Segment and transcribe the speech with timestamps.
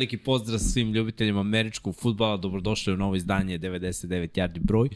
[0.00, 4.88] veliki pozdrav svim ljubiteljima američkog futbala, dobrodošli u novo izdanje 99 yardi broj,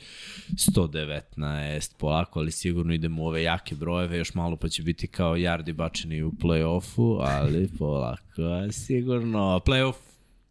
[0.52, 5.36] 119, polako, ali sigurno idemo u ove jake brojeve, još malo pa će biti kao
[5.36, 9.94] yardi bačeni u play-offu, ali polako, sigurno, play-off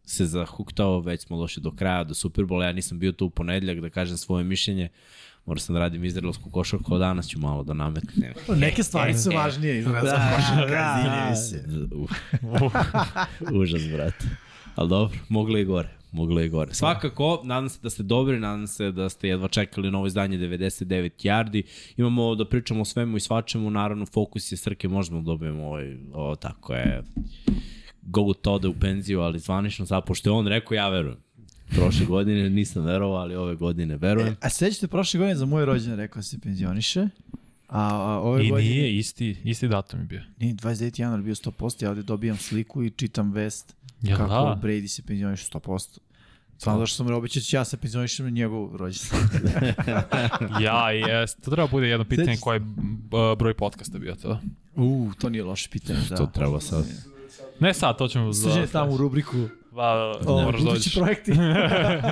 [0.04, 3.80] se zahuktao, već smo došli do kraja, do Superbola, ja nisam bio tu u ponedljak
[3.80, 4.88] da kažem svoje mišljenje,
[5.46, 8.32] Moram sam da radim izraelsku košarku, a danas ću malo da nametnem.
[8.56, 11.64] Neke stvari su važnije izraelska da, košarka, da, se.
[13.60, 14.43] Užas, brate.
[14.74, 15.88] Ali dobro, moglo i gore.
[16.12, 16.74] Moglo i gore.
[16.74, 21.10] Svakako, nadam se da ste dobri, nadam se da ste jedva čekali novo izdanje 99
[21.24, 21.62] yardi.
[21.96, 25.96] Imamo da pričamo o svemu i svačemu, naravno fokus je Srke, možemo da dobijemo ovaj,
[26.12, 27.02] ovo tako je,
[28.02, 31.18] go to da u penziju, ali zvanično zapošto je on rekao, ja verujem.
[31.70, 34.32] Prošle godine nisam verovao, ali ove godine verujem.
[34.32, 37.08] E, a sećate prošle godine za moj rođendan rekao da se penzioniše?
[37.68, 38.68] A, a ove I godine...
[38.68, 40.22] nije, isti, isti datum je bio.
[40.38, 41.00] Nije, 29.
[41.00, 44.58] januar bio 100%, ja ovde dobijam sliku i čitam vest ja, kako da.
[44.62, 45.98] Brady se penzioniše 100%.
[46.58, 49.28] Samo da što sam da ću ja se penzionišem na njegov rođendan.
[50.64, 51.34] ja, jes.
[51.34, 52.62] To treba bude jedno pitanje koje je
[53.38, 54.40] broj podcasta bio to.
[54.76, 56.16] U, to nije loše pitanje, da.
[56.16, 56.84] To treba sad.
[57.60, 58.52] Ne sad, to ćemo za...
[58.52, 59.36] Sviđe tamo u rubriku
[59.72, 60.90] Va, o, moraš doći.
[60.94, 61.32] projekti.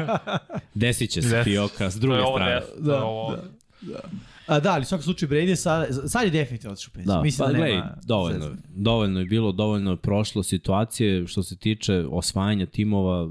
[0.75, 2.61] Desit će se Fioka s druge strane.
[2.79, 3.43] Da, da,
[3.81, 4.01] da.
[4.47, 7.15] A, da, ali u svakom slučaju Brady sad, sad je definitivno otišao penziju.
[7.15, 7.67] Da, Mislim pa, da nema...
[7.67, 13.31] Gledaj, dovoljno, dovoljno je bilo, dovoljno je prošlo situacije što se tiče osvajanja timova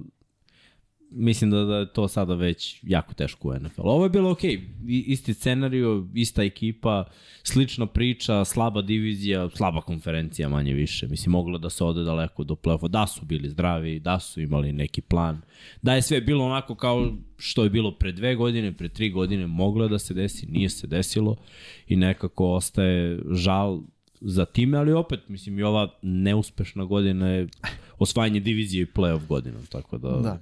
[1.12, 3.82] mislim da, da je to sada već jako teško u NFL.
[3.84, 4.62] Ovo je bilo okay.
[4.88, 7.06] isti scenariju, ista ekipa,
[7.44, 11.08] slična priča, slaba divizija, slaba konferencija manje više.
[11.08, 12.88] Mislim, moglo da se ode daleko do play-offa.
[12.88, 15.42] Da su bili zdravi, da su imali neki plan.
[15.82, 19.48] Da je sve bilo onako kao što je bilo pre dve godine, pre tri godine,
[19.48, 21.36] moglo da se desi, nije se desilo
[21.88, 23.82] i nekako ostaje žal
[24.22, 27.48] za time, ali opet, mislim, i ova neuspešna godina je
[28.00, 30.10] osvajanje divizije i play-off godina, tako da...
[30.10, 30.42] da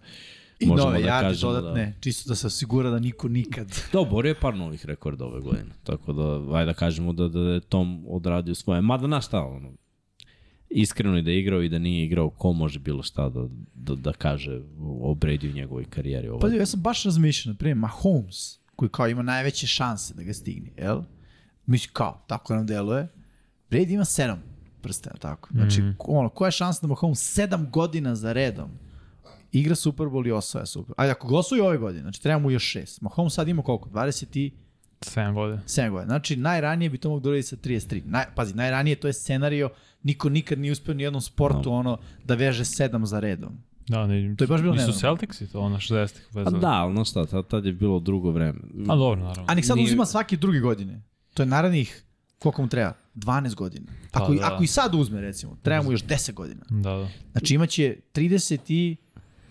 [0.60, 2.02] I možemo nove da kažemo dodatne, da...
[2.02, 3.68] čisto da se osigura da niko nikad...
[3.94, 7.40] Da, oborio je par novih rekorda ove godine, tako da, ajde da kažemo da, da
[7.40, 8.82] je Tom odradio svoje.
[8.82, 9.72] Mada, na šta, ono,
[10.70, 13.96] iskreno i da je igrao i da nije igrao, ko može bilo šta da, da,
[13.96, 14.62] da kaže
[15.02, 16.30] o Brady u njegovoj karijeri.
[16.30, 16.40] Ovo.
[16.40, 20.72] Pa ja sam baš razmišljao, prije Mahomes, koji kao ima najveće šanse da ga stigne,
[20.78, 21.02] jel?
[21.66, 23.08] Mislim, kao, tako nam deluje.
[23.70, 24.44] Brady ima sedam
[24.82, 25.50] prstena, tako.
[25.52, 25.96] Znači, mm -hmm.
[26.08, 28.70] ono, koja je šansa da Mahomes sedam godina za redom
[29.52, 31.02] igra Super Bowl i osvaja Super Bowl.
[31.02, 33.02] Ajde, ako ga osvoji ove godine, znači treba mu još šest.
[33.02, 33.90] Mahomes sad ima koliko?
[33.90, 34.52] 20 i...
[35.02, 35.62] 7 godina.
[35.66, 36.06] 7 godina.
[36.06, 38.02] Znači, najranije bi to mogu da sa 33.
[38.06, 39.70] Naj, pazi, najranije to je scenario,
[40.04, 41.76] niko nikad nije uspeo ni jednom sportu no.
[41.76, 43.58] ono da veže 7 za redom.
[43.90, 46.58] Da, ne, to je baš bilo nisu Celticsi to, ono 60-ih vezano.
[46.58, 48.60] A da, ono šta, tad, tad je bilo drugo vreme.
[48.90, 49.46] A dobro, naravno.
[49.48, 49.86] A nek sad Nije...
[49.86, 51.02] uzima svake druge godine.
[51.34, 52.04] To je narednih,
[52.40, 52.94] koliko mu treba?
[53.16, 53.92] 12 godina.
[54.12, 54.54] Pa ako, pa, da.
[54.54, 56.66] ako i sad uzme, recimo, treba mu još 10 godina.
[56.70, 57.08] Da, da.
[57.32, 58.96] Znači imaće 30 i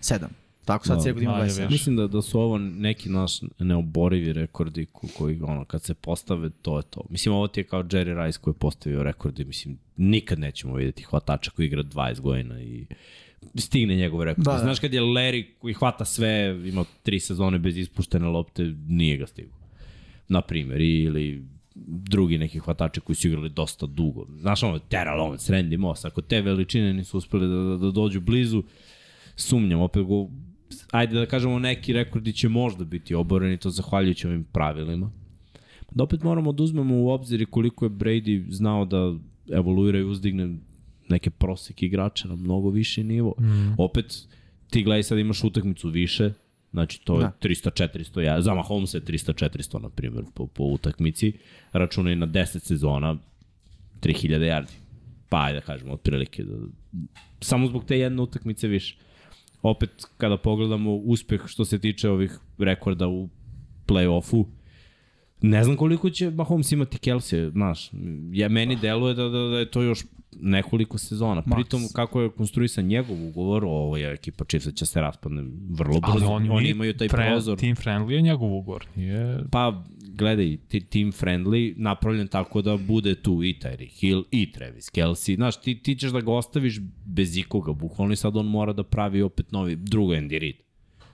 [0.01, 0.27] 7.
[0.65, 1.69] Tako sad no, ima 27.
[1.69, 4.85] Mislim da, da su ovo neki naš neoborivi rekordi
[5.17, 7.01] koji ono, kad se postave, to je to.
[7.09, 9.45] Mislim, ovo ti je kao Jerry Rice koji je postavio rekordi.
[9.45, 12.85] Mislim, nikad nećemo videti hvatača koji igra 20 godina i
[13.55, 14.45] stigne njegov rekord.
[14.45, 14.59] Da, da.
[14.59, 19.27] Znaš kad je Larry koji hvata sve, ima tri sezone bez ispuštene lopte, nije ga
[19.27, 19.53] stigo.
[20.27, 21.45] Na primjer, ili
[21.85, 24.25] drugi neki hvatači koji su igrali dosta dugo.
[24.39, 28.21] Znaš ono, Tera Lawrence, Randy Moss, ako te veličine nisu uspeli da, da, da dođu
[28.21, 28.63] blizu,
[29.41, 30.29] sumnjam, opet go,
[30.91, 35.11] ajde da kažemo neki rekordi će možda biti oboreni, to zahvaljujući ovim pravilima.
[35.91, 39.15] Da opet moramo da uzmemo u obzir koliko je Brady znao da
[39.51, 40.57] evoluira i uzdigne
[41.09, 43.33] neke proseke igrača na mnogo više nivo.
[43.39, 43.73] Mm.
[43.77, 44.27] Opet,
[44.69, 46.33] ti gledaj sad imaš utakmicu više,
[46.71, 47.31] znači to je da.
[47.41, 51.33] 300-400, ja, za Mahomes je 300-400 na primjer po, po utakmici,
[51.71, 53.17] računaj na 10 sezona,
[54.01, 54.73] 3000 yardi.
[55.29, 56.55] Pa ajde da kažemo, otprilike, da,
[57.41, 58.97] samo zbog te jedne utakmice više
[59.61, 63.29] opet kada pogledamo uspeh što se tiče ovih rekorda u
[63.87, 64.45] play-offu,
[65.41, 67.91] ne znam koliko će Mahomes imati Kelsey, znaš,
[68.31, 70.03] ja, meni deluje da, da, da je to još
[70.41, 71.41] nekoliko sezona.
[71.41, 71.55] Max.
[71.55, 76.25] Pritom, kako je konstruisan njegov ugovor, ovo je ekipa Chiefsa će se raspadne vrlo brzo.
[76.25, 77.57] Ali oni, imaju taj friend, prozor.
[77.57, 78.87] Team friendly je njegov ugovor.
[78.95, 79.39] Nije...
[79.51, 79.83] Pa,
[80.19, 85.35] gledaj, team friendly napravljen tako da bude tu i Tyreek Hill i Travis Kelsey.
[85.35, 88.83] Znaš, ti, ti ćeš da ga ostaviš bez ikoga, bukvalno i sad on mora da
[88.83, 90.55] pravi opet novi, drugo Andy Reid.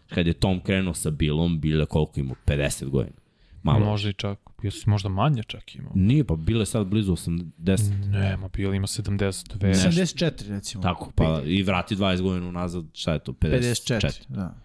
[0.09, 3.15] Kad je Tom krenuo sa Billom, bile koliko ima, 50 godina.
[3.63, 3.85] Malo.
[3.85, 4.39] Može i čak.
[4.63, 5.91] Jesi možda manje čak imao?
[5.95, 8.11] Nije, pa bile sad blizu 80.
[8.11, 9.57] Ne, ma bile ima 72.
[9.57, 10.83] 74 recimo.
[10.83, 14.11] Tako, pa i vrati 20 godina unazad, šta je to, 50, 54.
[14.29, 14.55] Da.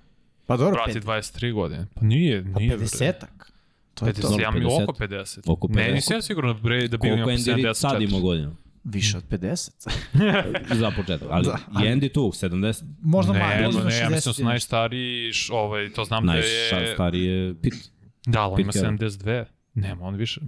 [0.46, 1.86] Pa dobro, vrati 23 godine.
[1.94, 2.78] Pa nije, nije.
[2.78, 3.52] Pa 50-ak.
[4.00, 4.40] To je 50, to.
[4.40, 5.40] Ja mi oko 50.
[5.46, 5.74] Oko 50.
[5.76, 7.44] Ne, nisam ja sigurno da bi, da bi imao 74.
[7.46, 8.52] Koliko sad ima godina?
[8.84, 9.70] Više od 50.
[10.80, 11.28] za početak.
[11.30, 12.82] Ali, Da, ali- i Andy tu, 70.
[13.02, 14.44] Možda Ne, manje, ne, možda ne, ja mislim da su 60.
[14.44, 16.70] najstariji, ovaj, to znam da je...
[16.72, 17.76] Najstariji je Pitt.
[18.26, 18.98] Da, ali on ima Pete Carroll.
[18.98, 19.44] 72.
[19.74, 20.40] Nema, on više.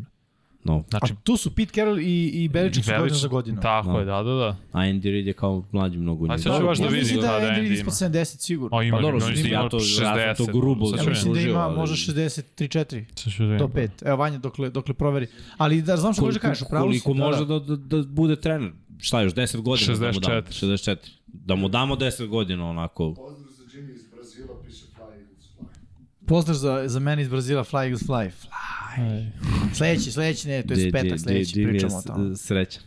[0.64, 0.85] No.
[0.91, 3.61] Znači, A tu su Pete Carroll i, i Belichick su godinu za godinu.
[3.62, 3.99] Tako Da.
[3.99, 4.56] je, da, da, da.
[4.73, 6.26] A Andy Reid je kao mlađi mnogo.
[6.26, 6.43] A njih.
[6.43, 8.76] sad ću baš da ja vidim mislim da je Andy Andy Reid ispod 70 sigurno.
[8.76, 10.37] O, ima, Pa dobro, ima, mislim, ima ja to- ja sam 60.
[10.37, 13.69] to grubo Ja mislim da ima ali- možda 63-4 Sad ću da do vidim.
[13.69, 14.03] 5.
[14.03, 15.26] Evo Vanja, dokle, dokle proveri.
[15.56, 17.00] Ali da znam što možeš da kažeš, upravo si.
[17.00, 17.59] koliko da, može da.
[17.59, 18.73] da, da, da, bude trener?
[18.99, 19.94] Šta još, 10 godina?
[19.94, 20.53] Da mu damo, 64.
[20.53, 20.97] 64.
[21.26, 23.14] Da mu damo 10 godina onako.
[23.14, 26.26] Pozdrav za Jimmy iz Brazila, piše Fly Eagles Fly.
[26.26, 28.31] Pozdrav za, za mene iz Brazila, Fly Eagles Fly.
[28.32, 28.72] Fly.
[28.99, 29.27] Ej.
[29.75, 32.37] Sledeći, sledeći, ne, to je petak, di- sledeći, di- pričamo o tome.
[32.37, 32.83] Srećan.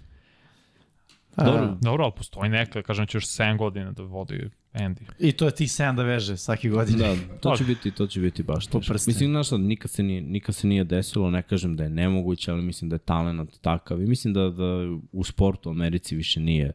[1.38, 1.78] Dobro.
[1.82, 5.02] Dobro, ali postoji neka, kažem će još 7 godina da vodi Andy.
[5.20, 6.98] I to je tih 7 da veže svake godine.
[7.00, 8.94] Da, to će biti, to će biti baš teško.
[9.08, 12.52] Mislim, znaš šta, nikad se, nije, nikad se nije desilo, ne kažem da je nemoguće,
[12.52, 14.66] ali mislim da je talent takav i mislim da, da
[15.12, 16.72] u sportu u Americi više nije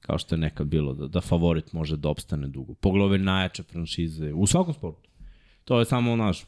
[0.00, 2.74] kao što je nekad bilo, da, da favorit može da opstane dugo.
[2.74, 5.10] Pogledaj ove najjače franšize, u svakom sportu.
[5.64, 6.44] To je samo, naš,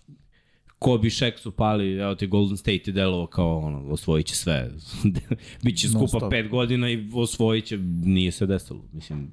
[0.79, 4.35] ko bi Shaq su pali, evo ti Golden State je delovo kao ono, osvojit će
[4.35, 4.71] sve.
[5.65, 6.31] Biće skupa Non-stop.
[6.31, 8.85] pet godina i osvojit će, nije se desilo.
[8.93, 9.33] Mislim,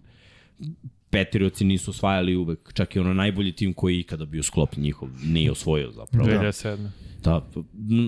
[1.09, 5.09] Petrioci nisu osvajali uvek, čak i ono najbolji tim koji je ikada bio sklopljen njihov,
[5.23, 6.25] nije osvojio zapravo.
[6.27, 6.87] 2007.
[7.23, 7.63] Da, m-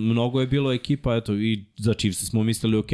[0.05, 2.89] mnogo je bilo ekipa, eto, i za Chiefs smo mislili, ok,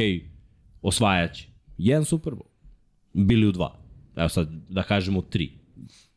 [0.82, 1.48] osvajaće.
[1.78, 2.46] Jedan Super Bowl.
[3.14, 3.78] Bili u dva.
[4.16, 5.50] Evo sad, da kažemo tri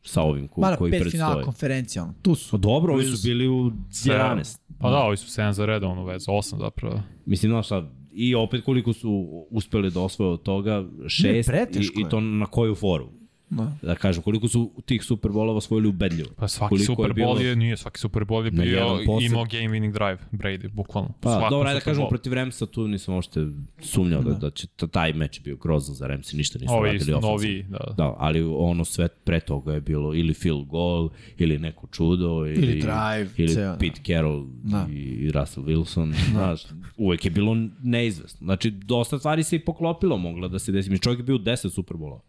[0.08, 1.46] sa ovim ko, Mada koji pet finala predstoje.
[1.46, 2.52] konferencija, ono, tu su.
[2.52, 4.58] Pa dobro, ovi su bili u 11.
[4.80, 7.02] Pa da, ovi su 7 za redovnu vezu, 8 zapravo.
[7.26, 12.02] Mislim, znaš šta, i opet koliko su uspeli da osvoje od toga, šest, i, preteško
[12.02, 13.10] i to na koju foru.
[13.50, 13.72] Da.
[13.82, 16.30] Da kažem, koliko su tih Super Bowlova osvojili ubedljivo.
[16.36, 19.68] Pa svaki Koliko Super bilo- Bowl je, nije svaki Super Bowl je bio, imao game
[19.70, 21.10] winning drive, Brady, bukvalno.
[21.22, 23.48] Pa, Svakom dobro, ajde da Super kažemo protiv Ramsa, tu nisam uopšte
[23.80, 26.90] sumnjao da, da će ta- taj meč je bio grozan za Ramsi, ništa nisu Ovi
[26.90, 27.94] radili novi, da.
[27.98, 32.54] Da, ali ono sve pre toga je bilo ili field goal, ili neko čudo, ili,
[32.56, 33.78] Ili drive, ili ceo, da.
[33.78, 34.88] Pete Carroll Da.
[34.92, 36.62] i Russell Wilson, znaš,
[36.98, 38.46] uvek je bilo neizvesno.
[38.46, 40.90] Znači, dosta stvari se i poklopilo mogla da se desi.
[40.90, 42.22] Mi čovjek je bio u 10 Superbola.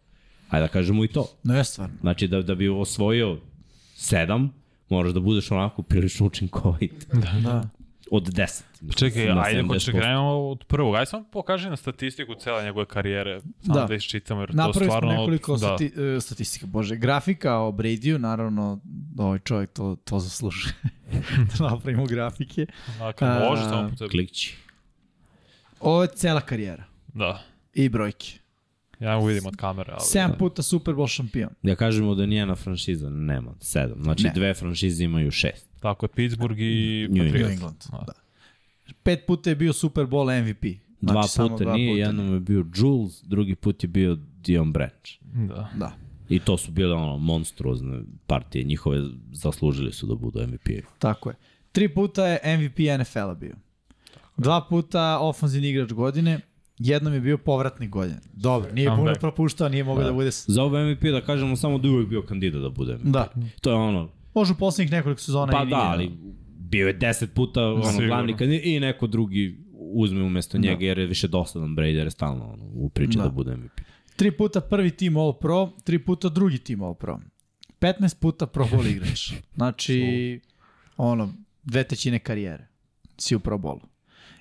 [0.49, 1.25] Ajde da kažemo i to.
[1.43, 1.95] No je stvarno.
[2.01, 3.37] Znači, da, da bi osvojio
[3.95, 4.53] sedam,
[4.89, 7.07] moraš da budeš onako prilično učinkovit.
[7.13, 7.31] Da.
[7.41, 7.69] da.
[8.11, 8.61] Od 10.
[8.95, 9.67] Čekaj, Na ajde, 70%.
[9.67, 10.95] hoće krenemo od prvog.
[10.95, 13.41] Ajde samo pokaži na statistiku cele njegove karijere.
[13.41, 13.81] Samo Da.
[13.81, 15.11] da, da iščitamo, jer to Napravili smo stvarno...
[15.11, 15.57] nekoliko da.
[15.57, 15.85] stati,
[16.17, 18.79] e, statistika, bože, grafika o Bradyu, naravno,
[19.17, 20.73] ovaj čovjek to, to zaslužuje.
[21.59, 22.65] da napravimo grafike.
[22.99, 24.09] Dakle, može samo po tebi.
[24.09, 24.55] Klikći.
[25.79, 27.43] Ovo je cela karijera Da.
[27.73, 28.39] i brojke.
[28.99, 30.01] Ja mu vidim od kamere, ali...
[30.01, 31.49] 7 puta Super Bowl šampion.
[31.63, 34.03] Da kažemo da nijena franšiza nema sedam.
[34.03, 34.31] Znači Ne.
[34.35, 35.69] dve franšize imaju šest.
[35.79, 37.41] Tako je, Pittsburgh i New Patriots.
[37.43, 38.03] New England, Da.
[38.07, 38.13] da.
[39.03, 40.63] Pet puta je bio Super Bowl MVP.
[41.01, 44.73] Dva Znači, puta dva nije, puta jednom je bio Jules, drugi put je bio Dion
[44.73, 45.09] Branch.
[45.21, 45.69] Da.
[45.75, 45.91] Da.
[46.29, 50.69] I to su bile ono monstruozne partije, njihove zaslužili su da budu MVP.
[50.99, 51.35] Tako je.
[51.71, 53.55] Tri puta je MVP NFL-a bio.
[54.37, 56.39] Dva puta ofenzivni igrač godine,
[56.79, 58.19] jednom je bio povratnik godine.
[58.33, 60.27] Dobro, nije puno propuštao, nije mogao da, bude...
[60.27, 63.03] s- Za ovo MVP da kažemo samo da je uvek bio kandidat da bude MVP.
[63.03, 63.27] Da.
[63.61, 65.69] To je ono, Može u poslednjih nekoliko sezona pa i nije.
[65.71, 66.11] da, ali
[66.59, 68.07] bio je deset puta ono, Sigurno.
[68.07, 72.11] glavni kandidat i neko drugi uzme umesto njega jer je više dosadan Brady jer je
[72.11, 73.23] stalno ono, u priči Da.
[73.23, 73.29] da.
[73.29, 73.79] da bude MVP.
[74.15, 77.19] Tri puta prvi tim All Pro, tri puta drugi tim All Pro.
[77.81, 79.31] 15 puta Pro Bowl igrač.
[79.55, 80.39] Znači,
[80.97, 81.33] ono,
[81.63, 82.67] dve trećine karijere.
[83.17, 83.85] Si u Pro Bowlu.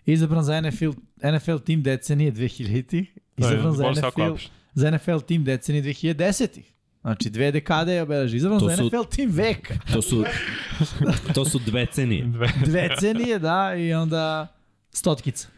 [0.09, 0.91] Izabran za NFL,
[1.25, 3.19] NFL tim decenije 2000-ih.
[3.37, 4.35] Izabran za NFL,
[4.75, 6.73] za NFL tim decenije 2010-ih.
[7.01, 8.37] Znači, dve dekade je obeleži.
[8.37, 9.75] Izabran To za su- NFL tim veka.
[9.93, 10.25] To su,
[11.35, 12.25] to su dve cenije.
[12.25, 12.49] Dve.
[12.67, 14.47] Decenije, da, i onda
[14.93, 15.49] stotkica.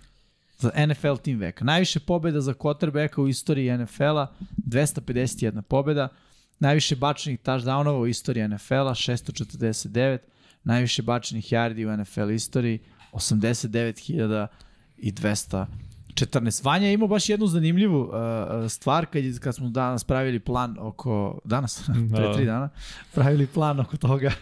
[0.59, 1.65] Za NFL tim veka.
[1.65, 4.27] Najviše pobjeda za quarterbacka u istoriji NFL-a,
[4.69, 6.09] 251 pobjeda.
[6.59, 10.19] Najviše bačenih touchdownova u istoriji NFL-a, 649.
[10.65, 12.79] Najviše bačenih yardi u NFL istoriji,
[13.13, 15.67] 89.214.
[16.63, 18.15] Vanja je imao baš jednu zanimljivu uh, uh,
[18.71, 22.33] stvar kad, je- kad smo danas pravili plan oko, danas, pre Da.
[22.35, 22.69] tri dana,
[23.13, 24.33] pravili plan oko toga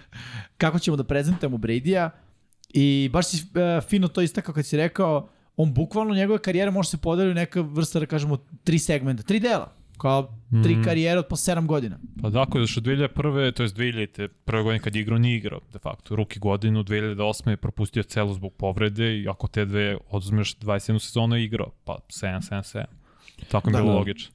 [0.57, 2.11] kako ćemo da prezentujemo Brady-a
[2.69, 3.43] i baš si uh,
[3.83, 7.61] fino to istakao kad si rekao, on bukvalno njegove karijere može se podeliti u neka
[7.63, 10.23] vrsta, da kažemo, tri segmenta, tri dela, kao
[10.55, 10.83] tri Mhm.
[10.83, 11.99] karijere od po sedam godina.
[12.23, 13.09] Pa tako je, zašto 2001.
[13.51, 14.29] to je 2000.
[14.45, 16.17] prve godine kad je igrao nije igrao, de facto.
[16.17, 17.17] Ruki godinu, 2008.
[17.51, 21.99] je propustio celu zbog povrede i ako te dve oduzmeš 21 sezonu je igrao, pa
[22.09, 22.85] 7, 7, 7.
[23.49, 23.79] Tako je Da.
[23.79, 23.99] bilo Da.
[23.99, 24.35] logično.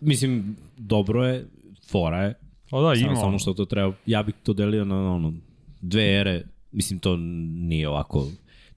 [0.00, 1.46] Mislim, dobro je,
[1.84, 2.34] fora je,
[2.70, 3.16] Pa da, Samo, ima.
[3.16, 5.32] samo što to treba, ja bih to delio na ono,
[5.80, 6.42] dve ere,
[6.72, 8.26] mislim to nije ovako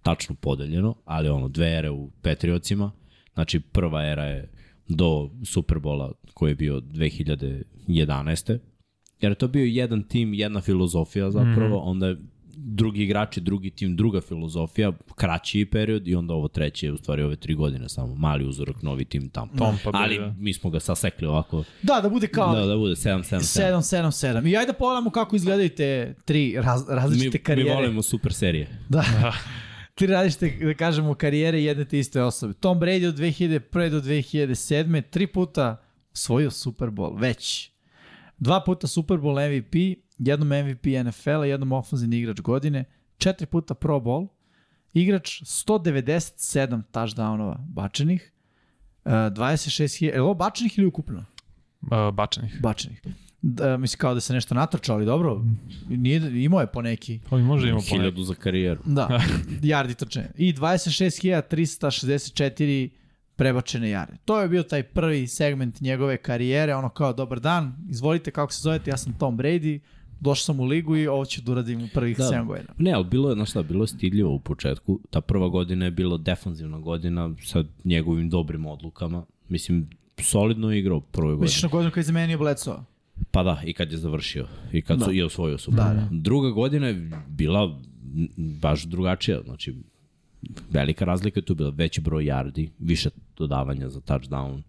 [0.01, 2.91] tačno podeljeno, ali ono, dve ere u Patriotsima,
[3.33, 4.49] znači prva era je
[4.87, 8.57] do Superbola koji je bio 2011.
[9.21, 11.87] Jer je to bio jedan tim, jedna filozofija zapravo, mm.
[11.87, 12.17] onda je
[12.57, 17.23] drugi igrači, drugi tim, druga filozofija, kraći period i onda ovo treće je u stvari
[17.23, 19.51] ove tri godine samo, mali uzorak, novi tim tamo.
[19.57, 20.35] Tom pa bi, Ali da.
[20.39, 23.39] mi smo ga sasekli ovako, Da, da bude kao da, da bude 7-7-7.
[23.39, 24.49] 7-7-7.
[24.51, 27.75] I ajde da pogledamo kako izgledaju te tri raz, različite Mi, mi karijere.
[27.75, 28.67] volimo super serije.
[28.89, 29.03] Da.
[29.97, 32.53] Tri različite, da kažemo, karijere jedne te iste osobe.
[32.53, 33.89] Tom Brady od 2001.
[33.89, 35.01] do 2007.
[35.09, 37.71] Tri puta osvojio Super Bowl, već.
[38.37, 42.85] Dva puta Super Bowl MVP, jednom MVP NFL-a, jednom ofenzivni igrač godine,
[43.17, 44.27] četiri puta Pro Bowl,
[44.93, 48.31] igrač 197 touchdownova bačenih,
[49.05, 51.25] uh, 26 je ovo bačenih ili ukupno?
[51.81, 52.61] Uh, bačenih.
[52.61, 53.01] Bačenih.
[53.41, 55.41] Da, mislim kao da se nešto natrčao, ali dobro,
[55.89, 57.19] nije, imao je po neki.
[57.29, 58.81] Ovo može ima po Hiljadu za karijeru.
[58.85, 59.21] Da,
[59.63, 60.27] jardi trčanja.
[60.37, 62.89] I 26.364
[63.35, 64.17] prebačene jarde.
[64.25, 68.61] To je bio taj prvi segment njegove karijere, ono kao dobar dan, izvolite kako se
[68.61, 69.79] zovete, ja sam Tom Brady,
[70.19, 72.23] došao sam u ligu i ovo ću da uradim u prvih Da.
[72.23, 72.69] 7 godina.
[72.77, 74.99] Ne, ali bilo je, znaš šta, bilo je stidljivo u početku.
[75.09, 79.25] Ta prva godina je bila defanzivna godina sa njegovim dobrim odlukama.
[79.49, 79.89] Mislim,
[80.21, 81.41] solidno je igrao u prvoj godini.
[81.43, 82.77] Misliš na godinu kad je zamenio Bledsoe?
[83.31, 84.47] Pa da, i kad je završio.
[84.73, 85.05] I kad Da.
[85.05, 86.07] su, i osvojio Super Da, da.
[86.11, 87.79] Druga godina je bila
[88.37, 89.41] baš drugačija.
[89.41, 89.75] Znači,
[90.71, 94.61] velika razlika je tu bila veći broj yardi, više dodavanja za touchdown.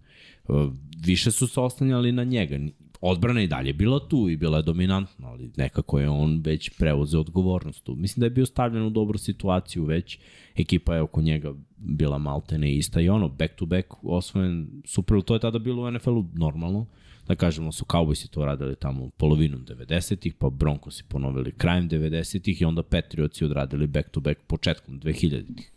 [0.48, 0.72] Uh,
[1.04, 2.58] Više su se oslanjali na njega.
[3.00, 7.20] Odbrana i dalje bila tu i bila je dominantna, ali nekako je on već preuzeo
[7.20, 7.94] odgovornost tu.
[7.94, 10.18] Mislim da je bio stavljen u dobru situaciju već.
[10.56, 15.24] Ekipa je oko njega bila maltene ista i ono, back to back osvojen Super Bowl.
[15.24, 16.86] To je tada bilo u NFL-u normalno
[17.28, 22.64] da kažemo su Cowboysi to radili tamo polovinom 90-ih, pa Broncosi ponovili krajem 90-ih i
[22.64, 25.72] onda Patriotsi odradili back to back početkom 2000-ih.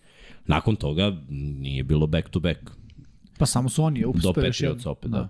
[0.45, 2.59] Nakon toga nije bilo back to back.
[3.37, 4.91] Pa samo su oni Do uspeli još Patriotsa jednom.
[4.91, 5.29] opet, da.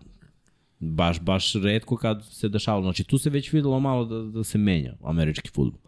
[0.79, 2.83] Baš, baš redko kad se dešavalo.
[2.83, 5.81] Znači tu se već videlo malo da, da se menja američki futbol.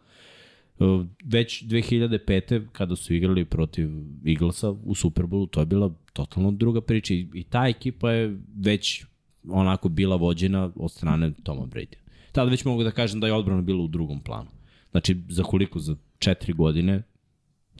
[0.79, 2.67] Uh, Već 2005.
[2.71, 3.89] kada su igrali protiv
[4.25, 9.05] Eaglesa u Superbowlu, to je bila totalno druga priča i ta ekipa je već
[9.49, 11.95] onako bila vođena od strane Toma Brady.
[12.31, 14.49] Tada već mogu da kažem da je odbrana bila u drugom planu.
[14.91, 15.79] Znači, za koliko?
[15.79, 17.03] Za četiri godine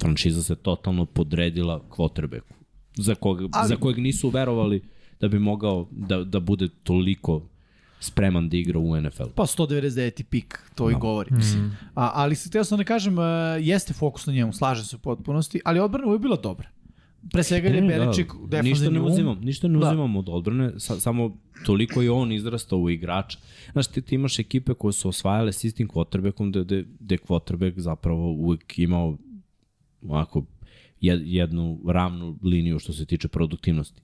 [0.01, 2.53] franšiza se totalno podredila quarterbacku,
[2.97, 4.81] za, koga, Ali- za kojeg nisu verovali
[5.19, 7.41] da bi mogao da, da bude toliko
[7.99, 9.23] spreman da igra u NFL.
[9.35, 10.23] Pa 199.
[10.23, 11.29] pik, to i govori.
[11.33, 11.77] Mislim.
[11.95, 13.23] A, ali se teo sam da kažem, uh,
[13.59, 16.69] jeste fokus na njemu, slažem se u potpunosti, ali odbrana je bila dobra.
[17.31, 19.05] Pre svega je Beličik ništa defanzivni ne um.
[19.05, 19.87] uzimam, ništa ne Da.
[19.87, 23.37] uzimam od odbrane, sa, samo toliko je on izrastao u igrača.
[23.71, 27.79] Znaš, ti, ti imaš ekipe koje su osvajale s istim quarterbackom, gde, gde, gde quarterback
[27.79, 29.17] zapravo uvek imao
[30.01, 30.45] ovako
[31.01, 34.01] jed, jednu ravnu liniju što se tiče produktivnosti.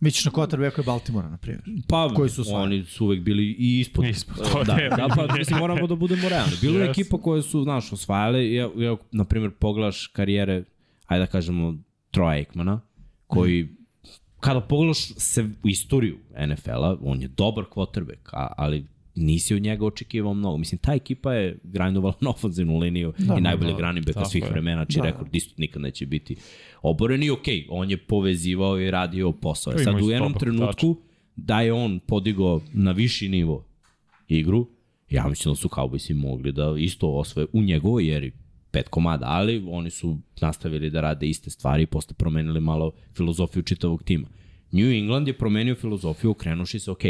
[0.00, 1.62] Misliš na quarterbacku je Baltimora, na primjer.
[1.88, 2.64] Pa, Koji su osvajali.
[2.66, 4.04] oni su uvek bili i ispod.
[4.04, 4.88] Ispod, to da, je.
[4.88, 6.52] da, pa mislim, moramo da budemo realni.
[6.60, 6.90] Bilo je Yes.
[6.90, 10.64] ekipa koje su, znaš, osvajale, ja, ja, na primjer, pogledaš karijere,
[11.06, 11.74] ajde da kažemo,
[12.10, 12.80] Troja Aikmana,
[13.26, 13.68] koji,
[14.40, 19.86] kada pogledaš se u istoriju NFL-a, on je dobar quarterback, a, ali nisi od njega
[19.86, 20.56] očekivao mnogo.
[20.58, 24.30] Mislim, ta ekipa je grindovala na ofenzivnu liniju da, i najbolje da, running backa tako
[24.30, 24.50] svih je.
[24.50, 25.12] vremena, čiji Da, da, da.
[25.12, 26.36] rekord isto nikad neće biti
[26.82, 29.78] oboren i okej, on je povezivao i radio posao.
[29.78, 30.96] Sad u jednom trenutku
[31.36, 33.64] da je on podigao na viši nivo
[34.28, 34.68] igru,
[35.10, 38.32] ja mislim da su Cowboysi mogli da isto osvoje u njegovoj eri
[38.70, 43.62] pet komada, ali oni su nastavili da rade iste stvari i posle promenili malo filozofiju
[43.62, 44.28] čitavog tima.
[44.72, 47.02] New England je promenio filozofiju okrenuši se, ok,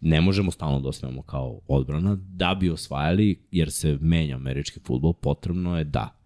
[0.00, 5.12] ne možemo stalno da osvajamo kao odbrana, da bi osvajali, jer se menja američki futbol,
[5.12, 6.20] potrebno je da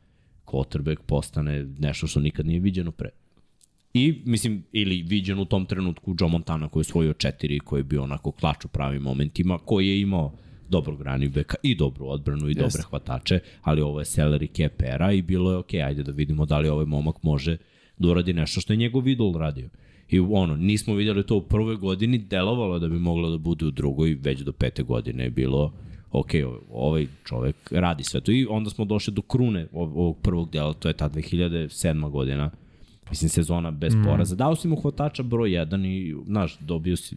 [0.47, 3.11] quarterback postane nešto što nikad nije viđeno pre.
[3.95, 7.85] I, mislim, ili viđen u tom trenutku Joe Montana koji je svojio četiri, koji je
[7.85, 10.33] bio onako klač u pravim momentima, koji je imao
[10.69, 12.63] dobrog running backa i dobru odbranu i Jeste.
[12.63, 16.47] dobre hvatače, ali ovo je salary cap era i bilo je ok, ajde da vidimo
[16.47, 17.57] da li ovaj momak može
[17.99, 19.69] da uradi nešto što je njegov idol radio.
[20.09, 23.71] I ono, nismo vidjeli to u prvoj godini, delovalo da bi moglo da bude u
[23.71, 25.73] drugoj, već do pete godine je bilo
[26.11, 26.31] ok,
[26.71, 28.33] ovaj čovek radi sve to.
[28.33, 32.11] I onda smo došli do krune ov- ovog prvog dela, to je ta 2007.
[32.11, 32.51] godina,
[33.11, 34.05] mislim sezona bez mm.
[34.05, 34.37] poraza.
[34.37, 37.17] Dao si mu hvatača broj 1 i, znaš, dobio si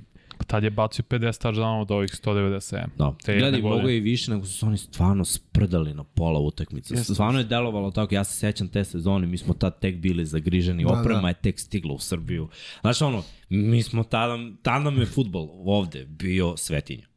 [0.52, 2.86] Tad je bacio 50 touchdownova od ovih 197.
[2.98, 3.16] Da.
[3.24, 6.94] Te Gledaj, mogo je i više, nego su oni stvarno sprdali na pola utakmice.
[6.94, 7.14] Jeste.
[7.14, 10.84] Stvarno je delovalo tako, ja se sećam te sezone, mi smo tad tek bili zagriženi,
[10.84, 11.22] Da, da, oprema da.
[11.22, 11.28] da.
[11.28, 12.50] je tek stigla u Srbiju.
[12.82, 17.08] Znaš ono, mi smo tada, tada nam je futbol ovde bio svetinja.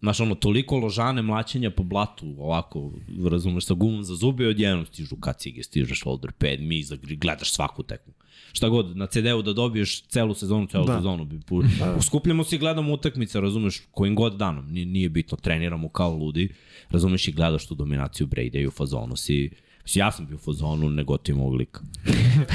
[0.00, 2.92] Znaš, ono, toliko ložane mlaćenja po blatu, ovako,
[3.30, 6.84] razumeš, sa gumom za zube, odjednom stižu kacige, stiže shoulder pad, mi
[7.20, 8.12] gledaš svaku tekmu.
[8.58, 10.96] Šta god, na CD-u da dobiješ celu sezonu, celu da.
[10.96, 11.24] sezonu.
[11.24, 11.62] Bi pu...
[11.62, 12.00] da.
[12.02, 16.48] Skupljamo se i gledamo utakmice, razumeš, kojim god danom, nije, nije bitno, treniramo kao ludi,
[16.90, 19.50] razumeš i gledaš tu dominaciju Brady i u fazonu si,
[19.82, 21.80] Mislim, ja sam bio u fazonu, ne gotivim ovog lika.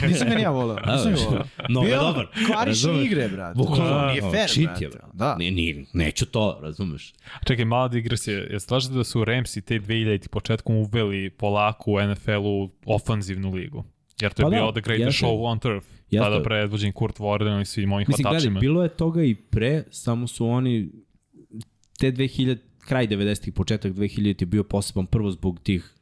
[0.07, 0.77] Nisam meni ja volao.
[0.87, 1.45] Nisam ga volao.
[1.69, 2.27] No, Bio dobar.
[2.47, 3.57] Kvariše igre, brate.
[3.57, 5.07] Bukvalno, nije fair, cheat je, brate.
[5.13, 5.25] Da.
[5.25, 5.35] Da.
[5.35, 7.13] Nije, nije, neću to, razumeš.
[7.47, 8.39] Čekaj, mala digresija.
[8.39, 13.83] Je slažete da su Ramsi te 2000 početkom uveli polako u NFL-u ofanzivnu ligu?
[14.21, 15.25] Jer to je Pa da, bio The Greatest jeste.
[15.25, 15.85] Show on Turf.
[16.09, 16.29] Jeste.
[16.29, 18.59] Tada predvođen Kurt Warden i svim ovim Mislim, gledaj, hvatačima.
[18.59, 20.89] bilo je toga i pre, samo su oni
[21.99, 25.93] te 2000, kraj 90-ih, početak 2000 je bio poseban prvo zbog tih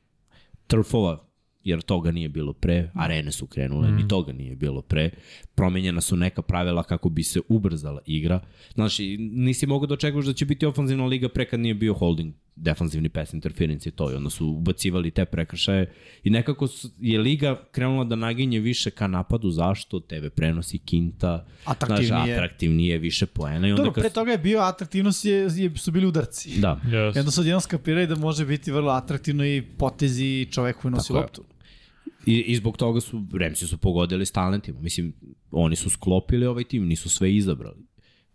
[0.67, 1.31] trfova,
[1.63, 3.95] jer toga nije bilo pre, arene su krenule, mm.
[3.95, 5.09] ni toga nije bilo pre,
[5.55, 8.39] promenjena su neka pravila kako bi se ubrzala igra.
[8.73, 11.93] Znaš, i nisi mogao da očekuješ da će biti ofanzivna liga pre kad nije bio
[11.93, 15.93] holding, defanzivni pass interference i to, i onda su ubacivali te prekršaje
[16.23, 19.99] i nekako su, je liga krenula da naginje više ka napadu, zašto?
[19.99, 22.07] TV prenosi, kinta, Atraktivnije.
[22.07, 24.03] Znaš, atraktivnije, više poena i onda Dobro, kad...
[24.03, 26.59] pre toga je bio atraktivnost, je, je, su bili udarci.
[26.59, 27.15] Da, Yes.
[27.15, 31.19] I onda su skapirali da može biti vrlo atraktivno i potezi čovek koji nosi Tako
[31.19, 31.43] loptu.
[32.25, 34.79] I, I zbog toga su, Remsi su pogodili s talentima.
[34.79, 35.13] Mislim,
[35.51, 37.85] oni su sklopili ovaj tim, nisu sve izabrali.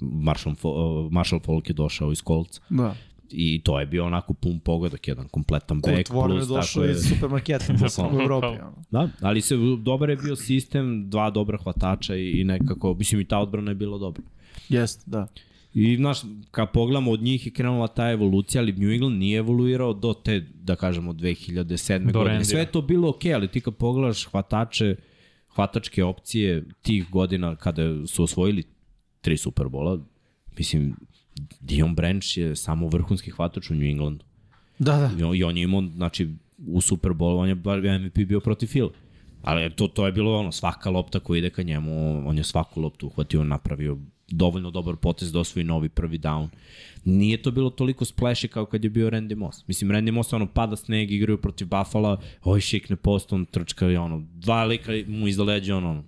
[0.00, 2.96] Marshall, uh, Marshall Falk je došao iz Kolca Da.
[3.30, 6.11] I to je bio onako pun pogodak, jedan kompletan Kurt back.
[6.11, 7.64] Warner je plus, došao tako je, iz supermarketa
[8.12, 8.47] u Evropi.
[8.47, 8.85] Ono.
[8.90, 13.25] Da, ali se, dobar je bio sistem, dva dobra hvatača i, i nekako, mislim i
[13.25, 14.23] ta odbrana je bila dobra.
[14.68, 15.26] Jeste, da.
[15.75, 16.18] I, znaš,
[16.50, 20.40] kad pogledamo od njih je krenula ta evolucija, ali New England nije evoluirao do te,
[20.54, 21.99] da kažemo, 2007.
[21.99, 22.25] Do godine.
[22.25, 22.45] Randija.
[22.45, 24.97] Sve je to bilo okej, ali ti kad pogledaš hvatače,
[25.54, 28.62] hvatačke opcije tih godina kada su osvojili
[29.21, 29.99] tri Superbola,
[30.59, 30.95] mislim,
[31.61, 34.25] Dion Branch je samo vrhunski hvatač u New Englandu.
[34.79, 35.11] Da, da.
[35.18, 36.29] I on, i on je imao, znači,
[36.66, 38.88] u Superbolu on je bar MVP bio protiv Phil.
[39.42, 42.81] Ali to, to je bilo ono, svaka lopta koja ide ka njemu, on je svaku
[42.81, 46.49] loptu uhvatio, napravio dovoljno dobar potez da osvoji novi prvi down.
[47.05, 49.68] Nije to bilo toliko splashy kao kad je bio Randy Moss.
[49.68, 53.96] Mislim, Randy Moss ono pada sneg, igraju protiv Buffalo, ovaj šikne post, on trčka i
[53.96, 56.05] ono, dva lika mu iza leđa, ono,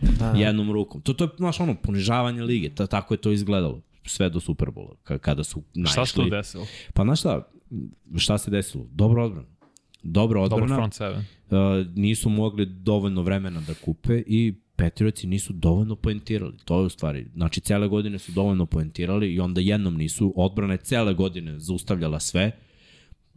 [0.00, 0.32] da.
[0.36, 1.00] jednom rukom.
[1.00, 4.94] To, to je, znaš, ono, ponižavanje lige, ta, tako je to izgledalo sve do Superbola,
[5.04, 5.92] ka- kada su naišli.
[5.92, 6.66] Šta se tu desilo?
[6.94, 7.48] Pa znaš šta,
[8.16, 8.86] šta se desilo?
[8.90, 9.48] Dobro odbrana.
[10.02, 10.76] Dobro Dobro odbrana.
[10.76, 11.18] front seven.
[11.18, 11.56] Uh,
[11.94, 16.56] nisu mogli dovoljno vremena da kupe i Patriotsi nisu dovoljno poentirali.
[16.64, 17.26] To je u stvari.
[17.34, 20.32] Znači, cele godine su dovoljno poentirali i onda jednom nisu.
[20.36, 22.52] Odbrana je cele godine zaustavljala sve.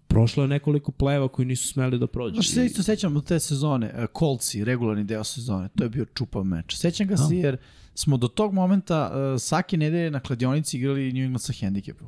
[0.08, 2.34] Prošlo je nekoliko pleva koji nisu smeli da prođu.
[2.34, 6.06] Znaš, se isto sećam od te sezone, e, Coltsi, regularni deo sezone, to je bio
[6.06, 6.76] čupav meč.
[6.76, 7.58] Sećam ga se jer
[7.96, 12.08] smo do tog momenta uh, svake nedelje na kladionici igrali New England sa hendikepom.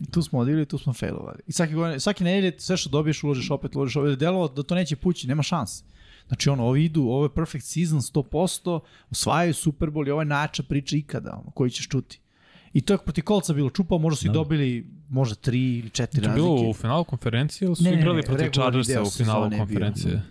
[0.00, 1.38] I tu smo odigrali, tu smo failovali.
[1.46, 4.18] I svake, godine, svake nedelje sve što dobiješ uložiš opet, uložiš opet.
[4.18, 5.84] Delovo da to neće pući, nema šanse.
[6.28, 10.26] Znači ono, ovi idu, ovo je perfect season 100%, osvajaju Super Bowl i ovo je
[10.26, 12.20] najjača priča ikada, ono, koji ćeš čuti.
[12.72, 16.20] I to je protiv kolca bilo čupao, možda su i dobili možda tri ili četiri
[16.20, 16.54] To je razlike.
[16.56, 19.44] bilo u finalu konferencije ili su Ne, ne, ne, igrali protiv Chargersa u finalu sezone
[19.46, 19.58] je bio.
[19.58, 20.22] konferencije?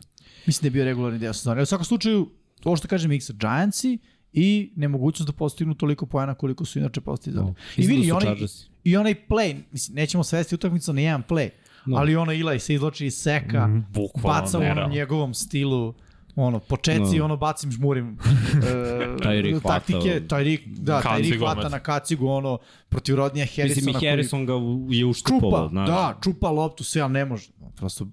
[0.45, 1.55] Mislim da je bio regularni deo sezone.
[1.55, 2.29] Evo, U svakom slučaju,
[2.63, 3.97] ovo što kaže Miksa, Giantsi
[4.33, 7.45] i nemogućnost da postignu toliko pojena koliko su inače postizali.
[7.45, 7.51] No.
[7.51, 8.35] I Mislim vidi, da i onaj,
[8.83, 11.49] i onaj play, mislim, nećemo svesti utakmicu na jedan play,
[11.85, 11.97] no.
[11.97, 15.93] ali ono Eli se izloči iz seka, Mm, bukvalno, baca u onom njegovom stilu,
[16.35, 17.25] ono, počeci, No.
[17.25, 18.07] ono, bacim, žmurim.
[18.63, 19.05] e,
[19.51, 22.57] hvata- taktike, Tyreek, da, Kacigu hvata na kacigu, ono,
[22.89, 23.65] protiv Rodnija Harrisona.
[23.67, 25.51] Mislim, i koji- Harrison ga u- je uštupovao.
[25.61, 25.87] čupa, znaš.
[25.87, 27.49] da, čupa loptu, sve, ali ne može.
[27.75, 28.07] Prosto,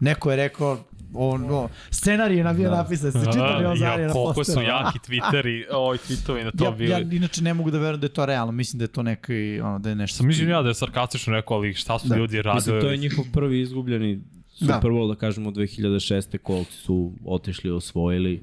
[0.00, 0.78] neko je rekao,
[1.14, 2.76] ono, scenarij je nabio da.
[2.76, 6.64] napisan, ste čitali on zarije ja, na koliko su jaki Twitteri, ovaj tweetovi na to
[6.64, 6.90] Ja, bili.
[6.90, 9.60] ja inače ne mogu da verujem da je to realno, mislim da je to neki,
[9.62, 10.16] ono, da je nešto...
[10.16, 12.16] Sam mislim ja da je sarkastično rekao, ali šta su Da.
[12.16, 12.54] ljudi radili?
[12.54, 15.14] Mislim, to je njihov prvi izgubljeni Super Bowl, da.
[15.14, 16.38] kažemo, 2006.
[16.46, 18.42] Colts su otišli, osvojili.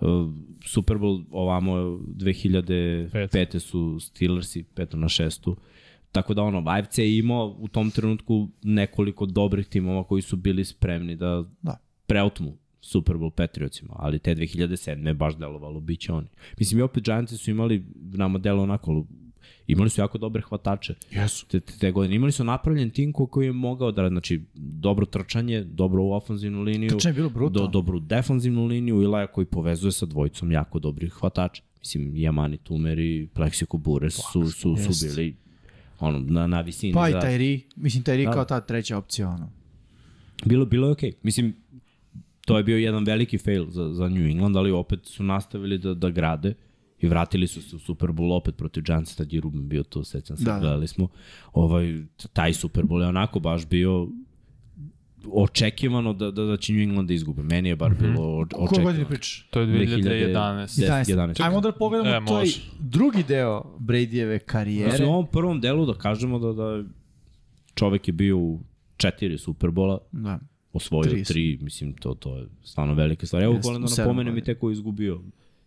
[0.00, 0.08] Uh,
[0.66, 3.58] Super Bowl ovamo 2005.
[3.58, 5.56] su Steelersi, peto na šestu.
[6.12, 10.64] Tako da ono, AFC je imao u tom trenutku nekoliko dobrih timova koji su bili
[10.64, 11.76] spremni da, Da.
[12.08, 15.06] Preotmu Super Bowl Patriotsima, ali te 2007.
[15.06, 16.26] je baš delovalo, bit će oni.
[16.58, 19.04] Mislim, i opet Giantsi su imali, nama delo onako,
[19.66, 20.94] imali su jako dobre hvatače.
[21.10, 21.46] Jesu.
[21.46, 22.16] Te, te, te godine.
[22.16, 26.62] Imali su napravljen tim ko- koji je mogao da, znači, dobro trčanje, dobro u ofenzivnu
[26.62, 27.66] liniju, Trčanje je bilo brutalno.
[27.66, 31.62] do, dobru defanzivnu liniju, Ilaja koji povezuje sa dvojicom jako dobrih hvatača.
[31.78, 35.16] Mislim, Yamani Tumer i Plexico Bures su, su, su jest.
[35.16, 35.36] bili
[36.00, 36.92] ono, na, na visini.
[36.92, 38.32] Pa i za- Tyri, mislim Tyri Da.
[38.32, 39.50] kao ta treća opcija, ono.
[40.44, 41.10] Bilo, bilo je okej.
[41.10, 41.14] Okay.
[41.22, 41.54] Mislim,
[42.48, 45.94] to je bio jedan veliki fail za, za New England, ali opet su nastavili da,
[45.94, 46.54] da grade
[47.00, 50.04] I vratili su se u Super Bowl opet protiv Giantsa, tad je Ruben bio tu,
[50.04, 50.60] sećam se, Da, da, da.
[50.60, 51.08] gledali smo.
[51.54, 54.08] Ovaj, taj Super Bowl je onako baš bio
[55.26, 57.42] očekivano da, da, da će New England da izgube.
[57.44, 59.08] Meni je bar bilo o- Koje godine očekivano.
[59.08, 59.46] pričaš?
[59.50, 60.80] To je 2011.
[60.80, 61.40] 10, 11.
[61.40, 62.60] Ajmo da pogledamo E, taj može.
[62.80, 64.90] drugi deo Bradyjeve karijere.
[64.90, 66.82] Znači, u ovom prvom delu da kažemo da, da
[67.74, 68.60] čovek je bio u
[68.96, 70.38] četiri Superbola, Da.
[70.78, 73.42] Osvojio Tri tri, mislim, to, to je stvarno velika stvar.
[73.42, 75.20] Evo, volim u da napomenem i te ko je izgubio,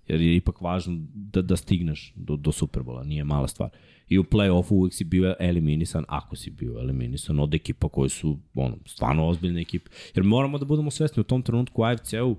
[0.08, 3.69] jer je ipak važno da, da stigneš do, do Superbola, nije mala stvar.
[4.10, 8.38] I u play-offu uvijek si bio eliminisan, ako si bio eliminisan od ekipa koji su
[8.56, 9.89] ono, stvarno ozbiljne ekipe.
[10.15, 12.36] Jer moramo da budemo svesni u tom trenutku AFC-u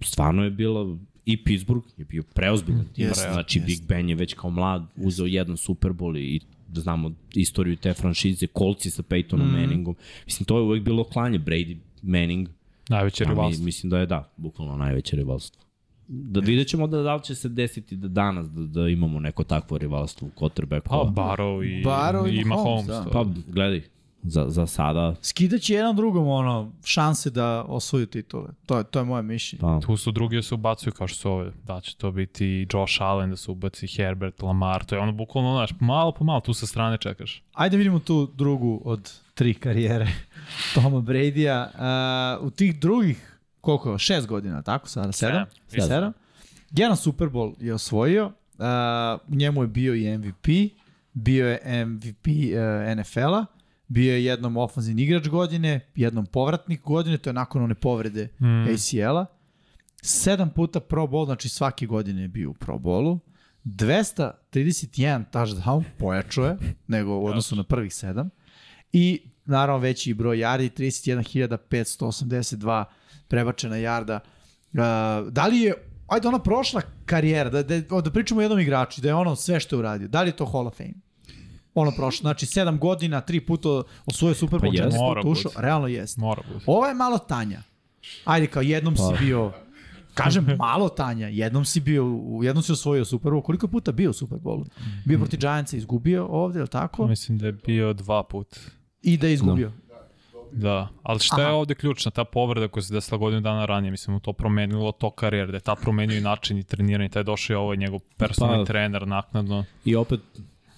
[0.00, 3.04] stvarno je bila i Pittsburgh je bio preozbiljan tim.
[3.04, 3.66] Jeste, znači jeste.
[3.66, 6.40] Big Ben je već kao mlad uzeo jedan Super Bowl i
[6.74, 9.60] da znamo istoriju te franšize, kolci sa Peytonom mm.
[9.60, 9.96] Manningom.
[10.26, 12.48] Mislim, to je uvek bilo klanje Brady, Manning,
[12.88, 13.64] Najveće A mi, rivalstvo.
[13.64, 15.62] mislim da je da, bukvalno najveće rivalstvo.
[16.08, 19.44] Da vidjet ćemo da, da li će se desiti da danas da, da imamo neko
[19.44, 21.14] takvo rivalstvo u Pa quarterbacku.
[21.14, 23.04] Barrow i, Barrow i i Mahomes, da.
[23.04, 23.10] to.
[23.10, 23.82] pa gledaj,
[24.24, 28.48] za, za sada, Skidaće jedan drugom ono, šanse da osvoju titule.
[28.66, 29.60] To je, to je moje mišljenje.
[29.60, 31.52] pa, Tu su drugi da se ubacuju kao što su ove.
[31.64, 34.84] Da će to biti Josh Allen, da se ubaci Herbert, Lamar.
[34.84, 37.42] To je ono bukvalno, znaš, malo po malo tu sa strane čekaš.
[37.52, 40.08] Ajde vidimo tu drugu od tri karijere
[40.74, 41.70] Toma Brady-a.
[42.40, 45.12] Uh, u tih drugih, koliko je, šest godina, tako sada?
[45.12, 45.44] Sedam?
[45.68, 45.88] Sedam.
[45.88, 46.12] Sedam.
[46.70, 48.32] Jedan Super Bowl je osvojio, uh,
[49.28, 50.46] u njemu je bio i MVP,
[51.12, 53.46] bio je MVP uh, NFL-a,
[53.88, 58.74] bio je jednom ofenzivni igrač godine, jednom povratnik godine, to je nakon one povrede mm.
[58.74, 59.26] ACL-a.
[60.02, 63.18] Sedam puta Pro Bowl, znači svake godine je bio u Pro Bowlu.
[63.64, 68.30] 231 touchdown, pojačao je, nego u odnosu na prvih sedam.
[68.92, 72.84] I naravno veći broj yardi, 31.582
[73.28, 74.20] prebačena jarda.
[74.72, 74.78] Uh,
[75.30, 75.74] da li je,
[76.08, 79.60] ajde ona prošla karijera, da, da, da pričamo o jednom igraču, da je ono sve
[79.60, 80.94] što je uradio, da li je to Hall of Fame?
[81.74, 83.68] Ono prošlo, znači 7 godina, 3 puta
[84.06, 84.90] osvojio Super Bowl, Pa jeste.
[84.90, 86.20] 14 Mora puta ušao, realno jeste.
[86.20, 86.64] Mora biti.
[86.66, 87.62] Ovo je malo Tanja.
[88.24, 89.02] Ajde, kao jednom Pa.
[89.02, 89.52] si bio,
[90.14, 93.42] kažem malo Tanja, jednom si bio, u- jednom si osvojio Super Bowl.
[93.42, 94.64] Koliko je puta bio u Super Bowlu?
[95.04, 97.06] Bio protiv Giantsa, izgubio ovde, je li tako?
[97.06, 98.60] Mislim da je bio dva put.
[99.02, 99.72] I da je izgubio.
[100.52, 101.54] Da, ali šta je Aha.
[101.54, 102.10] ovde ključna?
[102.10, 105.60] Ta povreda koja se desila godinu dana ranije, mislim, to promenilo to karijer, da je
[105.60, 109.08] ta promenio i način i treniranje, taj je došao i ovaj njegov personalni Pa- trener
[109.08, 109.64] naknadno.
[109.84, 110.20] i opet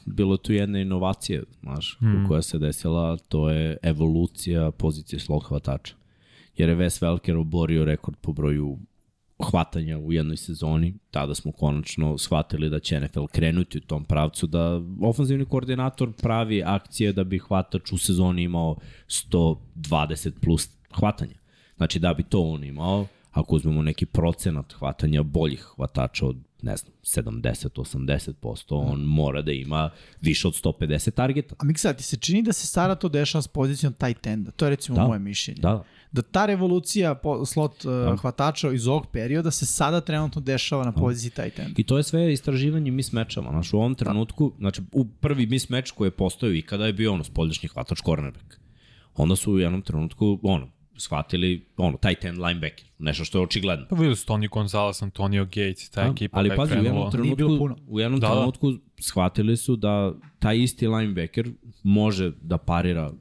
[0.06, 2.28] bilo tu jedna inovacija, znaš, mm.
[2.28, 5.94] koja se desila, to je evolucija pozicije slot hvatača.
[6.56, 8.78] Jer je Wes Welker oborio rekord po broju
[9.50, 14.46] hvatanja u jednoj sezoni, tada smo konačno shvatili da će NFL krenuti u tom pravcu,
[14.46, 21.34] da ofenzivni koordinator pravi akcije da bi hvatač u sezoni imao 120 plus hvatanja.
[21.76, 26.36] Znači da bi to on imao, ako uzmemo neki procenat hvatanja boljih hvatača od
[26.66, 31.55] ne znam, 70-80%, on mora da ima više od 150 targeta.
[31.59, 34.50] A Miksa, ti se čini da se sada to dešava s pozicijom tight enda?
[34.50, 35.07] To je recimo Da.
[35.07, 35.61] moje mišljenje.
[35.61, 40.85] Da, Da ta revolucija po, slot uh, hvatača iz ovog perioda se sada trenutno dešava
[40.85, 41.74] na poziciji tight enda.
[41.76, 43.50] I to je sve istraživanje mismečama.
[43.50, 47.12] Znaš, u ovom trenutku, znači, u prvi mismeč koji je postojao i kada je bio
[47.12, 48.55] ono, spoljašnji hvatač cornerback.
[49.14, 53.87] Onda su u jednom trenutku, ono, shvatili, ono, tight end linebacker, nešto što je očigledno.
[53.90, 56.38] Pa videli su Tony Gonzalez, Antonio Gates i ta Da, ekipa.
[56.38, 56.94] ali da je pazi, u krenula.
[56.94, 57.76] jednom trenutku, puno.
[57.88, 58.35] u jednom Da, da.
[58.35, 61.50] trenutku shvatili su da taj isti linebacker
[61.82, 63.12] može da parira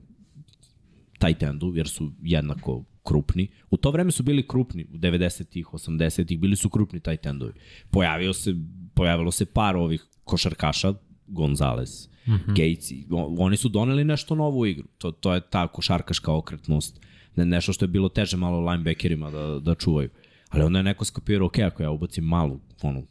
[1.20, 3.48] tight endu, jer su jednako krupni.
[3.70, 7.54] U to vreme su bili krupni, u 90-ih, 80-ih, bili su krupni tight endovi.
[7.92, 8.56] Pojavio se,
[8.94, 10.94] pojavilo se par ovih košarkaša,
[11.28, 12.48] Gonzalez, mm -hmm.
[12.48, 12.92] Gates,
[13.38, 14.88] oni su doneli nešto novo u igru.
[14.98, 17.00] To, to je ta košarkaška okretnost,
[17.36, 20.10] ne, nešto što je bilo teže malo linebackerima da, da čuvaju.
[20.50, 23.04] Ali onda je neko skapirao, ok, ako ja ubacim malu, ono,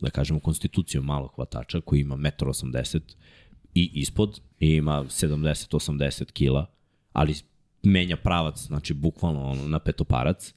[0.00, 3.02] da kažemo, konstituciju malog hvatača koji ima 1,80 m
[3.74, 6.66] i ispod i ima 70-80 kila,
[7.12, 7.34] ali
[7.82, 10.54] menja pravac, znači bukvalno ono, na petoparac,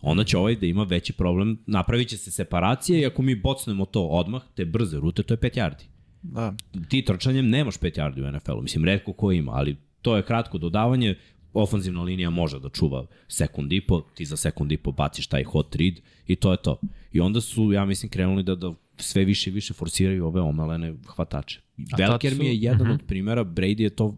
[0.00, 3.84] onda će ovaj da ima veći problem, napravit će se separacije i ako mi bocnemo
[3.84, 5.84] to odmah, te brze rute, to je 5 yardi.
[6.22, 6.54] Da.
[6.88, 10.58] Ti trčanjem nemaš 5 yardi u NFL-u, mislim, redko ko ima, ali to je kratko
[10.58, 11.16] dodavanje,
[11.52, 15.44] ofanzivna linija može da čuva sekund i po, ti za sekund i po baciš taj
[15.44, 15.94] hot read
[16.26, 16.80] i to je to.
[17.12, 20.94] I onda su, ja mislim, krenuli da, da sve više i više forsiraju ove omelene
[21.06, 21.60] hvatače.
[22.34, 24.16] su- mi je jedan od primjera, Brady je to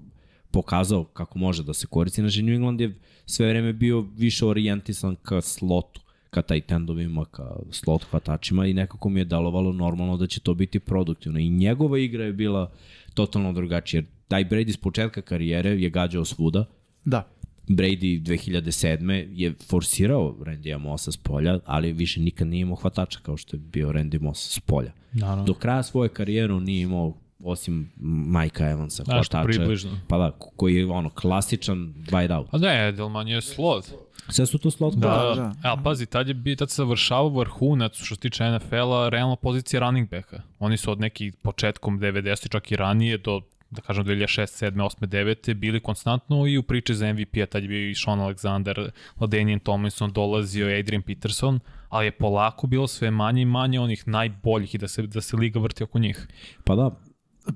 [0.50, 2.20] pokazao kako može da se koristi.
[2.20, 8.04] Znači, New England je sve vreme bio više orijentisan ka slotu, ka endovima, ka slot
[8.04, 11.38] hvatačima i nekako mi je delovalo normalno da će to biti produktivno.
[11.38, 12.72] I njegova igra je bila
[13.14, 14.02] totalno drugačija.
[14.28, 16.64] Taj Brady s početka karijere je gađao svuda,
[17.04, 17.28] Da.
[17.68, 19.26] Brady 2007.
[19.32, 23.60] je forsirao Randy Mossa s polja, ali više nikad nije imao hvatača kao što je
[23.60, 24.92] bio Randy Moss s polja.
[25.12, 25.44] Naravno.
[25.44, 27.90] Do kraja svoje karijere on nije imao osim
[28.26, 29.90] Majka Evansa, Da, hvatača, približno.
[30.08, 32.48] pa da, koji je ono klasičan wide out.
[32.54, 33.84] A ne, Edelman je slot.
[34.28, 35.40] Sve su to slot Da, hvatači.
[35.40, 35.46] da.
[35.62, 35.68] da.
[35.68, 39.36] E, ali pazi, tad je bi, tad se završavao vrhunac što se tiče NFL-a, realno
[39.36, 40.42] pozicija running backa.
[40.58, 43.40] Oni su od nekih početkom 90 čak i ranije do
[43.72, 47.68] da kažem 2006, 7, 8, 9 bili konstantno i u priči za MVP-a, tad je
[47.68, 53.42] bio i Sean Alexander, Ladanian Tomlinson, dolazio Adrian Peterson, ali je polako bilo sve manje
[53.42, 56.26] i manje onih najboljih i da se, da se liga vrti oko njih.
[56.64, 56.90] Pa da,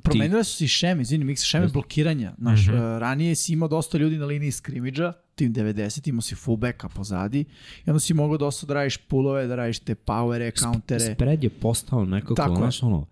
[0.02, 2.33] Promenile su se i šeme, izvini, miks šeme blokiranja.
[2.38, 2.98] Znaš, mm -hmm.
[2.98, 7.44] ranije si imao dosta ljudi na liniji skrimidža, tim 90, imao si fullbacka pozadi
[7.87, 11.14] i onda si mogao dosta da radiš pulove, da radiš te powere, countere.
[11.14, 13.07] Spread je postao nekako, Tako znaš, ono,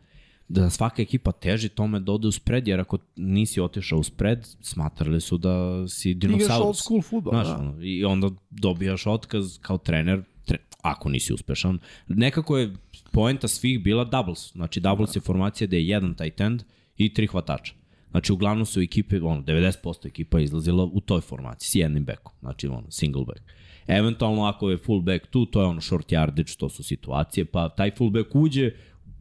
[0.49, 4.49] da svaka ekipa teži tome da ode u spread, jer ako nisi otišao u spread,
[4.61, 6.67] smatrali su da si Igraš dinosaurus.
[6.67, 7.57] old school futbol, Znaš, da.
[7.59, 11.79] ono, I onda dobijaš otkaz kao trener, tre, ako nisi uspešan.
[12.09, 12.73] Nekako je
[13.13, 14.53] poenta svih bila doubles.
[14.53, 16.63] Znači, doubles je formacija da je jedan tight end
[16.97, 17.75] i tri hvatača.
[18.11, 22.33] Znači, uglavnom su ekipe, ono, 90% ekipa izlazila u toj formaciji, s jednim backom.
[22.41, 23.41] Znači, ono, single back.
[23.87, 27.69] Eventualno, ako je full back tu, to je ono short yardage, to su situacije, pa
[27.69, 28.71] taj full back uđe,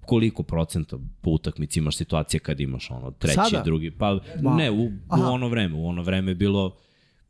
[0.06, 3.62] koliko procenta po utakmici imaš situacije kad imaš ono treći, Sada?
[3.64, 4.56] drugi, pa Ma.
[4.56, 6.76] ne, u, u ono vreme, u ono vreme je bilo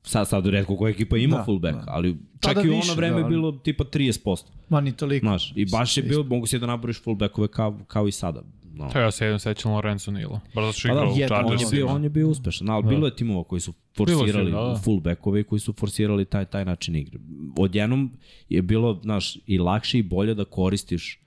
[0.04, 1.84] sad, sad redko koja ekipa ima Da, fullback, da.
[1.88, 4.44] ali čak Tada i u ono više, vreme da, ali- bilo tipa 30%.
[4.70, 5.24] Ma ni toliko.
[5.24, 8.44] Znaš, i baš je bilo, mogu si da naboriš fullbackove kao, kao i sada.
[8.66, 8.90] No.
[8.90, 10.40] To ja se jednom sećam Lorenzo Nila.
[10.56, 12.84] Bar zato što Pa da, igrao u on je, bio, on je bio uspešan, ali
[12.84, 12.90] Da.
[12.90, 14.80] bilo je timova koji su forsirali si, da, da.
[14.84, 17.20] fullbackove i koji su forsirali taj, taj način igre.
[17.58, 18.12] Odjednom
[18.50, 21.20] je bilo, znaš, i lakše i bolje da koristiš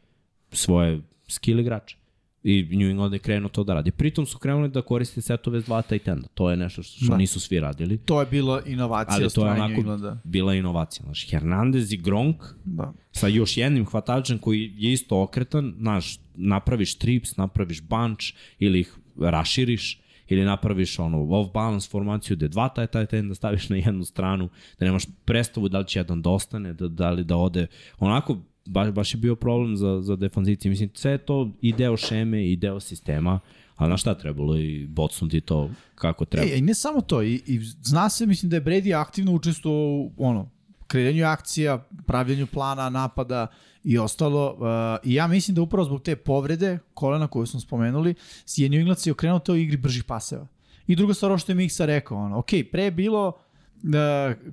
[0.52, 1.96] svoje skill igrače.
[2.42, 3.90] I New England je krenuo to da radi.
[3.90, 6.28] Pritom su krenuli da koriste setove s dva tight enda.
[6.28, 7.16] To je nešto što, što Da.
[7.16, 7.98] nisu svi radili.
[7.98, 10.18] To je bila inovacija Ali to je onako Englanda.
[10.24, 11.04] bila inovacija.
[11.04, 12.92] Znaš, Hernandez i Gronk Da.
[13.12, 18.24] sa još jednim hvatačem koji je isto okretan, znaš, napraviš trips, napraviš bunch
[18.58, 23.68] ili ih raširiš ili napraviš ono off balance formaciju gde dva taj taj da staviš
[23.68, 27.24] na jednu stranu, da nemaš predstavu da li će jedan da ostane, da, da li
[27.24, 27.66] da ode.
[27.98, 30.70] Onako, baš, baš je bio problem za, za defanziciju.
[30.70, 33.40] Mislim, sve je to i deo šeme i deo sistema,
[33.76, 36.46] ali na šta trebalo i bocnuti to kako treba.
[36.46, 39.80] E, i ne samo to, i, i zna se, mislim da je Brady aktivno učestvovao
[39.80, 40.50] u ono,
[40.86, 43.46] kreiranju akcija, pravljanju plana, napada
[43.84, 44.52] i ostalo.
[44.52, 48.14] Uh, I ja mislim da upravo zbog te povrede kolena koju smo spomenuli,
[48.56, 50.46] je New England se okrenuo toj igri bržih paseva.
[50.86, 53.32] I druga stvar, ovo što je Miksa rekao, ono, ok, pre je bilo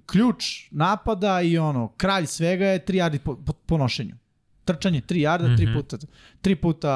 [0.06, 4.16] ključ napada i ono, kralj svega je 3 yardi po, po, po nošenju.
[4.66, 5.74] Trčanje 3 yarda, 3 Mhm.
[5.74, 5.98] puta,
[6.42, 6.94] 3 puta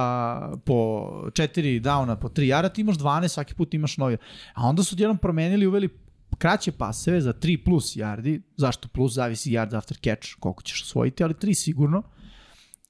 [0.65, 0.75] po
[1.31, 4.17] 4 downa po 3 yarda, ti imaš 12, svaki put imaš novi.
[4.53, 5.89] A onda su odjednom promenili, uveli
[6.37, 8.41] kraće paseve za 3 plus yardi.
[8.57, 9.13] Zašto plus?
[9.13, 12.03] Zavisi yard after catch, koliko ćeš osvojiti, ali 3 sigurno.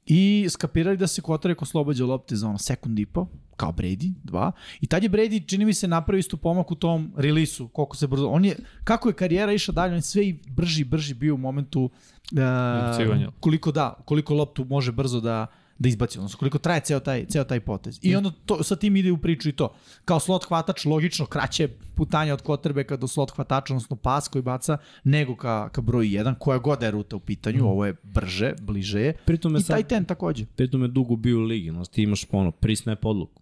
[0.07, 4.51] I skapirali da se Kotarek oslobađa lopte za ono sekund i po, kao Brady, dva.
[4.81, 8.07] I tad je Brady, čini mi se, napravio isto pomak u tom releasu, koliko se
[8.07, 8.27] brzo...
[8.27, 11.37] On je, kako je karijera išla dalje, on je sve i brži brži bio u
[11.37, 15.47] momentu uh, koliko da, koliko loptu može brzo da
[15.79, 17.99] da izbaci, odnosno koliko traje ceo taj, ceo taj potez.
[18.01, 19.73] I onda to, sa tim ide u priču i to.
[20.05, 24.77] Kao slot hvatač, logično, kraće putanje od quarterbacka do slot hvatača, odnosno pas koji baca,
[25.03, 29.01] nego ka, ka broju 1, koja god je ruta u pitanju, ovo je brže, bliže
[29.01, 29.13] je.
[29.25, 30.45] Pritom je I taj ten takođe.
[30.55, 33.41] pritom je dugo bio u ligi, znaš, ti imaš ono, pre-snap odluku.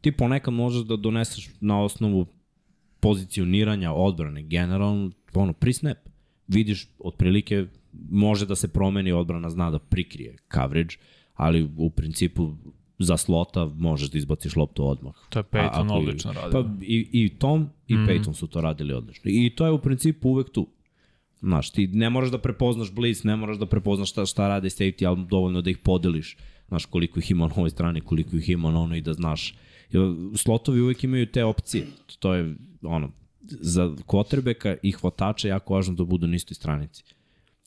[0.00, 2.26] Ti ponekad možeš da doneseš na osnovu
[3.00, 5.96] pozicioniranja odbrane, generalno, ono, pre-snap.
[6.48, 7.66] Vidiš, otprilike,
[8.10, 10.96] može da se promeni odbrana, zna da prikrije coverage,
[11.40, 12.52] ali u principu
[12.98, 15.14] za slota možeš da izbaciš loptu odmah.
[15.30, 16.50] To je A- Peyton ako- odlično radio.
[16.52, 18.06] Pa i, i Tom i mm.
[18.08, 19.30] Peyton su to radili odlično.
[19.30, 20.66] I to je u principu uvek tu.
[21.40, 25.06] Znaš, ti ne moraš da prepoznaš blitz, ne moraš da prepoznaš šta, šta rade safety,
[25.08, 26.36] ali dovoljno da ih podeliš.
[26.68, 29.54] Znaš, koliko ih ima na ovoj strani, koliko ih ima na onoj i da znaš.
[30.36, 31.86] Slotovi uvek imaju te opcije.
[32.18, 33.10] To je, ono,
[33.42, 37.04] za quarterbacka i hvatača jako važno da budu na istoj stranici.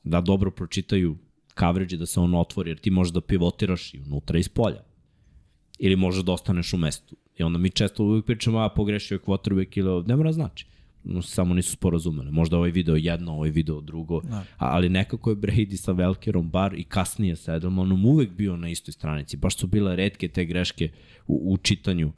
[0.03, 1.17] Da dobro pročitaju
[1.59, 4.83] coverage da se on otvori, jer ti možeš da pivotiraš i unutra i iz polja.
[5.79, 7.15] Ili možeš da ostaneš u mestu.
[7.37, 10.65] I onda mi često uvijek pričamo, a pogrešio je quarterback ili ne mora da znači.
[11.03, 12.31] No, samo nisu sporazumeli.
[12.31, 14.21] Možda ovaj video jedno, ovaj video drugo.
[14.21, 14.43] Da.
[14.57, 18.91] Ali nekako je Brady sa Velkerom, bar i kasnije sa Edelmanom, uvek bio na istoj
[18.91, 19.37] stranici.
[19.37, 20.91] Baš su bile redke te greške
[21.27, 22.13] u, u čitanju uh,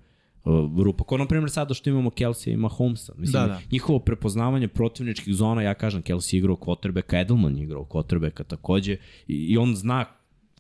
[0.84, 1.03] rupa.
[1.03, 3.13] Kao na primjer sada što imamo Kelsey i Mahomesa.
[3.17, 7.63] Mislim, Da, da, njihovo prepoznavanje protivničkih zona, ja kažem, Kelsey je igrao quarterbacka, Edelman je
[7.63, 10.05] igrao quarterbacka takođe i, i on zna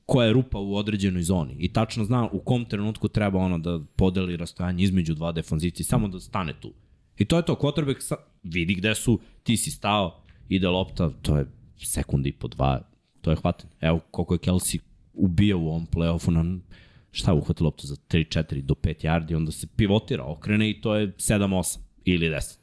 [0.05, 3.79] koja je rupa u određenoj zoni i tačno zna u kom trenutku treba ono da
[3.95, 6.73] podeli rastojanje između dva defanzici, samo da stane tu.
[7.17, 11.37] I to je to, quarterback sa, vidi gde su, ti si stao ide lopta, to
[11.37, 11.45] je
[11.77, 12.81] sekund i po dva,
[13.21, 13.73] to je hvatanje.
[13.81, 14.79] Evo koliko je Kelsey
[15.13, 16.59] ubio u ovom playoffu na
[17.15, 20.95] šta uhvati loptu za 3, 4 do 5 yardi, onda se pivotira, okrene i to
[20.95, 22.57] je 7, 8 ili 10.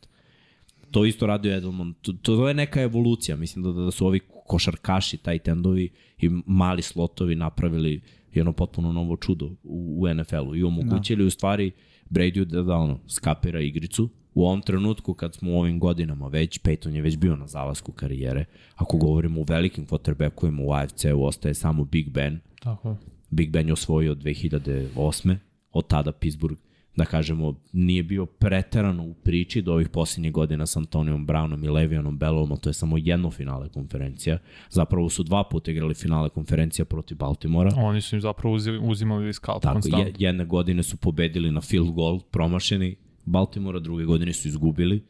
[0.91, 1.95] To isto radio Edelman.
[2.03, 3.37] To, to je neka evolucija.
[3.37, 8.01] Mislim da, da su ovi košarkaši, taj tendovi i mali slotovi napravili
[8.35, 11.27] jedno potpuno novo čudo u, u NFL-u i omogućili da.
[11.27, 11.71] u stvari
[12.11, 14.09] Brady da, da ono, skapira igricu.
[14.35, 17.93] U ovom trenutku kad smo u ovim godinama već, Peyton je već bio na zalasku
[17.93, 22.41] karijere, ako govorimo u velikim quarterbackovima u AFC-u ostaje samo Big Ben.
[22.61, 22.97] Tako.
[23.33, 25.37] Big Ben je osvojio 2008.
[25.73, 26.61] Od tada Pittsburgh
[26.97, 31.69] da kažemo, nije bio preterano u priči do ovih posljednjih godina sa Antonijom Brownom i
[31.69, 34.39] Levianom Bellovom, to je samo jedno finale konferencija.
[34.71, 37.71] Zapravo su dva puta igrali finale konferencija protiv Baltimora.
[37.77, 42.21] Oni su im zapravo uzimali skalp Tako, je, jedne godine su pobedili na field goal,
[42.21, 45.03] promašeni Baltimora, druge godine su izgubili.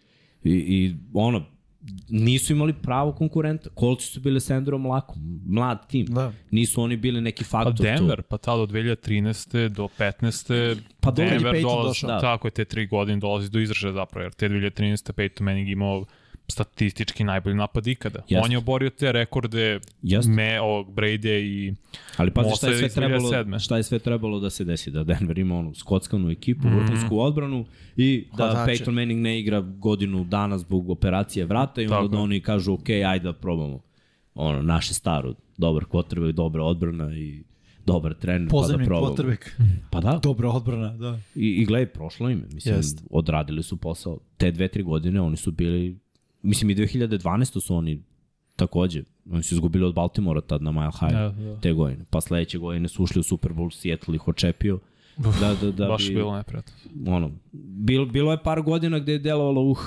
[0.44, 1.44] I, i ono,
[2.08, 3.70] nisu imali pravo konkurenta.
[3.74, 6.06] Kolci su bili sa Andrew Mlakom, mlad tim.
[6.06, 6.32] Da.
[6.50, 7.82] Nisu oni bili neki faktor tu.
[7.82, 8.28] Pa Denver, tu.
[8.28, 9.68] pa tada od 2013.
[9.68, 10.76] do 15.
[11.00, 12.20] Pa Denver dolazi, da.
[12.20, 15.12] tako je, te tri godine dolazi do izražaja zapravo, jer te 2013.
[15.12, 16.04] Peyton Manning imao
[16.48, 18.22] statistički najbolji napad ikada.
[18.28, 18.44] Jest.
[18.44, 20.28] On je oborio te rekorde Jest.
[20.28, 21.74] me, ovog Brady i
[22.16, 25.38] Ali pazi šta je sve trebalo, šta je sve trebalo da se desi, da Denver
[25.38, 26.82] ima onu skockanu ekipu, mm -hmm.
[26.82, 27.64] vrhunsku odbranu
[27.96, 28.84] i da Hvatače.
[28.84, 32.88] Peyton Manning ne igra godinu dana zbog operacije vrata i onda da oni kažu ok,
[32.88, 33.80] ajde da probamo.
[34.34, 37.42] Ono, naše staro, dobar quarterback, dobra odbrana i
[37.86, 39.14] dobar trener, Pozemni pa da probamo.
[39.14, 39.50] quarterback.
[39.90, 40.20] Pa da.
[40.22, 41.18] Dobra odbrana, da.
[41.34, 43.04] I, i gledaj, prošlo im, mislim, Jest.
[43.10, 44.18] odradili su posao.
[44.36, 45.98] Te dve, tri godine oni su bili
[46.42, 47.60] Mislim i 2012.
[47.60, 48.02] su oni
[48.56, 51.60] takođe, oni su izgubili od Baltimora tad na Mile High ja, ja.
[51.60, 52.04] te godine.
[52.10, 54.78] Pa sledeće godine su ušli u Super Bowl, Seattle ih očepio.
[55.18, 56.72] Uf, da, da, da baš bi, bilo neprijatno.
[57.06, 59.78] Ono, bilo, bilo je par godina gde je delovalo, uh,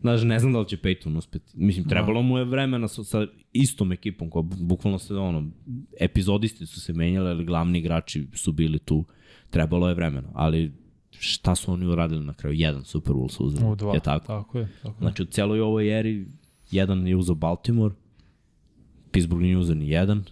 [0.00, 1.52] znaš, ne znam da li će Peyton uspeti.
[1.54, 1.90] Mislim, da.
[1.90, 5.50] trebalo mu je vremena sa, sa istom ekipom, koja bukvalno se, ono,
[6.00, 9.04] epizodisti su se menjali, ali glavni igrači su bili tu.
[9.50, 10.72] Trebalo je vremena, ali
[11.22, 12.56] šta su oni uradili na kraju?
[12.56, 13.64] Jedan Super Bowl su uzeli.
[13.64, 14.26] U dva, je tako?
[14.26, 14.68] tako je.
[14.82, 16.26] Tako znači, u celoj ovoj eri,
[16.70, 17.94] jedan je uzao Baltimore,
[19.10, 20.24] Pittsburgh nije uzao ni jedan,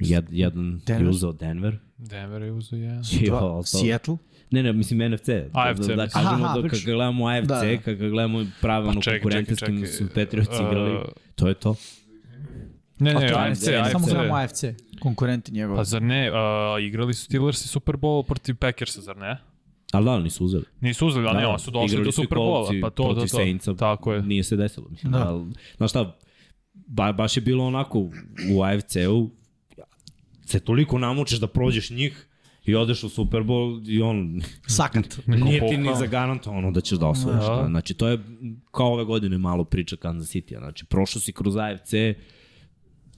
[0.00, 1.06] Jed, jedan Denver.
[1.06, 1.78] je uzao Denver.
[1.96, 3.02] Denver je uzao jedan.
[3.26, 4.16] Dva, Seattle?
[4.50, 5.28] Ne, ne, mislim NFC.
[5.52, 5.86] AFC.
[5.86, 7.76] Da, da kažemo aha, da kada gledamo AFC, da, da.
[7.76, 10.98] kada gledamo pravilno pa konkurentskim su Patriots uh, igrali,
[11.34, 11.74] to je to.
[12.98, 13.92] Ne, ne, AFC, AFC.
[13.92, 14.64] Samo gledamo AFC,
[14.98, 15.76] konkurenti njegovi.
[15.76, 16.36] Pa zar ne, uh,
[16.82, 19.38] igrali su Steelers i Super Bowl protiv Packersa, zar ne?
[19.92, 20.64] Ali da, nisu uzeli.
[20.80, 23.28] Nisu uzeli, ali da, ne, su došli do Super Bowla, pa to, to, to.
[23.28, 24.22] Saintsa, Tako je.
[24.22, 25.12] Nije se desilo, mislim.
[25.12, 25.28] Da.
[25.28, 25.44] Ali,
[25.76, 26.16] znaš šta,
[26.74, 27.98] ba, baš je bilo onako
[28.52, 29.30] u AFC-u,
[30.44, 32.28] se toliko namučeš da prođeš njih,
[32.68, 34.42] i odeš u Super Bowl i on...
[34.66, 35.18] Sakat.
[35.44, 37.44] Nije ti ni zagarantovano da ćeš da osvojiš.
[37.44, 37.66] Da.
[37.68, 38.18] Znači, to je
[38.70, 40.58] kao ove godine malo priča Kansas City.
[40.58, 41.92] Znači, prošao si kroz AFC,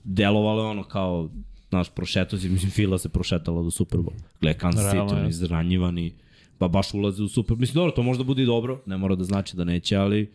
[0.03, 1.29] delovalo ono kao,
[1.71, 4.13] znaš, prošetao si, mislim, Fila se prošetala do Super Bowl.
[4.41, 6.13] Gle, Kansas City, oni izranjivani,
[6.57, 9.23] pa baš ulaze u Super Mislim, dobro, to možda bude i dobro, ne mora da
[9.23, 10.31] znači da neće, ali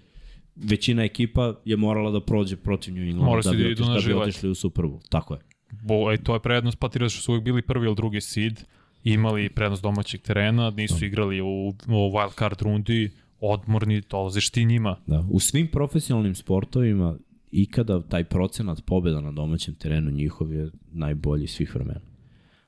[0.57, 4.15] većina ekipa je morala da prođe protiv New England da, da bi, otišli, da bi
[4.15, 5.09] otišli u Super Bowl.
[5.09, 5.41] Tako je.
[5.83, 8.65] Bo, ej, to je prednost Patriots što su uvijek bili prvi ili drugi seed,
[9.05, 11.07] imali prednost domaćeg terena, nisu da.
[11.07, 14.97] igrali u, u wild card rundi, odmorni, dolaziš ti njima.
[15.07, 15.25] Da.
[15.31, 17.17] U svim profesionalnim sportovima
[17.63, 22.01] ikada taj procenat pobjeda na domaćem terenu njihov je najbolji svih vremena.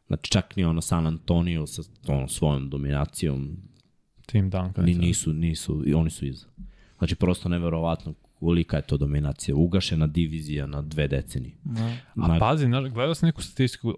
[0.06, 3.56] Znači čak ni ono San Antonio sa ono, svojom dominacijom
[4.26, 4.84] Tim Duncan.
[4.84, 6.46] Ni, nisu, nisu, i oni su iza.
[6.98, 9.54] Znači prosto neverovatno kolika je to dominacija.
[9.54, 11.54] Ugašena divizija na dve decenije.
[11.64, 11.92] Da.
[12.16, 12.38] A na...
[12.38, 13.96] pazi, znaš, gledao sam neku statistiku, uh,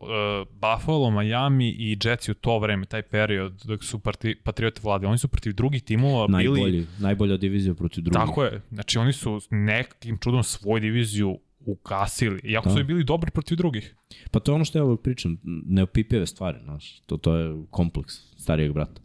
[0.61, 5.18] Buffalo, Miami i Jets u to vreme, taj period dok su parti, Patrioti vlade, oni
[5.18, 6.87] su protiv drugih timova Najbolji, bili...
[6.98, 8.20] Najbolja divizija protiv drugih.
[8.26, 12.74] Tako je, znači oni su nekim čudom svoju diviziju ukasili, iako da.
[12.74, 13.96] su i bili dobri protiv drugih.
[14.31, 18.14] Pa to je ono što ja uvijek pričam, neopipive stvari, znaš, to, to je kompleks
[18.37, 19.00] starijeg brata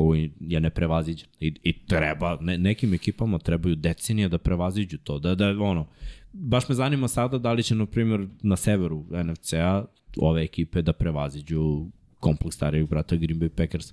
[0.00, 1.28] koji je neprevaziđen.
[1.40, 5.86] I, i treba, ne, nekim ekipama trebaju decenije da prevaziđu to, da, da ono,
[6.32, 9.84] baš me zanima sada da li će, na primjer, na severu NFC-a
[10.16, 11.86] ove ekipe da prevaziđu
[12.20, 13.92] kompleks starijeg brata Green Bay Packers.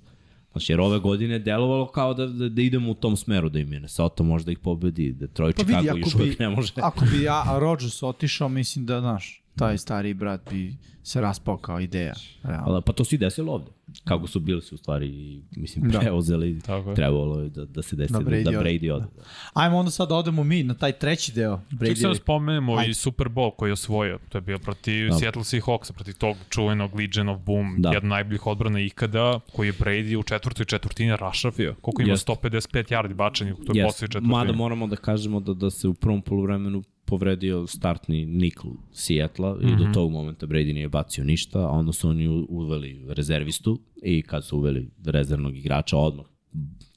[0.52, 3.72] Znači, jer ove godine delovalo kao da, da, da idemo u tom smeru, da im
[3.72, 6.72] je Nesoto možda ih pobedi, Detroit, pa Chicago još uvijek ne može.
[6.76, 11.80] ako bi ja, Rodgers otišao, mislim da, znaš, taj stari brat bi se raspao kao
[11.80, 12.14] ideja.
[12.42, 12.64] Realno.
[12.66, 13.70] Ali, pa to se i desilo ovde.
[14.04, 15.08] Kako su bili su u stvari,
[15.52, 15.98] mislim, Da.
[15.98, 16.94] preuzeli, Tako je.
[16.94, 18.58] trebalo je da, da se desi Da da Brady Brady, da ode.
[18.60, 19.04] Brady ode.
[19.16, 19.22] Da.
[19.54, 21.60] Ajmo onda sad da odemo mi na taj treći deo.
[21.86, 22.90] Ček se da Brady, spomenemo Ajde.
[22.90, 24.18] i Super Bowl koji je osvojio.
[24.28, 25.14] To je bio protiv Da.
[25.14, 27.88] Seattle Seahawksa, protiv tog čuvenog Legion of Boom, Da.
[27.88, 27.94] da.
[27.94, 31.74] jedna najboljih odbrana ikada, koji je Brady u četvrtoj četvrtini rašafio.
[31.80, 32.10] Koliko ima?
[32.10, 32.32] Jeste.
[32.32, 32.58] 155
[32.90, 33.84] yardi bačeni u toj Yes.
[33.84, 34.30] posljednjoj četvrtini.
[34.30, 39.66] Mada moramo da kažemo da, da se u prvom polovremenu povredio startni nikl Sijetla i
[39.66, 39.76] Mhm.
[39.76, 44.44] do tog momenta Brady nije bacio ništa, a onda su oni uveli rezervistu i kad
[44.44, 46.26] su uveli rezervnog igrača odmah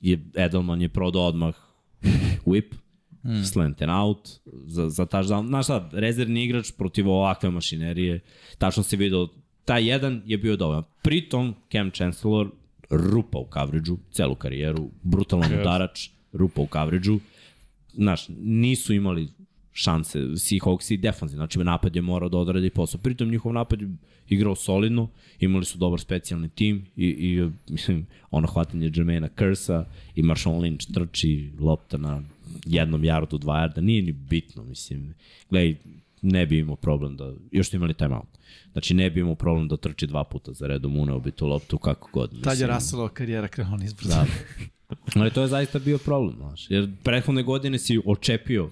[0.01, 1.55] je Edelman je prodao odmah
[2.45, 2.73] whip,
[3.23, 3.43] mm.
[3.43, 4.29] slant and out,
[4.65, 5.47] za, za touchdown.
[5.47, 8.19] Znaš šta, rezervni igrač protiv ovakve mašinerije,
[8.57, 9.27] tačno se vidio,
[9.65, 10.83] taj jedan je bio dovoljan.
[11.03, 12.49] Pritom, Cam Chancellor
[12.89, 15.61] rupa u coverage-u, celu karijeru, brutalan Yes.
[15.61, 17.19] udarač, rupa u coverage-u.
[17.93, 19.27] Znaš, nisu imali
[19.73, 23.01] šanse Seahawks i defanzivno, znači napad je morao da odradi posao.
[23.01, 23.89] Pritom njihov napad je
[24.29, 25.09] igrao solidno,
[25.39, 30.93] imali su dobar specijalni tim i, i mislim, ono hvatanje Jermaina Cursa i Marshawn Lynch
[30.93, 32.21] trči lopta na
[32.65, 35.13] jednom jardu, dva jarda, nije ni bitno, mislim.
[35.49, 35.75] Gledaj,
[36.21, 38.37] ne bi imao problem da, još su imali timeout.
[38.71, 41.77] Znači ne bi imao problem da trči dva puta za redom, uneo bi tu loptu
[41.77, 42.29] kako god.
[42.33, 42.43] Mislim.
[42.43, 44.09] tad je Russellova karijera krenula nizbrzo.
[44.09, 44.25] Da.
[45.15, 46.71] Ali to je zaista bio problem, znaš.
[46.71, 48.69] Jer prethodne godine si očepio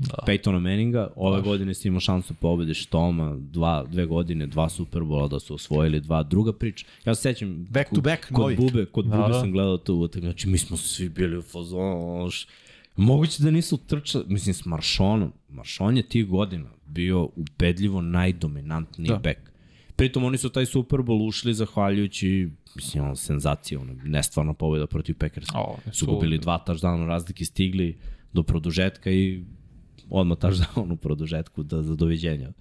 [0.00, 0.24] da.
[0.26, 1.44] Peytona Manninga, ove Baš.
[1.44, 6.22] godine si imao šansu pobediš Toma, dva, dve godine, dva Superbola da su osvojili, dva
[6.22, 6.86] druga priča.
[7.04, 8.56] Ja se sećam, Back to back, kod novi.
[8.56, 9.40] Bube, kod Da, Bube da.
[9.40, 12.28] sam gledao tu utak, znači mi smo svi bili u fazonu.
[12.96, 19.16] Moguće da nisu trčali, mislim s Marshonom, Marshon je tih godina bio ubedljivo najdominantniji Da.
[19.16, 19.38] back.
[19.96, 25.14] Pritom oni su taj Super Bowl ušli zahvaljujući, mislim, ono, senzacija, ono, nestvarna pobjeda protiv
[25.18, 25.52] Packersa.
[25.58, 27.98] O, su gubili dva touchdowna razlike, stigli
[28.32, 29.42] do produžetka i
[30.10, 32.52] odmah touchdown u produžetku da, za doviđenja.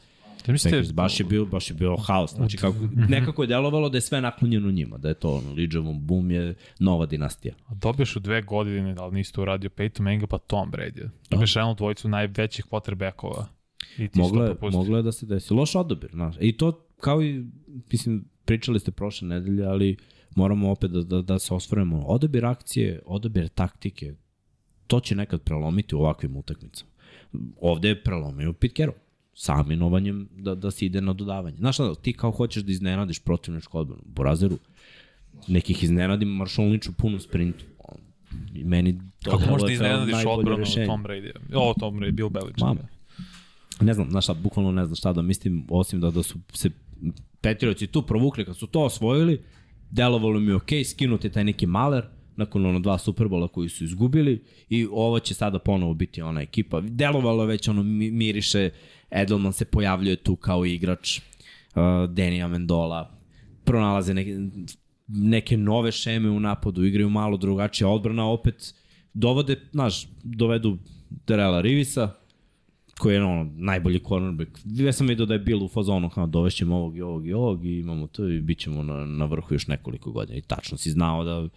[0.45, 2.33] Da mislite, baš je bio, baš je bio haos.
[2.35, 2.77] Znači, kako,
[3.09, 6.55] nekako je delovalo da je sve naklonjeno njima, da je to ono, Lidževom boom je
[6.79, 7.53] nova dinastija.
[7.69, 11.09] dobiješ u dve godine, da li nisi to uradio Peyton Manninga pa Tom Brady.
[11.29, 13.45] Dobiješ jednu dvojicu najvećih quarterbackova.
[13.97, 15.53] I moglo je, moglo je da se desi.
[15.53, 16.35] Loš odabir, znaš.
[16.39, 17.45] I to kao i,
[17.91, 19.97] mislim, pričali ste prošle nedelje, ali
[20.35, 22.03] moramo opet da, da, da se osvrnemo.
[22.07, 24.13] Odabir akcije, odabir taktike,
[24.87, 26.91] to će nekad prelomiti u ovakvim utakmicama.
[27.61, 28.97] Ovde je prelomio Pete Carroll
[29.39, 31.57] saminovanjem da, da se ide na dodavanje.
[31.57, 34.57] Znaš šta, ti kao hoćeš da iznenadiš protivničku odbranu, Borazeru,
[35.47, 37.65] nekih iznenadim Marshall Lynch u punom sprintu.
[38.53, 40.85] I meni to Kako da iznenadiš odbranu rešenje.
[40.85, 41.31] Tom Brady?
[41.55, 42.61] O, Tom Brady, Bill Belichick.
[42.61, 42.81] Mame.
[43.81, 46.69] Ne znam, znaš šta, bukvalno ne znam šta da mislim, osim da, da su se
[47.41, 49.41] Petriovci tu provukli, kad su to osvojili,
[49.91, 52.05] delovalo mi je okej, skinuti taj neki maler,
[52.39, 56.81] nakon ono dva Superbola koji su izgubili i ovo će sada ponovo biti ona ekipa.
[56.81, 58.69] Delovalo već ono mi- miriše,
[59.11, 61.23] Edelman se pojavljuje tu kao igrač, uh,
[62.09, 63.11] Danny Amendola,
[63.65, 64.37] pronalaze neke,
[65.07, 68.73] neke nove šeme u napadu, igraju malo drugačije, odbrana opet
[69.13, 70.77] dovode, znaš, dovedu
[71.27, 72.11] Derela Rivisa,
[72.99, 74.59] koji je ono, najbolji cornerback.
[74.65, 77.65] Ja sam vidio da je bilo u fazonu, kao dovešćemo ovog i ovog i ovog
[77.65, 80.37] i imamo to i bit ćemo na, na vrhu još nekoliko godina.
[80.37, 81.47] I tačno si znao da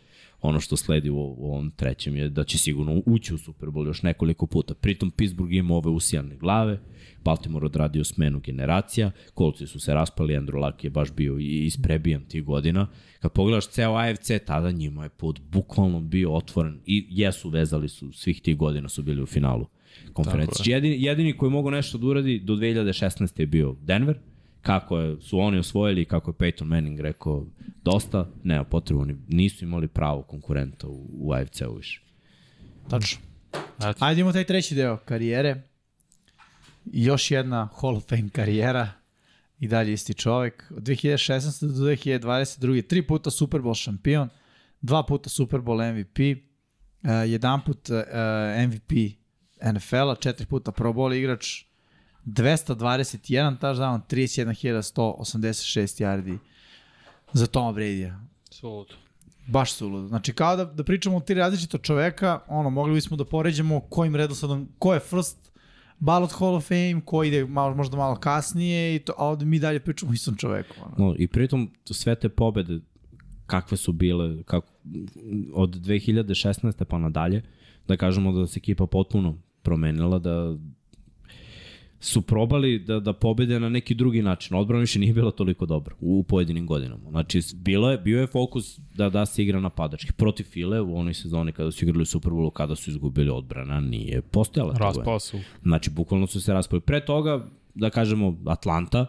[0.43, 4.03] ono što sledi u, ovom trećem je da će sigurno ući u Super Bowl još
[4.03, 4.75] nekoliko puta.
[4.75, 6.81] Pritom Pittsburgh ima ove usijane glave,
[7.25, 12.25] Baltimore odradio smenu generacija, kolci su se raspali, Andrew Luck je baš bio i isprebijan
[12.25, 12.87] tih godina.
[13.21, 18.13] Kad pogledaš ceo AFC, tada njima je put bukvalno bio otvoren i jesu vezali su,
[18.13, 19.67] svih tih godina su bili u finalu
[20.13, 20.75] konferencije.
[20.75, 23.41] Jedini, jedini koji mogu nešto da uradi do 2016.
[23.41, 24.19] je bio Denver,
[24.63, 27.47] kako je, su oni osvojili kako je Peyton Manning rekao
[27.83, 32.03] dosta, nema potrebu, oni nisu imali pravo konkurenta u, u AFC-u više.
[32.91, 33.21] Tačno.
[33.79, 34.05] Eto.
[34.05, 35.63] Ajde imamo taj treći deo karijere.
[36.85, 38.89] Još jedna Hall of Fame karijera.
[39.59, 40.73] I dalje isti čovek.
[40.77, 41.67] Od 2016.
[41.67, 42.87] do 2022.
[42.87, 44.29] Tri puta Super Bowl šampion.
[44.81, 46.19] Dva puta Super Bowl MVP.
[47.03, 47.97] Uh, jedan put uh,
[48.69, 48.93] MVP
[49.73, 50.15] NFL-a.
[50.15, 51.65] Četiri puta Pro Bowl igrač.
[52.27, 56.39] 221 touchdown, 31.186 yardi
[57.33, 58.21] za Toma Brady-a.
[58.51, 58.95] Suludo.
[59.47, 60.09] Baš suludo.
[60.09, 64.17] Znači, kao da, da pričamo o tri različita čoveka, ono, mogli bismo da poređamo kojim
[64.17, 65.53] redosledom, ko je first
[65.99, 69.59] ballot Hall of Fame, ko ide malo, možda malo kasnije, i to, a ovde mi
[69.59, 70.75] dalje pričamo o istom čoveku.
[70.85, 70.95] Ono.
[70.99, 72.81] No, I pritom sve te pobede
[73.47, 74.69] kakve su bile kako,
[75.55, 76.85] od 2016.
[76.85, 77.43] pa nadalje,
[77.89, 80.57] da kažemo da se ekipa potpuno promenila, da
[82.03, 84.57] su probali da, da pobede na neki drugi način.
[84.57, 87.11] Odbrana više nije bila toliko dobra u, u pojedinim godinama.
[87.11, 90.13] Znači, bilo je, bio je fokus da, da se igra napadački.
[90.13, 93.81] Protiv File u onoj sezoni kada su igrali u Super Bowlu, kada su izgubili odbrana,
[93.81, 94.75] nije postojala.
[94.79, 95.39] Raspao su.
[95.63, 96.81] Znači, bukvalno su se raspali.
[96.81, 99.07] Pre toga, da kažemo, Atlanta,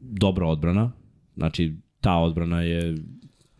[0.00, 0.92] dobra odbrana,
[1.36, 2.96] znači ta odbrana je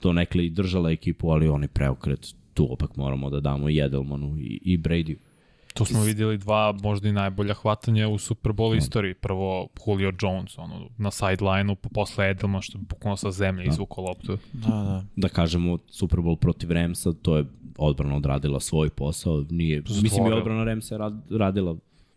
[0.01, 4.39] to nekle i držala ekipu, ali oni preokret tu opak moramo da damo i Edelmanu
[4.39, 5.17] i, i Brady.
[5.75, 9.15] Tu smo videli dva možda i najbolja hvatanja u Super Bowl istoriji.
[9.15, 14.05] Prvo Julio Jones, ono, na sideline-u, pa posle Edelman, što je bukvalno sa zemlje izvukao
[14.05, 14.39] loptu.
[14.53, 15.05] Da, da.
[15.17, 17.45] Da kažemo, Super Bowl protiv Ramsa, to je
[17.79, 19.45] odbrana odradila svoj posao.
[19.51, 21.77] Nije, mislim i odbrana Ramsa je rad, radila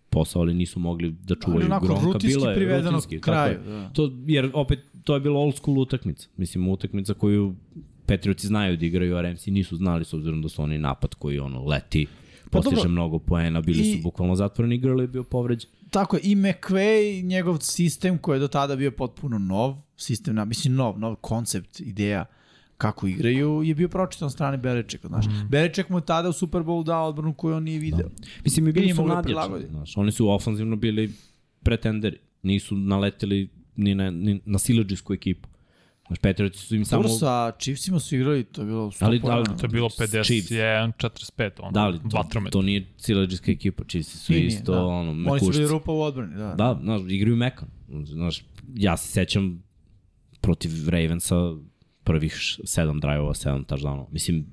[0.10, 2.06] posao, ali nisu mogli da čuvaju Ali Gronka.
[2.06, 3.90] rutinski Bilo je privedeno rutinski, kraju, da.
[3.90, 6.28] To, jer opet, to je bila old school utakmica.
[6.38, 7.56] Mislim, utakmica koju
[8.06, 11.40] Patriotsi znaju da igraju, a Ramsi nisu znali s obzirom da su oni napad koji
[11.40, 12.08] ono leti,
[12.56, 12.92] postiže dobro.
[12.92, 15.70] mnogo poena, bili I- su bukvalno zatvoreni, igrali je bio povređen.
[15.90, 20.46] Tako je, i McVay, njegov sistem koji je do tada bio potpuno nov, sistem, na,
[20.46, 22.26] mislim nov, nov koncept, ideja
[22.78, 25.26] kako igraju, je bio pročitan strane Beličeka, znaš.
[25.26, 25.48] Mm.
[25.50, 28.10] Beliček mu je tada u Super Bowl dao odbranu koju on nije video.
[28.10, 28.26] Da.
[28.44, 29.66] Mislim, i bili su da nadjačani.
[29.70, 31.14] Znaš, oni su ofanzivno bili
[31.64, 32.18] pretenderi.
[32.44, 35.50] Nisu naleteli ni na, ni na silađisku ekipu.
[36.08, 37.16] Znaš, Patriotsi su im Samo samo...
[37.16, 39.36] sa Chiefsima su igrali, to je bilo 100 Ali- poena.
[39.38, 40.52] ali To je bilo Chiefs.
[40.52, 42.54] 51-45, ono, Da, ali to, vatromet.
[42.54, 43.84] to nije silađiska ekipa.
[43.84, 44.84] Chiefs su Nije, isto, da.
[44.84, 45.52] ono, Oni su mekušci.
[45.52, 46.54] bili rupa u odbrani, da.
[46.54, 47.68] Da, znaš, igraju mekan.
[48.04, 48.44] Znaš,
[48.76, 49.64] ja se sećam
[50.42, 51.36] protiv Ravensa
[52.04, 54.08] prvih š- sedam drajeva, sedam touchdownova.
[54.12, 54.46] Mislim,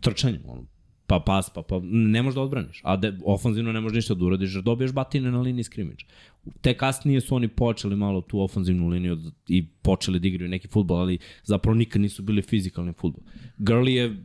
[0.00, 0.66] trčanje, ono,
[1.06, 2.80] pa pas, pa, pa ne možeš da odbraniš.
[2.82, 6.06] A de, ofanzivno ne možeš ništa da uradiš, jer dobiješ batine na liniji skrimiča.
[6.60, 9.18] Te kasnije su oni počeli malo tu ofanzivnu liniju
[9.48, 13.22] i počeli da igraju neki futbol, ali zapravo nikad nisu bili fizikalni futbol.
[13.58, 14.16] Gurley je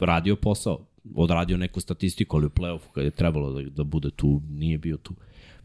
[0.00, 4.42] radio posao, odradio neku statistiku, ali u play-offu kad je trebalo da, da bude tu,
[4.50, 5.14] nije bio tu.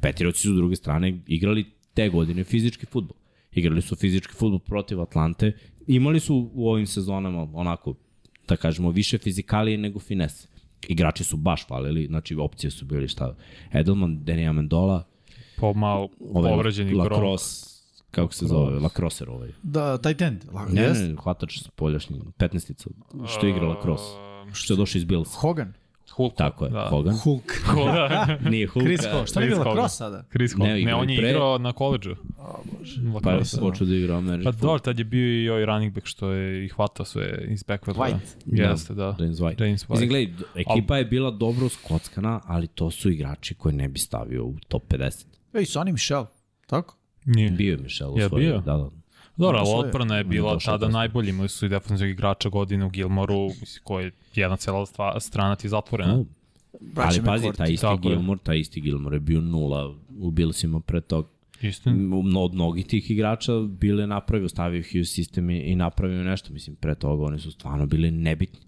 [0.01, 3.17] Petiroci su s druge strane igrali te godine fizički futbol.
[3.53, 5.51] Igrali su fizički futbol protiv Atlante.
[5.87, 7.95] Imali su u ovim sezonama onako,
[8.47, 10.47] da kažemo, više fizikalije nego finese.
[10.87, 13.35] Igrači su baš falili, znači opcije su bili šta,
[13.73, 15.07] Edelman, Danny Amendola,
[15.57, 16.93] Po malo ovaj Gronk.
[16.93, 17.65] Lacrosse,
[18.11, 19.49] kako se zove, Lacrosser ovaj.
[19.63, 20.41] Da, tight end.
[20.53, 21.01] La, Ne, jest?
[21.01, 22.89] ne, hvatač poljašnji, 15-nica,
[23.27, 24.09] što igra Lacrosse,
[24.53, 25.33] što je došao iz Bills.
[25.33, 25.73] Hogan.
[26.11, 26.35] Hulk.
[26.35, 26.87] Tako je, da.
[26.89, 27.17] Hogan.
[27.17, 27.43] Hulk.
[27.85, 28.37] da.
[28.49, 28.85] Nije Hulk.
[28.85, 29.25] Chris Hogan.
[29.25, 29.73] Šta je bilo Hogan.
[29.75, 30.23] cross sada?
[30.31, 30.67] Chris Hulk.
[30.67, 32.15] Ne, Ne, on je pre- igrao na koleđu.
[33.23, 33.59] Pa je Lacrosse.
[33.59, 36.65] počeo da igra Pa American dobro, tad je bio i ovaj running back što je
[36.65, 37.93] i hvatao sve iz backwarda.
[37.95, 38.17] White.
[38.45, 39.15] Jeste, da.
[39.19, 39.63] James White.
[39.63, 39.91] James White.
[39.91, 44.45] Mislim, gledaj, ekipa je bila dobro skockana, ali to su igrači koje ne bi stavio
[44.45, 45.25] u top 50.
[45.55, 46.25] Ej, Sonny Michel.
[46.67, 46.95] Tako?
[47.25, 47.49] Nije.
[47.51, 48.57] Bio je Michel u Je svojoj- bio?
[48.57, 48.89] Da, da.
[49.37, 51.29] Dobro, ali odbrana je bila došao tada najbolji.
[51.29, 54.85] Imali su i defensivnog igrača godine u Gilmoru, mislim, koji je jedna cela
[55.19, 56.13] strana ti zatvorena.
[56.13, 56.25] No,
[56.95, 57.85] ali pazi, taj isti.
[58.01, 61.27] Gilmore, taj isti Gilmore je bio nula u Billsima pre tog.
[61.61, 61.95] Istina.
[61.95, 66.23] M- Od mnogih tih igrača bile napravio, stavio ih i u sistem i, i napravio
[66.23, 66.53] nešto.
[66.53, 68.59] Mislim, pre toga oni su stvarno bili nebitni.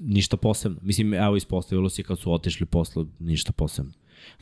[0.00, 0.78] Ništa posebno.
[0.82, 3.92] Mislim, evo ispostavilo se kad su otišli posle, ništa posebno.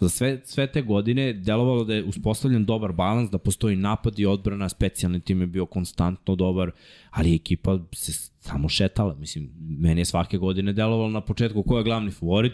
[0.00, 4.26] Za sve, sve te godine delovalo da je uspostavljen dobar balans, da postoji napad i
[4.26, 6.70] odbrana, specijalni tim je bio konstantno dobar,
[7.10, 9.14] ali ekipa se samo šetala.
[9.14, 12.52] Mislim, meni je svake godine delovalo na početku ko je glavni favorit,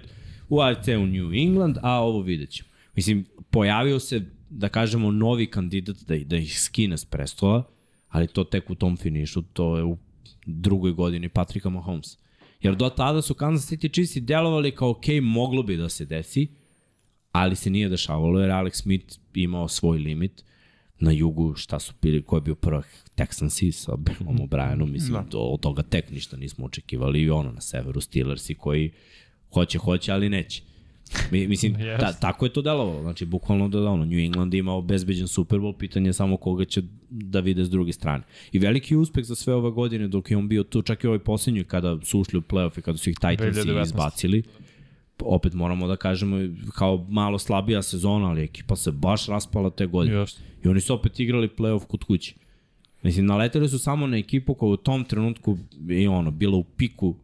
[0.48, 2.68] u AFC u New England, a ovo vidjet ćemo.
[2.94, 7.64] Mislim, pojavio se, da kažemo, novi kandidat da, da ih skine s prestola,
[8.08, 9.98] ali to tek u tom finišu, to je u
[10.46, 12.18] drugoj godini Patrika Mahomes.
[12.60, 16.04] Jer do tada su Kansas City Chiefs i delovali kao, ok, moglo bi da se
[16.04, 16.48] desi,
[17.32, 20.44] ali se nije dešavalo jer Alex Smith imao svoj limit
[21.00, 25.26] na jugu, šta su bili, ko je bio prvak Texansi sa Billom O'Brienom, mislim, da.
[25.30, 28.90] do, od toga tek ništa nismo očekivali i ono na severu Steelersi koji
[29.52, 30.62] hoće, hoće, ali neće.
[31.30, 32.00] Mi, mislim, Yes.
[32.00, 33.02] ta, tako je to delovalo.
[33.02, 36.64] Znači, bukvalno da, da ono, New England ima obezbeđen Super Bowl, pitanje je samo koga
[36.64, 38.24] će da vide s druge strane.
[38.52, 41.18] I veliki uspeh za sve ove godine dok je on bio tu, čak i ovoj
[41.18, 44.42] posljednjoj kada su ušli u playoff i kada su ih Titansi 2019.
[45.20, 46.36] Opet moramo da kažemo
[46.74, 50.16] kao malo slabija sezona, ali ekipa se baš raspala te godine.
[50.16, 50.42] Jeste.
[50.64, 52.34] I oni su opet igrali playoff kod kuće.
[53.02, 57.14] Mislim, naleteli su samo na ekipu koja u tom trenutku je ono, bila u piku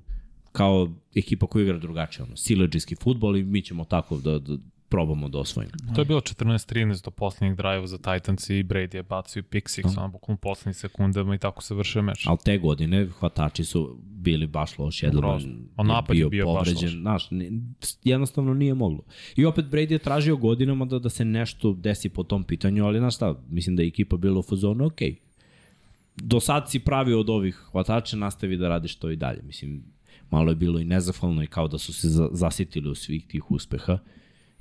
[0.53, 4.57] kao ekipa koja igra drugačije, ono, sileđijski futbol i mi ćemo tako da, da
[4.95, 5.72] probamo da osvojimo.
[5.95, 9.99] To je bilo 14-13 do poslednjeg drive za Titans i Brady je bacio pick six,
[9.99, 12.26] ono bukvalno poslednjim sekundama i tako se vršio meč.
[12.26, 15.07] Ali te godine hvatači su bili baš loši.
[15.07, 15.55] Edelman Grozno.
[15.76, 16.92] A napad je bio baš loš.
[16.92, 17.28] Znaš,
[18.05, 19.05] jednostavno nije moglo.
[19.36, 22.99] I opet Brady je tražio godinama da, da se nešto desi po tom pitanju, ali
[22.99, 25.01] znaš šta, mislim da je ekipa bila u fazonu, ok,
[26.16, 29.42] do sad si pravio od ovih hvatača, nastavi da radiš to i dalje.
[29.42, 29.84] Mislim,
[30.30, 33.51] malo je bilo i nezafalno i kao da su se za, zasitili u svih tih
[33.51, 33.99] uspeha.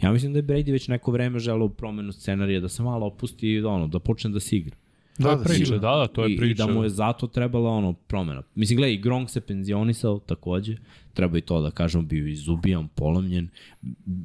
[0.01, 3.49] Ja mislim da je Brady već neko vreme želeo promenu scenarija, da se malo opusti
[3.49, 4.75] i da, ono, da počne da se igra.
[5.17, 6.63] To je da, priča, da, da, to je I, priča.
[6.63, 8.43] I da mu je zato trebala ono promena.
[8.55, 10.75] Mislim, gledaj, i Gronk se penzionisao takođe,
[11.13, 13.49] treba i to da kažem, bio izubijan, polomljen.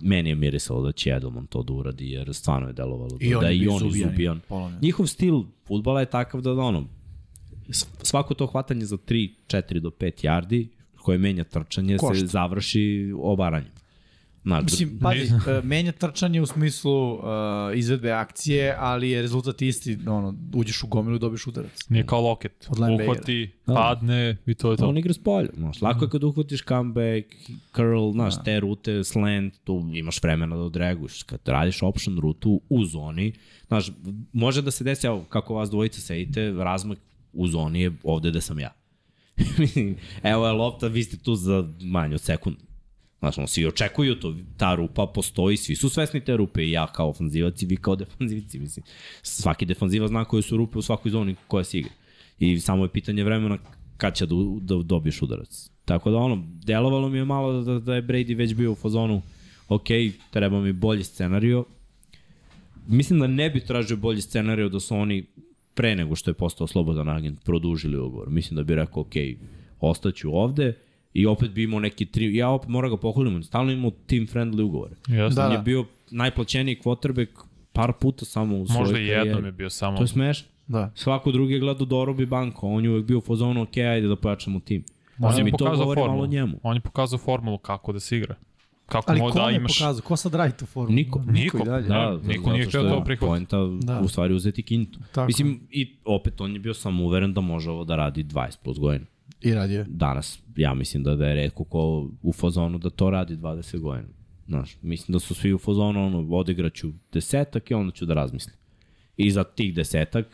[0.03, 3.41] Meni je mirisalo da će Edelman to da uradi, jer stvarno je delovalo I on
[3.41, 4.41] da je i on izubijan.
[4.83, 6.85] Njihov stil futbala je takav da ono,
[7.69, 10.67] s- svako to hvatanje za 3, 4 do 5 yardi,
[10.97, 12.21] koje menja trčanje, Košta.
[12.21, 13.71] se završi obaranjem.
[14.43, 17.21] Znaš, Mislim, pazi, e, menja trčanje u smislu uh,
[17.75, 21.89] izvedbe akcije, ali je rezultat isti, ono, uđeš u gomilu i dobiš udarac.
[21.89, 22.69] Nije kao loket.
[22.79, 24.89] Uhvati, padne i to je to.
[24.89, 25.49] On igra s polja.
[25.57, 27.27] Znaš, lako je kad uhvatiš comeback,
[27.75, 31.23] curl, znaš, te rute, slant, tu imaš vremena da odreaguješ.
[31.23, 33.33] Kad radiš option rutu u zoni,
[33.67, 33.91] znaš,
[34.33, 36.99] može da se desi, evo, kako vas dvojica sedite, razmak
[37.33, 38.75] u zoni je ovde gde sam ja.
[40.33, 42.68] Evo je lopta, vi ste tu za manje od sekundu.
[43.19, 46.87] Znaš, ono, svi očekuju to, ta rupa postoji, svi su svesni te rupe i ja
[46.87, 48.85] kao ofanzivac i vi kao defanzivci, mislim.
[49.23, 51.93] Svaki defanziva zna koje su rupe u svakoj zoni koja se igra.
[52.39, 53.59] I samo je pitanje vremena
[53.97, 55.71] kad će da, da dobiješ udarac.
[55.85, 59.23] Tako da ono, delovalo mi je malo da, da je Brady već bio u fazonu
[59.69, 59.87] ok,
[60.31, 61.65] treba mi bolji scenario.
[62.87, 65.27] Mislim da ne bi tražio bolji scenario da su oni
[65.75, 68.31] pre nego što je postao slobodan agent produžili ugovor.
[68.31, 69.13] Mislim da bi rekao ok,
[69.81, 70.75] ostaću ovde
[71.21, 74.27] i opet bi imao neki tri, ja opet moram ga pohvalim, on stalno imao team
[74.27, 74.91] friendly ugovor.
[75.09, 75.35] Jeste.
[75.35, 75.57] Da, on da.
[75.57, 77.29] je bio najplaćeniji quarterback
[77.73, 79.97] par puta samo u svojoj Možda i jednom je bio samo.
[79.97, 80.49] To je smešno.
[80.67, 80.91] Da.
[80.95, 84.17] Svako drugi je gledao dorobi banko, on je uvek bio u fazonu, ok, ajde da
[84.17, 84.85] pojačamo tim.
[85.21, 86.27] On Mislim, je i to pokazao govori malo formulu.
[86.27, 86.61] njemu.
[86.63, 88.35] On je pokazao formulu kako da se igra.
[88.87, 89.79] Kako Ali mo ko da ne imaš...
[89.79, 90.03] pokazao?
[90.03, 90.95] Ko sad radi tu formu?
[90.95, 91.23] Niko.
[91.27, 91.65] Niko.
[91.65, 91.89] dalje.
[91.89, 92.19] Da.
[92.27, 93.19] niko nije je to prihvatiti.
[93.19, 93.95] Poenta Da.
[93.95, 94.01] da.
[94.01, 94.99] u stvari uzeti kintu.
[95.13, 95.27] Tako.
[95.27, 98.79] Mislim, i opet on je bio samo uveren da može ovo da radi 20 plus
[98.79, 99.05] godina.
[99.41, 99.85] I radi je.
[99.89, 104.09] Danas, ja mislim da, da je redko ko u fazonu da to radi 20 godina.
[104.47, 108.57] Znaš, mislim da su svi u fazonu, ono, odigraću desetak i onda ću da razmislim.
[109.17, 110.27] I za tih desetak,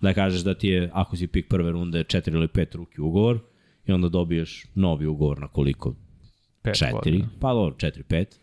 [0.00, 3.38] da kažeš da ti je, ako si pik prve runde, 4 ili 5 ruki ugovor,
[3.86, 5.94] i onda dobiješ novi ugovor na koliko?
[6.62, 7.28] Pet 4, godina.
[7.40, 8.26] pa dobro, 4, 5.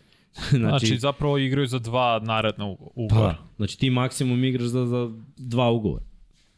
[0.50, 3.28] Znači, znači, zapravo igraju za dva naredna pa, ugovora.
[3.28, 3.48] da.
[3.58, 6.06] znači ti maksimum igraš za, za dva ugovora.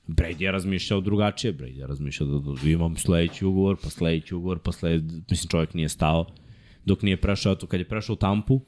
[0.08, 4.60] Brady je razmišljao drugačije, Brady je razmišljao da, da imam sledeći ugovor, pa sledeći ugovor,
[4.60, 6.26] pa sledeći, mislim čovjek nije stao
[6.86, 8.62] dok nije prešao to kad je prešao u Tampu.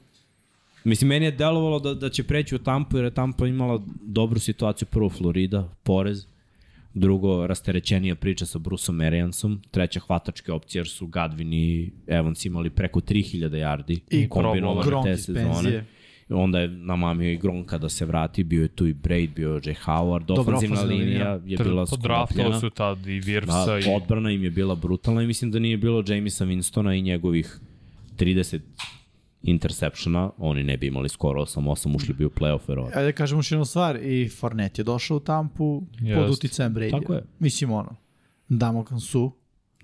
[0.84, 4.40] Mislim, meni je delovalo da, da će preći u Tampu jer je Tampa imala dobru
[4.40, 6.26] situaciju, prvo Florida, porez,
[6.94, 12.70] drugo rasterećenija priča sa Bruceom Ariansom, treća hvatačke opcije jer su Gadvin i Evans imali
[12.70, 15.44] preko 3000 yardi I kombinovane te sezone.
[15.44, 15.84] penzije.
[16.30, 19.60] Onda je namamio i Gronka da se vrati, bio je tu i Braid, bio je
[19.60, 22.60] Jay Howard, ofanzivna ofanzivna linija je bila sklopljena.
[22.60, 23.82] su tad i Virsa Da, i...
[23.96, 27.58] odbrana im je bila brutalna i mislim da nije bilo Jamisa Winstona i njegovih
[28.18, 28.60] 30
[29.42, 32.98] interceptiona, oni ne bi imali skoro 8-8, ušli bi u playoff verovatno.
[33.00, 36.20] Ajde da kažemo još jednu stvar, i Fournette je došao u Tampu Jest.
[36.20, 36.90] pod uticajem Brady.
[36.90, 37.22] Tako je.
[37.38, 37.96] Mislim ono,
[38.48, 39.32] Damokon Su,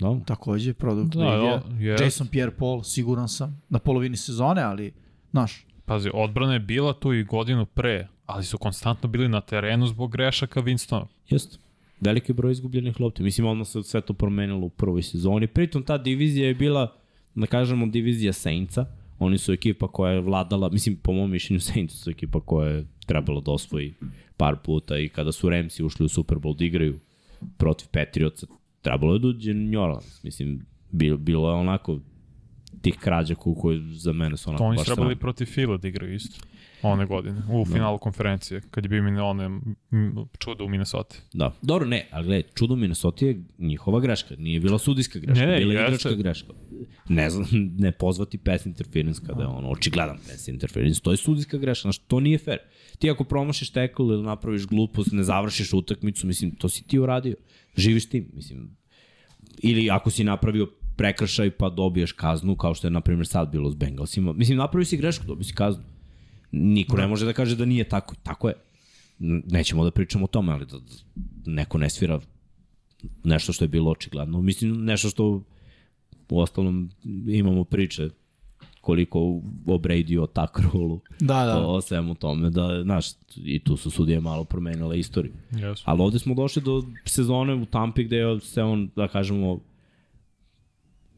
[0.00, 0.20] Da?
[0.26, 1.62] takođe, produkt Da, Brady-a.
[1.80, 2.04] jo, jest.
[2.04, 4.92] Jason Pierre-Paul, siguran sam, na polovini sezone, ali,
[5.30, 9.86] znaš, Pazi, odbrana je bila tu i godinu pre, ali su konstantno bili na terenu
[9.86, 11.06] zbog grešaka Winstona.
[11.28, 11.58] Jeste.
[12.00, 13.22] Veliki broj izgubljenih lopti.
[13.22, 15.46] Mislim, odmah se sve to promenilo u prvoj sezoni.
[15.46, 16.96] Pritom ta divizija je bila,
[17.34, 18.86] da kažemo, divizija Saintsa.
[19.18, 22.86] Oni su ekipa koja je vladala, mislim, po mom mišljenju Saints su ekipa koja je
[23.06, 23.94] trebalo da osvoji
[24.36, 26.98] par puta i kada su Ramsi ušli u Super Bowl da igraju
[27.56, 28.46] protiv Patriotsa,
[28.82, 30.24] trebalo je da uđe New Orleans.
[30.24, 30.66] Mislim,
[31.18, 32.00] bilo je onako
[32.84, 35.76] tih krađa ko- koje za mene su onako To oni baš su trebali protiv Fila
[35.76, 36.46] da igraju isto.
[36.82, 39.60] One godine, u finalu konferencije, kad je bio mine one
[40.38, 41.16] čudo u Minnesota.
[41.32, 41.52] Da.
[41.62, 45.58] Dobro, ne, ali gledaj, čudo Minnesota je njihova greška, nije bila sudijska greška, Ne, ne,
[45.58, 46.52] bila je igračka greška.
[47.08, 47.46] Ne znam,
[47.84, 52.00] ne pozvati pass interference kada je ono očigledan pass interference, to je sudijska greška, znači
[52.06, 52.58] to nije fair.
[52.98, 57.36] Ti ako promašiš tackle ili napraviš glupost, ne završiš utakmicu, mislim, to si ti uradio.
[57.76, 58.76] Živiš tim, mislim.
[59.58, 63.70] Ili ako si napravio prekršaj pa dobiješ kaznu, kao što je, na primjer, sad bilo
[63.70, 64.32] s Bengalsima.
[64.32, 65.84] Mislim, napravio si grešku, dobio si kaznu.
[66.52, 68.14] Niko ne može da kaže da nije tako.
[68.22, 68.54] Tako je.
[69.18, 72.20] Nećemo da pričamo o tome, ali da da neko ne svira
[73.24, 74.42] nešto što je bilo očigledno.
[74.42, 75.42] Mislim, nešto što
[76.28, 76.90] u ostalom
[77.28, 78.08] imamo priče
[78.80, 79.20] koliko
[79.66, 81.66] o Brady, o Takrolu, da, da.
[81.66, 85.32] o svemu tome, da, znaš, i tu su sudije malo promenile istoriju.
[85.50, 85.82] Yes.
[85.84, 89.60] Ali ovde smo došli do sezone u Tampi gde je se on, da kažemo,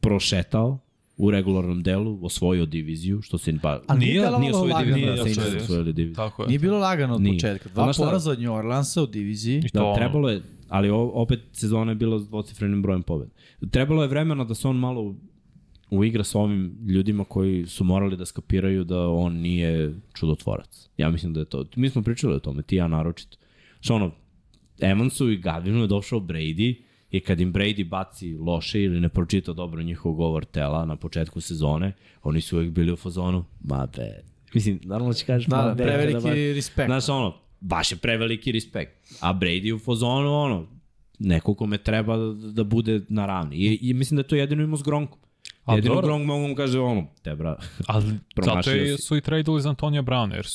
[0.09, 0.79] prošetao
[1.17, 5.05] u regularnom delu, osvojio diviziju, što se pa, A nije nije, nije osvojio lagano, diviziju,
[5.05, 5.63] nije da, Saints osvojio.
[5.63, 6.15] osvojili diviziju.
[6.15, 6.47] Tako je.
[6.47, 7.33] Nije bilo lagano od Nije.
[7.35, 7.69] početka.
[7.69, 8.03] Dva šta?
[8.03, 9.63] poraza od New Orleansa u diviziji.
[9.73, 13.31] Da, ono, trebalo je, ali o- opet sezona je bila s dvocifrenim brojem pobjeda.
[13.71, 15.15] Trebalo je vremena da se on malo
[15.89, 20.89] uigra sa ovim ljudima koji su morali da skapiraju da on nije čudotvorac.
[20.97, 21.65] Ja mislim da je to.
[21.75, 23.37] Mi smo pričali o tome, ti ja naročito.
[23.79, 24.11] Što ono,
[24.79, 26.75] Evansu i Gadvinu je došao Brady
[27.11, 31.41] i kad im Brady baci loše ili ne pročita dobro njihov govor tela na početku
[31.41, 31.93] sezone,
[32.23, 35.73] oni su uvek bili u fazonu, ma be, mislim, naravno će kažeš, Da, ma da,
[35.73, 36.87] be, preveliki kada ba- respekt.
[36.87, 38.91] Znaš, ono, baš je preveliki respekt.
[39.21, 40.67] A Brady u fazonu, ono,
[41.19, 43.55] neko kome treba da, da bude na ravni.
[43.57, 45.19] I, I mislim da je to jedino imao s Gronkom.
[45.65, 46.07] A Jedino dobro.
[46.07, 49.03] Gronk mogu mu kaže ono, te bra, Ali zato Promašio je, si.
[49.03, 50.45] su i tradili za Antonija Browna, jer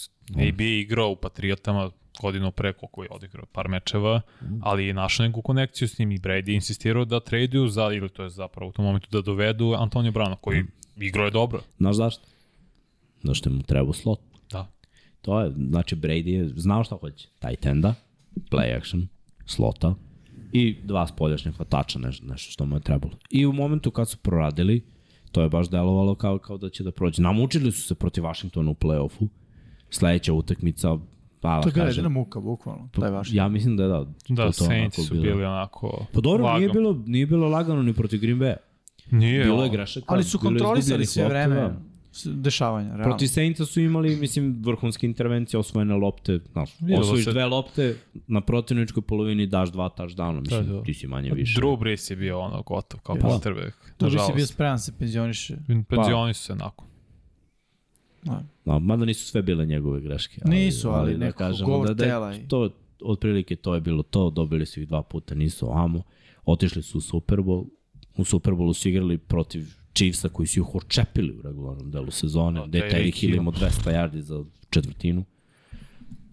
[0.49, 1.91] AB je igrao u Patriotama
[2.23, 4.21] godinu pre koliko je odigrao par mečeva,
[4.61, 8.09] ali je našao neku konekciju s njim i Brady je insistirao da traduju za, ili
[8.09, 10.65] to je zapravo u tom momentu da dovedu Antonija Browna, koji
[10.97, 11.61] igrao je dobro.
[11.79, 12.25] znaš zašto?
[13.23, 14.21] Zašto mu treba slot.
[14.51, 14.67] Da.
[15.23, 17.29] To je, znači Brady je znao šta hoće.
[17.39, 17.95] Tight enda,
[18.51, 19.09] play action,
[19.47, 19.95] slota
[20.53, 23.13] i dva spoljašnja hvatača, nešto, nešto što mu je trebalo.
[23.31, 24.85] I u momentu kad su proradili,
[25.33, 27.23] to je baš delovalo kao, kao da će da prođe.
[27.23, 29.29] Namučili su se protiv Washingtona u play-offu.
[29.91, 30.99] Sledeća utakmica,
[31.43, 32.89] pa To je bila jedina muka, bukvalno.
[32.91, 33.33] Taj vaš.
[33.33, 34.07] ja mislim da je da.
[34.29, 35.23] Da, to Saints su bilo.
[35.25, 36.73] bili onako Pa dobro, nije lagano.
[36.73, 38.55] bilo, nije bilo lagano ni protiv Green Bay.
[39.11, 40.07] Nije, Bilo je ono, grešaka.
[40.09, 41.75] Ali su je kontrolisali sve vreme da.
[42.27, 43.05] dešavanja, realno.
[43.05, 47.31] Protiv Saintsa su imali, mislim, vrhunske intervencije, osvojene lopte, znaš, Videlo osvojiš se.
[47.31, 50.83] dve lopte, na protivničkoj polovini daš dva touchdowna, mislim, Da, da.
[50.83, 51.61] ti si manje više.
[51.61, 53.29] Drew Brees je bio ono gotov kao Pa.
[53.29, 53.73] quarterback.
[53.97, 55.57] To bi si bio spreman da se penzioniše.
[55.89, 56.87] Penzioni su se nakon.
[58.23, 58.45] Da.
[58.65, 60.41] No, mada nisu sve bile njegove greške.
[60.47, 62.71] Nisu, ali neko govor tela i- to,
[63.03, 66.03] otprilike to je bilo to, dobili su ih dva puta, nisu amo,
[66.45, 67.67] otišli su u Super Bowl,
[68.17, 69.65] u Super Bowlu su igrali protiv
[69.95, 73.53] Chiefsa koji su ih očepili u regularnom delu sezone, Da, gde je Tyreek Hill imao
[73.53, 75.25] 200 yardi za četvrtinu.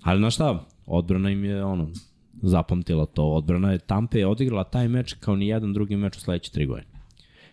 [0.02, 1.90] Ali znaš šta, odbrana im je ono,
[2.34, 3.24] zapamtila to.
[3.26, 6.66] Odbrana je Tampa je odigrala taj meč kao ni jedan drugi meč u sledeće tri
[6.66, 6.88] godine.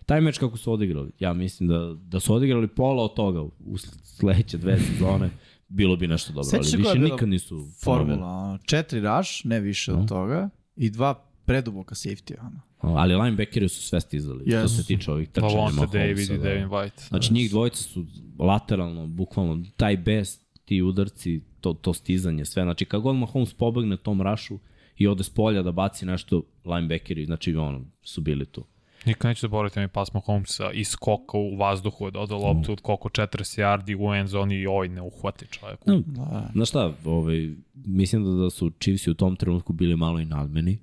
[0.07, 3.79] Taj meč kako su odigrali, ja mislim da, da su odigrali pola od toga u
[4.03, 5.31] sledeće dve sezone,
[5.69, 9.93] bilo bi nešto dobro, se ali više nikad nisu Formula, ono, četiri rush, ne više
[9.93, 12.61] od toga, i dva preduboka safety, ono.
[12.81, 14.59] Ali linebackeri su sve stizali, yes.
[14.59, 15.99] što se tiče ovih trčanja Lavonte Mahomesa.
[15.99, 16.43] David i da.
[16.43, 17.09] Devin White.
[17.09, 18.05] Znači njih dvojica su
[18.39, 22.63] lateralno, bukvalno, taj bes, ti udarci, to, to stizanje, sve.
[22.63, 24.59] Znači kad god Mahomes pobegne tom rašu
[24.97, 28.65] i ode s polja da baci nešto, linebackeri, znači ono, su bili tu.
[29.07, 33.09] Nikad neću zaboraviti mi pas Mahomesa iz skoka u vazduhu, da odo loptu od koliko
[33.09, 35.87] 40 yardi u end zoni i oj ne uhvati čovjek.
[35.87, 36.51] No, Da.
[36.53, 40.79] Znaš šta, ovaj, mislim da, da su Chiefs u tom trenutku bili malo i nadmeni.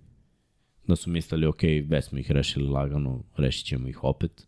[0.88, 4.48] Da su mislili, ok, već smo ih rešili lagano, rešit ćemo ih opet.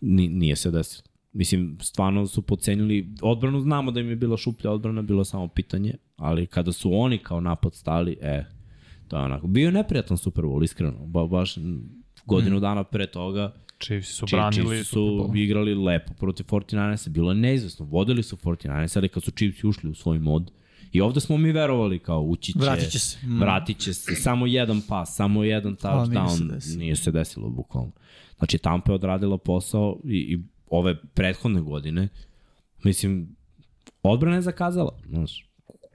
[0.00, 1.04] Ni, nije se desilo.
[1.32, 5.48] Mislim, stvarno su pocenili, odbranu znamo da im je bila šuplja odbrana, bilo je samo
[5.48, 8.44] pitanje, ali kada su oni kao napad stali, e,
[9.08, 9.46] to je onako.
[9.46, 11.06] Bio je neprijatan Super Bowl, iskreno.
[11.06, 11.56] Ba, baš
[12.26, 17.34] godinu dana pre toga Chiefs su Chiefs branili su igrali lepo protiv 49ersa, bilo je
[17.34, 20.50] neizvesno, vodili su 49ersa, ali kad su Chiefs ušli u svoj mod,
[20.92, 23.18] i ovde smo mi verovali kao ući će, Vratit će se.
[23.26, 23.40] Mm.
[23.40, 26.78] vratit će se, samo jedan pas, samo jedan Ali nije se touchdown, desilo.
[26.78, 27.92] nije se desilo bukvalno.
[28.38, 30.38] Znači Tampa je odradila posao i, i
[30.70, 32.08] ove prethodne godine,
[32.84, 33.36] mislim,
[34.02, 35.48] odbrana je zakazala, znaš,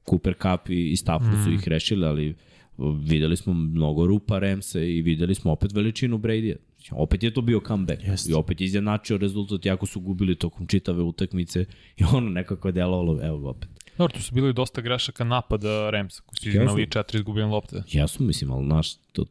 [0.10, 1.44] Cooper Cup i, i Stafford Mm.
[1.44, 2.36] su ih rešili, ali
[2.78, 6.56] videli smo mnogo rupa Remsa i videli smo opet veličinu Brady-a.
[6.92, 8.32] Opet je to bio comeback Jeste.
[8.32, 11.66] i opet je izjednačio rezultat jako su gubili tokom čitave utakmice
[11.98, 13.70] i ono nekako je delovalo, evo opet.
[13.98, 17.84] Dobro, tu su bili dosta grešaka napada Ramsa, koji su imali četiri izgubljene lopte.
[17.88, 19.26] Jesu, mislim, ali znaš, to,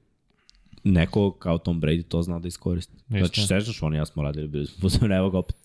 [0.84, 2.94] neko kao Tom Brady to zna da iskoristi.
[3.08, 3.60] Znači, Istina.
[3.60, 5.56] sećaš, on i ja smo radili, bili smo evo ga opet.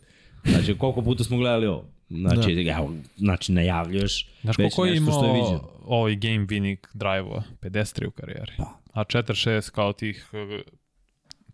[0.45, 1.85] Znači, koliko puta smo gledali ovo?
[2.19, 2.71] Znači, da.
[2.71, 7.43] evo, znači najavljuješ Znaš koliko je nešto što je imao ovaj game winning drive-ova?
[7.61, 8.51] 53 u karijeri.
[8.57, 8.79] Pa.
[8.93, 10.61] A 4-6 kao tih eh,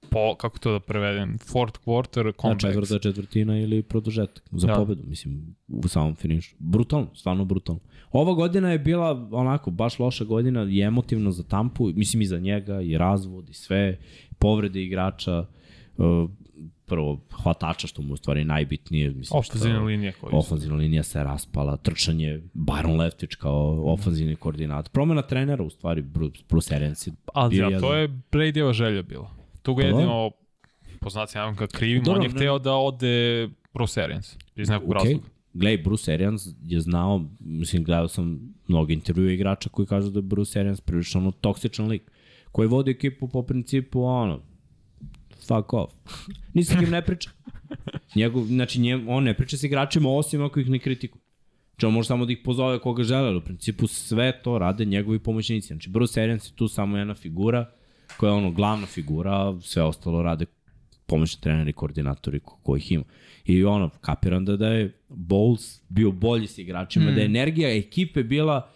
[0.10, 2.62] po, kako to da prevedem, fourth quarter Na comebacks.
[2.62, 4.74] četvrta četvrtina ili produžetak za Da.
[4.74, 4.80] da.
[4.80, 6.56] pobedu, mislim, u samom finišu.
[6.60, 7.82] Brutalno, stvarno brutalno.
[8.12, 12.40] Ova godina je bila onako baš loša godina i emotivno za Tampu, mislim i za
[12.40, 13.98] njega, i razvod i sve,
[14.40, 15.46] povrede igrača,
[15.98, 16.30] uh,
[16.88, 19.10] prvo hvatača što mu u stvari najbitnije.
[19.10, 24.36] Mislim, Ofenzivna što- linija koja je Ofanzivna linija se raspala, trčanje, Baron Leftić kao ofanzivni
[24.36, 24.92] koordinat.
[24.92, 29.32] Promena trenera u stvari, Bruce, Bruce Arians je Ali ja, to je Bradyjeva želja bila.
[29.62, 30.32] Tu ga jedino,
[31.00, 34.90] po znacima ga krivim, Dobro, on je ne- hteo da ode Bruce Arians iz nekog
[34.90, 35.26] Ok, razloga.
[35.54, 40.24] Gledaj, Bruce Arians je znao, mislim, gledao sam mnogo intervjua igrača koji kažu da je
[40.24, 42.12] Bruce Arians prilično ono, toksičan lik,
[42.52, 44.42] koji vodi ekipu po principu, ono,
[45.48, 45.94] fuck off.
[46.54, 47.30] Ni sa kim ne priča.
[48.16, 51.22] Njegov, znači, nje, on ne priča s igračima osim ako ih ne kritikuje.
[51.70, 54.86] Znači, on može samo da ih pozove koga žele, ali u principu sve to rade
[54.86, 55.68] njegovi pomoćnici.
[55.68, 57.70] Znači, Bruce Arians je tu samo jedna figura,
[58.18, 60.46] koja je ono glavna figura, a sve ostalo rade
[61.06, 63.04] pomoćni treneri, koordinatori ko, kojih ima.
[63.46, 67.16] I ono, kapiram da, da je Bowles bio bolji s igračima, mm.
[67.16, 68.70] da je energija ekipe bila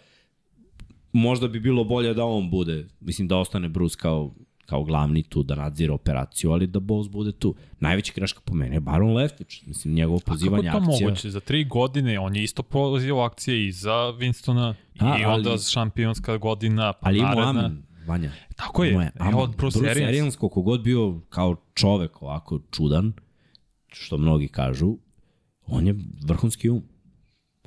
[1.12, 4.34] možda bi bilo bolje da on bude, mislim da ostane Bruce kao
[4.72, 7.54] kao glavni tu da nadzira operaciju, ali da Bose bude tu.
[7.80, 9.66] Najveća greška po meni je Baron Leftwich.
[9.66, 11.06] Mislim, njegovo pozivanje Kako to akcija.
[11.06, 11.30] moguće?
[11.30, 15.58] Za tri godine on je isto pozivao akcije i za Winstona A, i ali- onda
[15.60, 17.50] šampionska godina, pa Ali naredna.
[17.50, 18.30] amen, Vanja.
[18.56, 18.92] Tako je.
[18.92, 20.08] Moje, Evo od Bruce, Bruce Arians.
[20.08, 23.12] Arians, koliko god bio kao čovek ovako čudan,
[23.88, 24.96] što mnogi kažu,
[25.66, 26.82] on je vrhunski um.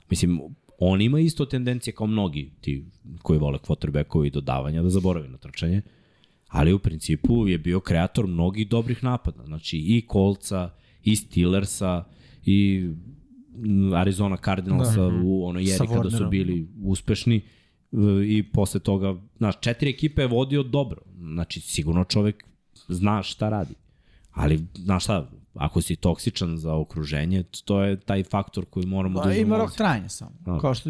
[0.10, 0.41] Mislim,
[0.80, 2.86] on ima isto tendencije kao mnogi ti
[3.22, 5.82] koji vole quarterbackovi i dodavanja da zaborave na trčanje,
[6.56, 9.45] ali u principu je bio kreator mnogih dobrih napada.
[9.45, 10.70] Znači i Kolca,
[11.03, 12.03] i Steelersa,
[12.45, 12.89] i
[13.95, 15.22] Arizona Cardinalsa da.
[15.24, 17.41] u onoj Sa jeri kada su bili uspešni
[18.26, 21.01] i posle toga, znaš, četiri ekipe je vodio dobro.
[21.18, 22.43] Znači, sigurno čovek
[22.88, 23.74] zna šta radi.
[24.32, 29.24] Ali, znaš šta, ako si toksičan za okruženje, to je taj faktor koji moramo da
[29.24, 29.47] Pa, uzmemo.
[29.47, 30.36] ima rok trajanja samo.
[30.39, 30.60] Da.
[30.60, 30.89] Kao što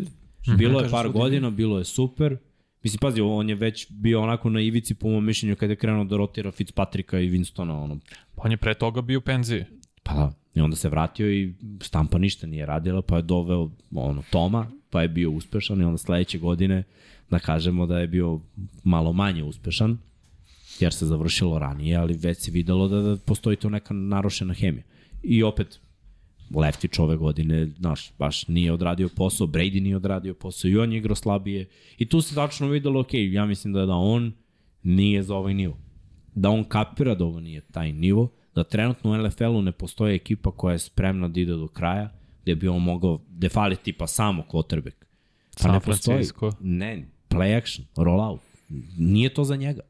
[0.57, 2.37] Bilo je kažeš, par godina, bilo je super.
[2.85, 6.03] Mislim, pazi, on je već bio onako na ivici, po mom mišljenju, kada je krenuo
[6.03, 7.99] da rotira Fitzpatricka i Winstona, ono,
[8.35, 9.65] Pa on je pre toga bio u penziji.
[10.03, 14.23] Pa da, i onda se vratio i Stampa ništa nije radila, pa je doveo ono,
[14.29, 16.83] Toma, pa je bio uspešan i onda sledeće godine
[17.29, 18.39] da kažemo da je bio
[18.83, 19.97] malo manje uspešan,
[20.79, 24.83] jer se završilo ranije, ali već se videlo da, da postoji to neka narušena hemija.
[25.23, 25.79] I opet,
[26.55, 30.97] Leftić ove godine, znaš, baš nije odradio posao, Brady nije odradio posao i on je
[30.97, 31.69] igrao slabije.
[31.97, 34.33] I tu se tačno videlo, ok, ja mislim da, da on
[34.83, 35.77] nije za ovaj nivo.
[36.35, 40.51] Da on kapira da ovo nije taj nivo, da trenutno u NFL-u ne postoji ekipa
[40.51, 42.09] koja je spremna da ide do kraja,
[42.43, 44.95] gde bi on mogao, gde fali tipa samo quarterback.
[45.53, 46.23] Pa San ne postoji.
[46.59, 48.41] Ne, play action, roll out.
[48.97, 49.81] Nije to za njega.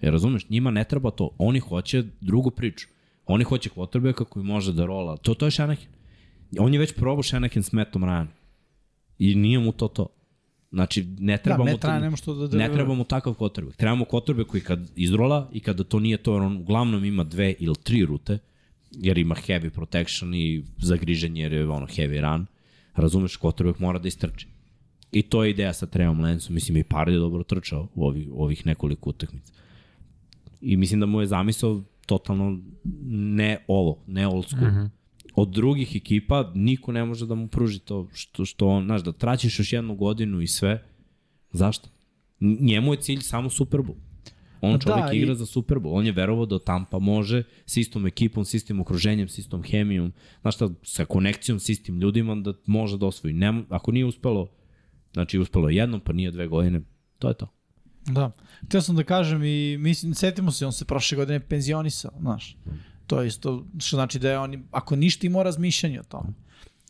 [0.00, 1.30] Jer razumeš, njima ne treba to.
[1.38, 2.88] Oni hoće drugu priču.
[3.26, 5.16] Oni hoće quarterbacka koji može da rola.
[5.16, 5.84] To, to je Shanahan.
[6.58, 8.26] On je već probao Shanahan s Mattom Ryan.
[9.18, 10.08] I nije mu to to.
[10.72, 12.00] Znači, ne treba Da, mu...
[12.00, 12.56] nema što da...
[12.56, 13.76] Ne treba mu takav quarterback.
[13.76, 17.54] Trebamo quarterback koji kad izrola i kada to nije to, jer on uglavnom ima dve
[17.58, 18.38] ili tri rute,
[18.90, 22.46] jer ima heavy protection i zagriženje jer je ono heavy run.
[22.94, 24.46] Razumeš, quarterback mora da istrči.
[25.12, 26.54] I to je ideja sa Trevom Lensom.
[26.54, 29.52] Mislim, i Pard je dobro trčao u ovih, ovih nekoliko utakmica.
[30.60, 32.60] I mislim da mu je zamisao totalno
[33.08, 34.70] ne ovo, ne old school.
[34.70, 34.88] Mm -hmm.
[35.34, 39.12] Od drugih ekipa niko ne može da mu pruži to što, što on, znaš, da
[39.12, 40.86] traćiš još jednu godinu i sve.
[41.52, 41.88] Zašto?
[42.40, 43.96] Njemu je cilj samo Super Bowl.
[44.60, 45.92] On Pa čovek da, igra i- za Super Bowl.
[45.92, 50.12] On je verovao da Tampa može s istom ekipom, s istim okruženjem, s istom hemijom,
[50.40, 53.34] znaš šta, sa konekcijom, s istim ljudima da može da osvoji.
[53.34, 54.48] Nem, ako nije uspelo,
[55.12, 56.80] znači uspelo je jednom, pa nije dve godine,
[57.18, 57.48] to je to.
[58.06, 58.30] Da.
[58.66, 62.56] Htio sam da kažem i mislim, setimo se, on se prošle godine penzionisao, znaš.
[63.06, 66.28] To je isto, što znači da je on, ako ništa imao razmišljanje o tome.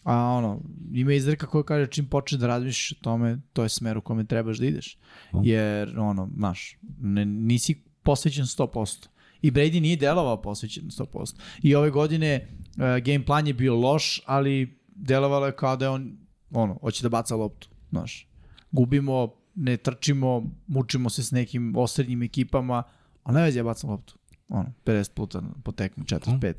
[0.04, 0.60] A ono,
[0.92, 4.24] ima izreka koja kaže čim počneš da razmišljaš o tome, to je smer u kome
[4.24, 4.98] trebaš da ideš.
[5.42, 9.06] Jer, ono, znaš, ne, nisi posvećen 100%.
[9.42, 11.34] I Brady nije delovao posvećen 100%.
[11.62, 15.88] I ove godine uh, game plan je bio loš, ali delovalo je kao da je
[15.88, 16.18] on,
[16.50, 18.28] ono, hoće da baca loptu, znaš.
[18.70, 22.82] Gubimo, ne trčimo, mučimo se s nekim osrednjim ekipama,
[23.22, 24.14] a vezi ja bacam loptu.
[24.48, 26.54] Ono, 50 puta po tekmu, 45.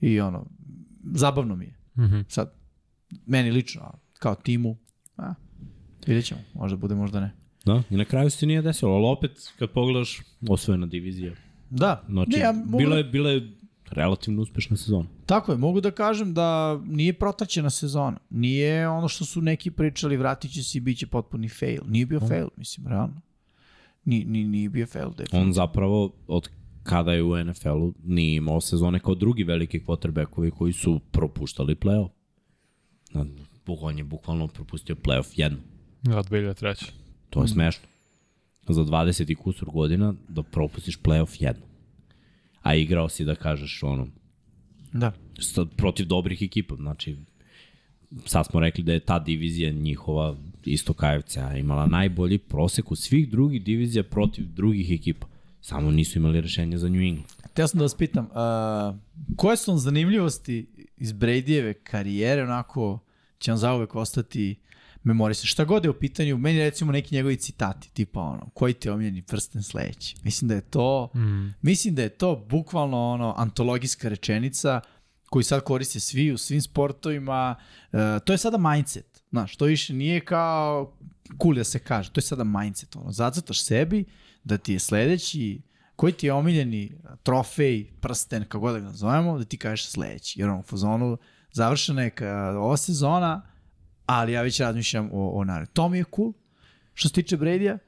[0.00, 0.46] I ono,
[1.14, 1.76] zabavno mi je.
[1.96, 2.24] Mm -hmm.
[2.28, 2.52] Sad,
[3.26, 4.76] meni lično, kao timu,
[5.16, 5.34] a,
[6.06, 7.32] vidjet ćemo, možda bude, možda ne.
[7.64, 11.32] Da, i na kraju se nije desilo, ali opet kad pogledaš osvojena divizija.
[11.70, 13.52] Da, Znači, ne, ja mogu bila, da, je, bila je
[13.90, 15.08] relativno uspešna sezona.
[15.26, 18.16] tako je, mogu da kažem da nije protraćena sezona.
[18.30, 21.82] Nije ono što su neki pričali, vratit će se i bit će potpuni fail.
[21.86, 23.20] Nije bio fail, mislim, realno.
[24.04, 25.46] Ni, ni, nije bio fail, definitivno.
[25.46, 26.48] On zapravo, od
[26.82, 32.08] kada je u NFL-u, nije imao sezone kao drugi veliki quarterbackovi koji su propuštali playoff.
[33.12, 33.26] Na,
[33.66, 35.58] on je bukvalno propustio playoff jednu.
[36.02, 36.90] Da, 2003.
[37.30, 37.84] To je smešno.
[38.68, 41.69] Za 20 i kusur godina da propustiš playoff jednu.
[42.62, 44.06] A igrao si da kažeš ono,
[44.92, 45.12] Da.
[45.76, 46.74] protiv dobrih ekipa.
[46.74, 47.16] Znači,
[48.26, 53.30] sad smo rekli da je ta divizija njihova isto KFC-a imala najbolji prosek u svih
[53.30, 55.26] drugih divizija protiv drugih ekipa.
[55.60, 57.26] Samo nisu imali rešenje za New England.
[57.54, 58.96] Teo sam da vas pitam, uh,
[59.36, 62.98] koje su vam zanimljivosti iz Bradyjeve karijere, onako
[63.38, 64.56] će vam zauvek ostati
[65.02, 65.46] memorisa.
[65.46, 68.92] Šta god je u pitanju, meni recimo neki njegovi citati, tipa ono, koji ti je
[68.92, 70.16] omiljeni prsten sledeći.
[70.22, 71.54] Mislim da je to, Mm.
[71.62, 74.80] mislim da je to bukvalno ono antologijska rečenica
[75.30, 77.56] koju sad koriste svi u svim sportovima.
[77.92, 79.22] Uh, to je sada mindset.
[79.30, 80.96] Znaš, to više nije kao
[81.42, 82.96] cool da se kaže, to je sada mindset.
[82.96, 84.04] Ono, zacrtaš sebi
[84.44, 85.62] da ti je sledeći
[85.96, 86.92] koji ti je omiljeni
[87.22, 90.40] trofej, prsten, kako god da ga nazovemo, da ti kažeš sledeći.
[90.40, 91.18] Jer ono, u fazonu
[91.52, 92.12] završena je
[92.58, 93.42] ova sezona,
[94.10, 95.72] ali ja već razmišljam o, o narednom.
[95.72, 96.32] To mi je cool,
[96.94, 97.78] što se tiče Bradya.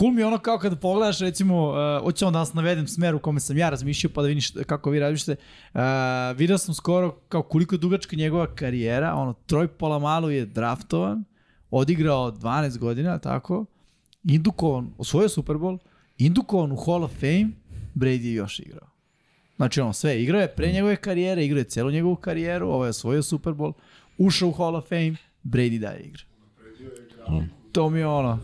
[0.00, 3.18] Cool mi je ono kao kada pogledaš, recimo, uh, hoću da vas navedem smer u
[3.18, 5.42] kome sam ja razmišljao, pa da vidiš kako vi razmišljate.
[5.74, 5.80] Uh,
[6.36, 11.24] video sam skoro kao koliko je dugačka njegova karijera, ono, Troj Polamalu je draftovan,
[11.70, 13.64] odigrao 12 godina, tako,
[14.24, 15.78] indukovan, osvojio Super Bowl,
[16.18, 17.48] indukovan u Hall of Fame,
[17.94, 18.88] Brady je još igrao.
[19.56, 22.90] Znači ono sve, igrao je pre njegove karijere, igrao je celu njegovu karijeru, ovo je
[22.90, 23.72] osvojio Super Bowl,
[24.18, 26.22] ušao u Hall of Fame, Brady dalje igra.
[27.72, 28.40] To mi je ono,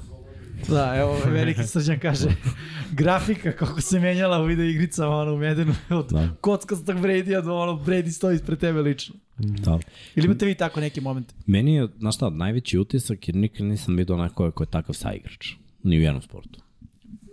[0.69, 2.29] Da, evo, veliki srđan kaže,
[3.01, 6.29] grafika kako se menjala u video igricama ono, u Medenu, od da.
[6.41, 9.15] kockastog Brady-a do ono, Brady stoji ispred tebe lično.
[9.39, 9.79] Da.
[10.17, 11.35] Ili imate vi tako neki moment?
[11.47, 15.53] Meni je, znaš šta, najveći utisak jer nikad nisam vidio nekoga ko je takav saigrač.
[15.83, 16.61] Ni u jednom sportu.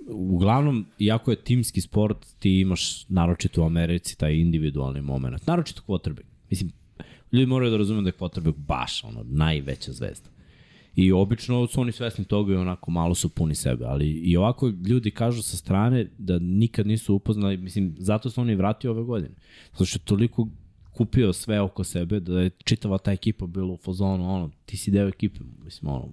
[0.09, 5.47] Uglavnom, iako je timski sport, ti imaš naročito u Americi taj individualni moment.
[5.47, 6.25] Naročito quarterback.
[6.49, 6.71] Mislim,
[7.31, 10.29] ljudi moraju da razumeju da je quarterback baš ono, najveća zvezda.
[10.95, 14.67] I obično su oni svesni toga i onako malo su puni sebe, ali i ovako
[14.67, 19.35] ljudi kažu sa strane da nikad nisu upoznali, mislim, zato su oni vratio ove godine.
[19.71, 20.47] Zato što toliko
[20.93, 24.91] kupio sve oko sebe da je čitava ta ekipa bila u fazonu, ono, ti si
[24.91, 26.09] deo ekipe, mislim, ono,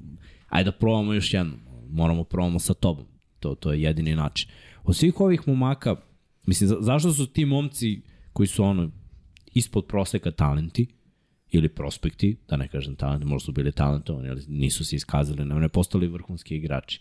[0.49, 1.59] ajde da probamo još jednom,
[1.91, 3.07] moramo probamo sa tobom,
[3.41, 4.51] to, to je jedini način.
[4.85, 5.97] Od svih ovih momaka,
[6.47, 8.03] mislim, za, zašto su ti momci
[8.33, 8.91] koji su ono,
[9.55, 10.87] ispod proseka talenti,
[11.55, 15.55] ili prospekti, da ne kažem talent, možda su bili talentovani, ali nisu se iskazali, ne,
[15.55, 17.01] ne postali vrhunski igrači.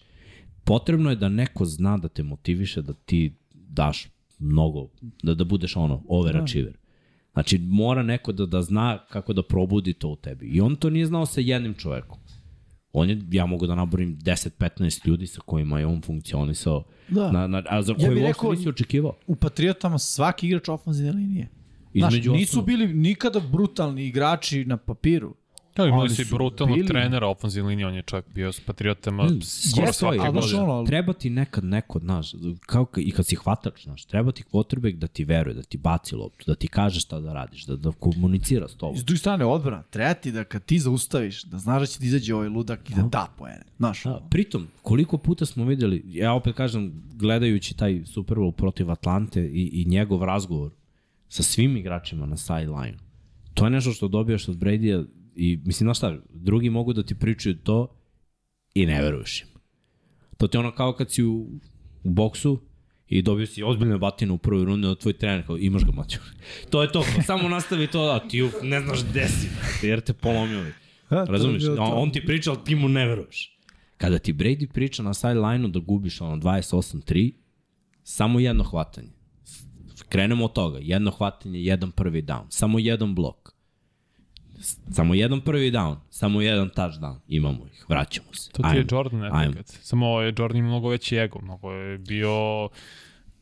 [0.64, 4.08] Potrebno je da neko zna da te motiviše, da ti daš
[4.40, 4.90] mnogo,
[5.24, 6.78] da, da budeš ono, overachiever.
[7.34, 10.46] Znači, mora neko da, da zna kako da probudi to u tebi.
[10.46, 12.20] I on to nije znao sa jednim čovekom.
[12.94, 17.32] On je, ja mogu da naborim 10-15 ljudi sa kojima je on funkcionisao, da.
[17.32, 19.16] na, na, a za koje ja uopšte nisi očekivao.
[19.28, 21.50] U Patriotama svaki igrač ofenzivne linije.
[21.94, 25.36] Između Znaš, nisu bili nikada brutalni igrači na papiru.
[25.76, 26.88] Da, imali su i brutalnog bili...
[26.88, 30.62] trenera ofenzivne linije, on je čak bio s Patriotama mm, skoro svake godine.
[30.62, 32.32] Ono, treba ti nekad neko, znaš,
[32.66, 36.16] kao i kad si hvatač, znaš, treba ti quarterback da ti veruje, da ti baci
[36.16, 38.98] loptu, da ti kaže šta da radiš, da, da komunicira s tobom.
[38.98, 42.06] S druge strane, odbrana, treba ti da kad ti zaustaviš, da znaš da će ti
[42.06, 43.64] izađe ovaj ludak i da da poene.
[43.78, 48.92] Znaš, da, pritom, koliko puta smo videli, ja opet kažem, gledajući taj Super Bowl protiv
[48.92, 50.72] Atlante i, i njegov razgovor,
[51.34, 52.98] sa svim igračima na sideline.
[53.54, 55.04] To je nešto što dobijaš od Brady-a
[55.36, 57.96] i mislim, znaš šta, drugi mogu da ti pričaju to
[58.74, 59.48] i ne veruješ im.
[60.38, 61.48] To ti ono kao kad si u,
[62.04, 62.62] u boksu
[63.08, 66.20] i dobio si ozbiljne batine u prvoj rundi od tvoj trener, kao imaš ga maću.
[66.72, 69.48] to je to, samo nastavi to, da ti uf, ne znaš gde si,
[69.88, 70.66] jer te polomio.
[71.10, 71.64] Razumiješ?
[71.68, 73.58] On, on ti priča, ali ti mu ne veruješ.
[73.98, 77.32] Kada ti Brady priča na sideline-u da gubiš ono 28-3,
[78.04, 79.13] samo jedno hvatanje
[80.14, 80.80] Krenemo od toga.
[80.82, 82.44] Jedno hvatanje, jedan prvi down.
[82.50, 83.54] Samo jedan blok.
[84.92, 87.16] Samo jedan prvi down, samo jedan touchdown.
[87.28, 88.52] Imamo ih, vraćamo se.
[88.52, 89.80] To ti je Jordan efekt.
[89.82, 91.40] Samo je Jordan ima mnogo veći ego.
[91.42, 92.70] Mnogo je bio...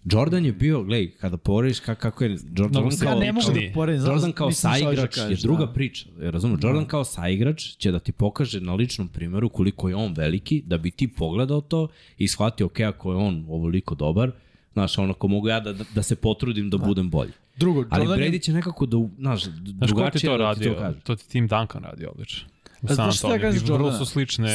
[0.05, 3.47] Jordan je bio, gledaj, kada porediš kako, kako je Jordan no, kao, ja ne mogu
[3.47, 5.73] da poredim, Jordan kao saigrač je druga da.
[5.73, 6.09] priča.
[6.19, 10.63] Razumem, Jordan kao saigrač će da ti pokaže na ličnom primjeru koliko je on veliki,
[10.65, 14.31] da bi ti pogledao to i shvatio, ok, ako je on ovoliko dobar,
[14.73, 16.85] Znaš, ono, ko mogu ja da, da se potrudim da, da.
[16.85, 17.31] budem bolji.
[17.57, 20.99] Drugo, Ali Brady će nekako da, znaš, drugačije to radi, to kaže.
[20.99, 22.49] To ti Tim Duncan radi odlično.
[22.95, 24.49] Sam to, vrlo su slične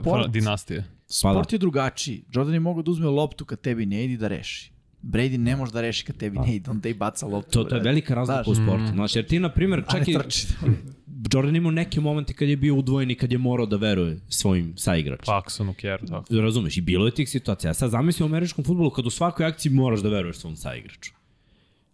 [0.00, 0.84] Sport, dinastije.
[1.06, 2.24] Sport je drugačiji.
[2.32, 4.72] Jordan je mogao da uzme loptu kad tebi ne ide da reši.
[5.02, 7.50] Brady ne može da reši kad tebi ne ide, on te i baca loptu.
[7.50, 8.84] To, to je velika razlika u sportu.
[8.84, 8.94] Mm.
[8.94, 10.16] Znaš, jer ti, na primjer, čak i...
[11.32, 14.72] Jordan imao neke momente kad je bio udvojen i kad je morao da veruje svojim
[14.76, 15.40] saigračima.
[15.40, 16.40] Paxsonu, Kjer, tako.
[16.40, 17.74] Razumeš, i bilo je tih situacija.
[17.74, 21.12] sad zamisli u američkom futbolu kad u svakoj akciji moraš da veruješ svom saigraču.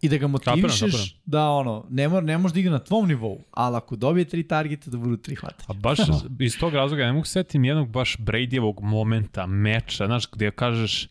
[0.01, 1.19] I da ga motivišeš kapiram, kapiram.
[1.25, 4.47] da ono, ne, mora, ne može da igra na tvom nivou, ali ako dobije tri
[4.47, 5.65] targeta da budu tri hvata.
[5.67, 5.99] A baš
[6.39, 11.07] iz tog razloga ne mogu setim jednog baš Bradyjevog momenta, meča, znaš, gde kažeš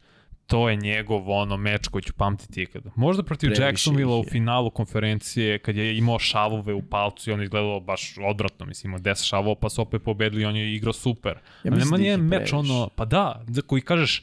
[0.53, 2.91] to je njegov ono meč koji ću pamtiti ikada.
[2.97, 7.81] Možda protiv Jacksonville u finalu konferencije kad je imao šavove u palcu i on izgledalo
[7.81, 11.39] baš odvratno, mislim, imao 10 šavova pa su opet pobedili, on je igrao super.
[11.65, 12.57] Ja nema da nije meč previše.
[12.57, 14.23] ono, pa da, koji kažeš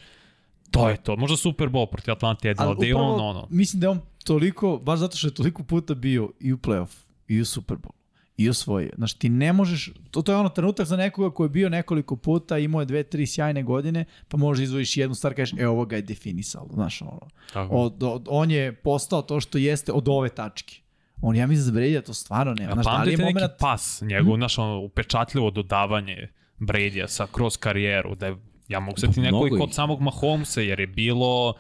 [0.72, 3.48] to je to, možda Super Bowl protiv Atlante ali da je on ono.
[3.50, 7.06] Mislim da je on toliko, baš zato što je toliko puta bio i u playoff
[7.28, 7.99] i u Super Bowl
[8.40, 8.92] i osvojio.
[8.96, 12.16] Znaš, ti ne možeš, to, to je ono trenutak za nekoga koji je bio nekoliko
[12.16, 15.86] puta, imao je dve, tri sjajne godine, pa možeš izvojiš jednu stvar, kažeš, e, ovo
[15.86, 17.28] ga je definisalo, znaš, ono.
[17.70, 20.76] Od, od, on je postao to što jeste od ove tačke.
[21.22, 22.74] On, ja mislim da Brady to stvarno nema.
[22.74, 23.36] Znaš, da li je moment...
[23.36, 24.40] neki pas njegov, hmm?
[24.40, 26.28] znaš, ono, upečatljivo dodavanje
[26.60, 28.38] Brady-a sa kroz karijeru, da je,
[28.68, 31.54] ja mogu seti neko i kod samog Mahomesa, jer je bilo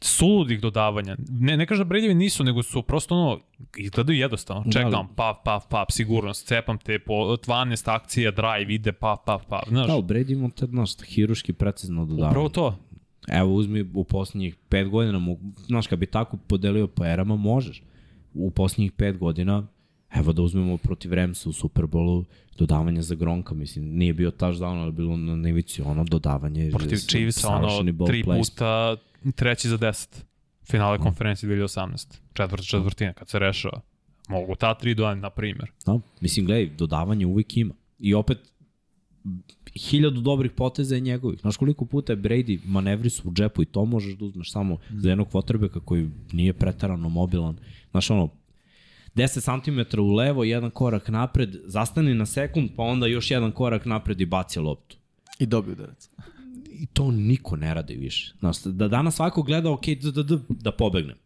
[0.00, 1.16] suludih dodavanja.
[1.30, 3.40] Ne, ne kažem da Bradyvi nisu, nego su prosto ono,
[3.76, 4.62] izgledaju jednostavno.
[4.62, 9.24] Da, Čekam, ali- pap, pap, pap, sigurnost, cepam te po 12 akcija, drive, ide, pap,
[9.26, 9.68] pap, pap.
[9.68, 12.30] Znaš, Da, ali Brady ima te, znaš, hiruški precizno dodavanje.
[12.30, 12.76] upravo to.
[13.28, 17.82] Evo, uzmi u poslednjih pet godina, mogu, znaš, kad bi tako podelio po erama, možeš.
[18.34, 19.66] U poslednjih pet godina,
[20.10, 22.24] evo da uzmemo protiv Ramsa u Superbolu,
[22.58, 26.70] dodavanje za Gronka, mislim, nije bio touchdown, ali bilo na nevici ono dodavanje.
[26.70, 28.96] Protiv s- Chiefsa, ono, tri puta
[29.34, 30.22] treći za 10.
[30.70, 32.18] Finale konferencije 2018.
[32.32, 33.80] Četvrt četvrtina, kad se rešava.
[34.28, 35.70] Mogu ta tri dodati, na primjer.
[35.86, 37.74] Da, mislim, gledaj, dodavanje uvijek ima.
[37.98, 38.38] I opet,
[39.74, 41.40] hiljadu dobrih poteza je njegovih.
[41.40, 45.08] Znaš koliko puta je Brady manevris u džepu i to možeš da uzmeš samo za
[45.08, 47.56] jednog quarterbacka koji nije pretarano mobilan.
[47.90, 48.28] Znaš ono,
[49.14, 53.84] 10 cm u levo, jedan korak napred, zastani na sekund, pa onda još jedan korak
[53.84, 54.96] napred i baci loptu.
[55.38, 56.10] I dobio udarac.
[56.82, 58.34] I to niko ne radi više.
[58.38, 61.16] Znaš, da danas svako gleda, ok, da, da, da, da pobegnem.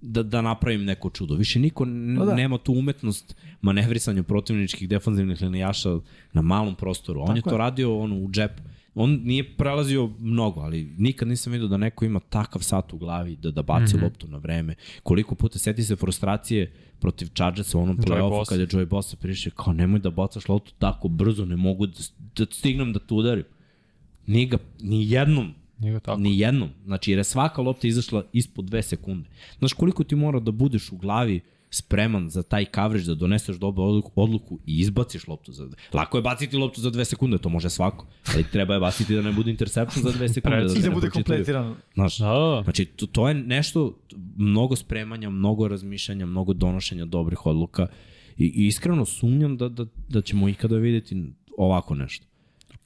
[0.00, 1.34] Da, da napravim neko čudo.
[1.34, 2.34] Više niko n- Pa da.
[2.34, 5.98] nema tu umetnost manevrisanja protivničkih defanzivnih linijaša
[6.32, 7.20] na malom prostoru.
[7.20, 7.58] On Tako je to je.
[7.58, 8.62] radio ono, u džepu.
[8.94, 13.36] On nije prelazio mnogo, ali nikad nisam vidio da neko ima takav sat u glavi
[13.36, 14.02] da, da baci mm -hmm.
[14.02, 14.74] loptu na vreme.
[15.02, 18.48] Koliko puta seti se frustracije protiv Chargersa u onom play-offu Bosa.
[18.48, 21.98] kada je Joey Bosa prišao kao nemoj da bacaš loptu tako brzo, ne mogu da,
[22.36, 23.44] da stignem da te udarim.
[24.26, 26.20] Nije ga ni jednom Nije ga tako.
[26.20, 26.68] Ni jednom.
[26.84, 29.28] Znači, jer je svaka lopta izašla ispod dve sekunde.
[29.58, 33.84] Znaš koliko ti mora da budeš u glavi spreman za taj coverage, da doneseš dobru
[33.84, 35.68] odluku, odluku i izbaciš loptu za...
[35.92, 38.06] Lako je baciti loptu za dve sekunde, to može svako.
[38.34, 40.56] Ali treba je baciti da ne bude interception za dve sekunde.
[40.56, 41.12] I da ne bude pročitaju.
[41.12, 41.76] kompletirano.
[41.94, 42.62] Znaš, Da, da, da.
[42.64, 43.98] Znači, to, to je nešto,
[44.36, 47.86] mnogo spremanja, mnogo razmišljanja, mnogo donošenja dobrih odluka
[48.36, 52.31] i, i iskreno sumnjam da, da, da ćemo ikada videti ovako nešto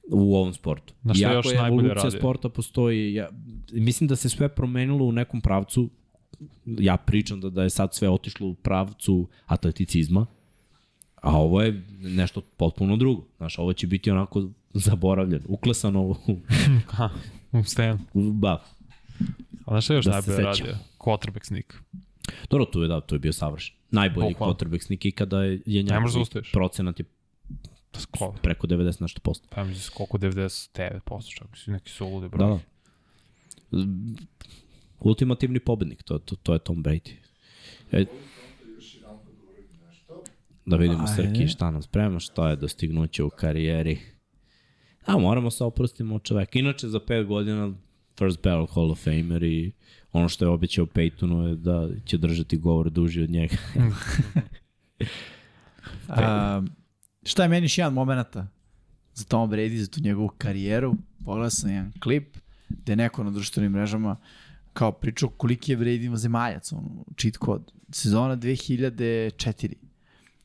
[0.08, 0.94] u ovom sportu.
[1.02, 2.10] Na što Iako još je najbolje radi.
[2.10, 3.28] sporta postoji, ja,
[3.72, 5.90] mislim da se sve promenilo u nekom pravcu,
[6.66, 10.26] ja pričam da, da je sad sve otišlo u pravcu atleticizma,
[11.14, 13.24] a ovo je nešto potpuno drugo.
[13.36, 16.16] Znaš, ovo će biti onako zaboravljen, uklesano u,
[16.88, 17.10] Ha,
[17.52, 17.98] u stenu.
[18.14, 18.58] u bav.
[19.64, 20.74] A znaš šta je još Da da najbolje radio?
[20.98, 21.82] Quarterback sneak.
[22.50, 23.76] Dobro, tu je da, tu je bio savršen.
[23.90, 24.54] Najbolji Bukvalno.
[24.54, 26.52] quarterback sneak ikada je, je njegov zaustaviš.
[26.52, 27.04] procenat je
[27.92, 28.34] Da sklo.
[28.42, 29.48] preko 90 nešto posto.
[29.50, 32.58] Pa mislim koliko 99% čak su neki suludi Da, broj.
[33.70, 33.78] da.
[35.00, 37.12] Ultimativni pobednik, to, to, to je Tom Brady.
[37.92, 38.04] E,
[40.66, 41.22] da vidimo Ajde.
[41.22, 43.98] Srki šta nam sprema, šta je dostignuće u karijeri.
[45.06, 46.58] A moramo se oprostimo od čoveka.
[46.58, 47.72] Inače za 5 godina
[48.18, 49.72] first ballot Hall of Famer i
[50.12, 53.56] ono što je obećao Peytonu je da će držati govor duži od njega.
[56.08, 56.70] Um,
[57.26, 58.36] šta je meni još jedan moment
[59.14, 60.94] za Tom Brady, za tu njegovu karijeru?
[61.24, 62.36] Pogledao sam jedan klip
[62.68, 64.16] gde je neko na društvenim mrežama
[64.72, 67.72] kao pričao koliki je Brady ima zemaljac, ono, cheat kod.
[67.90, 69.72] Sezona 2004.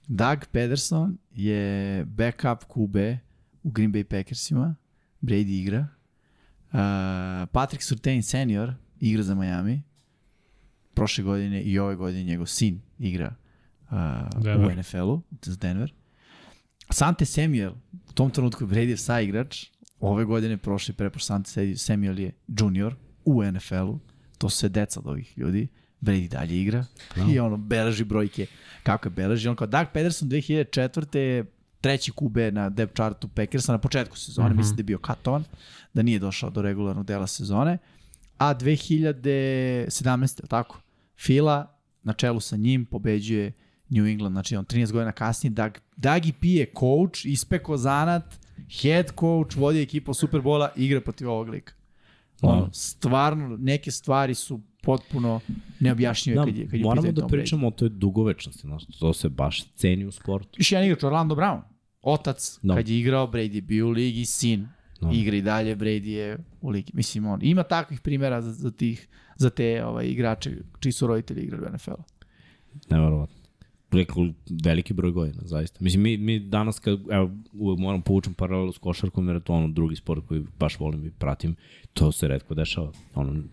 [0.07, 3.17] Doug Pederson je backup QB
[3.63, 4.75] u Green Bay Packersima.
[5.21, 5.87] Brady igra.
[6.71, 6.79] Uh,
[7.51, 9.81] Patrick Surtain senior igra za Miami.
[10.93, 13.35] Prošle godine i ove godine njegov sin igra
[13.91, 13.97] uh,
[14.67, 14.71] u.
[14.75, 15.93] NFL-u za Denver.
[16.91, 17.71] Sante Samuel,
[18.09, 19.65] u tom trenutku je Bradyjev saigrač,
[19.99, 23.99] ove godine, prošli prepoš Sante Samuel je junior u NFL-u,
[24.37, 25.67] to sve deca od ovih ljudi,
[26.01, 26.85] Brady dalje igra
[27.15, 27.33] no.
[27.33, 28.45] i ono, beleži brojke
[28.83, 29.49] kako je beleži.
[29.49, 31.17] On kao Doug Pederson 2004.
[31.17, 31.45] je
[31.81, 34.57] treći QB na depth chartu Packersa na početku sezone, mm -hmm.
[34.57, 35.43] mislim da je bio katovan,
[35.93, 37.77] da nije došao do regularnog dela sezone,
[38.37, 40.39] a 2017.
[40.39, 40.81] je li tako?
[41.19, 43.51] Fila na čelu sa njim pobeđuje
[43.91, 48.39] New England, znači on 13 godina kasnije, Dag, Dagi P je coach, ispeko zanat,
[48.81, 51.73] head coach, vodi ekipu Superbola, igra protiv ovog lika.
[52.41, 55.39] Ono, stvarno, neke stvari su potpuno
[55.79, 59.29] neobjašnjive Da, kad je, kad je moramo da pričamo o toj dugovečnosti, znaš, to se
[59.29, 60.49] baš ceni u sportu.
[60.57, 61.61] Još jedan igrač, Orlando Brown.
[62.01, 62.75] Otac, Da.
[62.75, 64.67] kad je igrao, Brady je bio u ligi, sin
[65.01, 65.09] Da.
[65.13, 66.91] igra i dalje, Brady je u ligi.
[66.95, 71.41] Mislim, on ima takvih primjera za, za, tih, za te ovaj, igrače čiji su roditelji
[71.41, 72.03] igrali u NFL-u.
[72.89, 73.40] Neverovatno.
[73.91, 74.27] Rekao,
[74.63, 75.77] veliki broj godina, zaista.
[75.81, 79.53] Mislim, mi, mi danas, kad, evo, uvek moram povučem paralelu s košarkom, jer je to
[79.53, 81.55] ono drugi sport koji baš volim i pratim,
[81.93, 82.91] to se redko dešava.
[83.15, 83.43] Ono,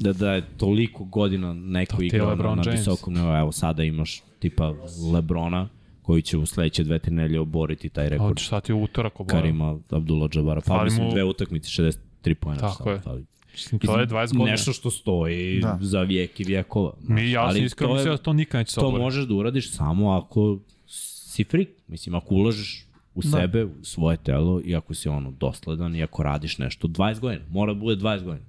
[0.00, 4.74] da, da je toliko godina neko igrao na, na visokom nivou, evo sada imaš tipa
[5.12, 5.68] Lebrona,
[6.02, 9.20] koji će u sledeće dve, tri nelje oboriti taj A rekord od šta ti utorak
[9.20, 9.40] oborio?
[9.40, 10.60] Karima Abdullah Jabara.
[10.66, 11.68] Pa mislim dve utakmice,
[12.22, 12.60] 63 pojena.
[12.60, 13.00] Tako je.
[13.00, 13.24] Fali.
[13.52, 14.50] Mislim, to je 20 godina.
[14.50, 15.78] Nešto što stoji Da.
[15.80, 16.92] za vijek i vijekova.
[17.02, 20.10] Mi, ja sam iskreno mislio da to nikad neće se To možeš da uradiš samo
[20.12, 21.68] ako si freak.
[21.88, 23.28] Mislim, ako ulažeš u Da.
[23.28, 27.44] sebe, u svoje telo i ako si ono dosledan i ako radiš nešto 20 godina.
[27.50, 28.46] Mora da bude 20 godina.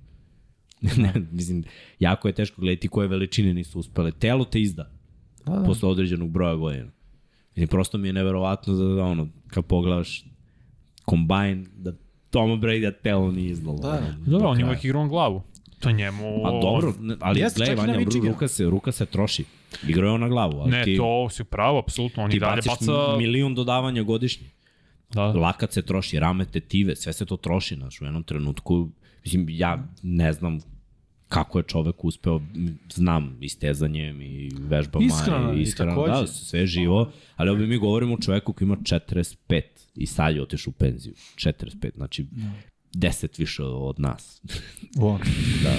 [1.03, 1.63] ne, mislim,
[1.99, 4.11] jako je teško gledati koje veličine nisu uspele.
[4.11, 4.91] Telo te izda
[5.45, 5.59] Da, da.
[5.59, 5.65] da.
[5.65, 6.91] posle određenog broja godina.
[7.49, 10.25] Mislim, prosto mi je neverovatno da, da ono, kad pogledaš
[11.05, 11.93] kombajn, da
[12.33, 13.77] Toma Brady telo nije izdalo.
[13.77, 14.01] Da.
[14.25, 15.41] Dobro, do on ima ih igrao glavu.
[15.79, 16.43] To njemu...
[16.43, 19.45] Pa dobro, ne, ali Jeste, gledaj, i Vanja, ruka se, ruka se troši.
[19.87, 22.23] Igrao je on na glavu, ali Ne, ti, to si pravo, apsolutno.
[22.23, 23.17] On i ti dalje baciš baca...
[23.17, 24.49] milion dodavanja godišnje.
[25.13, 25.25] Da.
[25.25, 28.89] Lakat se troši, rame, tetive, sve se to troši, znaš, u jednom trenutku,
[29.23, 30.59] mislim, ja ne znam
[31.33, 32.41] kako je čovek uspeo,
[32.93, 36.11] znam i stezanjem i vežbama Ishrana i i ishrana, takođe.
[36.11, 39.61] da, sve je živo, ali ovdje mi govorimo o čoveku koji ima 45
[39.95, 42.25] i sad je otišao u penziju, 45, znači
[42.93, 44.41] 10 više od nas.
[44.97, 45.19] On.
[45.63, 45.75] Da.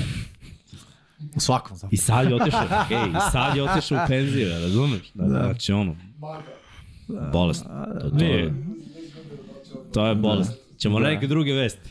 [1.37, 1.91] U svakom zapravo.
[1.93, 5.13] I sad je otišao, hej, i sad je otišao u penziju, razumeš?
[5.15, 5.29] Da, da.
[5.29, 5.97] Znači ono,
[7.33, 7.65] bolest.
[7.65, 8.55] To, to, Nije.
[9.93, 10.53] to je bolest.
[10.79, 11.91] Ćemo na neke druge vesti.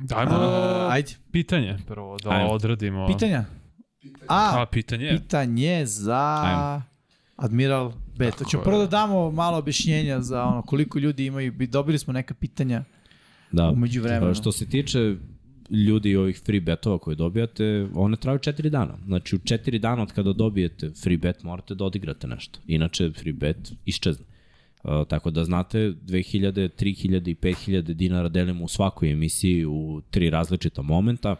[0.00, 2.48] Dajmo A, ajde, pitanje prvo, da Ajmo.
[2.48, 3.06] odradimo.
[3.08, 3.44] pitanja.
[4.28, 5.08] A, A, pitanje?
[5.12, 6.82] pitanje za Ajmo.
[7.36, 8.34] Admiral Bet.
[8.34, 12.34] Tako prvo da damo malo objašnjenja za ono koliko ljudi imaju, bi- dobili smo neka
[12.34, 12.84] pitanja
[13.52, 13.68] Da.
[13.68, 14.34] umeđu vremenu.
[14.34, 15.16] Što se tiče
[15.86, 18.94] ljudi ovih free betova koje dobijate, one traju 4 dana.
[19.06, 22.58] Znači u 4 dana od kada dobijete free bet morate da odigrate nešto.
[22.66, 23.56] Inače free bet
[23.86, 24.24] iščezne.
[24.84, 30.30] Uh, tako da znate, 2000, 3000 i 5000 dinara delimo u svakoj emisiji u tri
[30.30, 31.36] različita momenta.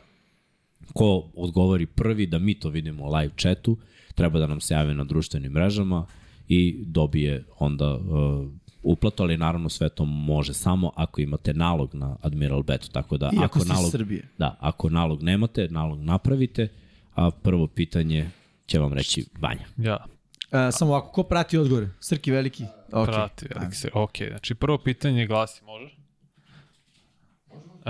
[0.92, 3.76] Ko odgovori prvi da mi to vidimo u live chatu,
[4.14, 6.06] treba da nam se jave na društvenim mrežama
[6.48, 8.48] i dobije onda uh,
[8.82, 13.30] uplatu, ali naravno sve to može samo ako imate nalog na Admiral Betu, tako da
[13.32, 14.28] I ako ako ste iz nalog, Srbije.
[14.38, 16.68] da, ako nalog nemate, nalog napravite,
[17.14, 18.30] a prvo pitanje
[18.66, 19.64] će vam reći Vanja.
[19.76, 20.06] Ja,
[20.52, 21.88] E, samo ako, ko prati odgovore?
[22.00, 22.64] Srki veliki?
[22.92, 23.06] Okay.
[23.06, 23.90] prati veliki se.
[23.94, 25.94] Ok, znači prvo pitanje glasi, može?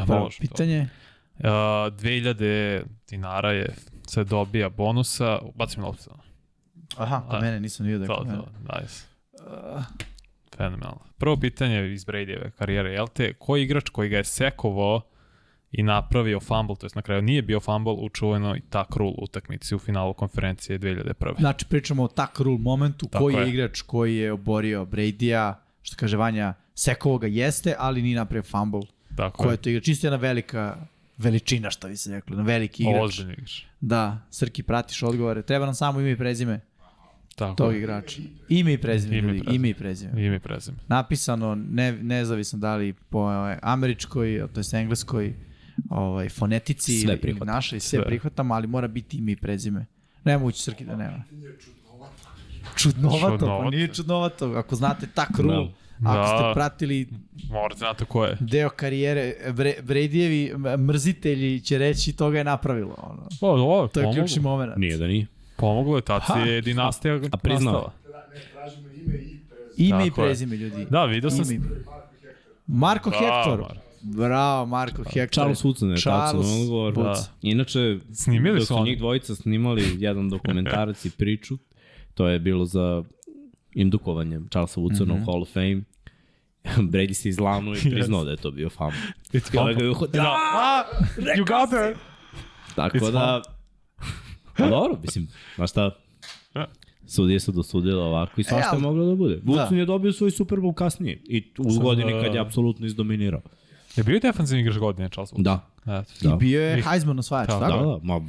[0.06, 0.38] Prvo može.
[0.40, 0.88] pitanje.
[1.38, 3.74] Uh, 2000 dinara je
[4.08, 6.10] se dobija bonusa, bacim loptu.
[6.96, 8.38] Aha, kod A, mene nisam vidio da je To, kod mene.
[8.38, 9.04] to, nice.
[10.56, 11.00] Fenomenalno.
[11.18, 15.00] Prvo pitanje iz Bradyjeve karijere, jel te, koji igrač koji ga je sekovao
[15.72, 19.74] i napravio fumble, to jest na kraju nije bio fumble u čuvenoj tak rule utakmici
[19.74, 21.40] u finalu konferencije 2001.
[21.40, 23.48] Znači, pričamo o tak rule momentu, Tako koji je je.
[23.48, 28.80] igrač koji je oborio Brady-a, što kaže Vanja, sekovo ga jeste, ali nije napravio fumble.
[29.16, 29.52] Tako Ko je.
[29.52, 29.84] je to igrač?
[29.84, 30.76] Čisto jedna velika
[31.18, 33.02] veličina, što bi se rekli, na veliki igrač.
[33.02, 33.62] Ozbiljni igrač.
[33.80, 35.42] Da, Srki, pratiš odgovore.
[35.42, 36.60] Treba nam samo ime i prezime
[37.36, 37.78] Tako tog je.
[37.78, 38.20] igrača.
[38.48, 39.56] Ime i prezime, Ime i ljudi, prezime.
[39.56, 40.26] ime i prezime.
[40.26, 40.76] Ime i prezime.
[40.88, 45.34] Napisano, ne, nezavisno da li po ovaj, američkoj, to jest engleskoj
[45.90, 47.46] ovaj, fonetici Sve ili prihvatam.
[47.48, 48.06] našoj, sve, Sve.
[48.06, 49.86] prihvatamo, ali mora biti ime i prezime.
[50.24, 51.22] Nemoguće Srki da nema.
[52.76, 53.70] Čudnovato, pa Čudnovato.
[53.70, 54.46] nije čudnovato.
[54.48, 56.10] Ako znate tak rule, Da.
[56.10, 56.52] ako ste Da.
[56.54, 57.08] pratili
[57.50, 58.36] Morate znate ko je.
[58.40, 62.94] deo karijere, Bre- Bradyjevi mrzitelji će reći to ga je napravilo.
[62.98, 63.28] Ono.
[63.40, 64.22] Pa, ovo, To je pomoglo.
[64.22, 64.72] ključni moment.
[64.76, 65.26] Nije da nije.
[65.56, 67.92] Pomoglo je, tad je dinastija A priznao
[68.34, 69.88] ne, tražimo ime i prezime.
[69.88, 70.86] Ime i Tako prezime, ljudi.
[70.90, 71.52] Da, vidio sam...
[71.52, 71.66] Ime.
[72.66, 73.10] Marko.
[73.10, 73.74] Marko.
[74.02, 75.28] Bravo, Marko Hector.
[75.28, 76.94] Charles Woodson je Charles tačno odgovor.
[76.94, 77.24] Da.
[77.42, 78.90] Inače, Snimili dok su oni.
[78.90, 81.58] njih dvojica snimali jedan dokumentarac i priču,
[82.14, 83.02] to je bilo za
[83.74, 85.22] indukovanje Charlesa Woodsona mm -hmm.
[85.22, 85.80] u Hall of Fame.
[86.92, 88.98] Brady se izlanuo i priznao da je to bio fumble.
[89.32, 90.22] It's ga je uhodio.
[90.22, 90.36] Da.
[90.54, 90.84] Ah,
[91.16, 91.94] you got her!
[92.76, 93.42] Tako It's da...
[94.56, 95.90] Pa dobro, mislim, znaš šta,
[97.06, 99.40] sudije su dosudile ovako i svašta E, je ali- moglo da bude.
[99.44, 99.76] Woodson Da.
[99.76, 102.46] je dobio svoj Super Bowl kasnije i u Sad, godini da, kad je da.
[102.46, 103.40] apsolutno izdominirao.
[103.96, 105.42] Je bio defensivni igrač godine, Charles Wood?
[105.42, 106.12] Da, Eto.
[106.20, 106.36] I Da.
[106.36, 107.84] bio je Heisman osvajač, Da, da, tako?
[107.84, 108.20] da, ma,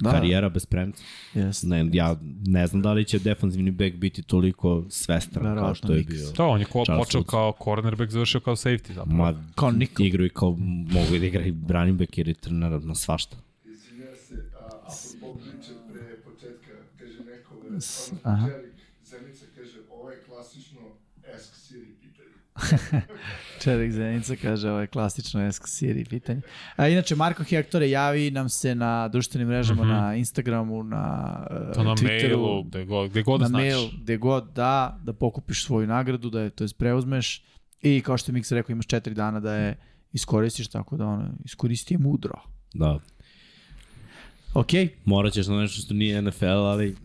[0.00, 0.10] Da.
[0.10, 1.02] karijera bez premca.
[1.34, 1.66] Jeste.
[1.66, 2.16] Ne, ja
[2.46, 6.30] ne znam da li će defanzivni back biti toliko svestran kao Verovatno što je bio.
[6.30, 7.26] Da, on je ko, počeo Woods.
[7.26, 9.16] kao cornerback, završio kao safety zapravo.
[9.16, 10.02] Ma, Kao nikl.
[10.02, 10.50] igraju i kao,
[10.88, 13.36] mogu da igra i running back jer je trener na svašta.
[13.64, 17.78] Izvinjam se, a, apropo priče pre početka, kaže neko, ono,
[18.24, 18.46] aha.
[18.46, 18.72] Čelik
[19.04, 20.80] Zenica kaže, ovo je klasično
[21.34, 23.02] Ask Siri pitanje.
[23.58, 26.40] Čerik Zenica kaže, ovo je klasično Esk Siri pitanje.
[26.76, 29.90] A inače, Marko Hektore javi nam se na društvenim mrežama, Mhm.
[29.90, 33.60] na Instagramu, na uh, To na Twitteru, mailu, gde god, gde god da na znaš.
[33.60, 37.44] mail, gde god da, da pokupiš svoju nagradu, da je to preuzmeš
[37.82, 39.76] i kao što je Mix rekao, imaš četiri dana da je
[40.12, 42.34] iskoristiš, tako da ono, iskoristi je mudro.
[42.74, 42.98] Da,
[44.54, 44.68] Ok,
[45.04, 46.96] morat ćeš na nešto što nije NFL, ali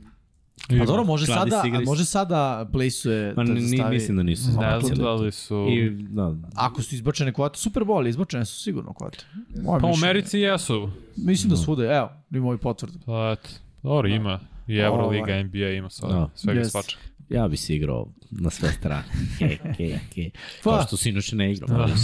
[0.69, 1.85] pa dobro, može Kladi sada, se igri.
[1.85, 3.93] može sada plejsuje ma, da stavi...
[3.95, 4.51] mislim da nisu.
[4.51, 5.15] Znam da to.
[5.15, 5.67] li su...
[5.71, 9.25] I, da, Ako su izbačene kvote, Super Bowl, izbačene su sigurno kvote.
[9.63, 9.93] Moje Pa u.
[9.93, 10.89] Americi jesu.
[11.15, 12.99] Mislim da svude, evo, ima ovaj potvrdu.
[13.05, 13.49] Pa eto,
[13.83, 14.39] dobro ima.
[14.67, 15.43] I Euroliga, Ovaj.
[15.43, 16.29] NBA ima sve, Da.
[16.35, 16.69] svega Yes.
[16.69, 16.97] svača.
[17.29, 19.03] ja bi se igrao na sve strane.
[19.39, 20.29] Ke, ke, ke.
[20.63, 20.69] Pa.
[20.71, 21.55] Kao što sinoć ne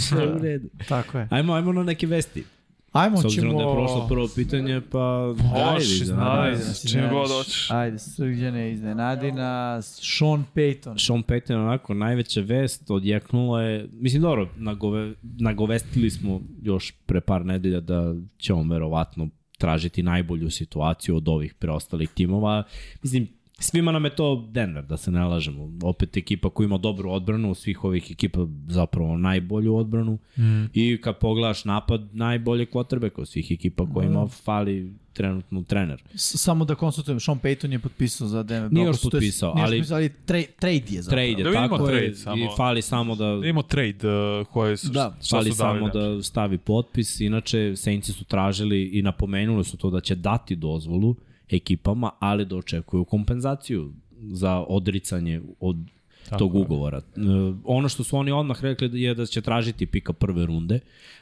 [0.08, 0.68] sve u redu.
[0.88, 1.28] Tako je.
[1.30, 2.44] Ajmo, ajmo na neke vesti.
[2.92, 3.62] Ajmo, S obzirom ćemo...
[3.62, 5.34] da je prošlo prvo pitanje, pa...
[5.54, 6.50] Možeš, ajde, znaj.
[6.50, 7.70] Ajde, da se Čim god hoćeš.
[7.70, 10.00] Ajde, srđane, iznenadi nas.
[10.02, 11.06] Sean Payton.
[11.06, 17.46] Sean Payton onako najveća vest odjeknula je, mislim dobro, nagove, nagovestili smo još pre par
[17.46, 22.62] nedelja da će on verovatno tražiti najbolju situaciju od ovih preostalih timova.
[23.02, 23.28] Mislim,
[23.60, 25.70] svima nam je to Denver, da se ne lažemo.
[25.82, 30.18] Opet ekipa koja ima dobru odbranu, svih ovih ekipa zapravo najbolju odbranu.
[30.38, 30.64] Mm.
[30.74, 34.70] I kad pogledaš napad, najbolje kvotrbeka od svih ekipa kojima fali
[35.12, 36.02] trenutno trener.
[36.10, 39.54] S- Samo da konsultujem, Sean Payton je potpisao za Denver Nije još to jest- potpisao,
[39.54, 41.08] nije još ali- potpisao, ali tra, trade je zapravo.
[41.26, 42.56] Trade je, Da tako je, trade i samo.
[42.56, 44.08] fali samo da Da imamo trade
[44.40, 47.20] uh, koje su, Da, šta fali su samo da stavi potpis.
[47.20, 51.16] Inače, Saintsi su tražili i napomenuli su to da će dati dozvolu
[51.50, 55.76] ekipama, ali da očekuju kompenzaciju za odricanje od
[56.24, 56.60] Tako tog je.
[56.60, 56.98] ugovora.
[56.98, 57.20] E,
[57.64, 60.80] ono što su oni odmah rekli je da će tražiti pika prve runde.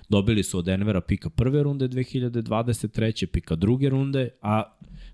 [0.08, 3.26] Dobili su od Denvera pika prve runde 2023.
[3.26, 4.62] pika druge runde, a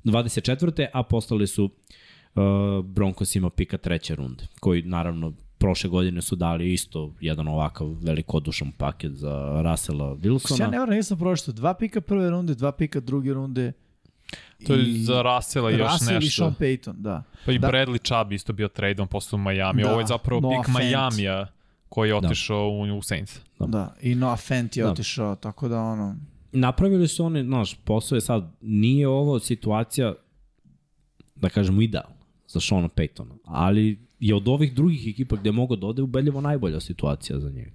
[0.05, 0.87] 24.
[0.93, 7.15] a postali su uh, Broncosima pika treće runde, koji naravno prošle godine su dali isto
[7.21, 10.61] jedan ovakav velikodušan paket za Russella Wilsona.
[10.61, 11.53] Ja ne varam, nisam pročito.
[11.53, 13.73] Dva pika prve runde, dva pika druge runde.
[14.67, 16.43] To je i- za Russella još Russell i nešto.
[16.43, 17.23] Sean Payton, da.
[17.47, 17.69] Pa i Da.
[17.69, 19.83] Bradley Chubb isto bio tradeom posle u Miami.
[19.83, 20.75] Da, Ovo je zapravo Noah pik Fant.
[20.75, 21.47] Majamija
[21.89, 23.41] koji je otišao u, u Saints.
[23.61, 23.67] Da.
[23.67, 24.91] Da, i Noah Fent je Da.
[24.91, 26.17] otišao, tako da ono...
[26.53, 30.15] Napravili su oni, znaš, posao je sad, nije ovo situacija,
[31.37, 32.05] da kažemo, ideal
[32.49, 36.81] za Seana Paytona, ali je od ovih drugih ekipa gde mogu da ode ubedljivo najbolja
[36.81, 37.71] situacija za njega.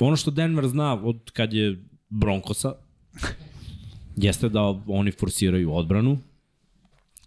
[0.00, 2.72] Ono što Denver zna od kad je Broncosa,
[4.16, 6.18] jeste da oni forsiraju odbranu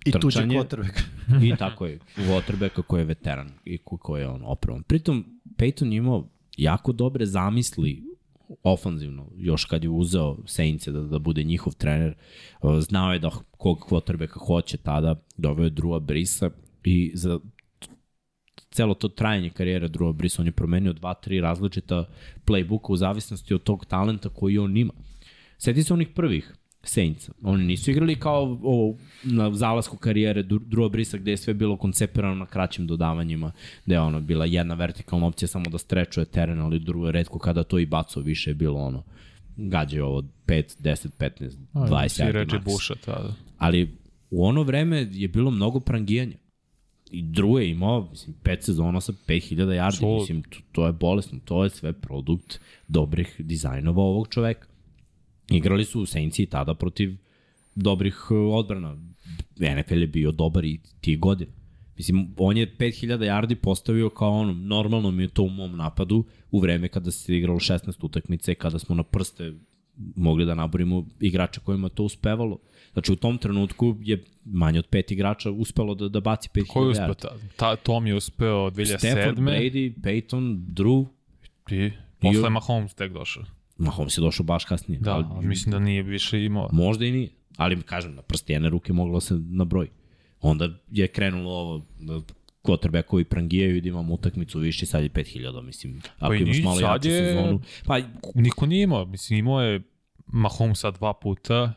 [0.06, 0.56] I Trčanje.
[0.56, 1.00] quarterback.
[1.44, 4.84] i tako je, Waterbeka koji je veteran i ko- koji je on opravan.
[4.84, 5.26] Pritom,
[5.58, 8.04] Peyton je imao jako dobre zamisli
[8.64, 12.14] ofanzivno, još kad je uzeo Saints da, da bude njihov trener,
[12.80, 16.50] znao je da kog quarterbacka hoće tada, doveo je Drua Brisa
[16.84, 17.40] i za
[18.72, 22.06] celo to trajanje karijere Drua Brisa, on je promenio dva, tri različita
[22.46, 24.94] playbooka u zavisnosti od tog talenta koji on ima.
[25.58, 26.55] Sjeti se onih prvih
[26.88, 27.32] Saintsa.
[27.44, 31.78] Oni nisu igrali kao ovo, na zalasku karijere Dru- Drua Brisa gde je sve bilo
[31.78, 33.52] koncepirano na kraćim dodavanjima,
[33.86, 37.40] gde je ono bila jedna vertikalna opcija samo da strečuje teren, ali drugo je redko
[37.40, 39.04] kada to i baco više je bilo ono
[39.58, 42.56] gađe ovo 5, 10, 15, 20 Svi yardi reči.
[42.66, 43.34] Busha tada.
[43.58, 43.98] Ali
[44.30, 46.38] u ono vreme je bilo mnogo prangijanja.
[47.12, 50.20] I Drew je imao, mislim, pet sezona sa 5000 yardi.
[50.20, 51.40] Mislim, to, to je bolesno.
[51.46, 54.68] To je sve produkt dobrih dizajnova ovog čoveka.
[55.50, 57.16] Igrali su u Saintsi i tada protiv
[57.76, 58.98] dobrih uh, odbrana.
[59.78, 61.52] NFL je bio dobar i tih godina.
[61.98, 66.24] Mislim, on je 5000 yardi postavio kao ono, normalno mi je to u mom napadu
[66.52, 69.54] u vreme kada se igralo 16 utakmice, kada smo na prste
[70.16, 72.58] mogli da naborimo igrača kojima to uspevalo.
[72.94, 76.84] Znači u tom trenutku je manje od pet igrača uspelo da, da baci 5000 Ko
[76.84, 77.06] je uspeo?
[77.08, 77.22] yardi.
[77.22, 78.98] Ta, ta, Tom je uspeo 2007.
[78.98, 81.06] Stafford, Brady, Peyton, Drew,
[81.72, 83.44] I posle I- Mahomes tek došao.
[83.78, 85.00] Mahomes je došao baš kasnije.
[85.00, 86.70] Da, ali, ali mislim da nije više imao.
[86.72, 87.30] Možda i nije.
[87.58, 89.90] Ali kažem, na prste jedne ruke moglo se nabroji.
[90.42, 92.22] Onda je krenulo ovo, da
[92.64, 96.02] quarterbackovi prangijaju i da imamo utakmicu više, sad je 5000, mislim.
[96.20, 97.62] Ako i imaš malo jaču je- sezonu.
[97.86, 98.00] Pa,
[98.36, 99.06] Niko nije imao.
[99.06, 99.82] Mislim, imao je
[100.28, 101.74] Mahomesa dva puta,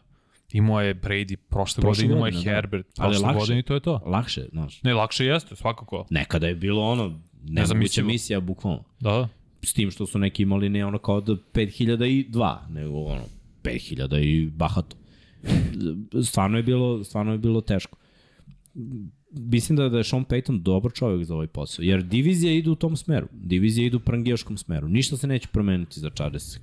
[0.52, 2.40] imao je Brady prošle, Prošle godine, imao je da.
[2.40, 3.38] Herbert prošle lakše.
[3.38, 4.00] godine i to je to.
[4.06, 4.82] lakše, znaš.
[4.82, 6.06] Ne, lakše jeste, svakako.
[6.10, 8.84] Nekada je bilo ono, nemoguća misija, bukvalno.
[9.00, 9.28] Da, da.
[9.62, 13.24] S tim što su neki imali ne ono kao da 5002, nego ono
[13.62, 14.96] 5000 i bahato.
[16.24, 17.98] Stvarno je bilo, stvarno je bilo teško.
[19.30, 22.74] Mislim da, da je Sean Payton dobar čovjek za ovaj posao, jer divizija ide u
[22.74, 23.28] tom smeru.
[23.32, 24.88] Divizija ide u prangijaškom smeru.
[24.88, 26.58] Ništa se neće promeniti za Chargers.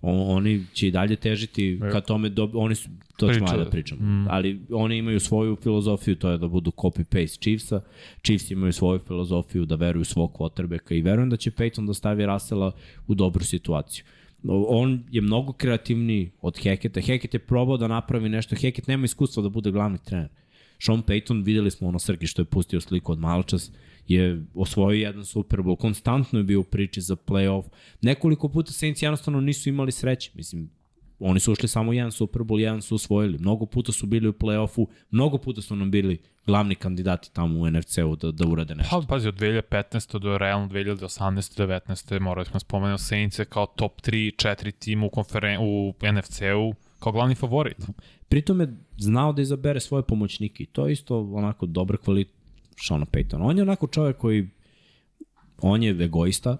[0.00, 4.26] Oni će i dalje težiti ka tome, do, oni su, to ćemo da pričamo, mm.
[4.30, 7.80] ali oni imaju svoju filozofiju, to je da budu copy-paste Chiefsa,
[8.22, 12.26] Chiefs imaju svoju filozofiju da veruju svog quarterbacka i verujem da će Peyton da stavi
[12.26, 12.72] Russella
[13.06, 14.04] u dobru situaciju.
[14.48, 17.00] On je mnogo kreativniji od Hacketa.
[17.00, 18.54] Hackett je probao da napravi nešto.
[18.54, 20.28] Hackett nema iskustva da bude glavni trener.
[20.78, 23.72] Sean Payton, videli smo ono Srki što je pustio sliku od maločas,
[24.08, 27.64] je osvojio jedan Super Bowl, konstantno je bio u priči za playoff.
[28.02, 30.30] Nekoliko puta Saints jednostavno nisu imali sreće.
[30.34, 30.70] Mislim,
[31.18, 33.38] oni su ušli samo jedan Super Bowl, jedan su osvojili.
[33.38, 37.70] Mnogo puta su bili u play-offu, mnogo puta su nam bili glavni kandidati tamo u
[37.70, 39.00] NFC-u da, da urade nešto.
[39.00, 40.18] Pa, pazi, od 2015.
[40.18, 41.66] do realno 2018.
[41.66, 42.20] 19.
[42.20, 47.34] morali smo spomenuti Saints kao top 3, 4 tim u, konferen u NFC-u kao glavni
[47.34, 47.76] favorit.
[48.28, 52.37] Pritom je znao da izabere svoje pomoćnike i to je isto onako dobar kvalitet
[52.80, 53.42] Seana Paytona.
[53.42, 54.48] On je onako čovjek koji
[55.62, 56.56] on je egoista,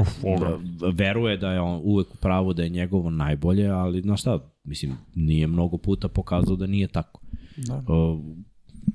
[0.00, 0.08] Uf.
[0.22, 4.38] V- veruje da je on uvek u pravu da je njegovo najbolje, ali znaš šta,
[4.64, 7.20] mislim, nije mnogo puta pokazao da nije tako.
[7.56, 7.76] Da.
[7.94, 8.20] Uh,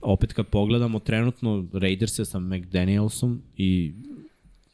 [0.01, 3.93] opet kad pogledamo trenutno Raiderse sa McDanielsom i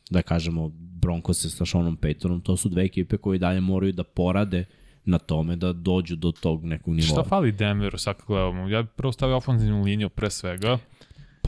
[0.10, 4.66] da kažemo Broncos sa Seanom Paytonom, to su dve ekipe koje dalje moraju da porade
[5.06, 7.08] na tome da dođu do tog nekog nivoa.
[7.08, 8.68] Šta fali Denveru sad kad gledamo?
[8.70, 10.78] Ja bih prvo stavio ofenzivnu liniju pre svega.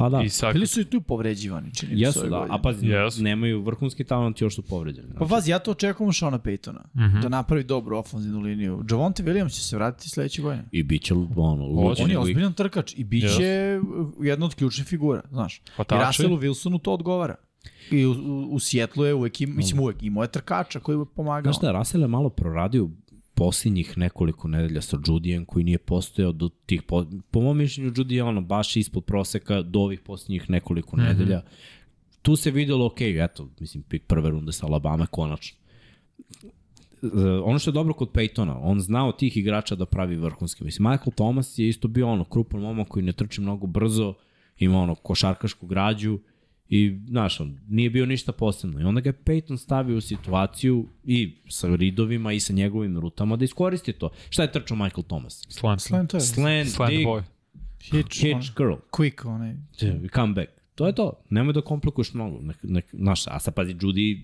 [0.02, 2.48] Pa da, I sad, Bili su i tu povređivani, čini mi se jesu da, godine.
[2.56, 3.24] a pazi, Jesu.
[3.24, 5.08] nemaju vrhunski talent još su povređeni.
[5.20, 7.00] Pa vazi, ja to očekujem od Shona Paytona, mm.
[7.00, 7.22] -hmm.
[7.22, 8.84] da napravi dobru ofenzivnu liniju.
[8.92, 10.64] Javonte Williams će se vratiti sledeće godine.
[10.72, 12.04] I bit će ono, Hoće.
[12.04, 15.58] On je i- ozbiljan trkač i bit će uh, jedna od ključnih figura, znaš.
[15.58, 16.06] I Hvatači.
[16.06, 17.36] Russellu Wilsonu to odgovara.
[17.92, 21.06] I u, u, u Sjetlu je uvek, im, mislim uvek, imao je trkača koji je
[21.16, 21.54] pomagao.
[21.54, 22.90] Znaš šta, Russell je malo proradio
[23.34, 28.14] posljednjih nekoliko nedelja sa Judijem koji nije postojao do tih, po, po mom mišljenju Judy
[28.14, 31.08] je ono baš ispod proseka do ovih posljednjih nekoliko mm -hmm.
[31.08, 31.42] nedelja.
[32.22, 35.58] Tu se videlo, ok, eto, mislim, pik prve runde sa Alabama, konačno.
[37.04, 37.08] E,
[37.44, 40.64] ono što je dobro kod Peytona, on zna od tih igrača da pravi vrhunske.
[40.64, 44.14] Mislim, Michael Thomas je isto bio ono krupan momak koji ne trči mnogo brzo,
[44.60, 46.20] ima ono košarkašku građu
[46.74, 48.80] i, znaš, on nije bio ništa posebno.
[48.82, 53.36] I onda ga je Peyton stavio u situaciju i sa ridovima i sa njegovim rutama
[53.36, 54.10] da iskoristi to.
[54.30, 55.46] Šta je trčao Michael Thomas?
[55.50, 56.22] slant, Slant to je.
[56.22, 57.22] Slant, slant dig, boy.
[57.82, 59.56] Hitch, hitch, curl, quick, onaj.
[60.14, 60.50] come back.
[60.76, 61.14] To je to.
[61.30, 62.42] Nemoj da komplikuješ mnogo.
[62.42, 64.22] Nek, nek, znaš, a sad pazi, Judy,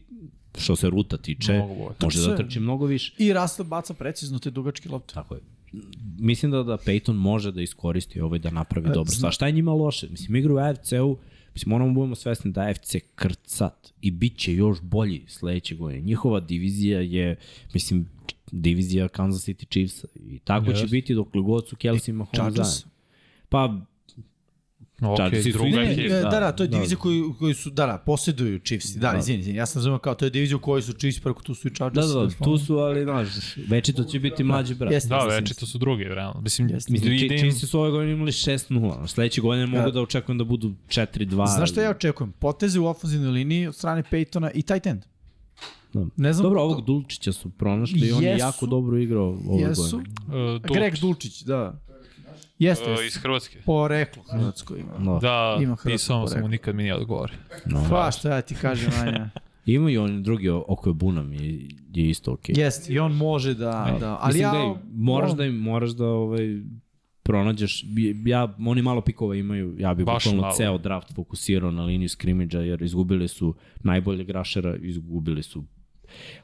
[0.57, 1.61] što se ruta tiče,
[2.03, 3.13] može da trči mnogo više.
[3.17, 5.13] I Russell baca precizno te dugačke lopte.
[5.13, 5.41] Tako je.
[6.19, 9.33] Mislim da da Peyton može da iskoristi ovaj da napravi dobro zna- stvar.
[9.33, 10.07] Šta je njima loše?
[10.09, 11.17] Mislim, igra u AFC-u,
[11.57, 16.01] mislim, moramo budemo svesni da AFC krcat i bit će još bolji sledeće godine.
[16.01, 17.35] Njihova divizija je,
[17.73, 18.09] mislim,
[18.51, 20.91] divizija Kansas City Chiefsa i tako će Yes.
[20.91, 22.67] biti dok god su Kelsey i Mahomes Chargers.
[22.67, 22.91] zajedno.
[23.49, 23.81] Pa,
[25.01, 26.01] Ok, Chargersi su druga Ne, Ne, ekipa.
[26.05, 26.75] ne, da, da, da, to je da.
[26.75, 28.85] divizija koju, koju su, da, da, posjeduju Chiefs.
[28.87, 29.17] Da, da.
[29.17, 31.55] izvini, izvini, ja sam razumio kao to je divizija u kojoj su Chiefs, preko tu
[31.55, 32.07] su i da, Chargers.
[32.07, 33.27] da, da, tu su, ali, znaš,
[33.67, 34.91] večito će biti mlađi brat.
[34.91, 35.59] Jeste, Da, jeste, već jeste.
[35.59, 36.41] to su drugi, realno.
[36.41, 36.91] Mislim, Jeste.
[36.91, 39.07] Mislim, Chiefs su ove godine imali 6-0.
[39.07, 39.91] Sledeće godine mogu Da.
[39.91, 41.47] da očekujem da budu 4-2.
[41.47, 42.31] Znaš šta ja očekujem?
[42.31, 45.01] Poteze u ofenzivnoj liniji od strane Peytona i tight end.
[45.93, 46.05] Da.
[46.17, 49.81] Ne znam Dobro, ovog Dulčića su pronašli i on je jako dobro igrao ove Jesu.
[49.81, 50.13] godine.
[50.55, 50.61] Uh.
[50.75, 51.79] Greg Dulčić, da.
[52.59, 53.05] Jeste, Uh, jeste.
[53.05, 53.59] iz Hrvatske.
[53.65, 54.93] Poreklo Hrvatsko ima.
[54.99, 55.19] No.
[55.19, 56.47] Da, Ima hrvatsko pisao sam mu, poreklo.
[56.47, 57.33] nikad mi nije odgovori.
[57.65, 57.85] No.
[57.89, 59.29] Pa šta ja ti kažem, Anja.
[59.65, 62.55] Ima i on drugi oko je Bunam je, je isto okej.
[62.55, 62.59] Okay.
[62.59, 63.97] Jeste, i on može da...
[63.99, 64.51] da ali Mislim ja...
[64.51, 66.61] da je, moraš on- da im, moraš da ovaj,
[67.23, 67.85] pronađeš,
[68.25, 72.81] ja, oni malo pikova imaju, ja bih bukvalno ceo draft fokusirao na liniju skrimidža, jer
[72.81, 75.63] izgubili su najbolje grašera, izgubili su,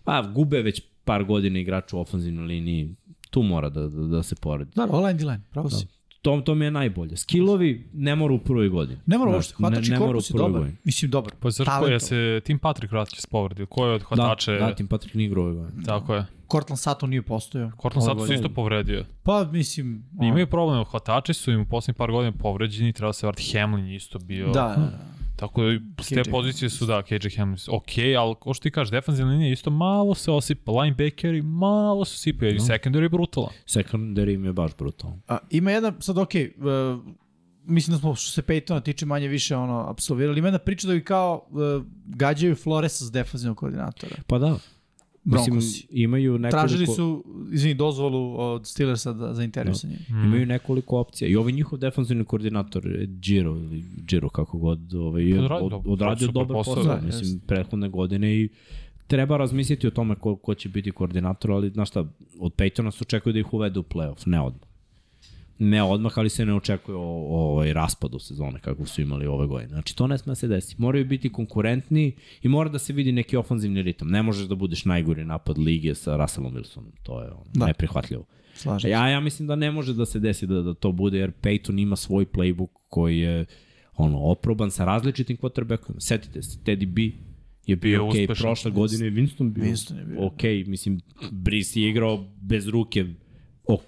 [0.03, 2.95] pa gube već par godina igrača u ofenzivnoj liniji,
[3.29, 4.71] tu mora da, da, da se poredi.
[4.75, 5.87] Da, da, line line, pravo si.
[6.23, 7.17] To, to mi je najbolje.
[7.17, 8.99] Skillovi ne mora u prvoj godini.
[9.05, 10.51] Ne mora uopšte, hvatač i ne u korpus je dobar.
[10.51, 10.77] godini.
[10.83, 11.33] Mislim, dobar.
[11.39, 13.65] Pa zar ko je se Tim Patrick vraća s povredi?
[13.69, 14.51] Ko je od Da, hvatače?
[14.51, 15.83] da, Tim Patrick nije igrao ove godine.
[15.85, 16.25] Tako je.
[16.51, 17.71] Cortland Sutton nije postojao.
[17.81, 19.05] Cortland Sutton se isto povredio.
[19.23, 20.03] Pa, mislim...
[20.21, 24.19] Imaju problem, hvatači su im u poslednjih par godina povređeni, treba se vrati Hamlin isto
[24.19, 24.47] bio.
[24.47, 25.12] Da, da, da.
[25.47, 27.89] Tako da s te KJ pozicije su da, KJ Hamlin, ok,
[28.19, 32.55] ali ko što ti kažeš, defensivna linija isto malo se osipa, linebackeri malo se sipaju,
[32.55, 33.49] i secondary je brutalan.
[33.65, 35.19] Secondary im je baš brutalno.
[35.27, 37.03] A, ima jedan, sad okay, uh,
[37.63, 40.39] mislim da smo što se Peytona tiče manje više ono apsolvirali.
[40.39, 44.15] Ima jedna priča da bi kao uh, gađaju Floresa s defensivnog koordinatora.
[44.27, 44.57] Pa da.
[45.25, 45.87] Mislim, Broncosi.
[45.89, 49.97] imaju nekoliko, Tražili su, izvini, dozvolu od Steelersa da, za intervju sa njim.
[50.09, 51.27] imaju nekoliko opcija.
[51.27, 56.27] I ovaj njihov defensivni koordinator, Giro, ili Giro kako god, ovaj, je Odradio od, odradio
[56.27, 56.95] dobar posao, posao.
[56.95, 58.49] da, mislim, prethodne godine i
[59.07, 62.05] treba razmisliti o tome ko, ko će biti koordinator, ali znaš šta,
[62.39, 64.72] od Peytona se očekuje da ih uvede u playoff, ne odmah.
[65.63, 69.47] Ne odmah, ali se ne očekuje o, o ovaj raspadu sezone kako su imali ove
[69.47, 69.69] godine.
[69.69, 70.75] Znači, to ne sme da se desi.
[70.77, 72.11] Moraju biti konkurentni
[72.41, 74.07] i mora da se vidi neki ofanzivni ritam.
[74.07, 76.91] Ne možeš da budeš najgori napad lige sa Russellom Wilsonom.
[77.03, 77.65] To je ono, Da.
[77.65, 78.25] neprihvatljivo.
[78.53, 78.89] Slažem se.
[78.89, 81.81] Ja, ja mislim da ne može da se desi da, da to bude, jer Peyton
[81.81, 83.45] ima svoj playbook koji je
[83.95, 85.99] ono, oproban sa različitim quarterbackovima.
[85.99, 87.01] Setite se, Teddy B
[87.65, 88.35] je bio Bio ok, uspešan.
[88.37, 90.25] prošle godine Winston bio Winston je bio.
[90.25, 90.99] ok, mislim,
[91.31, 93.05] Brice je igrao bez ruke
[93.65, 93.87] ok,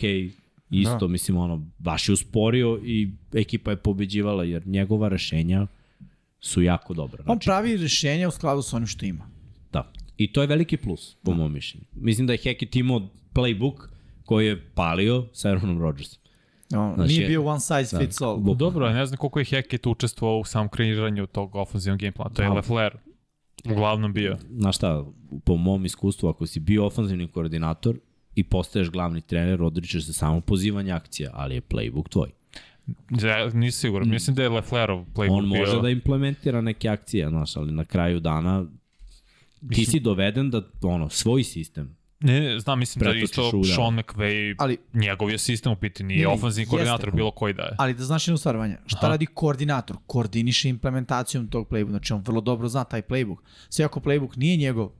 [0.75, 1.07] isto, da.
[1.07, 5.67] mislim, ono, baš je usporio i ekipa je pobeđivala, jer njegova rešenja
[6.39, 7.19] su jako dobra.
[7.19, 9.29] On Znači, pravi rešenja u skladu sa onim što ima.
[9.71, 9.91] da.
[10.17, 11.85] I to je veliki plus, po mom mišljenju.
[11.93, 13.01] Mislim da je Hackett imao
[13.33, 13.75] playbook
[14.25, 16.19] koji je palio sa Aaronom Rodgersom.
[16.71, 18.35] No, Znači, nije bio one size fits all.
[18.35, 18.53] bukvalno.
[18.55, 22.29] Dobro, ne znam koliko je Hackett učestvovao u samom kreiranju tog ofenzivnog gameplana.
[22.29, 22.53] To je Da.
[22.53, 22.91] Lefler
[23.65, 24.37] uglavnom bio.
[24.51, 25.05] znaš šta,
[25.43, 27.99] po mom iskustvu, ako si bio ofanzivni koordinator
[28.35, 32.29] i postaješ glavni trener, odričeš se samo pozivanja akcija, ali je playbook tvoj.
[33.23, 34.09] Ja nisam siguran.
[34.09, 35.59] Mislim da je Leflerov playbook On bio.
[35.59, 38.65] može da implementira neke akcije, znaš, ali na kraju dana
[39.69, 43.61] ti si doveden da, ono, svoj sistem, Ne, ne, znam, mislim da Pretočiš isto u,
[43.61, 43.73] da.
[43.75, 46.69] Sean McVay, Ali- njegov je sistem u pitanju, nije ofenzivni jeste.
[46.69, 47.75] koordinator bilo koji da je.
[47.77, 49.07] Ali da znaš jednu stvar, Vanja, šta Aha.
[49.07, 49.97] radi koordinator?
[50.07, 53.37] Koordiniše implementacijom tog playbooka, znači on vrlo dobro zna taj playbook.
[53.69, 54.91] Sve ako playbook nije njegov,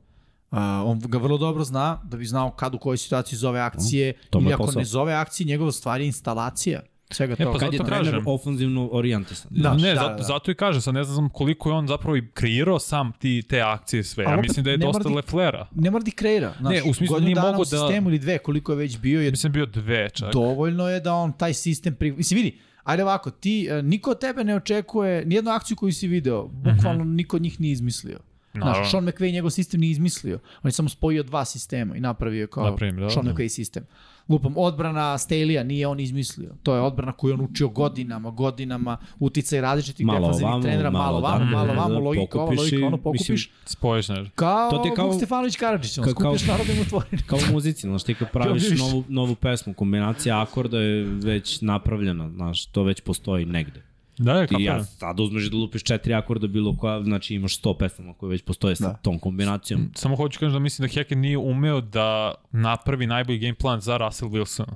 [0.56, 4.14] Uh, on ga vrlo dobro zna da bi znao kad u kojoj situaciji zove akcije
[4.34, 4.80] mu ili ako posao.
[4.80, 7.52] ne zove akcije, njegova stvar je instalacija svega E, toga.
[7.52, 8.27] pa kad je trener kažem.
[8.27, 9.52] ofanzivno orijentisan.
[9.52, 10.23] Da, ne, da, zato, da.
[10.23, 13.61] zato i kažem, sad ne znam koliko je on zapravo i kreirao sam ti, te
[13.61, 14.23] akcije sve.
[14.23, 15.68] Ja mislim da je dosta da- Leflera.
[15.73, 16.53] Ne mora da ih kreira.
[16.60, 19.32] Znaš, Ne, u smislu nije u da- sistemu ili dve, koliko je već bio, je
[19.32, 20.34] Mislim bio dve čak.
[20.34, 22.11] dovoljno je da on taj sistem pri...
[22.11, 26.07] Mislim, vidi, ajde ovako, ti, e, niko od tebe ne očekuje, nijednu akciju koju si
[26.07, 28.19] video, bukvalno niko od njih nije izmislio.
[28.56, 28.73] Naravno.
[28.76, 30.36] Znaš, Sean McVay njegov sistem nije izmislio.
[30.36, 33.32] On je samo spojio dva sistema i napravio kao Napravim, da, Sean da.
[33.34, 33.84] McVay sistem.
[34.30, 36.49] Lupam, odbrana Staley-a nije on izmislio.
[36.64, 40.90] To je odbrana koju je on učio godinama, godinama, uticaj različitih Malo defanzivnih ovamo, trenera,
[40.91, 43.30] malo malo vamo, malo da, vamo, da, logika, ova, pokupiš i, logika, ono, pokupiš.
[43.30, 44.26] mislim, Spojiš, ne.
[44.36, 45.06] kao, to ti je kao...
[45.10, 47.19] kao- Stefanović Karadžić, ono, kao- kao- skupiš narodim otvoren.
[47.27, 51.61] Kao u muzici, znaš, ti kad praviš Kao novu, novu pesmu, kombinacija akorda je već
[51.61, 53.82] napravljena, znaš, to već postoji negde.
[54.18, 57.78] Da, je, Ti ja sad uzmeš da lupiš četiri akorda bilo koja, znači imaš 100
[57.78, 58.94] pesama koje već postoje sa Da.
[58.94, 59.92] tom kombinacijom.
[59.96, 63.98] Samo hoću kažem da mislim da Hackett nije umeo da napravi najbolji game plan za
[63.98, 64.74] Russell Wilsona.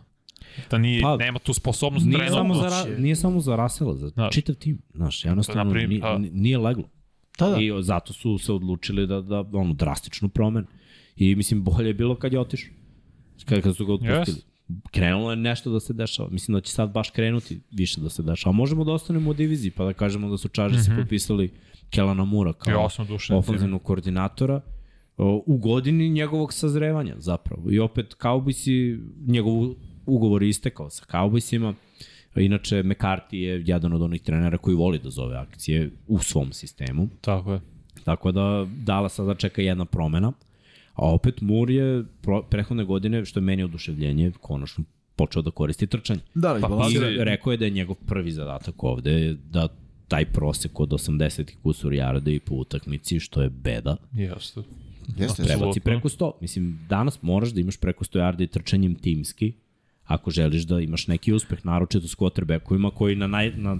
[0.71, 2.37] Da nije, Pa, nema tu sposobnost Nije trenutno.
[2.55, 4.29] samo, za, nije samo za Rasela, za Da.
[4.29, 4.81] čitav tim.
[4.93, 6.83] Znaš, jednostavno Naprim- nije, pa- nije leglo.
[7.39, 7.57] Da, da.
[7.57, 10.65] I zato su se odlučili da, da ono, drastičnu promen.
[11.15, 12.73] I mislim, bolje je bilo kad je otišao.
[13.45, 14.37] Kad, kad su ga otpustili.
[14.37, 14.43] Yes.
[14.91, 16.29] Krenulo je nešto da se dešava.
[16.29, 18.53] Mislim da će sad baš krenuti više da se dešava.
[18.53, 21.01] Možemo da ostanemo u diviziji, pa da kažemo da su Chargersi mm -hmm.
[21.01, 21.51] potpisali
[21.89, 24.61] Kelana Mura kao Ja ofenzivnog koordinatora
[25.45, 27.71] u godini njegovog sazrevanja zapravo.
[27.71, 29.73] I opet Cowboysi, njegov
[30.05, 31.73] ugovor je istekao sa Cowboysima.
[32.35, 37.09] Inače, McCarthy je jedan od onih trenera koji voli da zove akcije u svom sistemu.
[37.21, 37.61] Tako je.
[38.03, 40.31] Tako da Dala sada čeka jedna promena.
[40.99, 42.03] A opet Moore je
[42.49, 44.83] prethodne godine, što je meni oduševljenje, konačno
[45.15, 46.19] počeo da koristi trčanje.
[46.35, 47.09] Da, Pa, izbalansira.
[47.09, 49.67] I rekao je da je njegov prvi zadatak ovde da
[50.07, 54.61] taj prosek od 80 i kusur jarde i po utakmici, što je beda, Jeste.
[55.17, 55.81] Jeste, prebaci Apsolutno.
[55.83, 56.31] preko 100.
[56.41, 59.53] Mislim, danas moraš da imaš preko 100 jarde i trčanjem timski,
[60.05, 63.77] ako želiš da imaš neki uspeh, naročito s quarterbackovima koji na, naj, na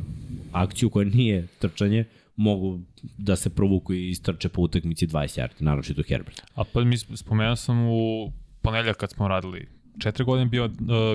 [0.52, 2.06] akciju koja nije trčanje,
[2.40, 2.82] mogu
[3.18, 6.42] da se provuku i istrče po utakmici 20 yardi, naročito Herbert.
[6.56, 9.68] A pa mi sp- spomenuo sam u ponedeljak kad smo radili,
[10.00, 10.72] četiri godine bio uh,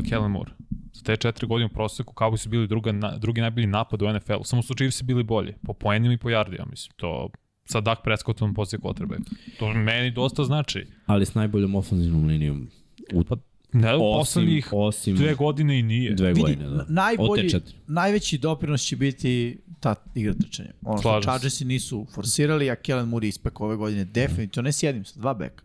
[0.08, 0.52] Kellen Moore.
[0.92, 4.12] Za te četiri godine u proseku Cowboys su bili druga, na, drugi najbolji napad u
[4.12, 4.44] NFL-u.
[4.44, 5.54] Samo su Chiefs bili bolji.
[5.62, 6.92] Po poenima i po jardima, mislim.
[6.96, 7.30] To
[7.64, 9.20] sa Dak Prescottom poslije quarterback.
[9.58, 10.86] To meni dosta znači.
[11.06, 12.68] Ali s najboljom ofenzivnom linijom
[13.14, 13.36] u Pa,
[13.74, 16.14] Ne, u osim, poslednjih osim dve godine i nije.
[16.14, 16.64] dve Vidi, godine.
[16.64, 16.74] Da.
[16.76, 17.50] na- najbolji,
[17.86, 20.70] najveći doprinos će biti ta igra trčanja.
[20.82, 21.22] Ono što Slažem.
[21.22, 25.34] Chargersi nisu forsirali, a Kellen Moore ispek ove godine definitivno, ne s jednim, sa dva
[25.34, 25.64] beka.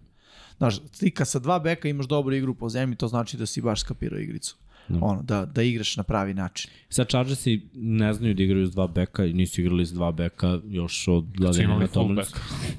[0.58, 3.62] Znaš, ti kad sa dva beka imaš dobru igru po zemlji, to znači da si
[3.62, 4.58] baš skapirao igricu.
[4.88, 5.00] Da.
[5.02, 6.72] Ono, da, da igraš na pravi način.
[6.90, 10.60] Sad Chargersi ne znaju da igraju s dva beka i nisu igrali s dva beka
[10.66, 11.94] još od Ladena Tomlinsa.
[11.94, 12.38] fullback.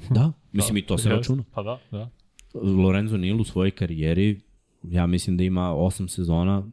[0.09, 1.43] Da, mislim i to se računa.
[1.53, 2.09] Pa da, da.
[2.53, 4.41] Lorenzo Neal u svojoj karijeri,
[4.83, 6.63] ja mislim da ima 8 sezona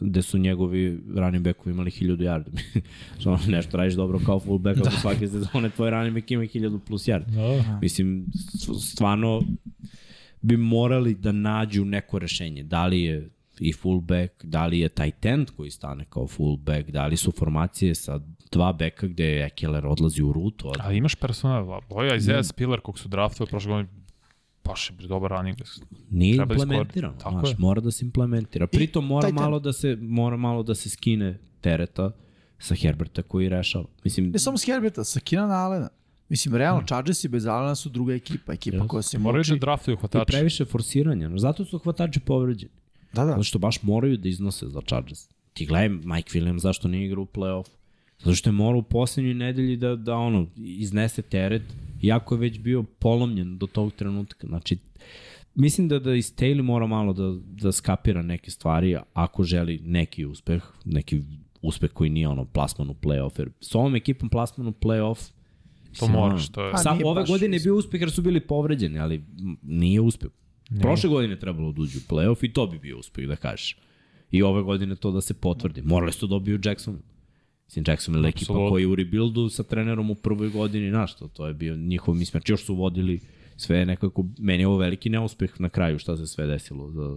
[0.00, 2.80] gde su njegovi running backovi imali 1000 yardi.
[3.20, 6.78] Što ono, nešto radiš dobro kao fullback, ako svake sezone tvoj running back ima 1000
[6.78, 7.30] plus yardi.
[7.58, 7.78] da.
[7.82, 9.42] Mislim, s- stvarno
[10.42, 12.62] bi morali da nađu neko rešenje.
[12.62, 17.06] Da li je i fullback, da li je tight end koji stane kao fullback, da
[17.06, 18.20] li su formacije sa
[18.52, 20.68] dva beka gde je Ekeler odlazi u rutu.
[20.68, 20.76] Od...
[20.80, 23.88] Ali imaš personal, Boja Isaiah Spiller kog su draftovali prošle godine,
[24.66, 25.70] baš je dobar running back.
[26.10, 27.22] Nije Treba implementiran, iskoristiti.
[27.24, 27.56] Tako znaš, je.
[27.58, 28.66] mora da se implementira.
[28.66, 32.10] Pritom mora malo da se mora malo da se skine tereta
[32.58, 33.84] sa Herberta koji rešava.
[34.04, 35.88] Mislim, Ne samo s Herberta, sa Keenan Allena.
[36.28, 38.86] Mislim, realno, Chargersi bez Allena su druga ekipa, ekipa Yes.
[38.86, 39.50] koja se Moraju muči.
[39.50, 40.24] da draftuju i hvatače.
[40.26, 41.30] previše forsiranja.
[41.36, 42.72] Zato su hvatači povređeni.
[43.12, 43.30] Da, da.
[43.30, 45.28] Zato što baš moraju da iznose za Chargers.
[45.52, 47.68] Ti gledaj Mike Williams zašto nije igrao u playoff.
[48.18, 51.62] Zato što je morao u poslednjoj nedelji da, da ono, iznese teret,
[52.06, 54.46] iako je već bio polomljen do tog trenutka.
[54.46, 54.78] Znači,
[55.54, 60.24] mislim da da i Staley mora malo da, da skapira neke stvari ako želi neki
[60.24, 61.22] uspeh, neki
[61.62, 65.30] uspeh koji nije ono plasman u playoff, jer s ovom ekipom plasman u playoff
[65.98, 66.72] To moraš, to je...
[66.72, 69.24] Pa Sa, nije ove godine je bio uspeh jer su bili povređeni, ali
[69.62, 70.30] nije uspeh.
[70.80, 73.76] Prošle godine je trebalo da uđu u playoff i to bi bio uspeh, da kažeš.
[74.30, 75.82] I ove godine to da se potvrdi.
[75.82, 76.98] Morali su da dobiju Jackson.
[77.66, 81.28] Mislim, Jackson je ekipa koji je u rebuildu sa trenerom u prvoj godini, znaš to,
[81.28, 82.48] to je bio njihov mismač.
[82.48, 83.20] Još su vodili
[83.56, 87.16] sve nekako, meni je ovo veliki neuspeh na kraju šta se sve desilo za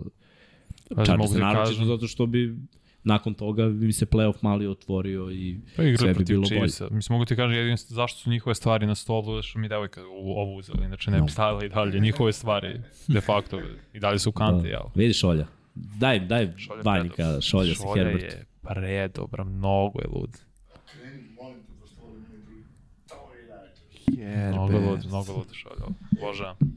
[1.03, 2.55] Chargers, da naročito zato što bi
[3.03, 6.59] nakon toga bi mi se playoff mali otvorio i Pa sve bi bilo bolje.
[6.59, 6.87] Chiefsa.
[6.91, 10.31] Mislim, mogu ti kažem jedino zašto su njihove stvari na stolu, što mi devojka u
[10.31, 13.61] ovu uzeli, inače ne bi stavila i dalje njihove stvari, de facto,
[13.93, 14.81] i dalje su kante, jel?
[14.95, 15.45] Vidi šolja.
[15.75, 18.23] Daj, daj Šolja šolja Šolja Herbert.
[18.23, 20.37] je predobra, mnogo je lud.
[20.91, 22.63] Kreni, molim te, pošto volim mi drugi.
[23.07, 24.51] To je najče.
[24.51, 25.85] Mnogo lud, mnogo lud šolja.
[26.21, 26.55] Božavam.
[26.59, 26.73] Dve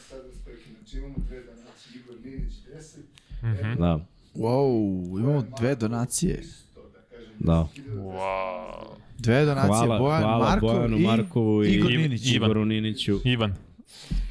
[0.00, 0.52] sad da.
[0.74, 2.98] Znači imamo dve danacije, Igor Linić 10,
[3.42, 3.80] Mhm.
[3.80, 3.98] Da,
[4.34, 4.68] Wow,
[5.20, 6.42] imamo dve donacije.
[6.74, 6.82] da
[7.44, 7.68] da.
[7.88, 8.86] Wow.
[9.18, 12.26] Dve donacije, Hvala, Bojan hvala Markov Bojanu i Markovu i Igor Ninić.
[12.26, 12.46] Ivan.
[12.46, 13.20] Igoru Niniću.
[13.24, 13.54] Ivan,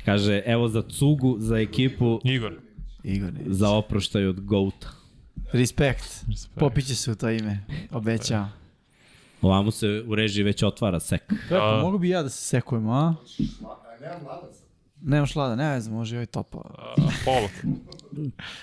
[0.06, 2.54] Kaže, evo za cugu, za ekipu, Igor.
[3.04, 3.48] Igor Ninić.
[3.50, 4.88] za oproštaj od Gouta.
[5.60, 6.26] Respekt.
[6.30, 6.60] Respekt.
[6.60, 7.60] Popiće se u to ime.
[7.92, 8.48] Obećao.
[9.42, 11.22] Ovamo se u režiji već otvara sek.
[11.50, 13.16] Kako, A- mogu bi ja da se sekujem, a?
[14.02, 14.60] Nemam mladaca.
[15.02, 16.62] Nemaš lada, ne veze, može i ovaj topao.
[16.78, 16.96] A,
[17.26, 17.50] Polo.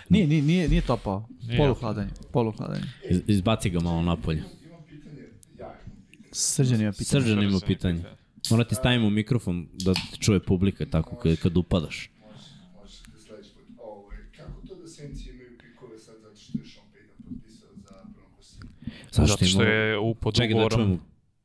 [0.09, 1.28] Nije, nije, nije, nije topao.
[1.47, 1.59] Nije.
[1.59, 2.85] Poluhladanje, poluhladanje.
[3.10, 4.43] Iz, izbaci ga malo napolje.
[4.66, 5.20] Imam pitanje,
[5.59, 6.28] ja imam pitanje.
[6.32, 7.23] Srđan ima pitanje.
[7.23, 7.98] Srđan ima pitanje.
[7.98, 8.16] pitanje.
[8.51, 12.10] Mora ti stavimo mikrofon da te čuje publika tako kad, kad upadaš.
[12.82, 13.64] Možete sledeći put.
[13.78, 18.05] Ovo, kako to da Saints imaju pikove sad zato što je Sean Payton potpisao za
[18.14, 18.56] Broncos?
[19.12, 20.98] Zašto Zato što je u pod Čekaj da čujemo,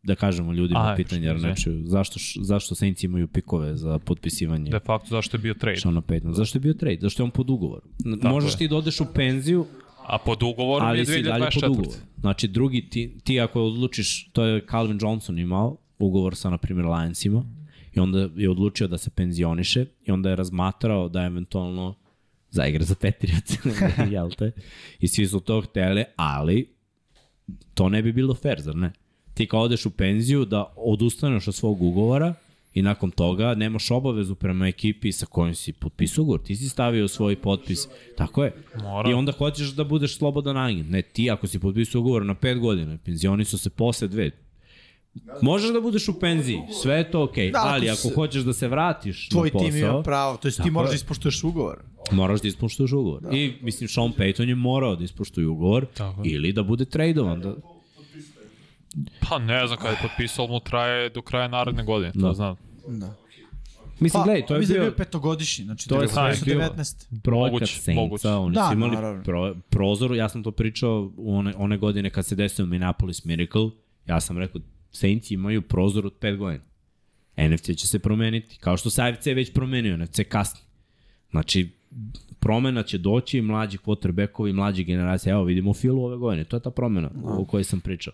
[0.04, 1.84] da kažemo ljudima A, pitanje, jer čuju.
[1.86, 5.80] Zašto, zašto Saints imaju pikove za potpisivanje De facto zašto je bio trade.
[5.80, 6.34] Seana Paytona?
[6.34, 6.98] Zašto je bio trade?
[7.02, 7.90] Zašto je on pod ugovorom?
[8.22, 8.58] Tako Možeš je.
[8.58, 9.66] ti da odeš u penziju,
[10.08, 11.70] A pod ugovorom ali je si dalje pod 2024.
[11.70, 11.94] ugovorom.
[12.20, 16.86] Znači, drugi, ti, ti ako odlučiš, to je Calvin Johnson imao, ugovor sa, na primjer,
[16.86, 17.44] Lionsima,
[17.94, 21.96] i onda je odlučio da se penzioniše, i onda je razmatrao da eventualno
[22.50, 23.58] zaigra za Patriots,
[24.14, 24.52] jel te?
[25.00, 26.77] I svi su to hteli, ali
[27.74, 28.92] to ne bi bilo fair, zar ne?
[29.34, 32.34] Ti kao odeš u penziju da odustaneš od svog ugovora
[32.74, 36.42] i nakon toga nemaš obavezu prema ekipi sa kojom si potpisao ugovor.
[36.42, 37.88] Ti si stavio svoj potpis.
[38.18, 38.54] Tako je.
[38.82, 39.10] Mora.
[39.10, 40.90] I onda hoćeš da budeš slobodan agent.
[40.90, 44.32] Ne, ti ako si potpisao ugovor na 5 godina, penzioni su se posle dve.
[45.42, 48.16] Možeš da budeš u penziji, sve je to okej, Da, okay, ako ali se- ako
[48.16, 50.92] hoćeš da se vratiš Tvoj na posao, tim ima pravo, to jest ti moraš je.
[50.92, 51.78] da ispoštuješ ugovor.
[52.12, 53.22] moraš da ispoštuješ ugovor.
[53.22, 53.30] Da.
[53.32, 56.32] I, mislim, Sean Payton je morao da ispoštuje ugovor Tako je.
[56.32, 57.40] ili da bude tradovan.
[57.42, 57.56] Da,
[59.22, 62.34] Pa ne znam kada je potpisao, mu traje do kraja naredne godine, to Da.
[62.34, 62.56] znam.
[62.90, 63.14] Da.
[64.00, 66.46] mislim, gledaj, to je mislim da bio bio petogodišnji, znači To je to sad su
[66.46, 66.62] bilo.
[66.62, 67.22] 19.
[67.22, 69.24] projekat Saintsa, oni Da, su imali naravno.
[69.24, 73.70] pro, prozor, ja sam to pričao u one, one godine kad se desio Minneapolis Miracle,
[74.06, 74.62] ja sam rekao,
[74.92, 76.64] Saints imaju prozor od 5 godina.
[77.38, 80.62] NFC će se promeniti, kao što se AFC već promenio, NFC kasni.
[81.32, 81.70] Znači,
[82.40, 86.72] promena će doći, mlađi quarterbackovi, mlađi generacije, evo vidimo Filu ove godine, to je ta
[86.72, 88.14] promena o kojoj sam pričao.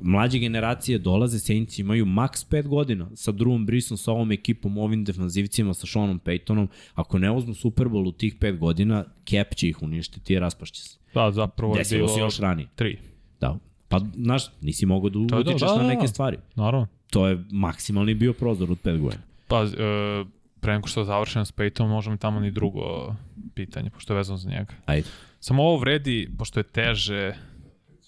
[0.00, 5.04] Mlađe generacije dolaze, Saints imaju maks 5 godina sa drugom Brisom, sa ovom ekipom, ovim
[5.04, 6.66] defanzivcima, sa Seanom Paytonom.
[6.94, 10.82] Ako ne uzmu Super Bowl u tih 5 godina, cap će ih uništiti i raspašće
[10.82, 10.98] se.
[11.14, 12.68] Da, zapravo je Desilo se bilo još ranije.
[12.74, 12.98] tri.
[13.40, 13.58] Da.
[13.94, 16.08] Pa, znaš, nisi mogao da utičeš da, na da, neke da.
[16.08, 16.38] stvari.
[16.54, 16.86] Naravno.
[17.10, 19.22] To je maksimalni bio prozor od 5 godina.
[19.48, 20.24] Pa, e,
[20.60, 23.14] pre nego što završim s Peytonom, možemo tamo ni drugo
[23.54, 24.74] pitanje, pošto je vezano za njega.
[24.86, 25.08] Ajde.
[25.40, 27.34] Samo ovo vredi, pošto je teže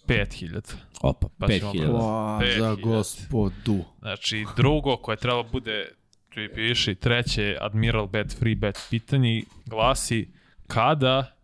[0.07, 0.75] 5000.
[1.03, 1.83] Opa, Pa ćemo 5000.
[1.83, 2.05] probati.
[2.05, 3.85] Wow, Pet za gospodu.
[3.99, 5.89] Znači, drugo koje treba bude,
[6.29, 10.29] tu i piše, treće, Admiral Bet, Free Bet pitanje glasi
[10.67, 11.37] kada,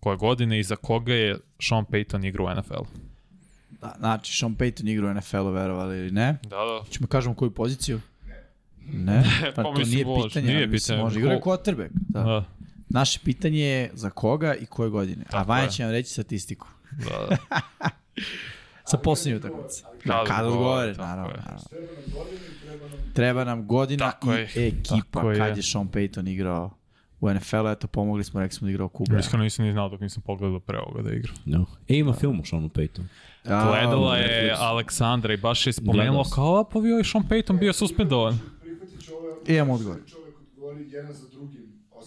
[0.00, 3.11] koje godine i za koga je Sean Payton igra u NFL?
[3.82, 6.38] Da, znači, Sean Payton igra u NFL-u, verovali ili ne?
[6.42, 6.80] Da, da.
[6.90, 8.00] Ćemo kažemo koju poziciju?
[8.84, 10.28] Ne, pa Pa to mislim, nije može.
[10.28, 10.46] pitanje.
[10.46, 11.00] Nije ali pitanje.
[11.00, 11.88] Može, igra je Ko- quarterback.
[11.92, 12.22] Da.
[12.22, 12.44] Da,
[12.88, 15.24] Naše pitanje je za koga i koje godine.
[15.26, 15.70] A Tako Vanja je.
[15.70, 16.66] će nam reći statistiku.
[16.92, 17.36] da, da.
[18.84, 19.82] Sa posljednje utakmice.
[19.82, 21.30] Da, Kada kada odgovore, naravno.
[21.30, 21.36] je.
[21.36, 21.62] naravno.
[23.14, 25.38] Treba nam godina Tako i je, ekipa tako je.
[25.38, 26.70] kad je Sean Payton igrao
[27.20, 27.68] u NFL-u.
[27.68, 29.18] Eto, pomogli smo, rekli smo da je igrao Kuba.
[29.18, 31.32] Iskreno nisam ni znao dok nisam pogledao pre ovoga da igra.
[31.44, 31.66] No.
[31.88, 33.04] E, ima film o Seanu Paytonu.
[33.44, 37.72] Gledala je Aleksandra i baš je spomenula kao, a pa bio je Sean Payton bio
[37.72, 38.38] suspendovan.
[39.46, 39.98] Imam odgovor.
[40.10, 41.62] Čovek odgovori jedan za drugim.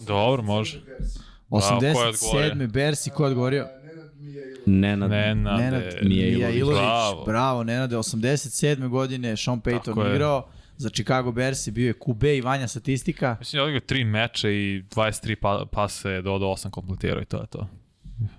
[0.08, 0.82] Dobro, može.
[0.88, 1.20] Versi.
[1.50, 2.10] ko je 87.
[2.10, 2.68] odgovorio?
[2.68, 3.68] Bersi, ko je odgovorio?
[3.86, 4.62] Nenad Mijailović.
[4.66, 5.60] Nenad.
[5.60, 6.78] Nenad Mijailović.
[6.78, 7.24] Bravo.
[7.26, 7.96] Bravo, Nenade.
[7.98, 8.88] 87.
[8.88, 10.12] godine Sean Tako Payton je.
[10.16, 10.48] igrao.
[10.78, 13.36] Za Chicago Bears bio je QB i Vanja statistika.
[13.40, 17.38] Mislim, ja odigrao tri meča i 23 pa, pase je dodao 8 kompletirao i to
[17.38, 17.68] je to.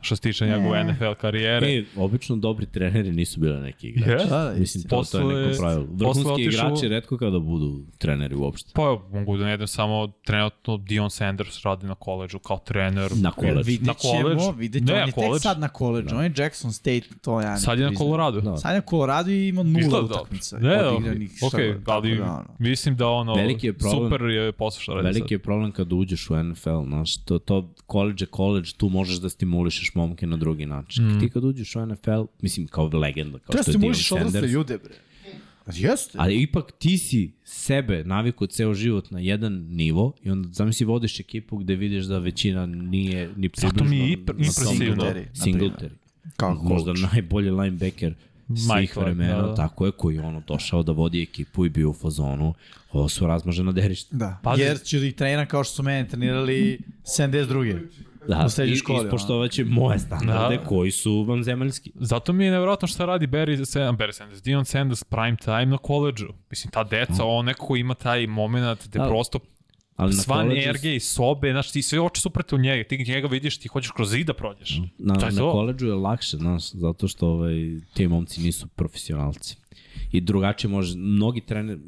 [0.01, 1.67] Što se tiče njegove NFL karijere.
[1.69, 4.11] E, obično dobri treneri nisu bile neki igrači.
[4.25, 4.29] Je?
[4.29, 5.87] Da, da, Mislim, to, to je Posle- neko pravilo.
[5.87, 8.71] posle Vrhunski otišao- igrači redko kada budu treneri uopšte.
[8.75, 8.83] Pa
[9.13, 13.11] mogu da ne idem samo trenutno Dion Sanders radi na koleđu kao trener.
[13.15, 13.61] Na koleđu.
[13.63, 14.97] Vidjet Na ćemo, vidjet ćemo.
[14.97, 16.17] Ne, on je tek sad na koleđu.
[16.17, 17.93] On je Jackson State, to ja ne Sad je na.
[17.93, 18.41] Colorado.
[18.41, 18.57] Da.
[18.57, 20.59] Sad je na Colorado i ima nula Izgleda utakmica.
[20.59, 20.79] Ne,
[21.37, 22.45] šta ok, tako ali da, ono.
[22.59, 25.93] mislim da ono, Veliki je problem- super je posao što radi Veliki je problem kad
[25.93, 30.27] uđeš u NFL, znaš, to, to college je college, tu možeš da stimuliš stimulišeš momke
[30.27, 31.05] na drugi način.
[31.05, 31.21] Mm.
[31.21, 34.79] Ti kad uđeš u NFL, mislim kao legenda, kao Treba što je odrasle Sanders, ljude,
[34.79, 34.95] bre.
[35.75, 36.19] Jeste.
[36.21, 41.21] ali ipak ti si sebe navikao ceo život na jedan nivo i onda zamisli vodiš
[41.21, 45.05] ekipu gde vidiš da većina nije ni Zato približno mi je impresivno.
[45.35, 45.91] Singletary.
[46.37, 47.13] Kao Možda coach.
[47.13, 48.15] najbolji linebacker
[48.49, 49.55] svih Michael, vremena, da, da.
[49.55, 52.55] tako je, koji je ono došao da vodi ekipu i bio u fazonu.
[52.93, 54.17] Ovo su razmažena derišta.
[54.17, 54.63] Da, Pazi.
[54.63, 57.87] jer ću da ih treniram kao što su mene trenirali 72.
[58.29, 59.07] Da, U srednjoj i- školi, ono.
[59.07, 60.65] ispoštovaće moje standarde Da.
[60.65, 61.93] koji su vanzemaljski.
[61.95, 65.79] Zato mi je nevjerojatno šta radi Barry, Sanders, Barry Sanders, Dion Sanders prime time na
[65.79, 66.27] koleđu.
[66.51, 69.07] Mislim, ta deca, on nekako ima taj moment gde Da.
[69.07, 69.39] prosto
[69.97, 72.85] Ali na sva koleđu- energija i sobe, znaš, ti sve oči su prete u njega,
[72.85, 74.81] ti njega vidiš, ti hoćeš kroz zid da prođeš.
[74.99, 75.53] Na, to je na to.
[75.53, 77.55] koleđu je lakše, znaš, zato što ovaj,
[77.95, 79.57] ti momci nisu profesionalci.
[80.13, 81.79] I drugačije može, mnogi trener,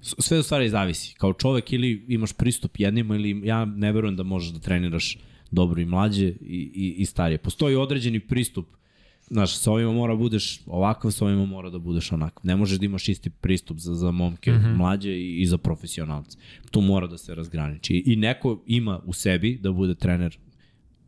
[0.00, 1.14] sve u stvari zavisi.
[1.14, 5.18] Kao čovek ili imaš pristup jednima ili ja ne verujem da možeš da treniraš
[5.50, 7.38] dobro i mlađe i, i, i starije.
[7.38, 8.66] Postoji određeni pristup
[9.30, 12.40] Znaš, sa ovima mora budeš ovakav, sa ovima mora da budeš onakav.
[12.42, 14.76] Ne možeš da imaš isti pristup za, za momke mm -hmm.
[14.76, 16.38] mlađe i, i za profesionalce.
[16.70, 18.02] Tu mora da se razgraniči.
[18.06, 20.38] I neko ima u sebi da bude trener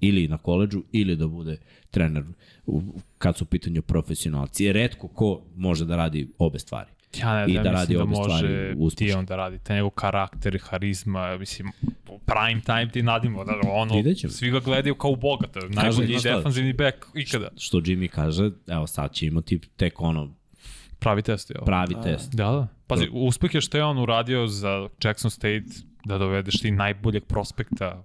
[0.01, 1.57] ili na koleđu ili da bude
[1.91, 2.25] trener
[2.67, 2.83] u,
[3.19, 4.73] kad su u pitanju profesionalci.
[4.73, 6.91] Redko ko može da radi obe stvari.
[7.19, 9.07] Ja ne I znam, da da radi mislim da obe stvari može uspešno.
[9.07, 11.69] Dion da radi, taj njegov karakter, harizma, mislim,
[12.05, 14.31] prime time ti nadimo, da ono, Vidjet ćemo.
[14.31, 16.37] svi ga gledaju kao u Boga, to je najbolji šta?
[16.37, 17.49] defanzivni back ikada.
[17.57, 20.35] Što Jimmy kaže, evo sad će imati tek ono
[20.99, 21.67] Pravi test je ovo.
[21.67, 22.35] pravi test.
[22.35, 22.69] Da, da.
[22.87, 25.65] Pazi, uspeh je što je on uradio za Jackson State
[26.05, 28.05] da dovedeš ti najboljeg prospekta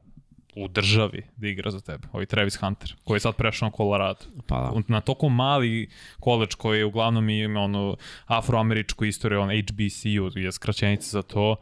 [0.55, 2.07] u državi da igra za tebe.
[2.11, 4.19] Ovi Travis Hunter, koji je sad prešao na Colorado.
[4.47, 4.81] Pa da.
[4.87, 11.09] Na toliko mali koleđ koji je uglavnom ima ono afroameričku istoriju, on HBCU je skraćenica
[11.09, 11.55] za to,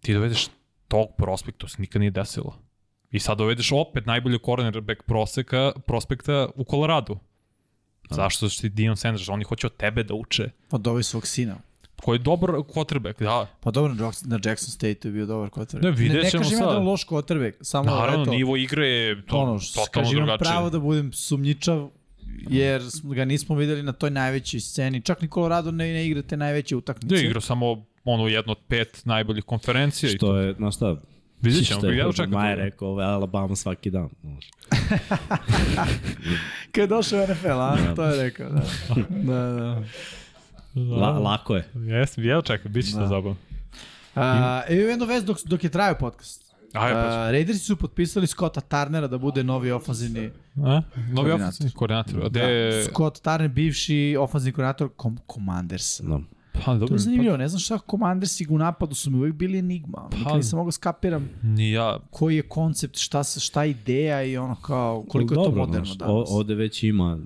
[0.00, 0.46] ti dovedeš
[0.88, 2.58] tog prospekta, to se nikad nije desilo.
[3.10, 7.18] I sad dovedeš opet najbolji cornerback proseka, prospekta u Colorado.
[8.10, 10.50] Zašto što ti Dion Sanders, oni hoće od tebe da uče.
[10.70, 11.56] Od ovih svog sina.
[12.02, 13.46] Koji je dobar quarterback, da.
[13.60, 15.82] Pa dobro, na Jackson- na Jackson State je bio dobar quarterback.
[15.82, 16.84] Ne, vidjet ne, ne ćemo kažem ja da je sad.
[16.84, 20.38] loš quarterback, samo Naravno, eto, nivo igre je to, ono, totalno kažem, imam drugačije.
[20.44, 21.90] pravo da budem sumnjičav,
[22.40, 25.00] jer smo ga nismo videli na toj najvećoj sceni.
[25.00, 27.14] Čak ni Colorado ne, ne igra te najveće utakmice.
[27.14, 27.66] Da, igra samo
[28.04, 30.10] ono jedno od pet najboljih konferencija.
[30.10, 30.96] Što je, znaš šta,
[31.42, 32.64] Vidjet ćemo, je ja čekam Majer to.
[32.64, 34.08] rekao, ovo je Alabama svaki dan.
[36.72, 37.76] Kad je došao NFL, a?
[37.96, 38.62] To je rekao, da.
[39.28, 39.82] da, da.
[40.74, 41.68] La, lako je.
[41.76, 43.36] Jesam, ja čekam, bit će to zabavno.
[44.14, 46.54] A, evo jednu vez dok, dok je trajao podcast.
[46.72, 50.60] Ajde, pa A, Raidersi su potpisali Scotta Turnera da bude novi ofanzivni A?
[50.60, 50.82] Novi
[51.14, 51.34] Koordinator.
[51.34, 52.16] ofensivni koordinator.
[52.16, 52.84] A Da, De...
[52.84, 56.00] Scott Turner, bivši ofanzivni koordinator kom Commanders.
[56.00, 56.22] No.
[56.54, 56.94] Pa, To dobro.
[56.94, 60.08] je zanimljivo, ne znam šta Commandersi u napadu su mi uvijek bili enigma.
[60.12, 61.98] Nikad Pa- nisam mogao skapiram Pa, ni ja.
[62.10, 65.60] koji je koncept, šta, se, šta je ideja i ono kao, koliko je to Dobro,
[65.60, 66.14] moderno danas.
[66.14, 67.18] o- ovde već ima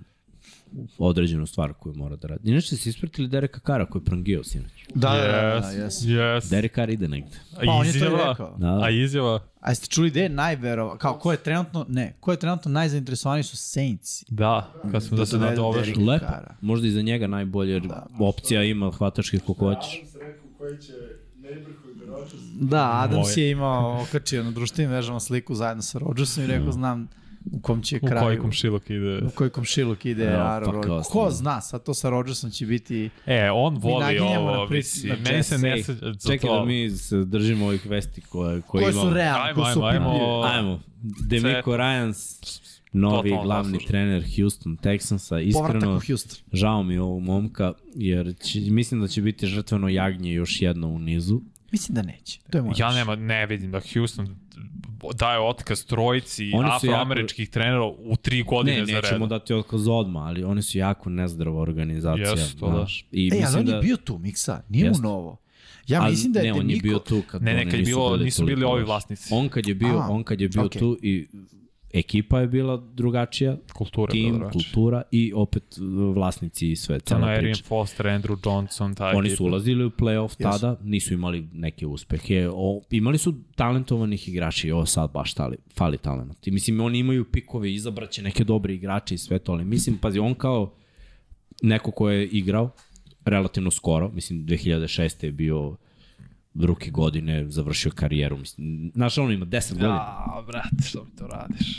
[0.98, 2.50] određenu stvar koju mora da radi.
[2.50, 4.72] Inače si ispratili Dereka Kara koji je prangio sinoć.
[4.94, 6.06] Da, da, da, da, Yes, yes.
[6.06, 6.50] yes.
[6.50, 7.36] Derek Carr ide negde.
[7.56, 8.56] A Pa on je to i rekao.
[8.58, 8.80] Da.
[8.82, 9.40] A izjava?
[9.60, 13.42] A jeste čuli gde je najverova, kao ko je trenutno, ne, ko je trenutno najzainteresovaniji
[13.42, 14.24] su Saints.
[14.28, 15.84] Da, kad smo da se dovedu nadovežu.
[15.84, 16.54] Dereka Lepo.
[16.60, 17.82] Možda i za njega najbolje, jer
[18.20, 19.94] opcija ima hvatačkih koliko hoćeš.
[19.98, 20.92] Adams rekao koji će
[22.60, 23.44] Da, Adams Moje.
[23.46, 27.08] je imao okačio na društvenim mrežama sliku zajedno sa Rodgersom i rekao, znam
[27.44, 29.18] u kom će U koji kraju, komšilok ide.
[29.18, 31.08] u koji komšiluk ide Evo, Aaron pa Rodgers.
[31.08, 33.10] Ko zna, sad to sa Rodgersom će biti...
[33.26, 35.12] E, on voli ovo, na pri- mislim.
[35.12, 36.58] na Meni se ne za Čekaj to.
[36.58, 40.42] da mi se držimo ovih vesti koje, koje Koje su realne, koje su ajmo, ajmo.
[40.42, 40.80] Ajmo.
[41.20, 42.44] Demiko Ryans,
[42.92, 43.88] novi Totalno glavni zaslužen.
[43.88, 45.38] trener Houston Texansa.
[45.38, 46.38] Iskreno, Houston.
[46.52, 50.98] žao mi ovog momka, jer će, mislim da će biti žrtveno jagnje još jedno u
[50.98, 51.40] nizu.
[51.72, 52.40] Mislim da neće.
[52.50, 54.36] To je moj Ja nema, ne vidim da Houston
[55.14, 59.28] daje otkaz trojici afroameričkih trenera u tri godine Ne, za nećemo redom.
[59.28, 62.30] dati otkaz odmah, ali oni su jako nezdrava organizacija.
[62.30, 62.86] Jesu, to da.
[63.12, 64.62] I E, ali on da, je bio tu, Miksa.
[64.68, 65.36] Nije mu novo.
[65.86, 66.82] Ja ali mislim da je ne, on je Demiko...
[66.82, 69.28] bio tu kad Ne, ne, oni kad je nisu bilo, bili nisu bili ovi vlasnici.
[69.32, 70.78] On kad je bio, A, on kad je bio okej.
[70.78, 71.26] tu i
[71.94, 74.72] ekipa je bila drugačija, Kultura je tim, bila drugačija.
[74.72, 77.64] kultura i opet uh, vlasnici i sve, cela Arian priča.
[77.64, 80.42] Foster, Andrew Johnson, taj Oni su ulazili u playoff Jesu.
[80.60, 82.48] tada, nisu imali neke uspehe.
[82.52, 86.46] O, imali su talentovanih igrača i ovo sad baš tali, fali talent.
[86.46, 90.18] I mislim, oni imaju pikove, izabraće neke dobre igrače i sve to, ali mislim, pazi,
[90.18, 90.74] on kao
[91.62, 92.70] neko ko je igrao
[93.24, 95.24] relativno skoro, mislim 2006.
[95.24, 95.76] je bio
[96.56, 101.26] ruke godine, završio karijeru, mislim, znaš, on ima 10 godina, A, brate, što mi to
[101.26, 101.78] radiš?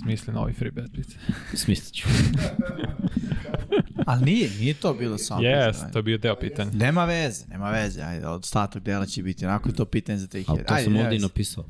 [0.00, 1.18] Smisli novi free bet, pice.
[1.54, 2.08] smislit ću.
[4.06, 5.40] Ali nije, nije to bilo samo.
[5.42, 5.92] Yes, pitanje.
[5.92, 6.70] to je bio deo pitanja.
[6.72, 8.02] Nema veze, nema veze.
[8.02, 9.46] Ajde, od ostatak dela će biti.
[9.46, 10.44] Onako je to pitanje za 3000.
[10.48, 11.64] Ali to Ajde, sam ovdje i napisao.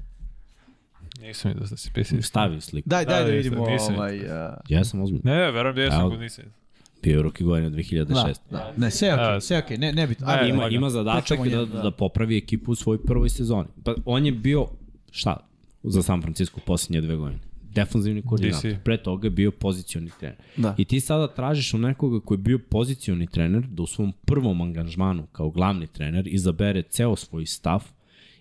[1.20, 2.22] Nisam vidio da si pisao.
[2.22, 2.88] Stavi sliku.
[2.88, 4.18] Daj, daj da, Da, vidimo nisam- ovaj...
[4.18, 4.24] Uh,
[4.68, 5.22] Ja sam ozbiljno.
[5.24, 6.10] Ne, ne, verujem da jesam, Evo.
[6.10, 6.44] kod nisam.
[6.44, 6.65] vidio.
[7.06, 8.06] Bio je ruki godine 2006.
[8.14, 8.72] da, da.
[8.76, 9.40] Ne, sve je okej, Da.
[9.40, 10.26] sve okej, ne, ne bitno.
[10.26, 11.82] Ne, Ajde, ima, ima zadatak da, da.
[11.82, 11.90] da.
[11.90, 13.68] popravi ekipu u svojoj prvoj sezoni.
[13.84, 14.66] Pa on je bio,
[15.10, 15.36] šta,
[15.82, 17.40] za San Francisco posljednje dve godine.
[17.74, 18.72] Defanzivni koordinator.
[18.72, 18.78] DC.
[18.84, 20.36] Pre toga je bio pozicioni trener.
[20.56, 20.74] Da.
[20.78, 24.60] I ti sada tražiš u nekoga koji je bio pozicioni trener da u svom prvom
[24.60, 27.84] angažmanu kao glavni trener izabere ceo svoj stav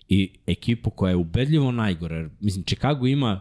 [0.08, 2.28] i ekipu koja je ubedljivo najgore.
[2.40, 3.40] Mislim, Chicago ima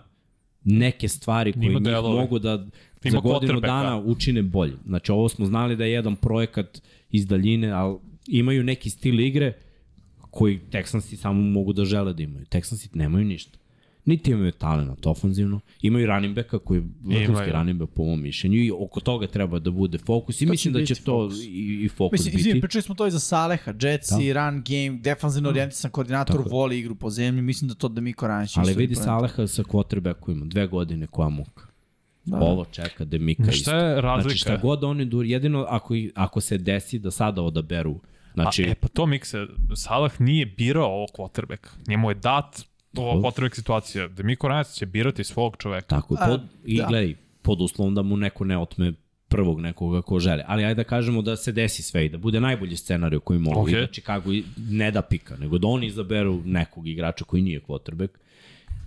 [0.63, 2.67] neke stvari koje njih mogu da
[3.11, 4.73] za godinu dana učine bolje.
[4.85, 9.53] Znači, ovo smo znali da je jedan projekat iz daljine, ali imaju neki stil igre
[10.31, 12.45] koji Texansi samo mogu da žele da imaju.
[12.45, 13.57] Texansi nemaju ništa.
[14.05, 18.57] Niti imaju talent ofanzivno, imaju running backa koji je vrhunski running back po mom mišljenju
[18.57, 21.89] i oko toga treba da bude fokus i To mislim da će to i, i
[21.89, 22.49] fokus Mislim, biti.
[22.49, 24.23] izvim, pričali smo to i za Saleha, Jets Da.
[24.23, 28.01] i run game, defanzivno orijentisan koordinator, Tako voli igru po zemlji, mislim da to da
[28.01, 28.95] Miko Ranjić Ali vidi.
[28.95, 31.74] Saleha sa quarterbackovima, dve godine koja muka.
[32.25, 33.53] Da, Ovo čeka Demika isto.
[33.61, 34.21] Šta je razlika?
[34.23, 37.99] Znači šta god oni dur, jedino ako, i- ako se desi da sada odaberu,
[38.33, 39.45] znači, A, e, pa to mikse,
[39.75, 41.67] Salah nije birao ovo quarterback.
[41.87, 42.61] Njemu je dat
[42.97, 44.07] ova quarterback situacija.
[44.07, 45.87] Da Miko Ranac će birati svog čoveka.
[45.87, 46.85] tako je, A, pod, i da.
[46.85, 48.93] gledaj, pod uslovom da mu neko ne otme
[49.27, 50.43] prvog nekoga ko žele.
[50.47, 53.59] Ali ajde da kažemo da se desi sve i da bude najbolji scenarij koji mogu
[53.59, 53.67] Ok.
[53.67, 53.77] okay.
[53.77, 57.61] i da Chicago i- ne da pika, nego da oni izaberu nekog igrača koji nije
[57.61, 58.09] quarterback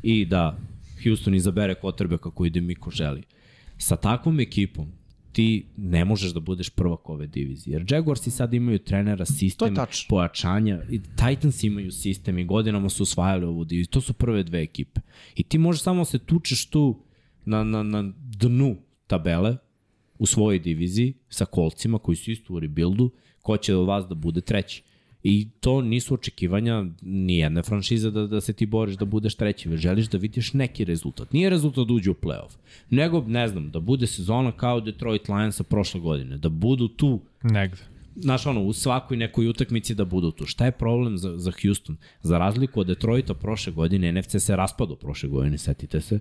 [0.02, 0.56] i da
[1.04, 3.22] Houston izabere quarterbacka koji Demiko želi.
[3.78, 4.92] Sa takvom ekipom
[5.32, 7.74] ti ne možeš da budeš prvak ove divizije.
[7.74, 9.76] Jer Jaguarsi sad imaju trenera, sistem,
[10.08, 10.82] pojačanja.
[10.90, 13.90] I Titans imaju sistem i godinama su osvajali ovu diviziju.
[13.90, 15.00] To su prve dve ekipe.
[15.36, 17.02] I ti možeš samo se tučeš tu
[17.44, 18.76] na, na, na dnu
[19.06, 19.56] tabele
[20.18, 23.10] u svojoj diviziji sa kolcima koji su isto u rebuildu,
[23.42, 24.82] ko će od vas da bude treći.
[25.22, 29.68] I to nisu očekivanja ni jedne franšize da, da se ti boriš da budeš treći,
[29.68, 31.32] već želiš da vidiš neki rezultat.
[31.32, 32.56] Nije rezultat da uđe u playoff,
[32.90, 37.82] nego, ne znam, da bude sezona kao Detroit Lionsa prošle godine, da budu tu Negde.
[38.16, 40.46] znaš ono, u svakoj nekoj utakmici da budu tu.
[40.46, 41.96] Šta je problem za, za Houston?
[42.22, 46.18] Za razliku od Detroita prošle godine, NFC se raspadao prošle godine, setite se,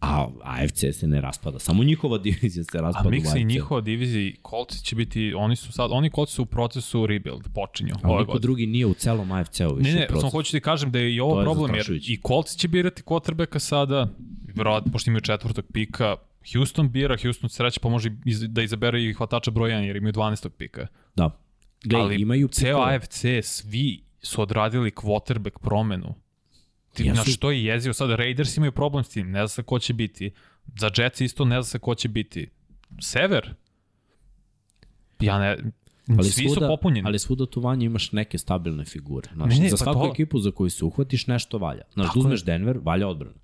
[0.00, 1.58] a AFC se ne raspada.
[1.58, 5.56] Samo njihova divizija se raspada A u mikse i njihova divizija, Colts će biti, oni
[5.56, 8.40] su sad, oni Colts su u procesu rebuild, počinju A niko godine.
[8.40, 11.18] drugi nije u celom AFC-u više Ne, ne, samo hoću ti kažem da je i
[11.18, 14.08] To ovo je problem, jer i Colts će birati quarterbacka sada,
[14.54, 16.16] verovatno, pošto imaju četvrtog pika,
[16.52, 20.12] Houston bira, Houston sreće pa može iz, da izabere i hvatača broj 1, jer imaju
[20.12, 20.48] 12.
[20.48, 20.86] pika.
[21.16, 21.30] Da.
[21.84, 22.80] Gle, Ali imaju ceo.
[22.82, 26.14] AFC, svi su odradili quarterback promenu.
[26.94, 27.14] Ti, Jesu.
[27.14, 27.92] Znaš, to je jezio.
[27.92, 30.30] Sad Raiders imaju problem s tim, ne zna se ko će biti.
[30.76, 32.48] Za Jets isto ne zna se ko će biti.
[33.00, 33.54] Sever?
[35.20, 35.56] Ja ne...
[36.08, 37.06] Ali svi svuda, su popunjeni.
[37.06, 39.28] Ali svuda tu vanje imaš neke stabilne figure.
[39.34, 41.82] Znaš, Ne, za pa svaku to- ekipu za koju se uhvatiš nešto valja.
[41.92, 43.34] Znaš, Tako da uzmeš Denver, valja odbrana.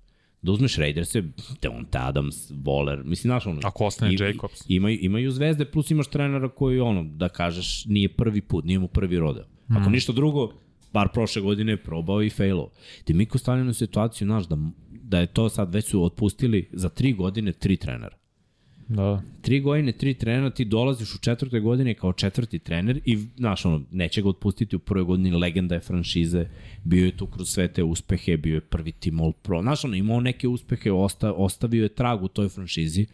[0.41, 1.15] Da uzmeš Raiders,
[1.61, 3.59] Devonta Adams, Waller, mislim, znaš ono...
[3.63, 4.61] Ako ostane i- Jacobs.
[4.67, 8.87] Imaju, imaju zvezde, plus imaš trenera koji, ono, da kažeš, nije prvi put, nije mu
[8.87, 9.45] prvi rodeo.
[9.67, 9.91] Ako Hmm.
[9.91, 10.53] ništa drugo,
[10.93, 12.69] bar prošle godine probao i failao.
[13.03, 14.57] Ti Miko stavljeno u situaciju, znaš, da,
[14.89, 18.21] da je to sad već su otpustili za tri godine tri trenera.
[18.95, 19.21] Da.
[19.41, 23.81] Tri godine, tri trenera, ti dolaziš u četvrtoj godini kao četvrti trener i, znaš, ono,
[23.91, 26.45] neće ga otpustiti u prvoj godini, legenda je franšize,
[26.83, 29.95] bio je tu kroz sve te uspehe, bio je prvi tim All Pro, znaš, ono,
[29.95, 33.05] imao neke uspehe, osta, ostavio je trag u toj franšizi,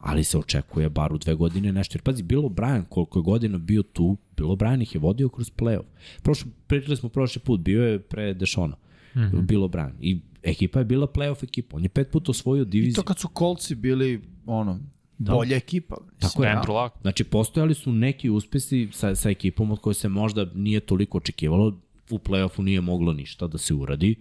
[0.00, 1.96] ali se očekuje bar u dve godine nešto.
[1.96, 5.50] Jer pazi, Bill O'Brien, koliko je godina bio tu, Bill O'Brien ih je vodio kroz
[5.50, 5.84] playoff.
[6.22, 8.76] Prošlo, pričali smo prošli put, bio je pre Dešona,
[9.14, 9.18] mm.
[9.18, 9.42] -hmm.
[9.42, 9.92] Bill O'Brien.
[10.00, 11.76] I ekipa je bila playoff ekipa.
[11.76, 12.94] On je pet puta osvojio I diviziju.
[12.94, 14.78] to kad su kolci bili, ono,
[15.18, 15.96] bolja ekipa.
[16.18, 16.50] Tako je.
[16.50, 16.96] Andrew Luck.
[17.00, 21.80] Znači, postojali su neki uspesi sa, sa ekipom od koje se možda nije toliko očekivalo,
[22.10, 24.14] u play-offu nije moglo ništa da se uradi,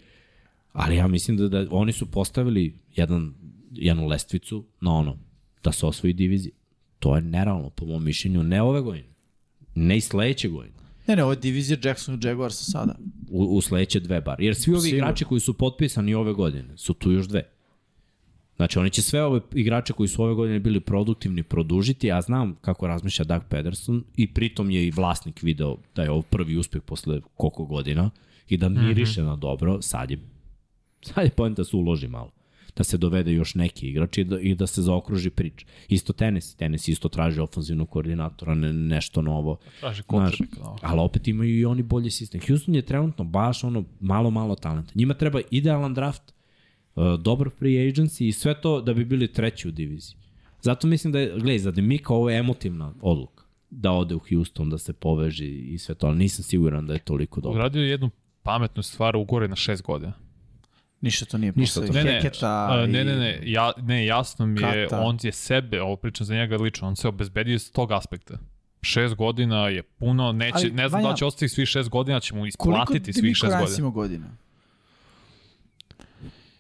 [0.74, 3.34] ali ja mislim da, da oni su postavili jedan,
[3.72, 5.18] jednu lestvicu na ono,
[5.64, 6.54] da se osvoji divizija.
[7.00, 9.14] To je nerealno, po mom mišljenju, ne ove godine,
[9.76, 12.96] ne i sledeće godine, Ne, ne, ovo je divizija Jackson i Jaguarsa sada.
[13.30, 14.42] u, u sledeće dve bar.
[14.42, 14.98] Jer svi ovi Sigurno.
[14.98, 17.44] igrači koji su potpisani ove godine su tu još dve.
[18.56, 22.56] Znači, oni će sve ove igrače koji su ove godine bili produktivni produžiti, ja znam
[22.62, 26.82] kako razmišlja Doug Pederson i pritom je i vlasnik video da je ovo prvi uspeh
[26.82, 28.10] posle koliko godina
[28.50, 29.28] i da miriše mm -hmm.
[29.28, 30.20] na dobro, sad je,
[31.02, 32.32] sad je pojenta da se uloži malo
[32.80, 35.66] da se dovede još neki igrač i da, i da se zaokruži priča.
[35.90, 39.58] Isto tenis, tenis isto traži ofenzivnog koordinatora, ne, nešto novo.
[39.80, 40.56] Traži quarterback.
[40.56, 40.76] Da.
[40.82, 42.42] ali opet imaju i oni bolji sistem.
[42.48, 44.92] Houston je trenutno baš ono malo, malo talenta.
[44.96, 46.34] Njima treba idealan draft,
[46.96, 50.16] uh, dobar free agency i sve to da bi bili treći u diviziji.
[50.62, 53.44] Zato mislim da je, gledaj, za Demika ovo je emotivna odluka.
[53.70, 57.00] Da ode u Houston, da se poveži i sve to, ali nisam siguran da je
[57.00, 57.60] toliko dobro.
[57.60, 58.10] Uradio je jednu
[58.44, 60.14] pametnu stvar, ugore na šest godina.
[61.02, 64.06] Ništa to nije Ništa to Ne, ne, Heketa a, ne, i- ne, ne, ja, ne,
[64.06, 65.02] jasno mi je, Kata.
[65.02, 68.38] on je sebe, ovo pričam za njega lično, on se obezbedio iz tog aspekta.
[68.82, 72.20] Šest godina je puno, neće, Ali, ne znam Vanja, da će ostati svih šest godina,
[72.20, 72.48] će mu Koliko
[72.84, 73.78] isplatiti svih šest godina.
[73.80, 74.28] ima godina?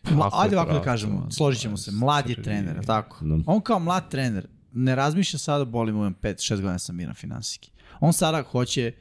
[0.03, 2.44] Kako ajde ovako da kažemo, složit ćemo se, mlad je 23.
[2.44, 3.18] trener, tako?
[3.22, 3.38] Da.
[3.45, 7.72] On kao mlad trener ne razmišlja sada boli mu 5-6 godina sam miran finansijski.
[7.99, 8.91] On sada hoće,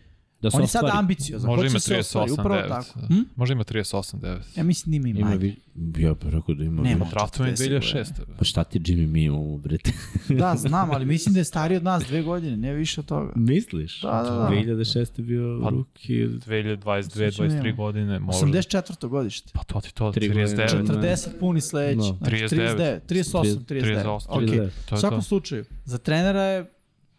[0.40, 0.98] Da se on je sada ostvari.
[0.98, 2.68] ambiciozan, Može ima da se ostvari, 38, upravo 9.
[2.68, 3.00] tako.
[3.00, 3.14] Hm?
[3.36, 4.38] Može ima 38, 9.
[4.56, 5.56] Ja mislim da ima i Ima vi,
[5.98, 6.82] ja bih rekao da ima.
[6.82, 7.06] Nema.
[7.10, 8.04] Draftovan je 40 2006.
[8.38, 9.92] Pa šta ti Jimmy mi imamo, brete?
[10.30, 13.32] Da, znam, ali mislim da je stariji od nas dve godine, ne više od toga.
[13.36, 14.00] Misliš?
[14.02, 14.48] Da, da, da.
[14.52, 15.18] 2006.
[15.18, 16.12] je bio Pa- ruki.
[16.16, 17.72] 2022, Znači, 23 nema.
[17.72, 18.38] godine, može.
[18.38, 19.08] 84.
[19.08, 19.50] godište.
[19.54, 20.78] Pa to ti to, Tri 39.
[20.78, 21.08] godine.
[21.08, 21.96] 40 puni sledeći.
[21.98, 22.16] No.
[22.18, 23.00] Znači, 39.
[23.00, 23.96] 39, 38, 39.
[23.96, 24.40] 38, Ok.
[24.40, 24.70] 39.
[24.88, 26.70] To U svakom slučaju, za trenera je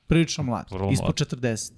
[0.07, 1.13] prilično mlad, ispod mlad.
[1.15, 1.71] 40.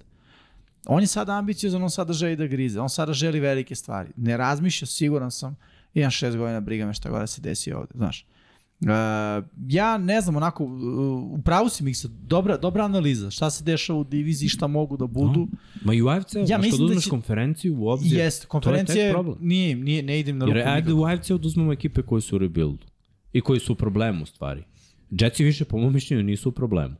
[0.86, 4.10] On je sada ambiciozan, on sada želi da grize, on sada želi velike stvari.
[4.16, 5.56] Ne razmišlja, siguran sam,
[5.94, 8.26] imam šest godina, briga me šta god da se desi ovde, znaš.
[8.80, 8.88] Uh,
[9.68, 10.70] ja ne znam, onako, uh,
[11.38, 15.06] u pravu si mi dobra, dobra analiza, šta se dešava u diviziji, šta mogu da
[15.06, 15.48] budu.
[15.84, 18.18] Ma i u AFC, ja što da da uzmeš će- konferenciju u obzir.
[18.18, 19.36] Jeste, to je konferencija tek problem.
[19.40, 22.36] nije, nije, ne idem na ruku Jer ajde u AFC da uzmemo ekipe koji su
[22.36, 22.86] u rebuildu
[23.32, 24.64] i koji su u problemu u stvari.
[25.10, 26.96] Jetsi više po mom mišljenju nisu u problemu.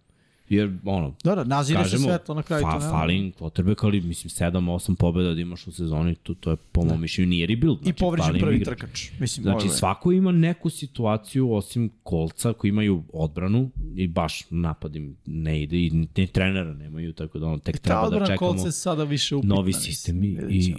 [0.52, 2.62] Jer, ono, Da, da, nazire se kažemo, svetlo na kraju.
[2.62, 2.90] fa, to nema.
[2.90, 6.84] fali im quarterback, ali mislim 7-8 pobjeda da imaš u sezoni, to, to je po
[6.84, 7.78] mom mišljenju nije rebuild.
[7.78, 8.78] I Znači, povređen fali im prvi igrač.
[8.78, 9.10] trkač.
[9.20, 14.42] Mislim, Znači, ovo je- svako ima neku situaciju osim kolca koji imaju odbranu i baš
[14.50, 18.26] napad im ne ide i ni trenera nemaju, tako da ono, tek Ta treba da
[18.26, 19.54] čekamo kolce je sada više upitna.
[19.54, 20.74] novi sistem i, i.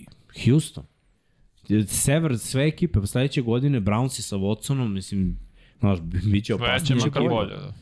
[0.45, 0.83] Houston.
[1.87, 5.37] Sever, sve ekipe, pa sledeće godine Brownsi sa Watsonom, mislim,
[5.79, 6.95] znaš, bit će Već je opasnije.
[6.97, 7.49] makar bolje.
[7.51, 7.73] Da.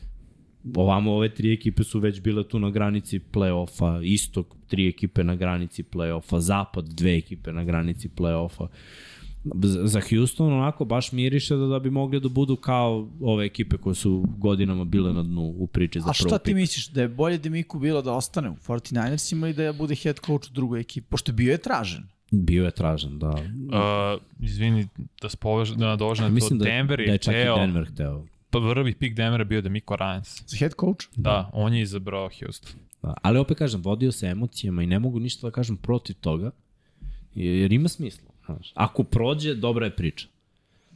[0.76, 5.34] Ovamo ove tri ekipe su već bile tu na granici play-offa, istok tri ekipe na
[5.34, 8.66] granici play-offa, zapad dve ekipe na granici play-offa.
[9.84, 13.94] Za Houston onako baš miriše da, da bi mogli da budu kao ove ekipe koje
[13.94, 17.08] su godinama bile na dnu u priči za A prvo šta ti misliš, da je
[17.08, 21.06] bolje Demiku bilo da ostane u 49ersima i da bude head coach u drugoj ekipi?
[21.10, 22.04] Pošto bio je tražen.
[22.30, 23.30] Bio je tražen, da.
[23.30, 24.88] Uh, izvini,
[25.22, 27.38] da se poveže, da nadožem na to, Mislim da, Denver da je je čak i
[27.38, 28.24] hteo, Denver hteo.
[28.52, 30.42] Prvi pik Denvera bio da Miko Ryans.
[30.46, 31.06] Za head coach?
[31.16, 32.72] Da, on je izabrao Houston.
[33.02, 36.50] Da, ali opet kažem, vodio se emocijama i ne mogu ništa da kažem protiv toga,
[37.34, 38.32] jer ima smisla.
[38.46, 38.72] Znaš.
[38.74, 40.28] Ako prođe, dobra je priča.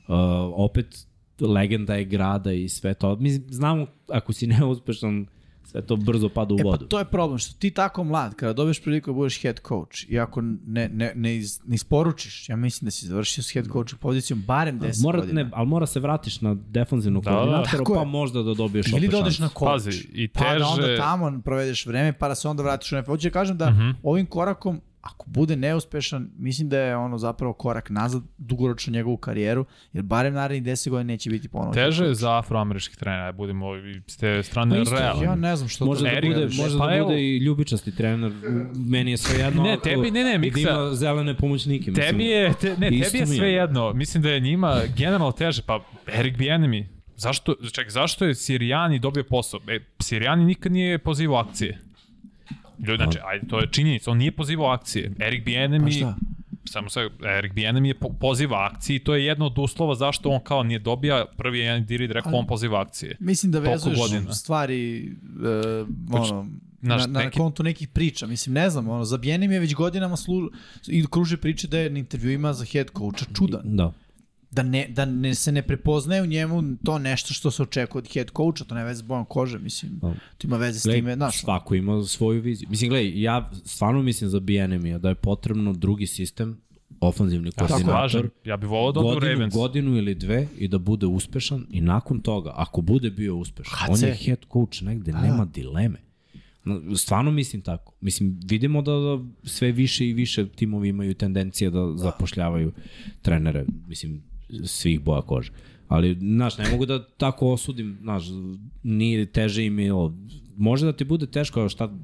[0.09, 0.15] Uh,
[0.55, 1.07] opet,
[1.41, 3.17] legenda je grada i sve to.
[3.17, 5.27] Mi znamo, ako si neuspešan,
[5.67, 6.87] sve to brzo pada u E pa vodu.
[6.87, 10.19] to je problem, što ti tako mlad, kada dobiješ priliku da budeš head coach i
[10.19, 13.95] ako ne, ne, ne, iz, ne isporučiš, ja mislim da si završio s head coach
[13.97, 15.43] pozicijom barem 10 Mora, godina.
[15.43, 18.07] ne, ali mora se vratiš na defanzivnog Da, da, koordinatora, tako pa je.
[18.07, 19.61] možda da dobiješ Ili opet da odeš na coach.
[19.67, 22.97] Pazi, i Pa da onda teže- tamo provedeš vreme, pa da se onda vratiš u
[22.97, 23.07] NFL.
[23.07, 23.91] Hoću da kažem da Mhm.
[24.03, 29.65] ovim korakom, ako bude neuspešan, mislim da je ono zapravo korak nazad dugoročno njegovu karijeru,
[29.93, 31.73] jer barem narednih 10 godina neće biti ponovno.
[31.75, 35.23] Teže je za afroameričkih trenera, budemo i s te strane Pa isto, realno.
[35.23, 38.33] Ja ne znam što Može da bude, može pa da evo- bude i ljubičasti trener.
[38.77, 39.63] Meni je sve jedno.
[39.63, 40.61] Ne, tebi- ne, ne, i Miksa.
[40.63, 41.91] Da ima zelene pomoćnike.
[41.91, 43.39] Mislim, Tebi je, te, ne, isto tebi je mi je.
[43.39, 43.93] sve jedno.
[43.93, 45.63] Mislim da je njima generalno teže.
[45.63, 49.61] Pa Erik Bienemi, zašto, ček, zašto je Sirijani dobio posao?
[49.69, 51.79] E, Sirijani nikad nije pozivao akcije.
[52.79, 55.13] Ljudi, znači, ajde, to je činjenica, on nije pozivao akcije.
[55.19, 56.17] Erik Bienemi, Pa šta?
[56.65, 57.01] samo sa,
[57.39, 60.63] Erik Bienemi je po, poziva akcije i to je jedno od uslova zašto on kao
[60.63, 63.17] nije dobija prvi jedan diri rekao on poziva akcije.
[63.21, 64.35] Mislim da vezuješ godina.
[64.35, 65.11] stvari
[65.81, 66.47] uh, ono,
[66.83, 68.27] znaš, na, na neki- kontu nekih priča.
[68.27, 70.51] Mislim, ne znam, ono, za Bijenim je već godinama slu,
[70.89, 73.61] i kruže priče da je na intervjuima za head coacha čudan.
[73.65, 73.93] Da.
[74.57, 78.13] Da, ne, da ne, se ne prepoznaje u njemu to nešto što se očekuje od
[78.13, 79.99] head coacha, to ne veze s bojom kože, mislim.
[79.99, 80.15] Da.
[80.39, 81.41] To ima veze s time, znaš.
[81.41, 82.69] svako ima svoju viziju.
[82.71, 86.61] Mislim, gledaj, ja stvarno mislim za BNM da je potrebno drugi sistem,
[87.01, 87.87] ofanzivni Ja se slažem.
[87.87, 89.55] koordinator, Ja bih volao da odu godinu, Ravens.
[89.55, 93.89] godinu ili dve i da bude uspešan i nakon toga, ako bude bio uspešan, HC.
[93.89, 95.99] on je head coach negde, nema dileme.
[96.97, 97.93] Stvarno mislim tako.
[98.01, 102.73] Mislim, vidimo da, da sve više i više timovi imaju tendencije da zapošljavaju
[103.23, 104.23] trenere, mislim,
[104.65, 105.53] svih boja kože.
[105.89, 108.25] Ali, znaš, ne mogu da tako osudim, znaš,
[108.83, 110.15] nije teže im je ovo.
[110.57, 111.95] Može da ti bude teško, evo šta,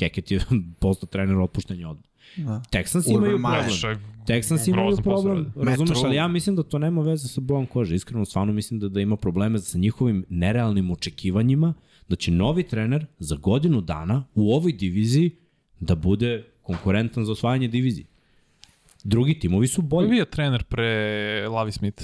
[0.00, 0.40] Hackett je
[0.80, 2.04] postao trener otpuštenja odmah.
[2.36, 2.62] Da.
[2.72, 4.00] Texans Urban imaju problem.
[4.26, 7.94] Texans imaju problem, razumeš, ali ja mislim da to nema veze sa bojom kože.
[7.94, 11.74] Iskreno, stvarno mislim da, da ima probleme sa njihovim nerealnim očekivanjima
[12.08, 15.30] da će novi trener za godinu dana u ovoj diviziji
[15.80, 18.06] da bude konkurentan za osvajanje divizije.
[19.04, 20.08] Drugi timovi su Ko je bolji.
[20.08, 20.88] bio trener pre
[21.48, 22.02] Lavi Smith?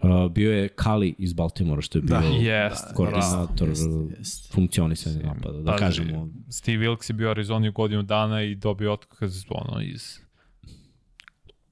[0.00, 2.26] Uh, bio je Kali iz Baltimora, što je bio Da.
[2.26, 4.48] Jest, koordinator jeste.
[4.52, 5.52] funkcionisanja napada.
[5.54, 9.44] Da Pazi, kažemo, Steve Wilkes je bio u Arizoni u godinu dana i dobio otkaz
[9.50, 10.18] ono iz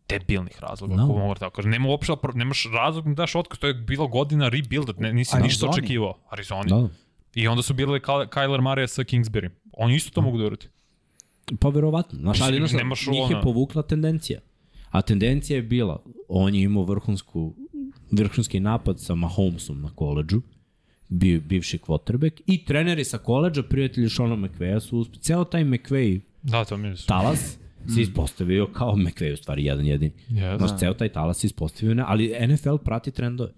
[0.08, 0.98] debilnih razloga, No.
[0.98, 1.04] no.
[1.04, 1.70] ako mogu tako kažem.
[1.70, 5.42] Nema uopšte, nemaš razlog da daš otkaz, to je bila godina rebuilda, ne, nisi Arizoni.
[5.42, 6.18] ništa očekivao.
[6.30, 6.68] Arizoni.
[6.68, 6.88] Da.
[7.34, 9.50] I onda su bili Ky- Kyler Murray sa Kingsbury.
[9.72, 10.66] Oni isto to mogu da uradi.
[11.58, 12.18] Pa verovatno.
[12.18, 14.40] Znaš, ali Mislim, znaš, nemaš njih je ono- povukla tendencija.
[14.90, 17.54] A tendencija je bila, on je imao vrhunsku,
[18.10, 20.42] vrhunski napad sa Mahomesom na koleđu,
[21.08, 25.22] bio, bivši quarterback, i treneri sa koleđa, prijatelji Shona McVeya su uspeli.
[25.22, 26.94] Ceo taj McVay Da, to mi je...
[27.06, 27.58] talas
[27.94, 30.12] se ispostavio kao McVay, u stvari, jedan jedini.
[30.30, 30.58] Yes.
[30.58, 33.52] Znaš, ceo taj talas se ispostavio, ne, ali NFL prati trendove.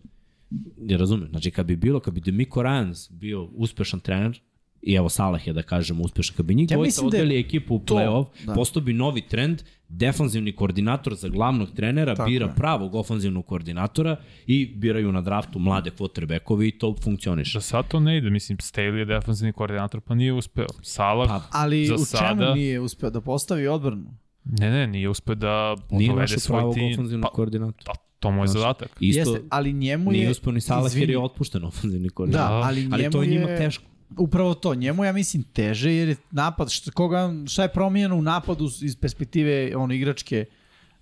[0.78, 1.28] Ne razumem.
[1.30, 4.40] Znači, kad bi bilo, kad bi Demico Ryans bio uspešan trener,
[4.82, 7.40] i evo Salah je da kažemo uspešan, kad bi njih Ja dvojica da je odveli
[7.40, 8.46] ekipu u play-off, da.
[8.46, 8.52] da.
[8.54, 12.52] postao bi novi trend, defanzivni koordinator za glavnog trenera, Tako bira je.
[12.54, 17.58] pravog ofanzivnog koordinatora i biraju na draftu mlade quarterbackovi i to funkcioniše.
[17.58, 20.66] Da sad to ne ide, mislim, Staley je defensivni koordinator, pa nije uspeo.
[20.82, 24.14] Salah, Pa, Ali za u čemu sada, nije uspeo da postavi odbranu?
[24.44, 26.92] Ne, ne, nije uspeo da Nije dovede svoj pravog tim.
[26.92, 27.84] ofanzivnog Pa, koordinatora.
[27.86, 28.96] pa, to mu je zadatak.
[29.00, 30.12] Isto, Jeste, ali njemu je...
[30.12, 32.62] nije uspeo ni Salah jer je otpušten ofanzivni Da, koordinator.
[32.62, 33.84] ali njemu ali to je njima teško.
[34.18, 38.22] Upravo to, njemu ja mislim teže jer je napad, šta, koga, šta je promijenjeno u
[38.22, 40.44] napadu iz perspektive ono, igračke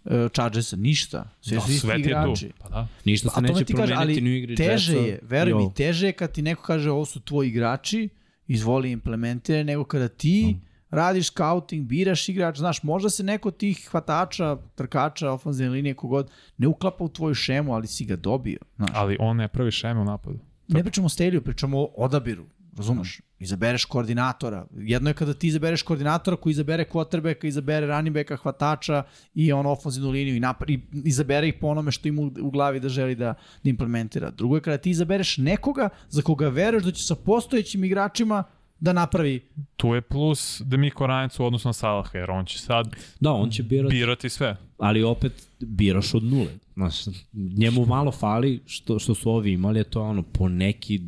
[0.05, 0.77] uh, Chargersa?
[0.77, 1.31] Ništa.
[1.41, 2.51] Sve Da, su isti igrači.
[2.59, 2.89] Pa da.
[3.05, 5.19] Ništa se A tome neće ti kažem, promeniti ni u ali igri teže Jetsa je,
[5.23, 8.09] veruj mi, teže je kad ti neko kaže ovo su tvoji igrači,
[8.47, 10.71] izvoli implementiraj, nego kada ti Mm.
[10.91, 16.67] radiš scouting, biraš igrač, znaš, možda se neko tih hvatača, trkača, ofenzivne linije, kogod, ne
[16.67, 18.59] uklapa u tvoju šemu, ali si ga dobio.
[18.77, 18.91] Znaš.
[18.95, 20.39] Ali on ne pravi šeme u napadu.
[20.69, 22.45] Ne pričamo o steliju, pričamo o odabiru.
[22.77, 23.21] Razumeš?
[23.39, 24.67] Izabereš koordinatora.
[24.77, 29.03] Jedno je kada ti izabereš koordinatora koji izabere quarterbacka, izabere running backa, hvatača
[29.35, 32.51] i on ofenzivnu liniju i, napr i izabere ih po onome što ima u, u
[32.51, 33.35] glavi da želi da,
[33.65, 34.31] da implementira.
[34.31, 38.45] Drugo je kada ti izabereš nekoga za koga veruješ da će sa postojećim igračima
[38.81, 39.41] da napravi
[39.77, 43.51] Tu je plus Demiko Ryanc u odnosu na Salaha, jer on će sad Da, on
[43.51, 44.57] će birati, birati sve.
[44.79, 46.59] ali opet biraš od nule.
[46.75, 46.95] Znaš,
[47.33, 51.01] njemu malo fali što, što su ovi imali, to je ono po neki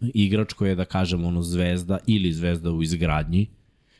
[0.00, 3.46] igrač koji je da kažem ono zvezda ili zvezda u izgradnji,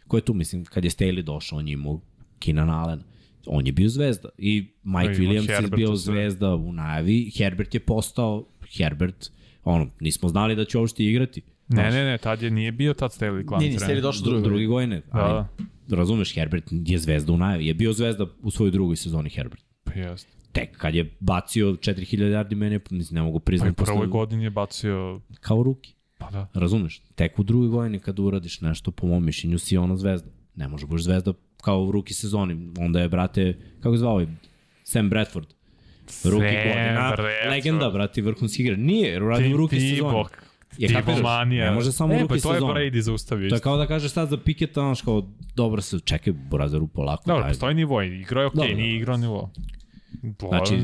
[0.08, 2.00] ko je tu, mislim, kad je Staley došao, on je imao
[2.38, 3.00] Keenan Allen.
[3.46, 4.28] On je bio zvezda.
[4.38, 6.12] I Mike Da, ima Williams je Herbert bio u sve.
[6.14, 7.30] zvezda u najavi.
[7.36, 8.46] Herbert je postao
[8.76, 9.30] Herbert.
[9.64, 11.42] Ono, nismo znali da će uopšte igrati.
[11.68, 13.96] Ne, ne, ne, tad je nije bio tad Staley glavni Nije ni trener.
[13.96, 14.44] Staley došao Dru, drugi.
[14.44, 15.02] drugi godine.
[15.12, 17.66] Da, Ali, razumeš, Herbert je zvezda u najavi.
[17.66, 19.62] Je bio zvezda u svojoj drugoj sezoni Herbert.
[19.84, 20.35] Pa jeste.
[20.56, 23.74] Tek kad je bacio 4000 yardi mene, mislim, ne mogu Pa i priznati.
[23.84, 25.94] prvoj godini je bacio, Kao ruki.
[26.18, 26.48] pa da.
[26.54, 27.02] Razumeš?
[27.14, 30.30] Tek u drugoj godini kad uradiš nešto, po mom mišljenju, si ono zvezda.
[30.54, 32.72] Ne može budeš zvezda kao u ruki sezoni.
[32.78, 34.26] Onda je, brate, kako se zvao ovaj?
[34.84, 35.46] Sam Bradford.
[36.24, 37.28] Ruki godina, Bradford.
[37.50, 38.76] legenda, brate, vrhunski igra.
[38.76, 40.24] Nije, jer uradio u ruki sezoni.
[40.78, 41.16] Je, kapiraš?
[41.16, 41.64] Tibomanija.
[41.64, 42.72] Ne može samo e, pa to je sezoni.
[42.74, 43.48] Brady zaustavio.
[43.48, 47.22] To je kao da kažeš sad za Piketa, znaš kao, dobro se, čekaj, Borazaru, polako.
[47.26, 48.76] Dobro, postoji nivo, igrao je okej, Dobro.
[48.76, 49.50] nije igrao nivo.
[50.48, 50.74] Znači-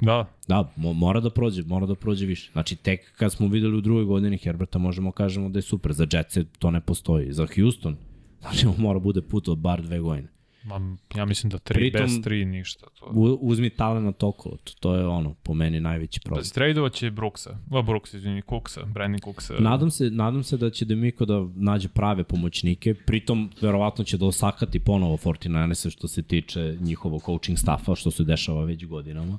[0.00, 2.50] da, Da, mo mora da prođe, mora da prođe više.
[2.52, 5.92] Znači, tek kad smo videli u drugoj godini Herberta, možemo kažemo da je super.
[5.92, 7.32] Za Jetsa to ne postoji.
[7.32, 7.96] Za Houston,
[8.40, 10.28] znači, on mora bude put od bar dve godine.
[10.64, 12.86] Ma, ja mislim da tri Pritom- bez tri ništa.
[13.00, 13.06] To.
[13.06, 16.40] U, uzmi talent okolo, to, to je ono, po meni najveći problem.
[16.40, 19.54] Bez tradova će Brooksa, a Brooks, izvini, Cooksa, Brandon Cooksa.
[19.58, 24.26] Nadam se, nadam se da će Demiko da nađe prave pomoćnike, pritom verovatno će da
[24.26, 29.38] osakati ponovo 49 što se tiče njihovog coaching staffa, što se dešava već godinama.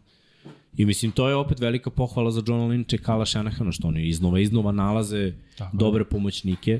[0.78, 4.08] I mislim, to je opet velika pohvala za Johna Lynch i Kala Shanahana, što oni
[4.08, 6.80] iznova iznova nalaze Tako dobre pomoćnike,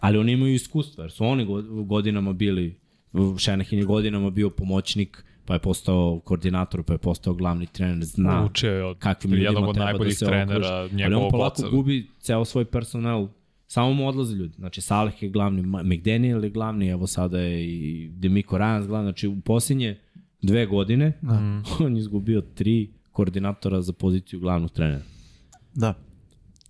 [0.00, 2.76] ali oni imaju iskustva, jer su oni go- godinama bili,
[3.38, 8.44] Shanahan je godinama bio pomoćnik, pa je postao koordinator, pa je postao glavni trener, zna
[8.44, 11.04] Uče je od kakvim ljudima treba da najboljih se trenera, okruži.
[11.04, 11.68] Ali on polako oca.
[11.70, 13.28] gubi ceo svoj personal.
[13.66, 14.54] Samo mu odlaze ljudi.
[14.54, 19.04] Znači, Saleh je glavni, McDaniel je glavni, evo sada je i Demico Ryans glavni.
[19.06, 19.98] Znači, u posljednje
[20.42, 21.62] dve godine Mm.
[21.84, 25.02] on je izgubio tri koordinatora za poziciju glavnog trenera.
[25.74, 25.94] Da.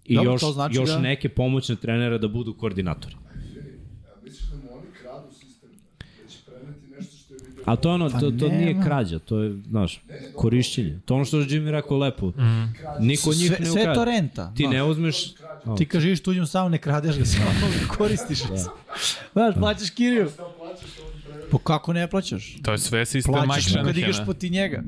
[0.04, 3.14] I Dobro, još, to znači još da- neke pomoćne trenere da budu koordinatori.
[3.14, 5.70] A misliš da mu oni kradu sistem,
[6.22, 7.47] da će preneti nešto što je vidio...
[7.64, 10.00] A to ono, Pa to, to nije krađa, to je, znaš,
[10.34, 10.98] korišćenje.
[11.04, 12.32] To ono što je Jimmy rekao lepo.
[13.00, 14.52] Niko od njih Sve, ne sve je to renta.
[14.56, 14.72] Ti znaš.
[14.72, 15.34] ne uzmeš...
[15.78, 18.42] Ti kad živiš tuđim samo ne kradeš ga, samo ga koristiš.
[18.42, 18.56] Da.
[19.32, 20.30] Znaš, plaćaš kiriju.
[21.50, 22.56] Po kako ne plaćaš?
[22.62, 24.82] To je sve sistem Plaćaš Mike mu kad igraš poti njega.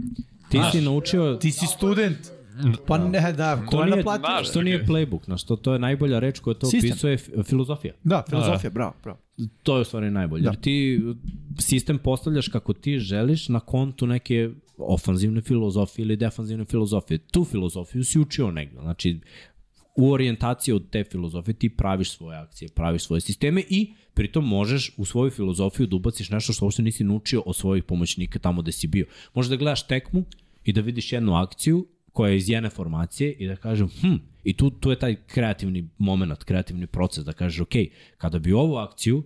[0.49, 1.35] Ti si naučio...
[1.35, 2.19] Ti si student.
[2.87, 4.21] Pa ne, da, ko To je naplatio?
[4.21, 7.95] znaš, to nije playbook, znaš, to, to je najbolja reč koja to opisuje filozofija.
[8.05, 9.19] Da, filozofija, bravo, bravo.
[9.63, 10.43] To je u stvari najbolje.
[10.43, 10.51] Da.
[10.51, 11.01] Jer ti
[11.59, 17.19] sistem postavljaš kako ti želiš na kontu neke ofanzivne filozofije ili defanzivne filozofije.
[17.19, 18.81] Tu filozofiju si učio negde.
[18.81, 19.21] Znači,
[19.97, 24.93] u orijentaciji od te filozofije ti praviš svoje akcije, praviš svoje sisteme i pritom možeš
[24.97, 28.73] u svoju filozofiju da ubaciš nešto što uopšte nisi naučio od svojih pomoćnika tamo gde
[28.73, 29.07] si bio.
[29.35, 30.25] Možeš da gledaš tekmu
[30.65, 34.15] i da vidiš jednu akciju koja je iz jedne formacije i da kažem, hm,
[34.45, 37.73] i tu, tu je taj kreativni moment, kreativni proces da kažeš, ok,
[38.19, 39.23] kada bi ovu akciju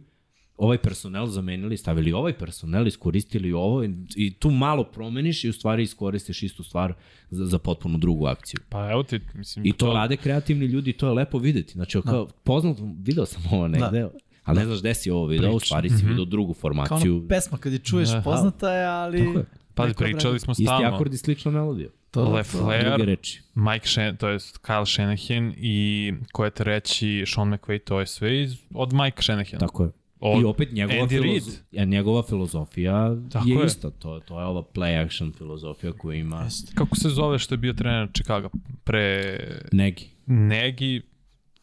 [0.57, 5.53] ovaj personel zamenili, stavili ovaj personel, iskoristili ovo i, i tu malo promeniš i u
[5.53, 6.95] stvari iskoristiš istu stvar
[7.31, 8.61] za, za potpuno drugu akciju.
[8.69, 9.67] Pa evo ti, mislim...
[9.67, 11.73] I to rade kreativni ljudi to je lepo videti.
[11.73, 14.11] Znači, kao, poznato, video sam ovo negde, da.
[14.45, 17.17] ali ne znaš gde si ovo video, u stvari si video drugu Kao formaciju.
[17.17, 18.23] ona pesma kad je čuješ, Da.
[18.25, 19.19] poznata je, ali...
[19.19, 19.45] Tako je.
[19.75, 20.89] Pa pričali smo Isti stalno.
[20.89, 21.89] akord i slična melodija.
[22.15, 23.43] To, to, Lefler, reči.
[23.55, 28.43] Mike Shan, to je Kyle Shanahan i ko je treći Sean McVay, to je sve
[28.43, 29.61] iz, od Mike Shanahan.
[29.61, 29.91] Tako je.
[30.21, 33.67] Od I opet njegova, filozo njegova filozofija Tako je, je.
[33.67, 33.91] ista.
[33.91, 37.73] To, to je ova play action filozofija koju ima Kako se zove što je bio
[37.73, 38.49] trener Chicago
[38.85, 39.39] pre
[39.73, 40.11] Negi.
[40.27, 41.03] Negi,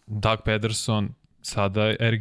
[0.08, 1.10] Doug Pederson,
[1.42, 1.82] sada.
[1.82, 1.94] A.
[1.94, 2.12] Je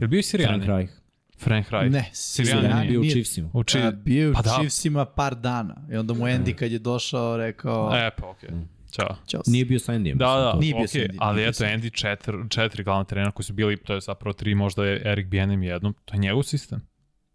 [0.00, 0.64] li bio i Sirijani?
[0.64, 0.92] Frank Reich.
[1.38, 1.92] Frank Reich.
[1.92, 2.90] Ne, Sirijani nije.
[2.90, 3.04] Bio u.
[3.04, 3.50] Chiefsima.
[3.52, 3.78] U Chi...
[3.78, 4.50] A, bio je u Pa da.
[4.58, 5.76] Chiefsima par dana.
[5.92, 7.90] I onda mu Andy kad je došao rekao...
[7.94, 8.50] E, pa okej.
[8.50, 8.68] Mm.
[8.90, 9.16] Ćao.
[9.26, 9.42] Ćao.
[9.46, 10.14] Nije bio sa Andyjem.
[10.16, 11.64] Da, da, Nije bio okej, Sandy, ali eto.
[11.64, 15.26] Andy četiri, četiri glavna trenera koji su bili, to je zapravo tri, možda je Eric
[15.28, 16.80] Bianem jednom, to je njegov sistem.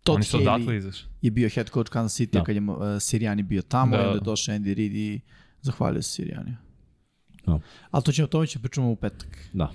[0.04, 1.10] Todd Oni su odatle izašli.
[1.22, 2.44] je bio head coach Kansas City Da.
[2.44, 4.04] kad je uh, Sirijani bio tamo Da.
[4.04, 5.20] i onda je došao Andy Reid i
[5.62, 6.56] zahvalio se Sirijani.
[7.46, 7.60] Da.
[7.92, 9.38] Ali to ćemo, to ćemo pričamo u petak.
[9.54, 9.72] Da.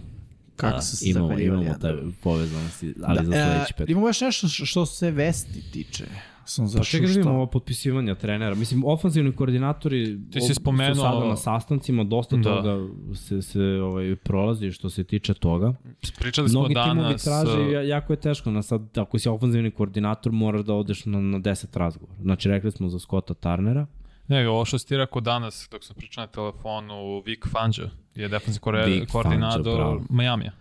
[0.59, 1.60] Kako Da, su se imamo, zahvaljivali.
[1.60, 3.89] imamo jedan te povezanosti, ali za Da, sledeći e, pet.
[3.89, 6.05] Imamo još nešto što, se vesti tiče.
[6.44, 8.55] Sam Pa zašao čekaj da vidimo ovo potpisivanja trenera.
[8.55, 12.43] Mislim, ofenzivni koordinatori Ti si spomenuo- su sada na sastancima, dosta Da.
[12.44, 15.74] toga se, se ovaj, prolazi što se tiče toga.
[16.18, 17.24] Pričali smo Mnogi timovi danas...
[17.24, 21.05] traže, uh, ja- jako je teško, na sad, ako si ofenzivni koordinator, moraš da odeš
[21.05, 22.18] na, na 10 razgovora.
[22.20, 23.86] Znači, rekli smo za Scotta Tarnera,
[24.28, 27.90] Ne, ovo što si ti rekao danas, dok sam pričao na telefonu, Vic Fangio
[28.23, 30.05] je defensivni kore, Fangio, koordinator bravo.
[30.11, 30.53] Majamija.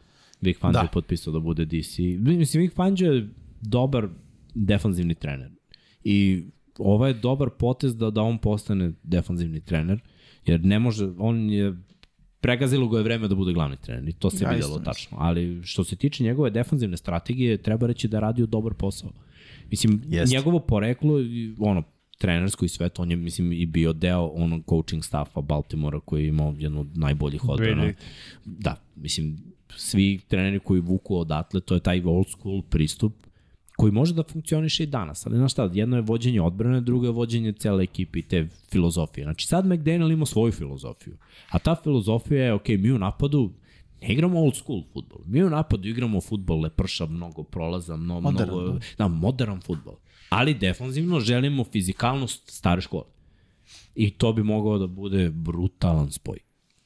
[0.42, 0.82] Vic Fangio Da.
[0.82, 2.00] je potpisao da bude DC.
[2.20, 3.28] Mislim, Vic Fangio je
[3.62, 4.08] dobar
[4.56, 5.52] defanzivni trener.
[6.04, 6.44] I
[6.78, 10.00] ovo je dobar potez da, da on postane defanzivni trener,
[10.46, 11.76] jer ne može, on je
[12.42, 15.18] pregazilo go je vreme da bude glavni trener i to se Ja isto videlo tačno.
[15.22, 19.12] Ali što se tiče njegove defanzivne strategije, treba reći da je radio dobar posao.
[19.70, 20.36] Mislim, Jeste.
[20.36, 21.84] njegovo poreklo, i, ono,
[22.18, 26.24] trenersko i sve to, on je, mislim, i bio deo onog coaching staffa Baltimora koji
[26.24, 27.84] je imao jednu od najboljih odbrana.
[27.84, 27.94] 2000.
[28.46, 29.38] Da, mislim,
[29.76, 33.14] svi treneri koji vuku odatle, to je taj old school pristup
[33.78, 37.12] koji može da funkcioniše i danas, ali znaš šta, jedno je vođenje odbrane, drugo je
[37.12, 39.24] vođenje cele ekipe i te filozofije.
[39.24, 41.18] Znači sad McDaniel ima svoju filozofiju,
[41.50, 43.52] a ta filozofija je, ok, mi u napadu
[44.02, 48.50] ne igramo old school futbol, mi u napadu igramo futbol leprša, mnogo prolaza, mnogo, Modern,
[48.50, 48.80] mnogo, da.
[48.98, 49.96] da, modern futbol.
[50.30, 53.04] Ali defanzivno želimo fizikalnost stare škole.
[53.96, 56.38] I to bi mogao da bude brutalan spoj.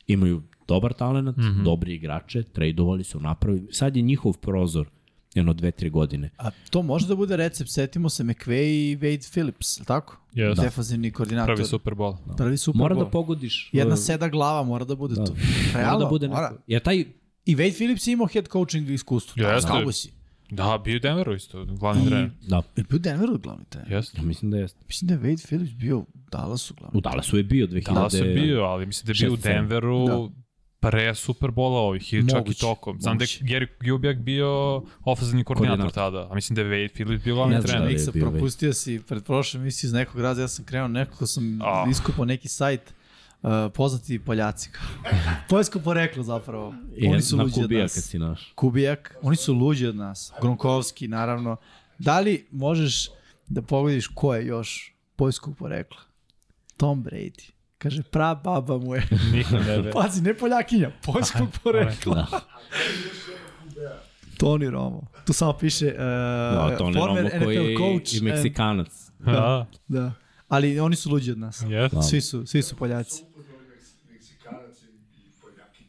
[0.08, 1.64] Imaju dobar talent, mm -hmm.
[1.64, 3.68] dobri igrače, trejdovali su, napravili.
[3.72, 4.88] Sad je njihov prozor
[5.34, 6.30] jedno dve, tri godine.
[6.38, 10.18] A to može da bude recept, setimo se McVay i Wade Phillips, je li tako?
[10.34, 10.56] Yes.
[10.56, 10.62] Da.
[10.62, 11.56] Defanzivni koordinator.
[11.56, 12.18] Prvi Super Bowl.
[12.38, 13.04] Prvi Super Mora Bowl.
[13.04, 13.70] da pogodiš.
[13.74, 15.26] Jedna uh, seda glava mora da bude da.
[15.26, 15.34] to.
[15.34, 16.50] Mora Realno, da bude mora.
[16.50, 16.64] neko.
[16.68, 17.06] Jer taj,
[17.46, 19.44] I Wade Phillips je imao head coaching iskustvo.
[19.44, 19.68] Jeste.
[19.68, 20.10] Da, Cowboysi.
[20.52, 22.30] Da, bio je Denveru isto, glavni trener.
[22.42, 23.92] da, Je bio Denveru glavni trener?
[23.92, 24.18] Jeste.
[24.18, 24.80] ja mislim da jeste.
[24.88, 27.94] Mislim da je Wade Phillips bio u Dallasu glavni U Dallasu je bio 2000.
[27.94, 29.38] Da, se bio, ali mislim da je bio u.
[29.38, 30.30] Denveru Da.
[30.82, 33.02] pre Superbola ovih i čak i tokom.
[33.02, 33.28] Znam da je.
[33.28, 34.48] Gary Ljubjak bio
[35.02, 36.12] ofenzivni koordinator Koordinator.
[36.14, 37.88] tada, a mislim da je Wade Phillips bio glavni Ne znam trener.
[37.88, 38.30] da je bio Wade.
[38.30, 41.90] propustio si pred prošlom emisiji iz nekog razloga, ja sam krenuo nekako sam Ah.
[41.92, 42.94] iskupao neki sajt
[43.44, 44.70] uh, poznati Poljaci.
[45.50, 46.74] Poljsko poreklo zapravo.
[47.08, 47.92] Oni su na luđi od Kubija nas.
[47.92, 48.52] si naš.
[48.56, 50.34] Kubijak, oni su luđi od nas.
[50.42, 51.56] Gronkovski, naravno.
[52.00, 53.10] Da li možeš
[53.48, 55.98] da pogledaš ko je još poljskog porekla?
[56.78, 57.50] Tom Brady.
[57.78, 59.08] Kaže, pra baba mu je.
[59.94, 62.28] Pazi, ne Poljakinja, poljskog porekla.
[63.76, 64.04] Da.
[64.38, 65.02] Tony Romo.
[65.26, 68.14] Tu samo piše uh, Da, to ne former Romo koji NFL je coach.
[68.14, 69.10] i and- Meksikanac.
[69.20, 70.12] Da, Da.
[70.48, 71.64] Ali oni su luđi od nas.
[71.64, 71.92] jes.
[72.10, 73.24] Svi su, svi su Poljaci.
[73.26, 74.86] Upoznali Meks- Meksikanac i
[75.18, 75.84] i Poljaki.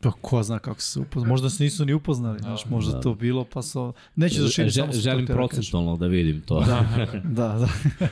[0.00, 1.28] Pa ko zna kako se upoznali.
[1.28, 2.38] Možda se nisu ni upoznali.
[2.38, 3.92] Znaš, možda to bilo pa so...
[4.16, 5.36] Neću da širim samo sa želim kažem.
[5.38, 6.60] procentualno da vidim to.
[6.60, 6.84] Da,
[7.24, 7.66] da,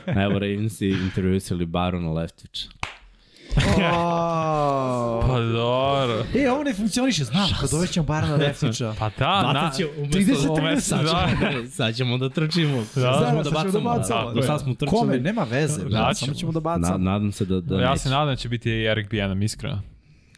[0.07, 0.23] da.
[0.23, 2.69] Evo Ravensi intervjuisali Barona Leftića.
[5.23, 6.25] Pa dobro.
[6.37, 8.95] E, ovo ne funkcioniše, znam, kad dovećemo Barana Leftića.
[8.99, 11.29] Pa da, na, 30 umesto- Sad da.
[11.31, 12.77] ćemo, sad ćemo da trčimo.
[12.77, 12.85] Da.
[12.95, 13.81] sad ćemo da da bacamo.
[13.91, 14.29] bacamo.
[14.29, 14.91] Da, do sad smo trčali.
[14.93, 16.99] Kome, nema veze, Da, da, samo ćemo da Na, bacamo.
[17.01, 18.03] nadam se da, da Ja neće.
[18.03, 19.43] se nadam da će biti i Eric Bijanem,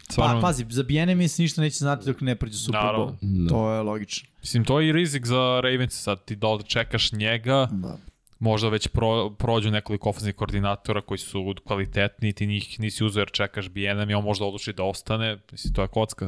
[0.09, 2.79] Pa, Stvarno, pazi, za BNM se ništa neće znati dok ne prođe Super.
[2.81, 3.13] Bowl.
[3.21, 3.49] Da.
[3.49, 4.29] To je logično.
[4.39, 7.97] mislim, to je i rizik za Ravens, sad ti dole čekaš njega, Da.
[8.39, 13.31] možda već pro, prođu nekoliko ofenzivnih koordinatora koji su kvalitetni, ti njih nisi uzeo jer
[13.31, 16.25] čekaš BNM i on možda odluči da ostane, mislim, to je kocka.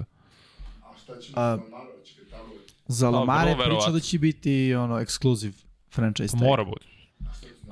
[0.83, 1.57] A šta će A-?
[2.87, 5.53] Za Pa, Lamare priča da će biti ono exclusive
[5.93, 6.37] franchise.
[6.37, 6.85] Mora bude.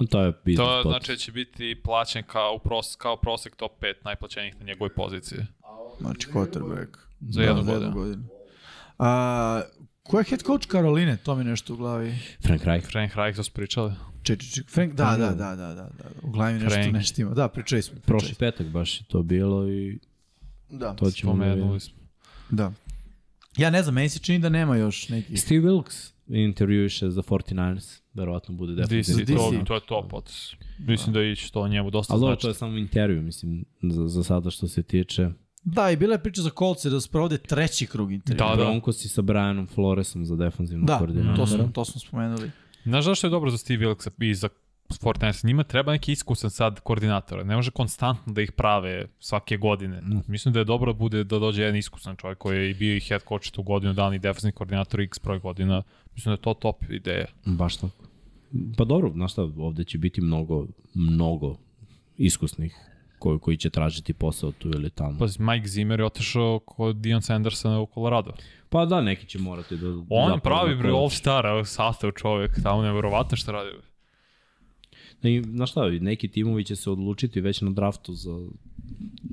[0.05, 0.91] To je business To pot.
[0.91, 4.89] znači da će biti plaćen kao, u pros, kao prosek top 5 najplaćenijih na njegovoj
[4.89, 5.39] poziciji.
[5.99, 6.87] Znači quarterback.
[7.21, 7.91] Za jednu za godinu.
[7.91, 8.23] godinu.
[8.99, 9.61] A,
[10.03, 11.17] ko je head coach Karoline?
[11.17, 12.13] To mi nešto u glavi.
[12.41, 12.91] Frank Reich.
[12.91, 13.93] Frank Reich to su pričali.
[14.23, 14.69] Ček, ček, ček.
[14.69, 15.89] Frank, da, da, da, da, da, da.
[16.21, 16.93] U glavi mi nešto, Frank.
[16.93, 17.31] nešto ima.
[17.33, 17.99] Da, pričali smo.
[18.05, 19.99] Prošli petak baš je to bilo i.
[20.69, 21.55] Da, to ćemo da vidimo.
[21.55, 21.95] Pomenuli smo.
[22.49, 22.71] da.
[23.57, 25.37] Ja ne znam, meni se čini da nema još neki.
[25.37, 28.01] Steve Wilkes intervjuiše za 49ers.
[28.13, 29.41] Verovatno bude DC, definitivno.
[29.41, 29.65] to, DC.
[29.67, 30.31] to je top od.
[30.79, 32.41] Mislim da ići to njemu dosta Ali znači.
[32.41, 35.29] to je samo intervju, mislim, za, za sada što se tiče.
[35.63, 38.49] Da, i bila je priča za kolce da sprovode treći krug intervjua.
[38.49, 38.63] Da, da.
[38.63, 41.35] Broncos i sa Brianom Floresom za defensivnog Da, koordinatora.
[41.35, 42.51] to smo, to smo spomenuli.
[42.83, 44.49] Znaš zašto je dobro za Steve Wilksa i za
[45.01, 45.47] Fortnite?
[45.47, 47.43] Njima treba neki iskusan sad koordinatora.
[47.43, 50.01] Ne može konstantno da ih prave svake godine.
[50.27, 52.95] Mislim da je dobro da bude da dođe jedan iskusan čovjek koji je i bio
[52.95, 55.83] i head coach tu godinu dana i defensivni koordinator x broj godina.
[56.13, 57.25] Mislim da je to top ideja.
[57.45, 58.05] Baš tako.
[58.77, 61.57] Pa dobro, znaš šta, ovde će biti mnogo, mnogo
[62.17, 62.75] iskusnih
[63.19, 65.19] koji, koji će tražiti posao tu ili tamo.
[65.19, 68.33] Pa, Mike Zimmer je otišao kod Dion Sandersona u Colorado.
[68.69, 69.87] pa da, neki će morati da...
[69.87, 73.69] On zapravo pravi da bre all-star sastav čovjek, tamo nevjerovatno šta radi.
[75.23, 78.39] I, znaš šta, neki timovi će se odlučiti već na draftu za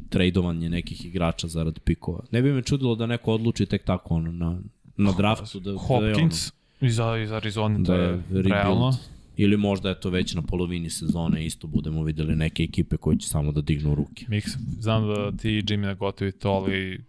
[0.08, 2.24] tradovanje nekih igrača zarad pikova.
[2.30, 4.60] Ne bi me čudilo da neko odluči tek tako ono, na,
[4.96, 5.60] na draftu.
[5.60, 8.46] Da, Hopkins iz, iz Arizona, da to je, da rebuild.
[8.46, 8.96] realno.
[9.36, 13.28] Ili možda je to već na polovini sezone isto budemo videli neke ekipe koje će
[13.28, 14.26] samo da dignu ruke.
[14.28, 17.04] Mix, znam da ti i Jimmy nagotovi to, ali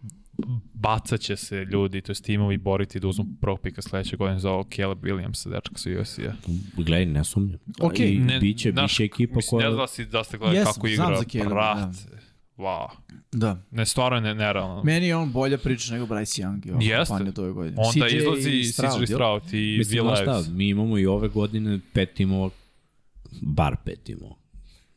[0.73, 4.52] bacat će se ljudi, to je timovi boriti da uzmu prvog pika sledeće godine za
[4.52, 6.34] ovog Caleb Williams, dečka sa USC-a.
[6.76, 7.60] Gledaj, ne sumnjam.
[7.80, 9.72] Ok, I Ne, biće, znaš, biće ekipa mislim, Ne koja...
[9.72, 12.27] znam da si, da ste gledali Jesam, kako znam igra, za Caleba, brate.
[12.58, 12.88] Wow.
[13.32, 13.58] Da.
[13.72, 14.84] Ne, stvarno ne, nerealno.
[14.84, 17.14] Meni je on bolja priča nego Bryce Young i ova Jeste.
[17.14, 17.76] kampanja ove godine.
[17.78, 19.06] Onda CJ izlazi Stroud, CJ?
[19.06, 22.50] Stroud i Mislim, Will šta, mi imamo i ove godine pet timova,
[23.42, 24.36] bar pet timova,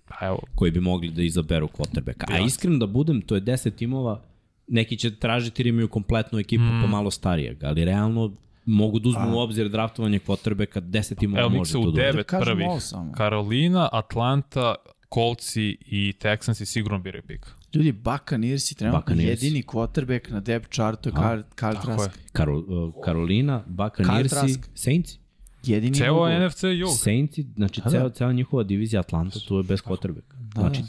[0.09, 2.25] Pa Evo, koji bi mogli da izaberu quarterbacka.
[2.29, 4.23] A iskreno da budem, to je 10 timova,
[4.67, 6.81] neki će tražiti jer imaju kompletnu ekipu mm.
[6.83, 8.33] pa malo starijeg, ali realno
[8.65, 12.13] mogu da uzmu u obzir draftovanje quarterbacka, 10 timova evo može to u da uradi.
[12.13, 12.69] devet kažem prvih.
[12.69, 13.13] ovo samo.
[13.13, 14.75] Karolina, Atlanta,
[15.15, 17.47] Coltsi i Texansi sigurno biraju pik.
[17.75, 19.43] Ljudi, Buccaneers je trenutno Buccaneers.
[19.43, 21.15] jedini quarterback na depth chartu je
[21.55, 22.17] Tako Trask.
[22.17, 22.23] je.
[22.33, 24.69] Karo, uh, Karolina, Buccaneersi, Trask.
[24.75, 25.19] Saints.
[25.65, 26.99] Jedini Ceo NFC jug.
[26.99, 27.91] Saints, znači da.
[27.91, 30.35] ceo, cela njihova divizija Atlanta, tu je bez quarterbacka.
[30.55, 30.83] Znači,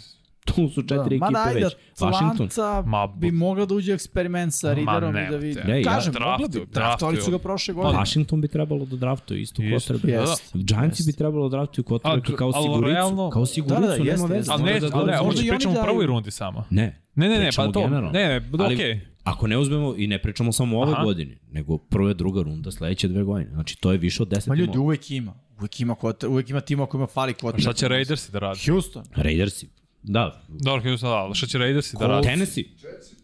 [0.45, 1.73] tu su četiri Ma da, ekipe ajde, već.
[1.99, 2.49] Washington,
[2.85, 5.59] Ma, bi mogla da uđe eksperiment sa Riderom i da vidi.
[5.61, 6.65] Ne, ja- Kažem, mogla bi.
[6.65, 7.99] Draftovali su ga prošle godine.
[7.99, 9.93] Washington bi trebalo da draftuje isto Isto.
[9.93, 10.19] quarterbacka.
[10.21, 10.51] Jest.
[10.55, 12.81] Giantsi bi trebalo da draftuju A, kao siguricu.
[12.83, 14.51] realno- Kao siguricu, Da, da, nema veze.
[14.51, 16.63] Ali ne, da dođe- ne, možda pričamo u prvoj rundi samo.
[16.69, 17.01] Ne.
[17.15, 18.99] Ne, ne, ne, pa to, ne, ne, okej.
[19.23, 21.03] Ako ne uzmemo i ne pričamo samo ove Aha.
[21.03, 23.51] godine, nego prva, druga runda, sledeće dve godine.
[23.51, 25.33] Znači, to je više od 10 Ma ljudi, uvek ima.
[25.59, 27.61] Uvek ima, quarter, uvek ima tima kojima fali quarterback.
[27.61, 28.59] Šta će Raidersi da radi?
[28.67, 29.03] Houston.
[29.15, 29.69] Raidersi.
[30.03, 30.41] Da.
[30.47, 32.27] Dobro, Houston, da, ali šta će Raidersi da radi?
[32.27, 32.63] Tennessee.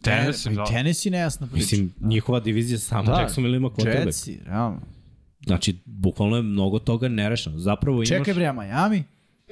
[0.01, 0.65] Tennessee, da.
[0.65, 1.57] Tennessee nejasna priča.
[1.61, 3.19] Mislim, njihova divizija samo Da.
[3.19, 4.05] Jacksonville ima quarterback.
[4.05, 4.81] Jetsi, realno.
[5.45, 7.59] Znači, bukvalno je mnogo toga nerešeno.
[7.59, 8.07] Zapravo imaš...
[8.07, 9.03] Čekaj bre, Miami?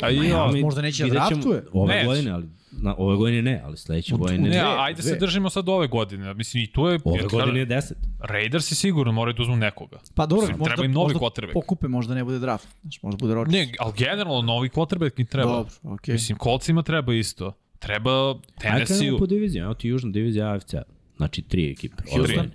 [0.01, 1.63] A i, Miami, možda neće da draftuje.
[1.73, 2.05] Ove Neće.
[2.05, 2.45] godine, ali
[2.81, 4.55] na, ove godine ne, ali sledeće godine ne, ne.
[4.55, 5.19] dve, ajde se dve.
[5.19, 6.33] držimo sad ove godine.
[6.33, 6.99] Mislim, i tu je...
[7.03, 7.93] Ove jer godine je kada- 10.
[8.19, 9.99] Raidersi sigurno moraju da uzmu nekoga.
[10.15, 11.53] Pa dobro, Mislim, možda, treba im novi možda quarterback.
[11.53, 12.67] pokupe, možda ne bude draft.
[12.81, 13.53] Znaš, možda bude Rodgers.
[13.53, 15.51] Ne, ali generalno novi quarterback im treba.
[15.51, 16.13] Dobro, okej.
[16.13, 17.53] Mislim, Coltsima treba isto.
[17.79, 18.97] Treba Ajde Tennessee.
[18.97, 20.73] krenemo po diviziji, evo ti južna divizija AFC.
[21.17, 21.95] Znači, tri ekipe.
[21.95, 22.49] Houston, godine.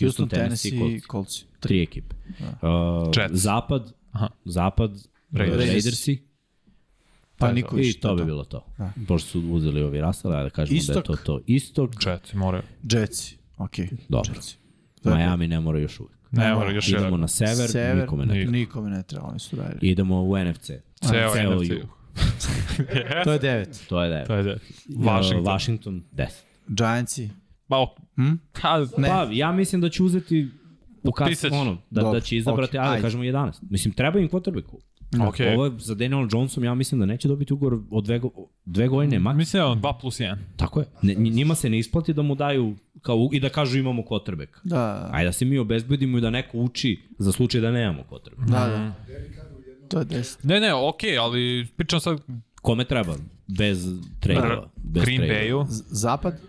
[0.00, 1.44] Houston, Tennessee i Colts.
[1.60, 2.16] Tri ekipe.
[2.40, 3.32] Uh, Jets.
[3.34, 4.28] Zapad, Aha.
[4.44, 4.90] zapad,
[5.32, 5.58] Raiders.
[5.58, 5.72] Raiders.
[5.74, 6.22] Raidersi,
[7.46, 8.64] Pa niko i to bi bilo to.
[8.78, 8.92] Da.
[9.08, 11.04] Pošto su uzeli ovi Russell, ajde da kažemo da je Istok.
[11.04, 11.40] to to.
[11.46, 12.62] Istok, Jetsi moraju.
[12.82, 13.88] Jetsi, okej.
[14.08, 14.32] Dobro.
[14.34, 14.56] Jetsi.
[15.04, 16.18] Miami ne mora još uvijek.
[16.30, 17.20] Ne mora još Idemo jedan.
[17.20, 18.50] na sever, Sever, nikome ne treba.
[18.50, 19.78] Nikome ne treba, oni su radili.
[19.82, 20.66] Idemo u NFC.
[21.00, 21.70] Ceo Ceo NFC.
[21.70, 21.80] jug.
[23.24, 23.84] To je devet.
[23.88, 24.24] To je da je.
[24.24, 24.50] To je da.
[24.50, 25.04] Washington.
[25.04, 25.44] Washington.
[25.44, 26.26] Washington 10.
[26.68, 27.30] Giantsi.
[27.68, 27.86] Pa.
[28.16, 28.22] Hm?
[28.98, 29.08] Ne.
[29.08, 30.48] Pa, ja mislim da će uzeti
[31.02, 31.52] u kas, Pisać.
[31.52, 33.02] ono, da, Dobro, da će izabrati, okej, ajde, ajde.
[33.02, 33.52] kažemo 11.
[33.70, 34.78] Mislim, treba im quarterbacku.
[35.20, 35.48] Okej.
[35.48, 38.30] Ovo je za Daniel Johnson, ja mislim da neće dobiti ugovor od dve, go-
[38.64, 39.36] dve godine maks.
[39.36, 40.36] Mislim da je on 2 plus 1.
[40.56, 40.86] Tako je.
[41.02, 44.02] Ne, nj- njima se ne isplati da mu daju kao, u- i da kažu imamo
[44.02, 44.48] quarterback.
[44.64, 48.46] Da, Ajde da se mi obezbedimo i da neko uči za slučaj da nemamo quarterback.
[48.46, 48.92] da, da.
[49.88, 50.44] To je deset.
[50.44, 52.18] Ne, ne, okej, ali pričam sad
[52.54, 53.14] Kome treba?
[53.48, 53.86] Bez
[54.20, 54.68] trade-ova.
[54.76, 55.20] Bez Green.
[55.22, 55.64] Bayu.
[55.68, 56.40] Zapad?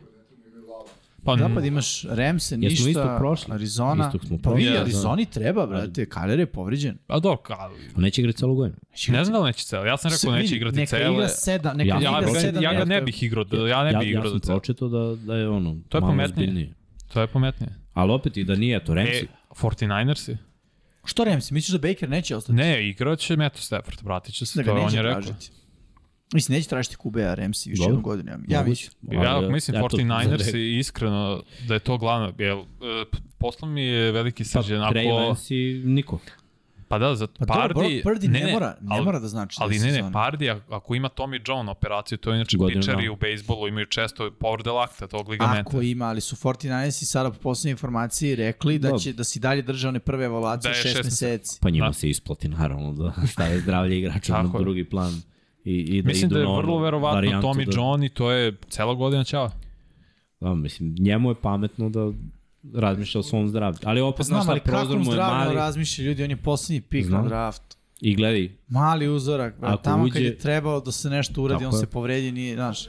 [1.26, 3.54] Pa, Zapad imaš Ramse, Jesmo ništa, istog prošli?
[3.54, 4.06] Arizona.
[4.08, 4.82] Istog smo pa prošli, vidi, da.
[4.82, 6.06] Arizoni treba, brate.
[6.06, 6.98] Kyler je povređen.
[7.08, 7.56] A dobro, ka,
[7.96, 8.78] Neće igrati celu godinu.
[9.08, 9.86] ne znam da li neće celo.
[9.86, 11.14] Ja sam rekao Vidi, neće igrati neka cele.
[11.14, 12.64] igra sedam, neka Ja- Ja, igra ja, sedam.
[12.64, 14.58] ja ga ne bih igrao, da, ja ne Ja, bih ja igrao sam da celo.
[14.58, 16.48] pročitao da, da je ono, To je malo pametnije.
[16.48, 16.74] ozbiljnije.
[17.14, 17.74] To je pametnije.
[17.94, 19.24] Ali opet i da nije to, Ramsey.
[19.24, 20.38] E, 49ersi?
[21.06, 22.54] Što Ramsey, misliš da Baker neće ostati?
[22.54, 25.22] Ne, igrat će Matthew Stafford, vratit će se, da to ga on neće je rekao.
[25.22, 25.52] tražiti.
[26.34, 28.32] Mislim, neće tražiti Kube-a Ramsey više jednu godinu.
[28.32, 28.90] Ja, ja Moguće.
[29.02, 29.24] mislim.
[29.24, 32.34] Ja mislim eto, 49ers za- i iskreno da je to glavno.
[32.38, 32.64] Jel, e,
[33.38, 34.80] posla mi je veliki srđan.
[34.80, 36.20] Pa, Ako, Trey Lance i niko.
[36.88, 37.74] pa da, za Pa dobro, Pardi...
[38.04, 40.12] Brock Purdy ne, mora, ne ali- mora da znači Ali da ne, ne.
[40.12, 42.82] Pardi, ako ima Tommy John operaciju, to je inače Godinu
[43.14, 45.70] u bejsbolu, imaju često povrede lakta tog ligamenta.
[45.70, 49.62] Ako ima, ali su 49ersi sada po poslednjoj informaciji rekli da će da si dalje
[49.62, 51.60] drže one prve evaluacije Da je 6 šest meseci.
[51.62, 51.94] Pa njima Da.
[51.94, 55.22] se isplati naravno da stave zdravlje igrača na drugi plan.
[55.66, 58.56] I, i da Mislim idu da je vrlo verovatno Tommy da, John i to je
[58.70, 59.52] cela godina ćao.
[60.40, 62.12] Da, mislim, njemu je pametno da
[62.74, 63.80] razmišlja o svom zdravlju.
[63.84, 65.56] Ali opet, Pa znaš ali prozor mu je mali.
[65.56, 67.22] razmišlja ljudi, on je poslednji pik Znam.
[67.22, 67.78] na draftu.
[68.02, 69.70] I gledaj, Mali uzorak, bro.
[69.70, 72.88] Ako tamo kad uđe- je trebao da se nešto uradi, on se povredi, nije, znaš.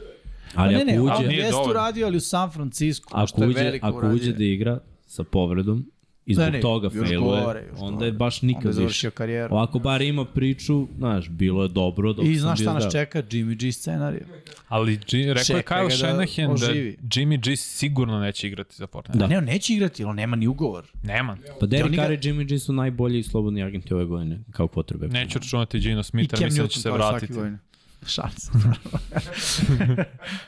[0.55, 3.17] ali pa ne, ne, ako ali uđe, nije jeste uradio, ali u San Francisco, što
[3.17, 4.15] ako je uđe, veliko ako uradio.
[4.17, 5.87] uđe da igra sa povredom
[6.27, 8.07] i Ne, zbog ne, toga još failuje, gore, još onda gore.
[8.07, 9.11] je baš Onda je nikad završio više.
[9.11, 9.55] karijeru.
[9.55, 13.23] Ovako bar ima priču, znaš, bilo je dobro dok I znaš šta nas čeka?
[13.23, 14.25] Jimmy G scenariju.
[14.69, 16.97] Ali G, rekao je Čekaj Kyle da Shanahan da, oživi.
[17.03, 19.19] Jimmy G sigurno neće igrati za Fortnite.
[19.19, 19.27] Da.
[19.27, 20.85] Ne, on neće igrati, on nema ni ugovor.
[21.03, 21.37] Nema.
[21.61, 25.09] Pa Derek Carr i Jimmy G su najbolji slobodni agenti ove godine, kao potrebe.
[25.09, 27.33] Neću računati Gino Smitha, mislim da će se vratiti.
[27.33, 27.59] godine.
[28.07, 28.51] Šalim se.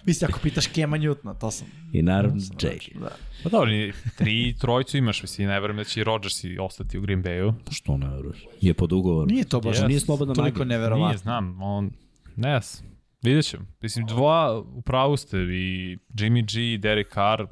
[0.05, 1.67] Mislim, ako pitaš Kema Newtona, to sam.
[1.93, 2.99] I naravno sam Jay.
[3.01, 3.11] Da.
[3.43, 3.71] Pa dobro,
[4.17, 7.55] tri trojicu imaš, mislim, ne verujem da će i Rodgers i ostati u Green Bayu.
[7.65, 8.45] Pa što ne veruješ?
[8.61, 9.29] Je pod ugovorom.
[9.29, 9.87] Nije to baš Yes.
[9.87, 10.69] Nije slobodan toliko agent.
[10.69, 11.07] neverovatno.
[11.07, 11.91] Nije, znam, on...
[12.37, 12.91] Ne znam.
[13.23, 13.67] Vidjet ćemo.
[13.81, 17.47] Mislim, dva, u pravu ste, i Jimmy G i Derek Carr,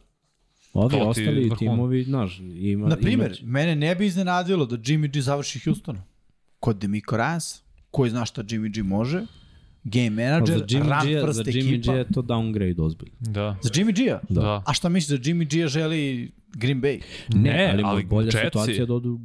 [0.72, 1.58] Ovi ostali vrhun.
[1.58, 2.88] timovi, znaš, ima...
[2.88, 6.02] Na primjer, imaće- mene ne bi iznenadilo da Jimmy G završi Houstonu.
[6.60, 9.22] Kod Demico Rans, koji zna šta Jimmy G može,
[9.84, 11.92] game Pa manager, za Jimmy run G, first za Jimmy ekipa.
[11.92, 13.16] G je to downgrade ozbiljno.
[13.20, 13.56] da.
[13.62, 14.20] Za Jimmy G-a?
[14.28, 14.40] Da.
[14.40, 14.62] da.
[14.66, 17.00] A šta misliš da Jimmy G želi Green Bay?
[17.34, 19.20] Ne, ali, ali bolja Jetsi- situacija da odu.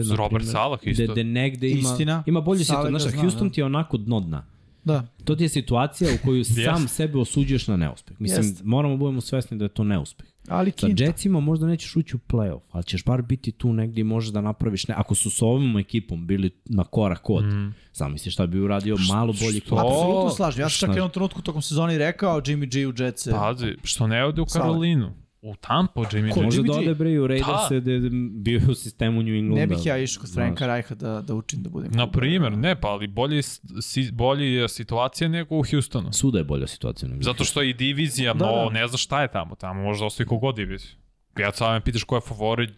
[0.00, 1.02] Uz na Robert primjer, Salah isto.
[1.04, 2.22] Gde, gde negde ima, Istina.
[2.26, 2.92] ima situaciju.
[2.92, 3.54] ga Znaš, zna, Houston da.
[3.54, 4.44] ti je onako dno dna.
[4.84, 5.06] Da.
[5.24, 8.20] To ti je situacija u koju sam sebe osuđuješ na neuspeh.
[8.20, 8.62] Mislim, Jeste.
[8.64, 10.26] moramo budemo svesni da je to neuspeh.
[10.48, 11.04] Ali Sa Kinta.
[11.04, 14.40] Jetsima možda nećeš ući u playoff, ali ćeš bar biti tu negdje i možeš da
[14.40, 14.94] napraviš ne.
[14.98, 17.74] Ako su s ovom ekipom bili na korak od, mm.
[17.92, 19.68] zamisli šta bi uradio malo bolji što?
[19.68, 19.80] klub.
[19.80, 20.60] Apsolutno slažem.
[20.60, 23.30] Ja sam čak jednom trenutku tokom sezoni rekao Jimmy G u Jetse.
[23.30, 24.46] Pazi, što ne ode u.
[24.46, 25.25] Karolinu?
[25.46, 26.44] U Tampa Jimmy Ko, G.
[26.44, 27.80] Može da ode bre i u Raiderse Da.
[27.80, 28.00] gde
[28.32, 29.60] bio u sistemu New Englanda.
[29.60, 30.68] Ne bih ja išao kod Franka Znaš.
[30.68, 31.90] Rajha da, da učim da budem.
[31.92, 33.42] Na primjer, ne, pa ali bolji,
[33.82, 36.12] si, bolji je situacija nego u Houstonu.
[36.12, 37.08] Svuda je bolja situacija.
[37.08, 38.70] Nego Zato što je i divizija, Da, no, da.
[38.70, 39.54] ne zna šta je tamo.
[39.54, 40.90] Tamo možda ostaje kogod diviziju.
[41.38, 42.70] Ja sad me pitaš ko je favorit,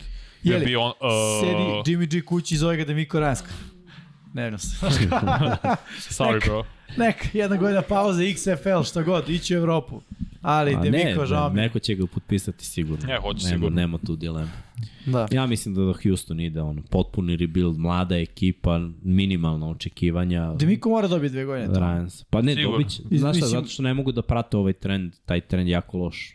[0.42, 0.64] Je je li?
[0.64, 0.88] bio on...
[0.90, 0.94] Uh,
[1.40, 3.48] Sedi Jimmy G kući i zove ga Demiko Ranska.
[4.34, 4.76] Ne znam se.
[6.14, 6.64] sorry, bro.
[6.96, 10.00] Nek, jedna godina pauze, XFL, šta god, ići u Evropu.
[10.42, 11.60] Ali A ne, Demiko, žao ne, mi.
[11.60, 13.06] neko će ga potpisati sigurno.
[13.06, 13.76] Ne, hoće nema, sigurno.
[13.76, 14.48] Nema tu dilemu.
[15.06, 15.28] Da.
[15.30, 20.54] Ja mislim da Houston ide ono, potpuni rebuild, mlada ekipa, minimalna očekivanja.
[20.54, 21.68] Demiko mora dobiti dve godine.
[21.68, 22.24] Ryans.
[22.30, 22.70] Pa ne, Sigurno.
[22.72, 23.02] dobit će.
[23.02, 25.98] Znaš šta, mislim- zato što ne mogu da prate ovaj trend, taj trend je jako
[25.98, 26.34] loš.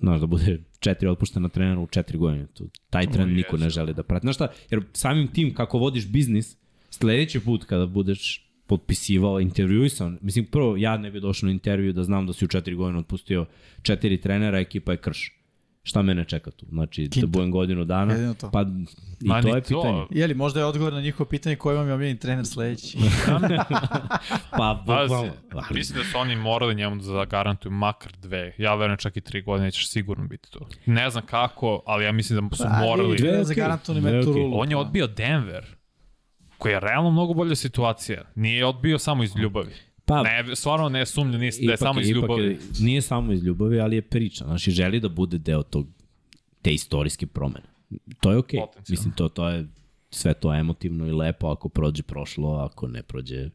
[0.00, 2.46] Znaš, da bude četiri otpuštena trenera u četiri godine.
[2.46, 4.24] To, taj trend niko ne želi da prati.
[4.24, 6.56] Znaš šta, jer samim tim kako vodiš biznis,
[6.90, 12.04] sledeći put kada budeš potpisivao, intervjuisao, mislim prvo ja ne bi došao na intervju da
[12.04, 13.46] znam da si u četiri godine otpustio
[13.82, 15.34] četiri trenera, ekipa je krš.
[15.82, 16.66] Šta mene čeka tu?
[16.70, 17.26] Znači, da Kinta.
[17.26, 18.50] budem godinu dana, Jedino to.
[18.50, 18.62] pa
[19.20, 20.06] i Ma to je pitanje.
[20.10, 22.98] Jeli, možda je odgovor na njihovo pitanje koji vam je omiljen trener sledeći.
[24.50, 25.32] Pa, Pazi, bukvalno.
[25.52, 28.54] Ali, mislim da su oni morali njemu da zagarantuju makar dve.
[28.58, 30.66] Ja verujem čak i tri godine ćeš sigurno biti tu.
[30.86, 33.16] Ne znam kako, ali ja mislim da su morali.
[33.16, 34.60] Dve Dve za okej, garantovani dve metu rulu.
[34.60, 35.77] On je odbio Denver,
[36.58, 38.24] koji je realno mnogo bolja situacija.
[38.34, 39.72] Nije odbio samo iz ljubavi.
[40.04, 42.44] pa, Ne, stvarno ne sumnja nis, da je samo iz ljubavi.
[42.44, 44.44] Je, nije samo iz ljubavi, ali je priča.
[44.44, 45.86] Znači, želi da bude deo tog,
[46.62, 47.66] te istorijske promene.
[48.20, 48.60] To je okej.
[48.60, 48.90] Okay.
[48.90, 49.66] Mislim, to, to je
[50.10, 51.48] sve to emotivno i lepo.
[51.48, 52.54] Ako prođe, prošlo.
[52.54, 53.50] Ako ne prođe,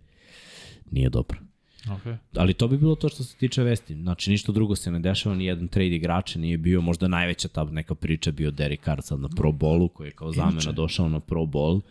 [0.91, 1.39] nije dobro.
[1.85, 2.17] Okay.
[2.35, 3.95] Ali to bi bilo to što se tiče vesti.
[3.95, 7.63] Znači, ništa drugo se ne dešava, ni jedan trade igrača nije bio, možda najveća ta
[7.63, 11.19] neka priča bio Derek Carr sad na Pro Bowlu, koji je kao zamena došao na
[11.19, 11.81] Pro Bowl.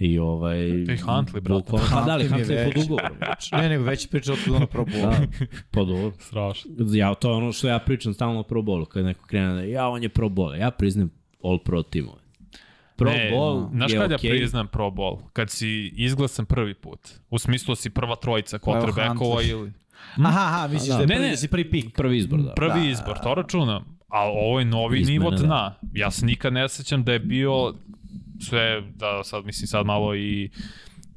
[0.00, 0.68] I ovaj...
[0.68, 1.48] I Huntley, brate.
[1.62, 3.16] bukvalno- Pa da li, Huntley je je pod ugovorom.
[3.52, 4.90] Ne, nego već pričao od ono probu.
[4.92, 5.20] Da,
[5.72, 6.12] pa dobro.
[6.18, 6.70] Strašno.
[6.88, 9.60] Ja, to je ono što ja pričam stalno o Pro Bowlu, kada neko krene da,
[9.60, 11.10] ja, on je Pro Bowl, ja priznam
[11.44, 12.18] All Pro timove.
[12.96, 14.28] Pro ne, Bowl znaš je kad okej.
[14.28, 15.18] ja priznam Pro Bowl?
[15.32, 17.00] Kad si izglasan prvi put.
[17.30, 19.72] U smislu si prva trojica quarterbackova ili...
[20.16, 20.94] Aha, aha, misliš da.
[20.96, 21.30] da je Ne, prvi, ne.
[21.30, 21.94] da si prvi pik.
[21.94, 22.52] Prvi izbor, da.
[22.52, 22.86] Prvi Da.
[22.86, 23.84] izbor, to računam.
[24.08, 25.36] A ovo je novi Izmene, nivo da.
[25.36, 25.74] dna.
[25.92, 27.74] Ja se nikad ne sećam da je bio
[28.40, 30.50] sve, da sad mislim sad malo i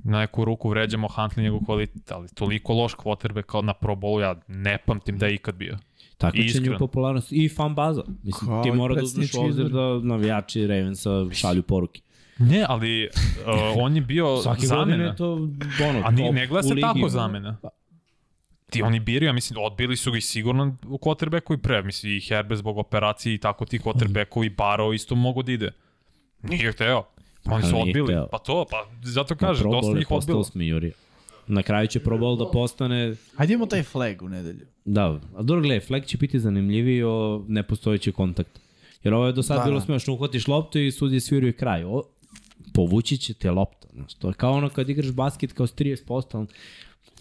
[0.04, 4.22] na neku ruku vređamo Huntley njegov kvalitet, ali toliko loš quarterback kao na Pro Bowlu,
[4.22, 5.78] ja ne pamtim da je ikad bio.
[6.18, 6.76] Takmičenje Iskreno.
[6.76, 8.04] u popularnosti i fan baza.
[8.24, 12.02] Mislim, Kao ti mora da uzmeš obzir da navijači Ravensa šalju poruke.
[12.38, 15.04] Ne, ali uh, on je bio Svaki zamena.
[15.04, 15.34] je to
[15.90, 16.82] ono, A ni, ne gleda se ligi.
[16.82, 17.58] tako zamena.
[18.70, 21.84] Ti oni biraju, ja mislim, odbili su ga i sigurno u quarterbacku i pre.
[21.84, 25.72] Mislim, i Herbert zbog operacije i tako ti quarterbackovi, Baro isto mogu da ide.
[26.42, 27.04] Nije hteo.
[27.44, 28.06] Pa Oni su odbili.
[28.06, 28.28] hteo.
[28.28, 30.44] Pa to, pa zato Na kaže, Pro dosta njih odbilo.
[31.48, 34.66] Na kraju će Pro Bowl da postane Hajde imamo taj flag u nedelju.
[34.86, 35.04] Da,
[35.36, 38.60] a dobro gledaj, flag će biti zanimljiviji o nepostojeći kontakt.
[39.04, 39.86] Jer ovo je do sad Da, bilo da.
[39.86, 41.84] smešno, uhvatiš loptu i sudje sviraju kraj.
[41.84, 42.04] O,
[42.74, 43.88] povući će te lopta.
[43.94, 46.48] Znaš, to je kao ono kad igraš basket kao s 30%, ali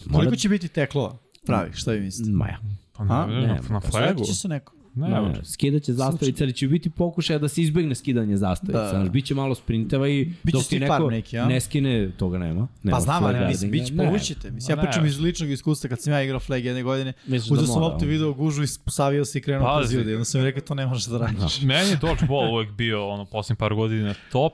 [0.07, 0.15] mora...
[0.15, 1.17] Koliko će biti teklova?
[1.47, 2.31] Pravi, šta vi mislite?
[2.31, 2.59] Maja.
[2.93, 3.27] Pa ne, A?
[3.27, 3.91] ne, Ne, na, na flagu.
[4.07, 4.73] Sledit će se neko.
[4.95, 8.79] Ne, Ne, skidaće zastavice, ali će biti pokušaja da se izbegne skidanje zastavice.
[8.79, 8.83] Da.
[8.85, 8.91] Da.
[8.91, 11.47] Znaš, biće malo sprinteva i Biće dok ti neko neki, a?
[11.47, 12.69] ne skine, toga nema.
[12.83, 14.51] nema Pa znam, ali mislim, biće povućete.
[14.51, 14.89] Mislim, ja ne.
[14.89, 17.13] pričam iz ličnog iskustva kad sam ja igrao flag jedne godine.
[17.27, 19.79] Misliš da Uzeo sam loptu, video gužu i savio se i krenuo Pazi.
[19.81, 20.15] kroz ljudi.
[20.15, 21.63] Onda sam mi rekao, to ne možeš da radiš.
[21.63, 24.53] Meni je dodgeball uvek bio ono, posljednjih par godina top.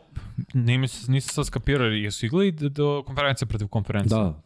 [0.54, 4.18] Nime, nisam sad skapirali, jesu igli do konferencije protiv konferencije?
[4.18, 4.42] Da.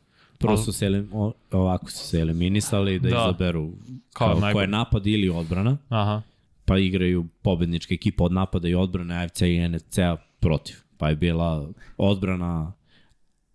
[0.56, 1.05] Su se,
[1.51, 3.14] ovako su se eliminisali da, Da.
[3.14, 3.23] da.
[3.23, 3.73] izaberu
[4.12, 5.77] Kao kao, ko je napad ili odbrana.
[5.89, 6.23] Aha.
[6.64, 10.77] pa igraju pobednička ekipa od napada i odbrane AFC i NFC-a protiv.
[10.97, 12.73] Pa je bila odbrana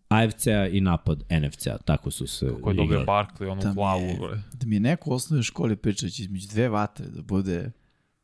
[0.09, 1.77] AFC-a i napad NFC-a.
[1.77, 2.99] Tako su se Ko je dobio.
[2.99, 4.01] Barkley, onu Da mi glavu.
[4.01, 4.43] je-.
[4.53, 7.71] Da mi je neko u osnovnoj školi pričajući između dve vatre da bude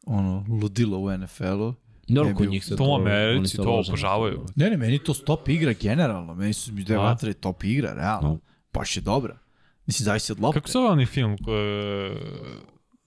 [0.06, 1.74] ono ludilo u NFL-u.
[2.08, 4.46] Dobro, ne kod njih se To u oni Americi, to obožavaju.
[4.56, 6.36] Ne, ne, meni to top igra generalno.
[6.36, 8.30] Meni su između dve vatre top igra, realno.
[8.30, 8.40] No.
[8.74, 9.38] Baš je dobra.
[9.86, 10.60] Mislim, zavisi od lopte.
[10.60, 11.32] Kako se zove onaj film?
[11.34, 11.38] Uh,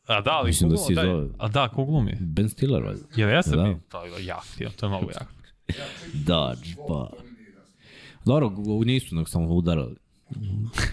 [0.07, 0.95] a da, ali Mislim da glumi?
[0.97, 2.17] zove- A da, ko glumi?
[2.21, 3.03] Ben Stiller, valjda.
[3.17, 3.63] Jel jeste Da.
[3.65, 3.77] bi?
[3.89, 5.29] To je jak film, to je mnogo jak.
[6.15, 7.11] Dodge, pa.
[8.25, 8.53] Dobro,
[8.85, 9.97] nisu, nego samo udarali.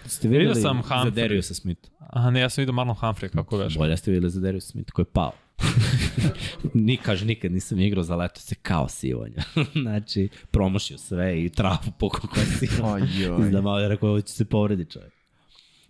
[0.06, 1.10] Ste Vidio videli sam za Humphrey.
[1.12, 1.90] Dariusa Smith?
[2.00, 3.80] Aha, ne, ja sam vidio Marlon Humphrey kako veže.
[3.80, 5.32] Bolje ste videli za Dariusa Smith koji je pao.
[6.74, 9.44] Ni, kaže, nikad nisam igrao za leto se kao sivanja.
[9.84, 13.36] znači, promašio sve i travu pokoj sivanja.
[13.38, 13.52] Ojoj.
[13.52, 15.14] da malo je rekao, ovo će se povredi čovjek.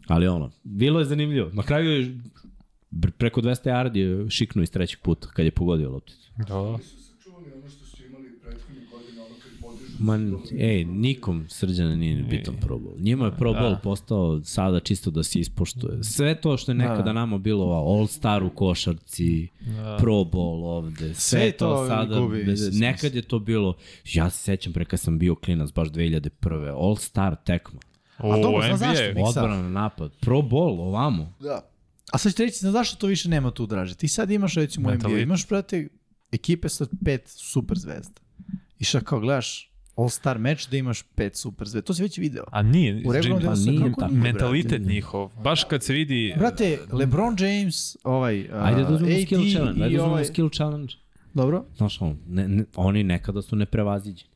[0.08, 1.50] Ali ono, bilo je zanimljivo.
[1.54, 2.20] Na kraju je
[3.18, 6.32] preko 200 yardi šiknuo iz trećeg puta kad je pogodio lopticu.
[6.38, 6.78] Da.
[6.84, 9.52] su sačuvani ono što su imali prethodnih godina, ono kad
[10.04, 13.00] Man, ej, nikom srđana nije ni bitan Pro Bowl.
[13.00, 13.80] Njima je Pro Bowl Da.
[13.84, 16.04] postao sada čisto da se ispoštuje.
[16.04, 17.14] Sve to što je nekada Da.
[17.14, 19.98] nama bilo All Star u košarci, Da.
[20.00, 23.74] Pro Bowl ovde, sve, Sve to, to sada, gubi, nekad je to bilo,
[24.06, 26.30] ja se sećam pre kad sam bio klinac, baš 2001.
[26.78, 27.80] All Star tekma,
[28.20, 28.96] U dobro, znam NBA.
[29.24, 29.40] zašto.
[29.40, 31.34] Odbrana napad, Pro Bowl ovamo.
[31.40, 31.70] Da.
[32.12, 33.96] A sad ćete reći, znaš zašto to više nema tu draže?
[33.96, 35.88] Ti sad imaš recimo u NBA, imaš brate
[36.32, 38.22] ekipe sa pet super zvezda.
[38.80, 41.86] I šta kao gledaš All-Star meč da imaš pet super zvezda.
[41.86, 42.44] To si već video.
[42.52, 44.08] A nije, U regularnom se nije tako.
[44.08, 44.94] nije, mentalitet brate?
[44.94, 45.30] njihov.
[45.44, 46.34] Baš kad se vidi...
[46.38, 50.26] Brate, LeBron James, ovaj, uh, Ajde da uzmemo AD skill challenge, ajde da uzmemo ovaj,
[50.26, 50.94] skill challenge.
[51.34, 54.30] dobro, Znaš, on, ne, ne, oni nekada su neprevaziđeni.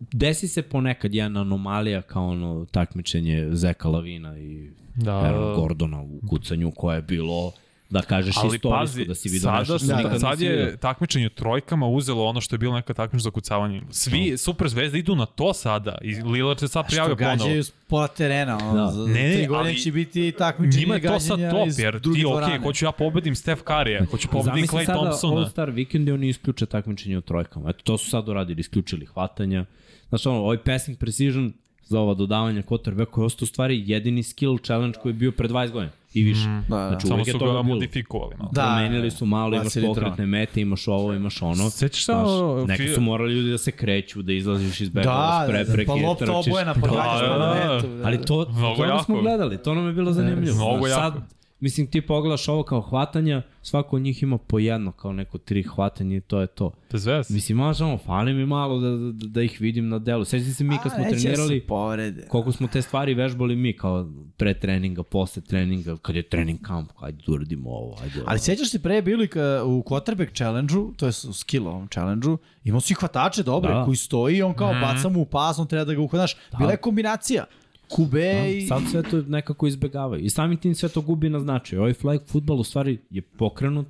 [0.00, 5.16] Desi se ponekad jedna anomalija kao ono takmičenje Zeka Lavina i Da.
[5.16, 7.52] Aaron Gordona u kucanju koje je bilo
[7.90, 10.50] da kažeš Ali istorijsko pazi, da si vidio sada, nešto što su- nikad sad je
[10.50, 10.76] vidio.
[10.76, 13.82] takmičenje u trojkama uzelo ono što je bilo neka takmičenje za kucavanje.
[13.90, 17.36] Svi super zvezde idu na to sada i Lillard se sad što prijavio ponovo.
[17.36, 18.58] gađaju s pola terena.
[18.58, 18.86] Ono, Da.
[18.86, 22.00] Za Ne, ne, tri godine ali će biti takmičenje Njima je to sad top, jer
[22.02, 25.36] ti, ok, hoću ja pobedim Steph Curry, hoću pobedim Zamisli Clay sada Thompsona.
[25.36, 27.70] All-Star vikend i oni isključe takmičenje u trojkama.
[27.70, 29.64] Eto, to su sad uradili, isključili hvatanja.
[30.08, 31.52] Znaš, ono, ovaj passing precision
[31.84, 35.32] za ova dodavanja quarterbacka koji je ostao u stvari jedini skill challenge koji je bio
[35.32, 36.48] pre 20 godina i više.
[36.48, 36.88] Mm, da, da.
[36.88, 37.62] Znači, Samo su ga bilo.
[37.62, 38.50] modifikovali malo.
[38.52, 38.62] Da.
[38.62, 41.70] Promenili su malo, imaš Bacili pokretne mete, imaš ovo, imaš ono.
[41.70, 45.16] Sećaš se ono, neki su morali ljudi da se kreću, da izlaziš iz Da, bekova,
[45.16, 47.80] da, da, da, prepreke, pa lopta obojena, pa da, da.
[47.88, 50.56] Da, Ali to, Mnogo to smo gledali, to nam je bilo zanimljivo.
[50.56, 51.16] Mnogo Znaš, jako.
[51.16, 55.38] Sad, mislim, ti pogledaš ovo kao hvatanja, svako od njih ima po jedno, kao neko
[55.38, 56.72] tri hvatanja i to je to.
[56.92, 57.34] Bez veze.
[57.34, 60.24] Mislim, malo samo, fali mi malo da, da, da ih vidim na delu.
[60.24, 62.26] Sećam se mi kad smo A, da trenirali, povrede.
[62.28, 66.90] koliko smo te stvari vežbali mi, kao pre treninga, posle treninga, kad je trening kamp,
[67.00, 68.28] ajde da uradimo ovo, ajde ovo.
[68.30, 72.38] Ali sećaš se pre je bili ka, u quarterback challenge-u, to je u skillovom challenge-u,
[72.64, 73.84] imao si hvatače dobre Da.
[73.84, 76.36] koji stoji i on kao baca mu u pas, on treba da ga uhvataš.
[76.58, 77.44] Bila je kombinacija.
[77.88, 78.60] Kube i...
[78.62, 80.24] Sad sve to nekako izbegavaju.
[80.24, 81.80] I samim tim sve to gubi na značaju.
[81.80, 83.86] Ovaj flag futbol u stvari je pokrenut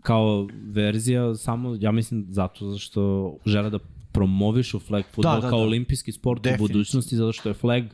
[0.00, 3.78] kao verzija samo, ja mislim, zato što žele da
[4.12, 5.64] promovišu flag futbol Da, da, kao da.
[5.64, 6.64] olimpijski sport Definitivno.
[6.64, 7.84] u budućnosti, zato što je flag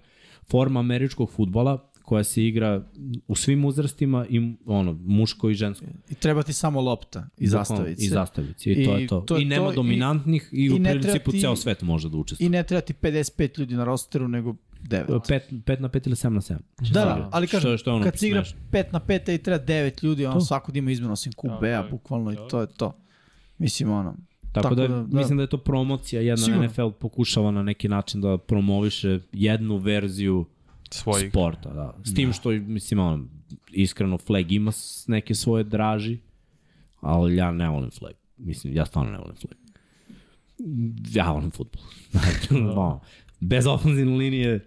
[0.45, 2.83] forma američkog futbola koja se igra
[3.29, 5.87] u svim uzrastima i ono, muško i žensko.
[6.11, 8.05] I treba ti samo lopta i zastavice.
[8.05, 8.73] I zastavice.
[8.73, 9.21] I, to I je to.
[9.21, 12.17] to je I nema to, dominantnih i, i u principu ti- ceo svet može da
[12.17, 12.47] učestvuje.
[12.47, 14.55] I ne treba ti 55 ljudi na rosteru, nego
[14.89, 15.07] 9.
[15.07, 16.57] 5, 5 na 5 ili 7 na 7.
[16.93, 18.61] Da, da, ali kažem, što, što ono kad se igra smešno.
[18.73, 20.41] 5 na 5 i treba 9 ljudi, ono To.
[20.41, 21.89] svako da ima izmenu osim Da, QB-a, da.
[21.91, 22.49] bukvalno i Da.
[22.49, 22.97] to je to.
[23.59, 24.17] Mislim, ono,
[24.53, 25.17] Tako, Tako da, da, da.
[25.19, 26.67] mislim da je to promocija, jedna Sigurno.
[26.67, 30.47] NFL pokušava na neki način da promoviše jednu verziju
[30.91, 31.31] Svojih.
[31.31, 31.95] sporta, da.
[32.05, 33.25] S tim što, mislim, ono,
[33.73, 34.73] iskreno, flag ima
[35.07, 36.19] neke svoje draži,
[37.01, 38.13] ali ja ne volim flag.
[38.37, 39.55] Mislim, ja stvarno ne volim flag.
[41.15, 41.83] Ja volim futbol.
[42.75, 43.01] no,
[43.41, 44.67] bez ofenzivne linije,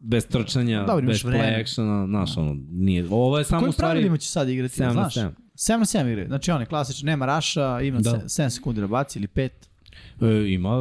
[0.00, 1.44] bez trčanja, imaš bez vreme.
[1.44, 3.06] play actiona, znaš, ono, nije.
[3.10, 3.90] Ovo je samo kojim u stvari...
[3.90, 5.14] pravilima će sad igrati, sedam na znaš?
[5.14, 5.34] sedam.
[5.54, 6.26] 7 na 7 igre.
[6.26, 8.10] Znači on je klasičan, nema raša, ima Da.
[8.10, 9.50] 7 sekundi da baci ili 5.
[10.20, 10.76] E, ima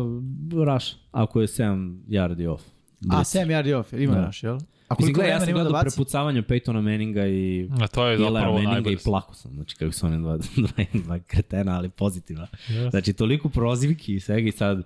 [0.66, 2.64] rush, ako je 7 yardi off.
[3.10, 3.36] A, Blitz.
[3.36, 4.22] 7 yardi off, ima Da.
[4.22, 4.54] raš, jel?
[4.56, 5.96] A Mislim, koliko gledaj, ja vremena sam da gledao baci?
[5.96, 10.06] prepucavanje Peytona Manninga i A to je zapravo Manninga i plako sam, znači kako su
[10.06, 12.48] oni dva, dva, dva kretena, ali pozitivna.
[12.70, 12.90] Yes.
[12.90, 14.84] Znači, toliko prozivki i svega i sad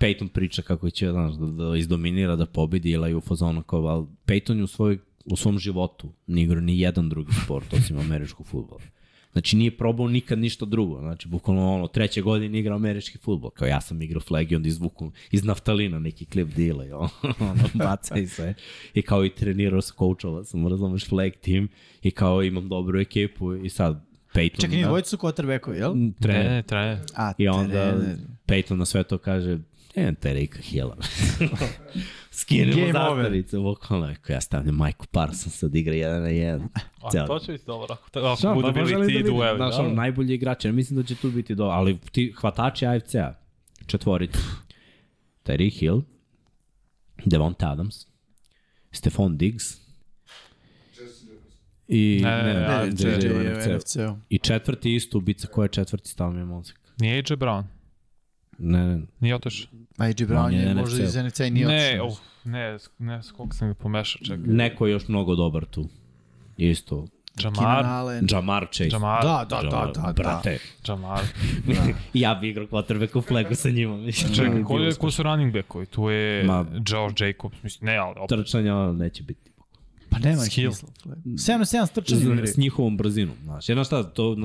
[0.00, 3.86] Peyton priča kako će znaš, da, da izdominira, da pobedi ili je u fazonu kao,
[3.86, 7.98] ali Peyton je u, svoj, u svom životu ni igrao ni jedan drugi sport osim
[7.98, 8.80] američkog futbola.
[9.32, 11.00] Znači nije probao nikad ništa drugo.
[11.00, 13.50] Znači, bukvalno ono, treće godine igrao američki futbol.
[13.50, 17.08] Kao ja sam igrao flag i onda izvuku iz naftalina neki klip dila i ono,
[17.40, 18.54] ono baca i sve.
[18.94, 21.68] I kao i trenirao sa coachova sam, razumeš, flag tim
[22.02, 24.60] i kao imam dobru ekipu i sad Peyton...
[24.60, 25.92] Čekaj, nije da, dvojica su quarterbackovi, jel?
[25.96, 26.50] Ne, trener.
[26.50, 26.98] ne, trener.
[27.16, 28.16] A, I onda trener.
[28.46, 29.58] Peyton na sve to kaže,
[29.94, 30.96] e, Terika Hilla.
[32.32, 33.24] Skinemo Game over.
[33.24, 36.68] zastavice, bukvalno, ako ja stavljam Majku Parsons da igra jedan na jedan.
[37.02, 37.96] A Ceo to će biti dobro.
[38.06, 39.26] Ako, ako Šta, budu pa bili li da ti vidim?
[39.26, 39.56] dueli.
[39.56, 39.94] Znaš, ono, da?
[39.94, 43.34] najbolji igrač, ja mislim da će tu biti dobro, ali ti hvatači AFC-a,
[43.86, 44.38] četvorica,
[45.44, 46.02] Terry Hill,
[47.24, 47.94] Devonta Adams,
[48.92, 49.64] Stefan Diggs
[50.90, 51.28] Jefferson.
[51.88, 53.76] i Ne, ne, ne, ne, ne, AFC, JJ u u NFC-u.
[53.76, 54.16] NFC-u.
[54.28, 56.80] I četvrti isto ubica, ko je četvrti stavio mi je mozak?
[57.00, 57.62] Nije AJ Brown.
[57.62, 57.81] Ne, ne,
[59.20, 59.66] Nije otišao.
[59.98, 62.06] A AJ Brown je je možda iz NFC i nije Ne, otišao.
[62.06, 62.14] uf,
[62.44, 64.38] ne, ne, s sam ga pomešao, čekaj.
[64.46, 65.88] neko je još mnogo dobar tu.
[66.56, 67.06] Isto.
[67.38, 67.84] Jamar.
[68.30, 68.88] Jamar Chase.
[68.88, 70.12] Jamar, Da, da, da, Jamar, da, da.
[70.12, 70.58] Brate,
[70.88, 71.20] Jamar.
[72.14, 73.96] ja bi igrao quarterback u flagu sa njima.
[73.96, 75.86] Mislim, Čekaj, ko, je, ko su running backovi?
[75.86, 78.38] Tu je Ma- Josh Jacobs, mislim, ne, ali opet.
[78.38, 79.50] Trčanja neće biti.
[80.10, 80.72] Pa nema ih Skill.
[80.72, 80.88] smisla.
[81.26, 82.46] 7 na 7 strčanje igre.
[82.46, 83.36] S njihovom brzinom.
[83.42, 84.36] Znaš, jedna šta, to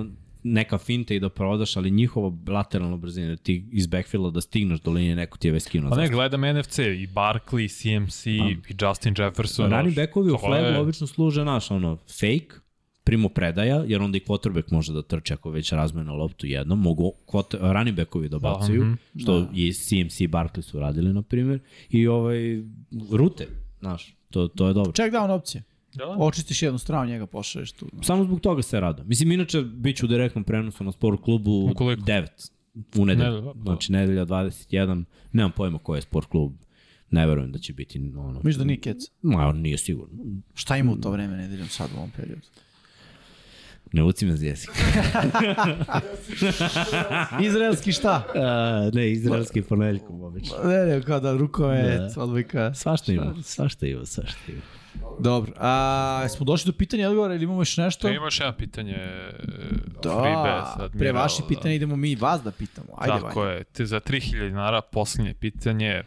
[0.53, 4.79] neka finta i da prodaš, ali njihova lateralna brzina, da ti iz backfielda da stigneš
[4.79, 5.89] do linije, neko ti je već skinuo.
[5.89, 9.71] Pa ne, gledam NFC, i Barkley, CMC, i Justin Jefferson.
[9.71, 12.59] Running znaš, backovi u to je- flagu obično služe, naš, ono, fake,
[13.03, 17.13] primo predaja, jer onda i quarterback može da trče ako već razmene loptu jednom, mogu
[17.27, 18.93] quarter, running backovi da bacaju, mhm.
[19.19, 19.49] što da.
[19.53, 21.59] i CMC i Barkley su radili, na primjer,
[21.89, 22.39] i ovaj,
[23.11, 23.47] rute,
[23.79, 24.91] znaš, to, to je dobro.
[24.91, 25.63] Check down opcije.
[25.97, 27.87] Da, Očistiš jednu stranu, njega pošalješ tu.
[28.01, 29.03] Samo zbog toga se rada.
[29.03, 32.01] Mislim, inače, bit ću u direktnom prenosu na sport klubu Ukoliko?
[32.01, 32.27] 9
[32.97, 33.31] u nedelju.
[33.31, 33.61] Nedelja, da.
[33.63, 35.03] Znači, nedelja 21.
[35.31, 36.53] Nemam pojma koji je sport klub.
[37.11, 38.33] Ne verujem da će biti ono...
[38.33, 38.97] Misliš da nije kec?
[39.21, 40.23] Ma, on nije sigurno.
[40.53, 42.41] Šta ima u to vreme nedeljom sad u ovom periodu?
[43.93, 44.69] Ne uci me za jezik.
[47.47, 48.23] Izraelski šta?
[48.35, 50.55] A, ne, izraelski ponedeljkom obično.
[50.63, 52.23] Ne, ne, kao da rukomet, Da.
[52.23, 52.73] odbojka.
[52.73, 54.61] Svašta ima, svašta ima, svašta ima.
[55.19, 58.01] Dobro, a smo došli do pitanja odgovora ili imamo još nešto?
[58.01, 58.97] To imaš jedno pitanje
[60.03, 61.47] Da, Freebase, pre vaših da.
[61.47, 62.87] pitanja idemo mi vas da pitamo.
[62.97, 63.51] Ajde, Tako Vanja.
[63.51, 63.63] je.
[63.63, 66.03] Te za 3000 dinara posljednje pitanje,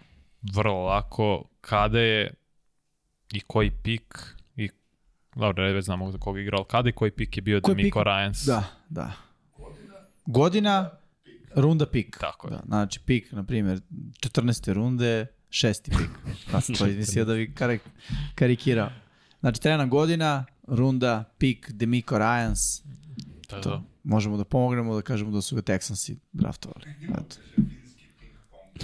[0.55, 2.35] vrlo lako, kada je
[3.33, 4.69] i koji pik i
[5.35, 8.07] dobro, već znamo za koga igrao, kada i koji pik je bio Koji Demico pik?
[8.07, 8.47] Ryans.
[8.47, 9.13] Da, da.
[10.27, 10.91] Godina,
[11.55, 12.17] runda pik.
[12.21, 12.51] Tako je.
[12.51, 13.81] Da, znači pik, na primjer,
[14.21, 14.73] 14.
[14.73, 16.11] runde, šesti pik.
[16.53, 17.79] Ja sam to izmislio da bi kar
[18.35, 18.91] karikirao.
[19.41, 22.83] Znači, treba nam godina, runda, pik, Demico Ryans.
[23.51, 23.63] Da, da.
[23.63, 23.83] To.
[24.05, 26.85] Možemo da pomognemo da kažemo da su ga Texansi draftovali.
[27.05, 27.37] Eto.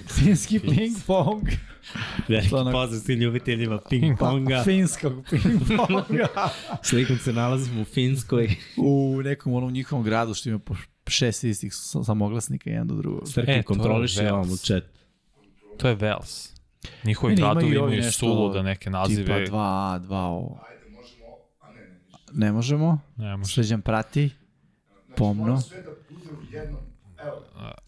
[0.09, 1.43] Finski ping pong.
[2.29, 4.63] Veliki onak- pozdrav svim ljubiteljima ping ponga.
[4.65, 6.29] Finskog ping ponga.
[6.83, 8.57] Slikom se nalazimo u Finskoj.
[8.77, 10.75] u nekom onom njihovom gradu što ima po
[11.07, 13.29] šest istih samoglasnika jedan do drugog.
[13.29, 14.85] Srke E, kontroliš je ja vam u chat.
[15.79, 16.56] To je Vels.
[17.05, 19.45] Njihovi imaju gradovi i ovi imaju nešto suluda neke nazive.
[19.45, 20.57] Tipa 2A, 2O.
[20.69, 21.27] Ajde, možemo,
[21.61, 22.47] a ne, ne.
[22.47, 22.99] Ne možemo.
[23.17, 23.53] Ne može.
[23.55, 24.27] Sređan prati.
[24.27, 25.61] Znači, Pomno.
[25.61, 25.95] sve da u
[26.53, 26.81] jednom.
[27.25, 27.43] Evo,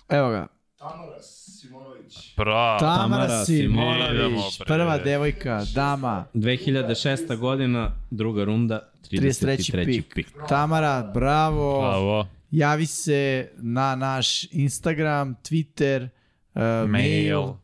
[0.09, 0.47] Evo ga.
[0.79, 2.37] Tamara Simonović.
[2.37, 2.79] Bra.
[2.79, 4.61] Tamara Tamara Simonović, Simonović.
[4.67, 7.37] prva devojka, dama, 2006.
[7.37, 9.57] godina, druga runda, 33.
[9.73, 9.85] 33.
[9.87, 10.15] pik.
[10.15, 10.27] pik.
[10.49, 11.81] Tamara, bravo.
[11.81, 12.27] Bravo.
[12.51, 16.09] Javi se na naš Instagram, Twitter,
[16.55, 16.89] uh, mail.
[16.89, 17.55] Mail.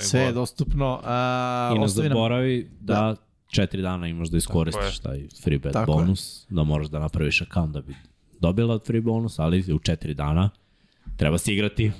[0.00, 0.94] Sve je dostupno.
[0.94, 3.16] Uh, I ne zaboravi da,
[3.48, 5.96] četiri dana imaš da iskoristiš taj free bet Tako je.
[5.96, 7.94] bonus, da moraš da napraviš account da bi
[8.40, 10.50] dobila free bonus, ali u četiri dana
[11.16, 11.92] treba se igrati.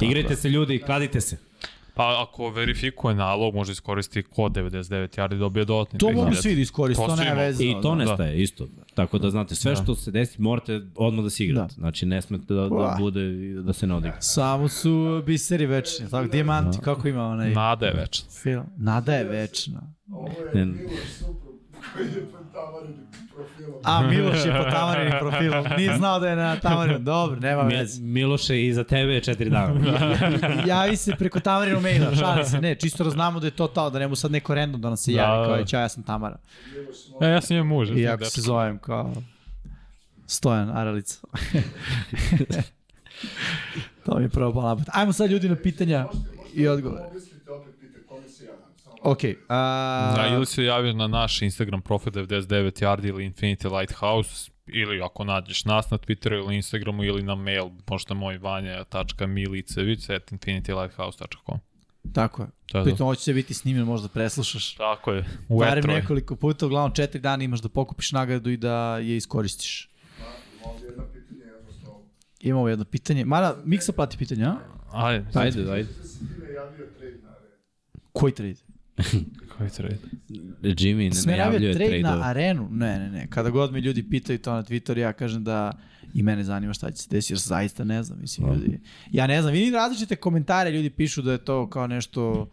[0.00, 1.51] Igrajte se ljudi, kladite se.
[1.94, 4.82] Pa ako verifikuje nalog, može iskoristiti kod 99
[5.18, 5.98] yardi i dobije dodatni.
[5.98, 6.14] To 3000.
[6.14, 7.36] mogu svi da iskoriste, To to mogu.
[7.36, 7.64] veze.
[7.64, 7.94] I to da.
[7.96, 8.66] nestaje isto.
[8.94, 11.68] Tako da znate, sve što se desi morate odmah da se igrate.
[11.68, 11.74] Da.
[11.74, 14.20] Znači ne smete da, da bude da se ne odigra.
[14.20, 18.28] Samo su biseri večni, tako, dijamanti, kako ima onaj Nada je večna.
[18.32, 18.64] film.
[18.76, 19.82] Nada je večna.
[20.10, 20.60] Ovo Ne.
[20.60, 21.41] je Miloš Suprug
[21.94, 23.80] koji je pod tamarenim profilom.
[23.84, 27.74] A Miloš je po tamarinim profilom, nije znao da je na tamarinu, dobro, nema Mi,
[27.76, 28.02] veze.
[28.02, 29.74] Miloše, i za tebe je četiri dana.
[30.66, 33.90] Javi se preko tamarinu maila, šali se, ne, čisto da znamo da je to to,
[33.90, 35.44] da ne mu sad neko random da nam se javi, Da.
[35.46, 36.36] kao je, čao, ja sam Tamara.
[37.20, 37.88] E, ja sam njen muž.
[37.88, 38.30] ja sam Iako dečko.
[38.30, 39.12] se zovem kao
[40.26, 41.18] Stojan Aralica.
[44.04, 44.88] to mi je prvo palo na pamet.
[44.92, 46.06] Ajmo sad ljudi na pitanja
[46.54, 47.02] i odgovore.
[47.14, 48.68] Mislite opet pita kome se javljam.
[48.76, 53.78] Samo Ok, a, Da, ili se javi na naš Instagram profil 99 yardi ili Infinity
[53.78, 60.10] Lighthouse ili ako nađeš nas na Twitteru ili Instagramu ili na mail, možda moj vanja.milicevic
[60.10, 61.58] at infinitylighthouse.com.
[62.12, 62.48] tako je.
[62.66, 62.90] To je to.
[62.90, 64.74] Pritom ovo će se biti snimljen, možda preslušaš.
[64.74, 65.96] Tako je, u Barem je.
[65.96, 69.88] nekoliko puta, uglavnom četiri dana imaš da pokupiš nagradu i da je iskoristiš.
[72.40, 73.24] Imamo jedno pitanje.
[73.24, 74.56] Mara, Miksa plati pitanje, a?
[74.92, 75.64] Ajde, Ajde, ajde.
[75.64, 75.88] na arenu.
[78.12, 78.54] Koji trade?
[79.58, 79.98] koji trade?
[80.62, 82.68] Jimmy ne Sme najavljuje najavio trade na trade arenu?
[82.70, 83.26] Ne, ne, ne.
[83.30, 85.72] Kada god me ljudi pitaju to na Twitteru, ja kažem da
[86.14, 88.80] i mene zanima šta će se desiti, jer zaista ne znam, mislim, ljudi.
[89.10, 92.50] Ja ne znam, vidim različite komentare, ljudi pišu da je to kao nešto,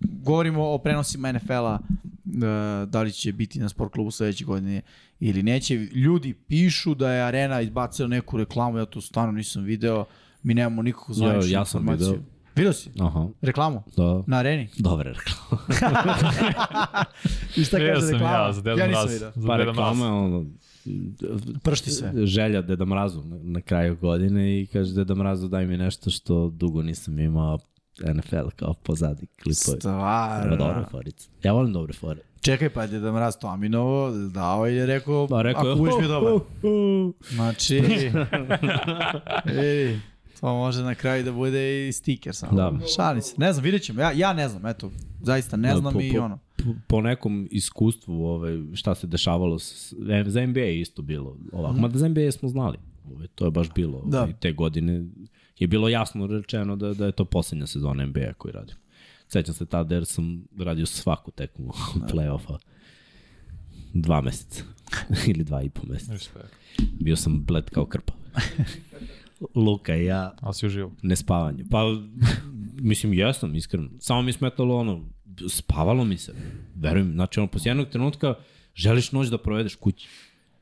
[0.00, 4.82] govorimo o prenosima NFL-a, e, da li će biti na sport klubu sledeće godine
[5.20, 5.74] ili neće.
[5.74, 10.04] Ljudi pišu da je arena izbacila neku reklamu, ja to stvarno nisam video,
[10.42, 12.12] mi nemamo nikakvu zvaničnu ja sam informaciju.
[12.12, 12.35] video.
[12.56, 12.90] Video si?
[13.00, 13.82] Aha, Reklamu?
[13.96, 14.22] da.
[14.26, 14.68] Na areni?
[14.78, 15.62] Dobre reklama.
[17.56, 18.34] I šta kaže sam reklama?
[18.36, 19.14] ja za Deda ja nisam Mraz.
[19.14, 19.32] video.
[19.32, 20.44] Za Pa reklama je ono,
[21.62, 22.12] Pršti sve.
[22.16, 26.48] želja Deda Mrazu na, na kraju godine i kaže Deda Mrazu daj mi nešto što
[26.50, 27.58] dugo nisam imao
[28.06, 29.80] NFL kao pozadi klipovi.
[29.80, 30.56] Stvarno.
[30.56, 31.28] Dobra forica.
[31.42, 32.20] Ja volim dobre fore.
[32.40, 35.78] Čekaj, pa je Deda Mraz to Aminovo dao i je rekao, Pa rekao je, ako
[35.78, 36.32] budeš bio dobar.
[36.32, 37.80] "Hu, hu." Znači,
[39.46, 40.00] vidi,
[40.40, 42.52] to može na kraju da bude i stiker samo.
[42.52, 42.72] Da.
[42.96, 43.34] Šalim se.
[43.38, 44.00] Ne znam, vidjet ćemo.
[44.00, 44.90] Ja, ja ne znam, eto.
[45.22, 46.38] Zaista ne Da, znam po- i po- ono.
[46.56, 49.94] po, po nekom iskustvu ovaj, šta se dešavalo, s,
[50.26, 51.74] za NBA je isto bilo ovako.
[51.74, 51.80] Mm.
[51.80, 52.78] Mada za NBA smo znali.
[53.06, 54.02] Ovaj, to je baš bilo.
[54.06, 54.20] Da.
[54.20, 55.04] Ovaj, te godine
[55.58, 58.76] je bilo jasno rečeno da, da je to poslednja sezona NBA koju radim.
[59.28, 61.72] Sećam se tada jer sam radio svaku tekmu
[62.12, 62.58] play-offa.
[63.94, 64.62] Dva meseca.
[65.28, 66.12] Ili dva i po meseca.
[66.12, 66.54] Respekt.
[67.00, 68.12] Bio sam bled kao krpa.
[69.54, 70.92] Luka i ja Ali si uživo.
[71.02, 71.64] nespavanje.
[71.70, 71.82] Pa,
[72.74, 73.88] mislim, jesam, iskreno.
[73.98, 75.04] Samo mi smetalo ono,
[75.48, 76.34] spavalo mi se.
[76.74, 78.34] Verujem, znači ono, posle jednog trenutka
[78.74, 80.08] želiš noć da provedeš kući.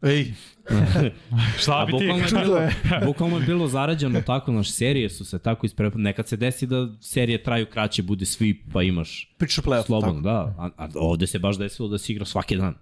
[0.03, 0.33] Ej,
[1.59, 1.99] Šta A bi ti?
[1.99, 2.61] bukvalno je, bilo,
[3.07, 6.03] bukvalno je bilo zarađeno tako, naš serije su se tako isprepali.
[6.03, 9.87] Nekad se desi da serije traju kraće, bude svi, pa imaš priča playoff.
[9.87, 10.25] slobodno, Tako.
[10.25, 10.55] da.
[10.59, 12.75] A, a ovde se baš desilo da se igra svaki dan.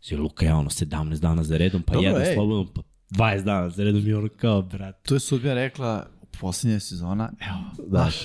[0.00, 2.34] Si Luka ja ono 17 dana za redom, pa Dobro, jedan ej.
[2.34, 5.02] slobodno, pa 20 dana za redom i ono kao, brat.
[5.02, 7.88] To je sudbina rekla u poslednje sezona, evo, Da.
[7.88, 8.16] znaš,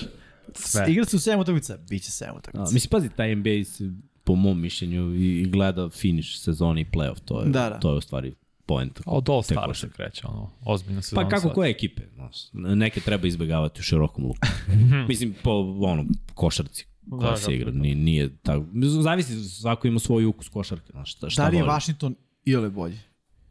[0.88, 2.72] igra se u 7 utakmica, bit će 7 Da, utakmica.
[2.72, 3.90] mislim, pazi, taj NBA se,
[4.24, 7.20] po mom mišljenju, i, i gleda finish sezoni i playoff.
[7.20, 7.78] To je, Da, da.
[7.80, 8.34] to je u stvari
[8.66, 9.00] point.
[9.06, 9.74] Od All košarke.
[9.74, 11.22] se kreće, ono, ozbiljna sezona.
[11.22, 11.52] Pa kako sad.
[11.52, 12.02] koje ekipe?
[12.14, 14.38] Znaš, neke treba izbegavati u širokom luku.
[15.08, 16.04] mislim, po ono,
[16.34, 17.70] košarci koja Da, se da, igra.
[17.70, 17.78] da.
[17.78, 18.64] Nije, nije tako.
[19.02, 20.92] Zavisi, svako ima svoj ukus košarke.
[20.92, 21.72] Znaš, šta, šta Da li je voli.
[21.72, 22.14] Washington
[22.44, 22.98] iole bolji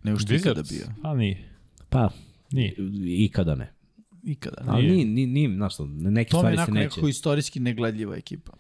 [0.04, 0.86] nego što je ikada bio?
[1.04, 1.50] A nije.
[1.90, 2.10] Pa,
[2.52, 2.76] Nije.
[3.06, 3.74] ikada ne.
[4.24, 4.64] Ikada.
[4.68, 5.06] Ali Nije.
[5.06, 6.72] nije, nije, znaš, šta, neke To je stvari se neće.
[6.90, 8.52] nekako istorijski negledljiva ekipa.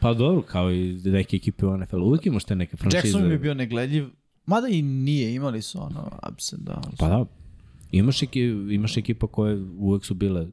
[0.00, 2.02] Pa dobro, kao i neke ekipe u NFL.
[2.02, 2.96] Uvijek imaš te neke franšize.
[2.98, 4.06] Jackson mi je bio negledljiv,
[4.46, 6.96] mada i nije, imali su ono ups and downs.
[6.98, 7.24] Pa da,
[7.92, 8.40] imaš, eki,
[8.70, 10.46] imaš ekipa koje uvek su bile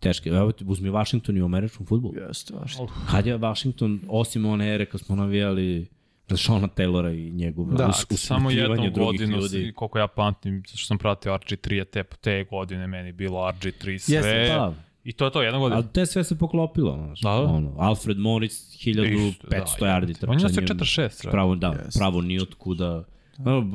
[0.00, 0.28] teške.
[0.30, 2.14] Evo ti uzmi Washington i u američkom futbolu.
[2.28, 2.88] Jeste, Washington.
[3.10, 5.86] Kad je Washington, osim one ere kad smo navijali
[6.28, 9.72] Shona Taylora i njegov Da, us, Samo jednu godinu, ljudi.
[9.72, 14.14] koliko ja pamtim, što sam pratio RG3, a te, te godine meni bilo RG3 sve.
[14.16, 15.76] Jeste, Da, I to je to, jedna godina.
[15.76, 16.96] ali te sve se poklopilo.
[16.96, 17.42] Znaš, Da, da.
[17.42, 19.46] Ono, Alfred Morris, 1500 Isto,
[19.80, 20.78] da, yardi On je trčanjem.
[20.78, 21.30] 46.
[21.30, 21.98] Pravo, da, Jeste.
[21.98, 22.88] pravo nijotkuda.
[22.88, 23.04] Da.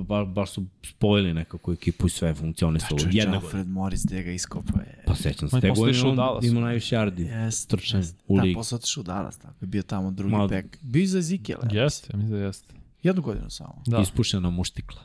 [0.08, 3.00] Ba, baš su spojili nekako ekipu i sve funkcionisalo.
[3.00, 3.46] Čovječe, Jedna godina.
[3.48, 5.04] Alfred Morris gde ga iskopao je.
[5.06, 6.46] Pa sećam se, te godine on Dallas.
[6.46, 7.20] ima najviše yardi.
[7.36, 7.68] Jeste.
[7.70, 8.18] Trčanje jeste.
[8.28, 8.54] u Da, ligi.
[8.56, 10.78] posle otišao u Dallas, tako je bio tamo drugi Ma- bek.
[10.82, 11.58] Bio za Ezekiel.
[11.72, 12.74] Jeste, ja mislim da jeste.
[13.04, 13.82] Jednu godinu samo.
[13.88, 14.00] Da.
[14.00, 15.02] Ispušena muštikla.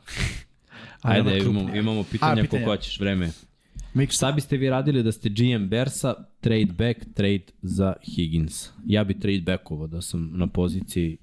[1.02, 2.48] Ajde, imamo, imamo pitanja, A, pitanja.
[2.48, 3.31] koliko hoćeš vreme.
[3.94, 4.16] Miksa.
[4.16, 8.68] Šta biste vi radili da ste GM Bersa, trade back, trade za Higgins?
[8.86, 11.16] Ja bi trade backovo da sam na poziciji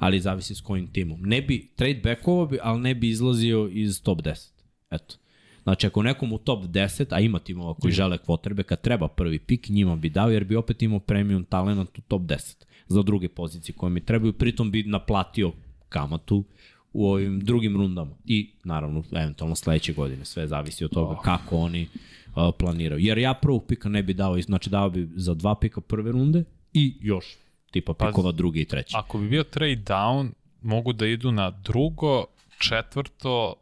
[0.00, 1.20] ali zavisi s kojim timom.
[1.22, 4.50] Ne bi, trade backovo bi, ali ne bi izlazio iz top 10.
[4.90, 5.16] Eto.
[5.62, 9.38] Znači, ako nekom u top 10, a ima timova koji žele kvotrbe, kad treba prvi
[9.38, 13.28] pik, njima bi dao, jer bi opet imao premium talent u top 10 za druge
[13.28, 15.52] pozicije koje mi trebaju, pritom bi naplatio
[15.88, 16.44] kamatu
[16.92, 21.22] u ovim drugim rundama i naravno eventualno sledeće godine, sve zavisi od toga oh.
[21.22, 21.88] kako oni
[22.26, 23.04] uh, planiraju.
[23.04, 26.44] Jer ja prvog pika ne bi dao, znači dao bi za dva pika prve runde
[26.72, 27.36] i još
[27.70, 28.96] tipa pikova druge i treće.
[28.96, 30.30] Ako bi bio trade down,
[30.62, 32.24] mogu da idu na drugo,
[32.58, 33.54] četvrto,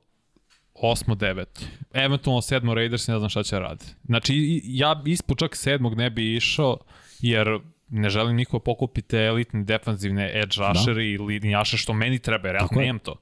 [0.75, 1.61] osmo, deveto.
[1.93, 3.93] Eventualno sedmo Raiders, ne znam šta će raditi.
[4.05, 6.77] Znači, ja ispod čak sedmog ne bi išao,
[7.20, 10.73] jer ne želim niko pokupiti elitne defanzivne edge da.
[10.73, 13.17] rusher i linijaše što meni treba, jer ja nemam to.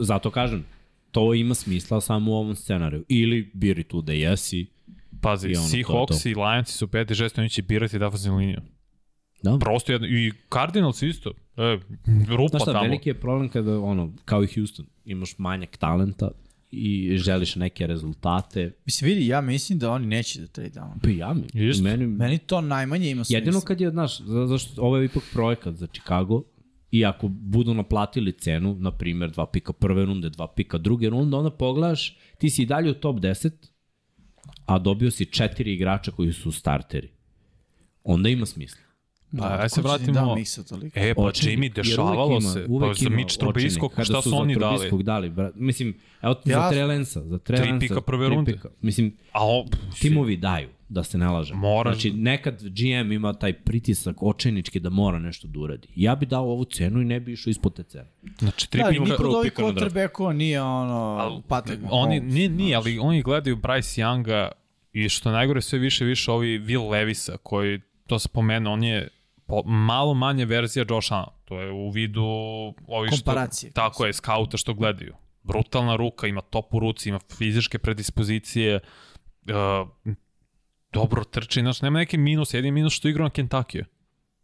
[0.00, 0.64] Zato kažem,
[1.10, 3.04] to ima smisla samo u ovom scenariju.
[3.08, 4.66] Ili biri tu da jesi.
[5.22, 8.60] Pazi, Seahawks i Lions su peti žesto, oni će birati defanzivnu liniju.
[9.42, 9.58] Da.
[9.60, 11.30] Prosto jedno, i Cardinals isto.
[11.56, 11.78] E,
[12.28, 12.84] rupa Znaš šta, tamo.
[12.84, 16.30] veliki je problem kada, ono, kao i Houston, imaš manjak talenta,
[16.70, 18.72] i želiš neke rezultate.
[18.84, 20.92] Mislim, vidi, ja mislim da oni neće da trade down.
[21.02, 21.82] Pa ja mi.
[21.82, 23.38] Meni, meni to najmanje ima smisla.
[23.38, 26.42] Jedino kad je, znaš, zašto ovo je ipak projekat za Chicago,
[26.90, 31.36] i ako budu naplatili cenu, na primjer dva pika prve runde, dva pika druge runde,
[31.36, 33.50] onda pogledaš, ti si i dalje u top 10,
[34.66, 37.08] a dobio si četiri igrača koji su starteri.
[38.04, 38.87] Onda ima smisla.
[39.30, 40.12] Pa, da, aj se vratimo.
[40.12, 42.66] Da e, pa očini, Jimmy, dešavalo se.
[42.80, 45.02] Pa za Mitch Trubiskog, šta su oni dali?
[45.02, 47.78] dali bra, mislim, evo ja, za Trelensa, za Trelensa.
[47.78, 48.52] Tri pika prve runde.
[48.52, 48.68] Pika.
[48.80, 49.66] Mislim, A o,
[50.00, 51.54] timovi daju, da se ne laže.
[51.54, 51.92] Mora.
[51.92, 55.88] Znači, nekad GM ima taj pritisak očajnički da mora nešto da uradi.
[55.94, 58.10] Ja bi dao ovu cenu i ne bi išao ispod te cene.
[58.38, 60.18] Znači, tri da, pika prvo pika na draft.
[60.34, 64.48] nije ono, Patrick Oni, nije, nije, ali oni gledaju Bryce Younga
[64.92, 69.08] i što najgore sve više više ovi Will Levisa koji to se pomenu, on je
[69.48, 71.34] po, malo manje verzija Josh Allen.
[71.44, 72.24] To je u vidu
[72.86, 73.70] ovih Komparacije.
[73.70, 75.14] Što, tako je, skauta što gledaju.
[75.42, 78.80] Brutalna ruka, ima top u ruci, ima fizičke predispozicije,
[79.46, 80.12] uh,
[80.92, 83.84] dobro trči, znaš, nema neki minus, jedin minus što igra na Kentucky.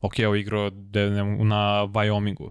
[0.00, 0.70] Ok, ovo igrao
[1.44, 2.50] na Wyomingu.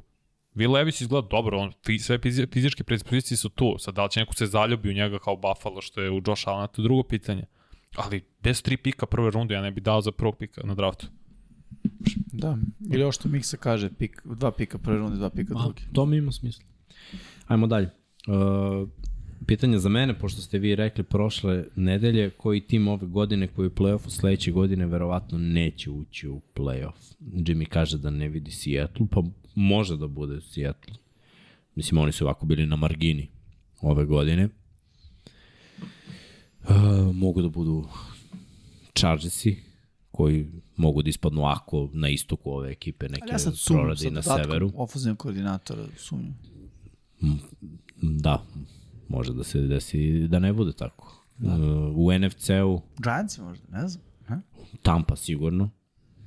[0.56, 2.19] Will Levis izgleda dobro, on, sve
[2.51, 3.75] fizičke predispozicije su tu.
[3.80, 6.48] Sad, da li će neko se zaljubi u njega kao Buffalo, što je u Josh
[6.48, 7.45] Allen, to je drugo pitanje.
[7.95, 11.07] Ali bez tri pika prve runde ja ne bi dao za prvog pika na draftu.
[12.32, 12.58] Da,
[12.94, 15.84] ili ovo što Miksa kaže, pik, dva pika prve runde, dva pika drugi.
[15.94, 16.64] To mi ima smisla.
[17.48, 17.90] Ajmo dalje.
[18.28, 18.90] Uh,
[19.45, 23.68] pitanje za mene, pošto ste vi rekli prošle nedelje, koji tim ove godine koji je
[23.68, 27.16] u play-offu sledeće godine verovatno neće ući u play-off.
[27.22, 29.24] Jimmy kaže da ne vidi Seattle, pa
[29.56, 30.95] može da bude Seattle.
[31.76, 33.28] Mislim, oni su ovako bili na margini
[33.82, 34.50] ove godine.
[36.70, 37.88] Uh, mogu da budu
[38.94, 39.58] Chargersi,
[40.12, 43.38] koji mogu da ispadnu ako na istoku ove ekipe neke ja
[43.68, 44.72] prorade na severu.
[44.76, 46.38] Ofenzivnog koordinatora sumnjam.
[48.02, 48.43] Da,
[49.10, 51.24] može da se desi da ne bude tako.
[51.38, 51.56] Da.
[51.56, 51.61] Uh,
[51.95, 52.82] u NFC-u...
[53.03, 54.03] Giants možda, ne znam.
[54.27, 54.40] Ha?
[54.82, 55.69] Tampa sigurno.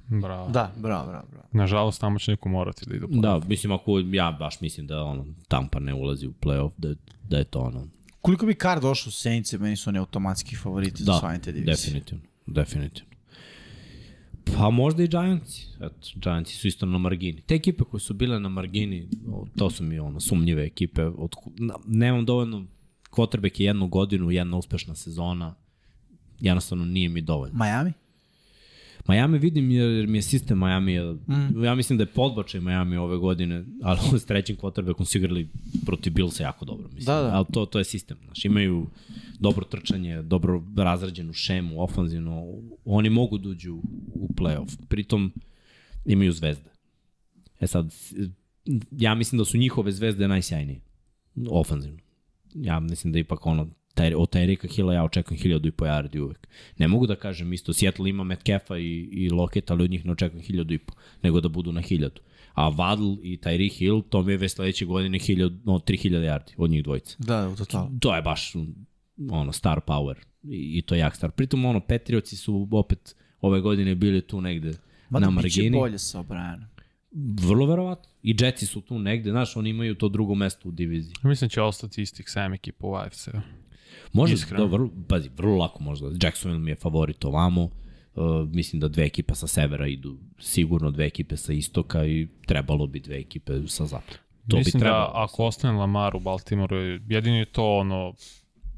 [0.09, 0.51] Bravo.
[0.51, 1.49] Da, bravo, bravo, bravo.
[1.53, 3.41] Nažalost, tamo će neko morati da ide u play-off.
[3.41, 6.95] Da, mislim, ako ja baš mislim da ono, Tampa ne ulazi u play-off, da,
[7.29, 7.87] da je to ono...
[8.21, 11.53] Koliko bi Kar došao u Saints, meni su oni automatski favoriti da, za osvajanje te
[11.53, 11.75] divizije.
[11.75, 13.06] definitivno, definitivno.
[14.55, 15.75] Pa možda i Giants.
[15.77, 17.41] Eto, Giants su isto na margini.
[17.41, 19.09] Te ekipe koje su bile na margini,
[19.57, 21.05] to su mi ono, sumnjive ekipe.
[21.05, 21.35] Od,
[21.87, 22.67] nemam dovoljno
[23.11, 25.55] kvotrbek je jednu godinu, jedna uspešna sezona.
[26.41, 27.65] Jednostavno nije mi dovoljno.
[27.65, 27.93] Miami?
[29.09, 31.65] Miami vidim jer mi je sistem Miami, mm.
[31.65, 35.49] ja mislim da je podbačaj Miami ove godine, ali s trećim quarterbackom su igrali
[35.87, 36.89] protiv Billsa jako dobro.
[36.89, 37.05] Mislim.
[37.05, 37.37] Da, da.
[37.37, 38.17] Ali to, to je sistem.
[38.25, 38.87] Znaš, imaju
[39.39, 42.45] dobro trčanje, dobro razrađenu šemu, ofanzivno.
[42.85, 43.75] Oni mogu da uđu
[44.15, 44.77] u playoff.
[44.89, 45.33] Pritom
[46.05, 46.71] imaju zvezde.
[47.61, 47.95] E sad,
[48.91, 50.81] ja mislim da su njihove zvezde najsjajnije.
[51.51, 51.99] Ofanzivno.
[52.55, 56.21] Ja mislim da ipak ono, taj, od Terika Hilla ja očekujem hiljadu i po yardi
[56.21, 56.49] uvek.
[56.79, 60.13] Ne mogu da kažem isto, Seattle ima Metcalfa i, i Lockett, ali od njih ne
[60.13, 62.21] očekujem hiljadu i po, nego da budu na hiljadu.
[62.55, 66.55] A Vadl i Tyreek Hill, to mi je već sledeće godine hiljadu, no, 3000 yardi
[66.57, 67.17] od njih dvojice.
[67.19, 67.91] Da, u totalu.
[68.01, 68.53] To je baš
[69.31, 71.31] ono, star power i, i to je jak star.
[71.31, 74.73] Pritom, ono, Petrioci su opet ove godine bili tu negde
[75.09, 75.71] Mada na margini.
[75.71, 76.65] Mada bolje sa O'Brienom.
[77.41, 78.11] Vrlo verovatno.
[78.23, 81.15] I Jetsi su tu negde, znaš, oni imaju to drugo mesto u diviziji.
[81.23, 83.29] Mislim da će ostati istih 7 ekipa u AFC.
[84.17, 84.65] Može, Iskreno.
[84.67, 86.07] da, vrlo, pazi, vrlo lako možda.
[86.23, 87.63] Jacksonville mi je favorit ovamo.
[87.63, 92.87] Uh, mislim da dve ekipa sa severa idu sigurno, dve ekipe sa istoka i trebalo
[92.87, 94.17] bi dve ekipe sa zapada.
[94.49, 95.05] To mislim bi trebalo.
[95.05, 98.15] da ako ostane Lamar u Baltimore, jedini je to ono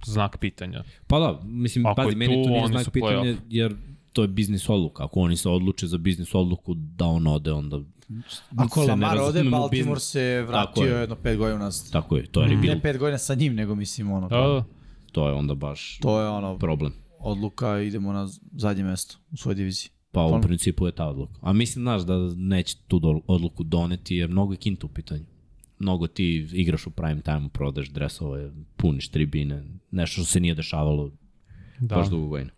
[0.04, 0.84] znak pitanja.
[1.06, 3.74] Pa da, mislim, ako pazi, meni to nije znak pitanja jer
[4.12, 5.04] to je biznis odluka.
[5.04, 7.80] Ako oni se odluče za biznis odluku da on ode, onda
[8.56, 11.00] Ako Lamar ode, Baltimore se vratio je.
[11.00, 11.90] jedno pet godina nas.
[11.90, 12.76] Tako je, to je rebuild.
[12.76, 14.64] Ne pet godina sa njim, nego mislim ono, Da, da.
[15.18, 16.92] To je onda baš to je ono, problem.
[17.18, 19.90] odluka, idemo na zadnje mesto u svojoj diviziji.
[20.12, 21.32] Pa u principu je ta odluka.
[21.40, 25.24] A mislim, znaš, da neće tu odluku doneti jer mnogo je kinta u pitanju.
[25.78, 31.10] Mnogo ti igraš u prime time, prodaš dresove, puniš tribine, nešto što se nije dešavalo
[31.80, 31.96] Da.
[31.96, 32.50] baš dugo godina.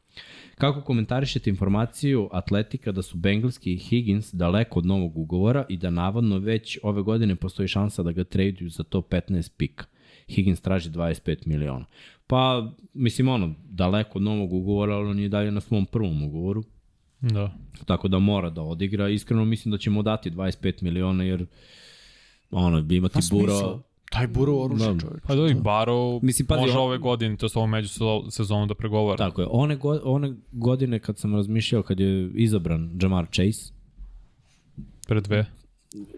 [0.54, 5.90] Kako komentarišete informaciju Atletika da su Bengalski i Higgins daleko od novog ugovora i da
[5.90, 9.84] navodno već ove godine postoji šansa da ga traduju za to 15 pika.
[10.28, 11.86] Higgins traži 25 miliona.
[12.30, 16.64] Pa, mislim, ono, daleko od novog ugovora, ali on je dalje na svom prvom ugovoru,
[17.20, 17.52] Da.
[17.86, 19.08] tako da mora da odigra.
[19.08, 21.46] Iskreno mislim da će mu dati 25 miliona, jer
[22.50, 23.80] ono, bi imati Pa buro...
[24.10, 25.00] Taj buro oružje, Da.
[25.00, 25.22] čovječ.
[25.22, 27.88] Pa da i Baro Mislim, pazi, može on- ove godine, to je ovo među
[28.30, 29.16] sezonu da pregovara.
[29.18, 29.46] Tako je.
[29.50, 33.72] One, go, one godine kad sam razmišljao, kad je izabran Jamar Chase,
[35.06, 35.46] Pre dve.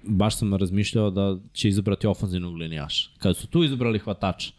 [0.03, 3.11] baš sam razmišljao da će izabrati ofanzivnog linijaša.
[3.19, 4.53] Kada su tu izabrali hvatača,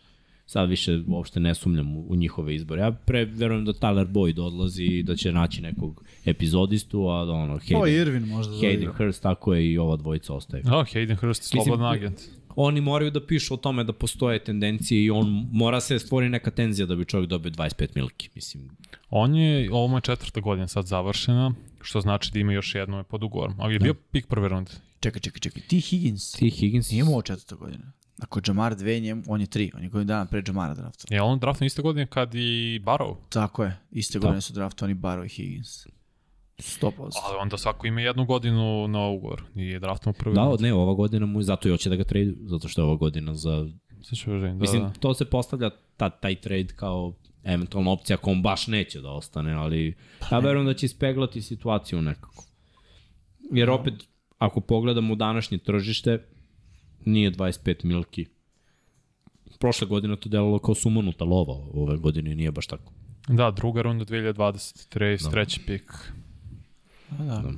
[0.45, 2.81] sad više uopšte ne sumnjam u, u njihove izbore.
[2.81, 7.31] Ja pre verujem da Tyler Boyd odlazi i da će naći nekog epizodistu, a da
[7.31, 8.93] ono, O, Hayden, Irvin možda Hayden zaigra.
[8.93, 10.63] Hurst, tako je i ova dvojica ostaje.
[10.63, 12.19] Da, Hayden Hurst, slobodan agent.
[12.55, 16.51] Oni moraju da pišu o tome da postoje tendencije i on mora se stvori neka
[16.51, 18.29] tenzija da bi čovjek dobio 25 milki.
[18.35, 18.69] Mislim,
[19.09, 23.03] On je, ovo mu je četvrta godina sad završena, što znači da ima još jedno
[23.03, 23.55] pod ugovorom.
[23.59, 24.71] Ali je bio pik prve runde.
[24.99, 25.61] Čekaj, čekaj, čekaj.
[25.67, 26.91] Ti Higgins ti Higgins...
[26.91, 27.91] nije imao četvrta godina.
[28.23, 29.71] Ako je Jamar dve, njem, on je tri.
[29.75, 31.15] On je godinu dana pre Jamara drafta.
[31.15, 33.15] Je on draftno iste godine kad i Barrow?
[33.29, 33.79] Tako je.
[33.91, 35.87] Iste godine su draftovani Barrow i Higgins.
[36.57, 36.91] 100%.
[36.99, 39.43] Ali onda svako ima jednu godinu na ugovor.
[39.53, 42.03] Nije draftno u prvi Da, ne, ova godina mu je zato i hoće da ga
[42.03, 43.67] trade, zato što je ova godina za
[44.15, 44.89] ću da, Mislim, da.
[44.89, 49.53] to se postavlja, ta, taj trade kao eventualna opcija ako on baš neće da ostane,
[49.53, 49.95] ali
[50.31, 52.45] ja verujem da će ispeglati situaciju nekako.
[53.51, 53.93] Jer opet,
[54.37, 56.25] ako pogledamo današnje tržište,
[57.05, 58.25] nije 25 milki.
[59.59, 62.93] Prošle godine to delalo kao sumanuta lova, ove godine nije baš tako.
[63.27, 65.91] Da, druga runda 2020, treći, treći pik.
[67.09, 67.51] Da, da.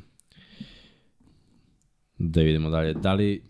[2.17, 2.93] Da vidimo dalje.
[2.93, 3.43] Da li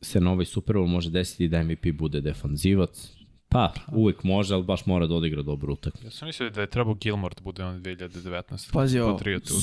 [0.00, 3.12] se na ovaj Super Bowl može desiti da MVP bude defanzivac?
[3.48, 6.06] Pa, uvek može, ali baš mora da odigra dobru utakmicu.
[6.06, 8.72] Ja sam mislio da je trebao Gilmore da bude on 2019.
[8.72, 9.20] Pazi ovo,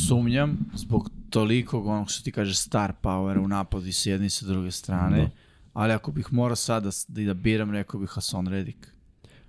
[0.08, 4.30] sumnjam zbog tolikog onog što ti kaže star powera u napadu i s jedne i
[4.30, 5.30] sa druge strane, Da.
[5.78, 8.88] Ali ako bih morao sad da, da, da biram, rekao bih Hason Reddick.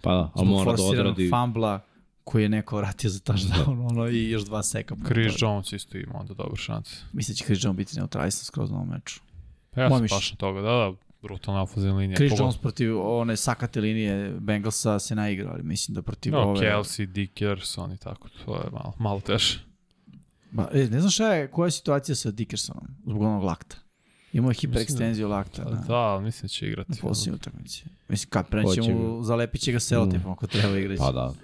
[0.02, 1.28] Pa da, ali mora da odradi...
[1.31, 1.81] fambla
[2.24, 4.97] koji je neko vratio za touchdown, ono, i još dva seka.
[5.07, 7.02] Chris Jones isto ima onda dobar šans.
[7.12, 9.20] Mislim da će Chris Jones biti neutralisan skroz na ovom meču.
[9.70, 10.92] Pa ja sam baš na toga, da, da,
[11.23, 12.16] brutalna ofenzivna linija.
[12.16, 16.39] Chris Pogotovo- Jones protiv one sakate linije Bengalsa se naigrao, ali mislim da protiv No,
[16.39, 16.66] ove...
[16.66, 19.58] Kelsey, Dickerson i tako, to je malo, malo teže.
[20.50, 23.76] Ba, e, ne znam šta je, koja je situacija sa Dickersonom zbog onog lakta.
[24.32, 26.90] Imao je hiperekstenziju lakta Da, na, da, ali mislim da će igrati.
[26.90, 27.84] na posljednji utakmici.
[28.08, 30.98] Mislim, kad preneće mu, zalepit će ga selotipom ako treba igrati.
[30.98, 31.34] Pa da.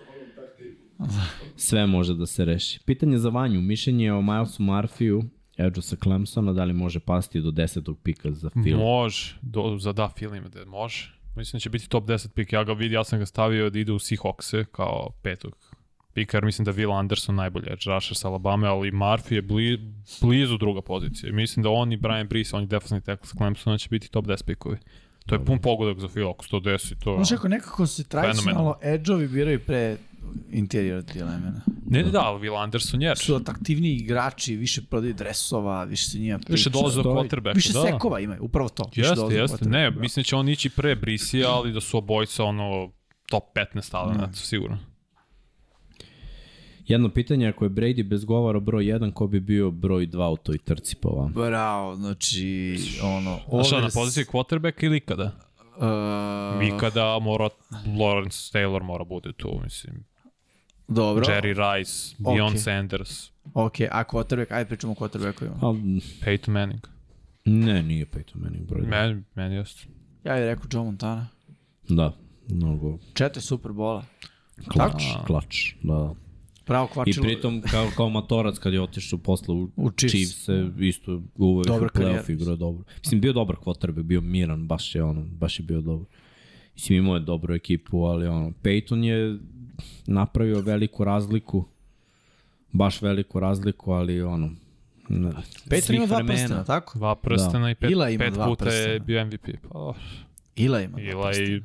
[1.57, 2.81] Sve može da se reši.
[2.85, 3.61] Pitanje za Vanju.
[3.61, 5.23] Mišljenje o Milesu Marfiju,
[5.57, 8.81] Edgeu sa Clemsona, da li može pasti do desetog pika za film?
[8.81, 11.15] Može, do, za da film da može.
[11.37, 12.53] Mislim da će biti top 10 pik.
[12.53, 15.74] Ja ga vidi, ja sam ga stavio da ide u Seahawkse kao petog
[16.15, 19.95] pika, jer mislim da Will Anderson najbolji edge rusher sa Alabama, ali Murphy je bli,
[20.21, 21.33] blizu druga pozicija.
[21.33, 24.27] Mislim da on i Brian Brees, on je defensivni tackle sa Clemsona, će biti top
[24.27, 24.77] 10 pikovi.
[25.27, 27.17] To je pun pogodak za Phil, 110, to je...
[27.17, 29.97] Znaš kako nekako se tradicionalno edge-ovi biraju pre
[30.51, 31.61] interior elemena.
[31.87, 33.17] Ne, ne, da, ali Will Anderson je.
[33.17, 37.83] Su atraktivniji igrači, više prodaju dresova, više se njima Više dolaze do quarterbacka, Više da.
[37.83, 38.91] sekova imaju, upravo to.
[38.95, 39.69] Jeste, jeste.
[39.69, 42.93] Ne, mislim da će on ići pre Brisija, ali da su obojca ono
[43.29, 43.45] top
[43.75, 44.79] 15 talenata, sigurno.
[46.87, 50.37] Jedno pitanje, ako je Brady bez govora broj 1, ko bi bio broj 2 u
[50.37, 51.29] toj trci po vama?
[51.31, 53.39] Bravo, znači, ono...
[53.49, 55.33] Znaš, na ovde s- poziciji quarterbacka ili ikada?
[55.77, 57.49] Uh, Ikada mora,
[57.87, 60.05] Lawrence Taylor mora bude tu, mislim.
[60.89, 62.59] Dobro, Jerry Rice, Deion Ok.
[62.59, 65.55] Sanders, ok, a quarterback, ajde pričamo o quarterbackovima.
[65.57, 65.67] A,
[66.25, 66.81] Peyton Manning.
[67.45, 68.89] ne, nije Peyton Manning broj 2.
[68.89, 69.87] Meni, meni jeste.
[70.25, 71.27] Ja bih rekao Joe Montana.
[71.89, 72.13] Da,
[72.49, 74.05] mnogo Četiri Superbola.
[74.69, 75.25] klač, A.
[75.25, 76.15] klač, da.
[76.65, 77.25] Pravo I kvačilo.
[77.25, 80.13] pritom kao, kao matorac kad je otišao posle u, U Chiefs.
[80.15, 82.85] Chiefs, se isto uvek Dobra u playoff igrao dobro.
[82.99, 86.07] Mislim, bio dobar quarterback, bio miran, baš je ono, baš je bio dobar.
[86.75, 89.39] Mislim, imao je dobru ekipu, ali ono, Peyton je
[90.07, 91.65] napravio veliku razliku,
[92.73, 94.51] baš veliku razliku, ali ono,
[95.09, 95.33] na,
[95.67, 96.35] Peyton ima dva vremena.
[96.39, 96.99] prstena, tako?
[96.99, 99.05] Dva prstena i pet, Ila ima pet puta je prstena.
[99.05, 99.49] bio MVP.
[99.73, 99.95] Pa,
[100.57, 101.57] Ila ima dva Ila prstena.
[101.57, 101.63] i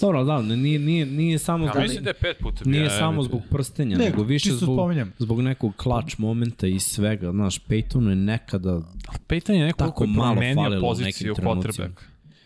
[0.00, 2.70] Dobro, da, nije, nije, nije samo Ja zbog, mislim da je pet puta bio.
[2.70, 2.92] nije MVP.
[2.92, 5.12] samo zbog prstenja, Ne, nego više zbog, spominjem.
[5.18, 7.30] zbog nekog klač momenta i svega.
[7.30, 8.82] Znaš, Peytonu je nekada
[9.28, 11.72] Peyton je neko Tako malo falilo u poziciju nekim trenucima.
[11.86, 12.00] quarterback.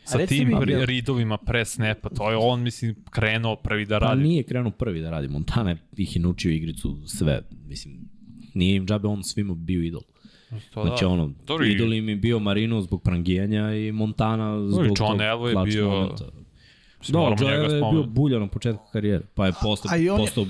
[0.04, 0.54] Sa reci tim mi,
[0.86, 4.22] ridovima pre snapa, to je on, mislim, krenuo prvi da Pa radi.
[4.22, 5.28] nije krenuo prvi da radi.
[5.28, 7.42] Montana je ih je naučio igricu sve.
[7.66, 7.94] Mislim,
[8.54, 10.02] nije im džabe on svima bio idol.
[10.70, 14.84] To Znači ono, Dobro, i- idol im je bio Marino zbog prangijanja i Montana zbog
[14.84, 16.24] John tog Elway je klač bio- momenta.
[17.04, 18.08] Mislim, Da, John Elway je bio spomenuti.
[18.10, 20.46] bulja na početku karijere, pa je postao, A i on je- postao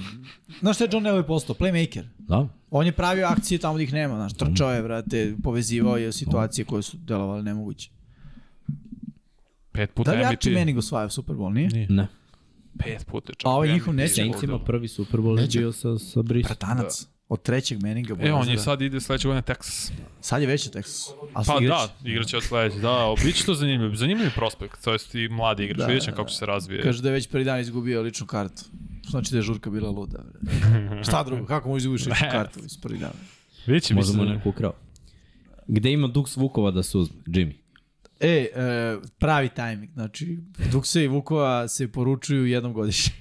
[0.60, 1.56] Znaš šta je John Elway postao?
[1.56, 2.02] Playmaker.
[2.18, 6.12] da, On je pravio akcije tamo gde ih nema, znaš, trčao je, brate, povezivao je
[6.12, 7.90] situacije koje su delovale nemoguće.
[9.72, 10.28] Pet puta Da li MVP.
[10.28, 11.68] Archie Manning osvajao Super Bowl, nije?
[11.68, 11.86] Nije.
[11.90, 12.06] ne.
[12.78, 13.46] Pet puta čak.
[13.46, 14.14] A ovaj njihov neće.
[14.14, 15.58] Saintsima prvi Super Bowl je Neće.
[15.58, 16.48] bio sa, sa Brisom.
[16.48, 17.06] Bratanac.
[17.28, 18.16] Od trećeg Manninga.
[18.20, 19.92] E, on je sad ide sledeće godine Texas.
[20.20, 21.10] Sad je već u Texasu.
[21.34, 22.78] A Pa igrač- da, igraće od sledeće.
[22.78, 23.94] Da, biće to zanimljiv.
[23.94, 25.78] Zanimljiv prospekt, to jest i mladi igrač.
[25.78, 26.82] Da, Da, Vidjet ćemo da, kako će se razvije.
[26.82, 28.62] Kaže da je već prvi dan izgubio ličnu kartu.
[29.10, 30.24] Znači da je žurka bila luda.
[31.08, 33.12] Šta drugo, kako možeš izgubiš ličnu kartu iz prvi dan?
[33.66, 34.72] Vidjet će, Možda mu neko ukrao.
[35.66, 37.16] Gde ima Dux Vukova da se uzme?
[37.26, 37.52] Jimmy.
[38.20, 38.48] E, e,
[39.18, 39.92] pravi tajming.
[39.92, 40.38] Znači,
[40.72, 43.12] Dukse i Vukova se poručuju jednom godišnje.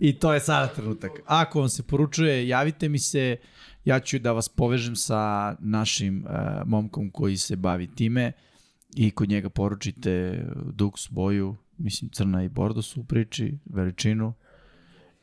[0.00, 1.10] I to je sada trenutak.
[1.26, 3.36] Ako vam se poručuje, javite mi se,
[3.84, 6.30] ja ću da vas povežem sa našim uh,
[6.66, 8.32] momkom koji se bavi time
[8.96, 14.34] i kod njega poručite Dux boju, mislim crna i bordo su u priči, veličinu.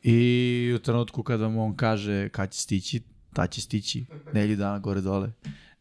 [0.02, 4.78] I u trenutku kada mu on kaže kad će stići, ta će stići, nelju dana
[4.78, 5.32] gore dole.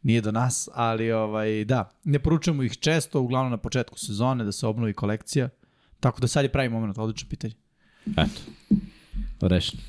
[0.04, 4.52] Nije do nas, ali ovaj, da, ne poručujemo ih često, uglavnom na početku sezone da
[4.52, 5.50] se obnovi kolekcija.
[6.00, 7.54] Tako da sad je pravi moment, odlično pitanje.
[8.08, 8.42] Eto.
[9.42, 9.82] Rešeno.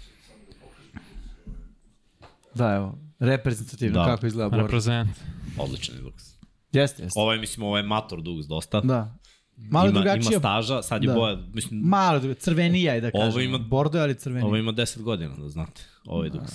[2.54, 4.04] Da, evo, reprezentativno Da.
[4.06, 4.62] kako izgleda borba.
[4.62, 5.10] Reprezent.
[5.58, 6.34] Odličan je Dux.
[6.72, 7.20] Jeste, jeste.
[7.20, 8.80] Ovo je, mislim, ovo je mator Dux dosta.
[8.80, 9.14] Da.
[9.56, 10.30] Malo ima, drugačija.
[10.30, 11.14] ima staža, sad je Da.
[11.14, 13.42] boja, mislim, Malo drugačija, crvenija je da Ovo kažem.
[13.42, 14.46] ima- Bordo je, ali crvenija.
[14.46, 15.82] ovo ima 10 godina, da znate.
[16.06, 16.52] Ovo je Dux.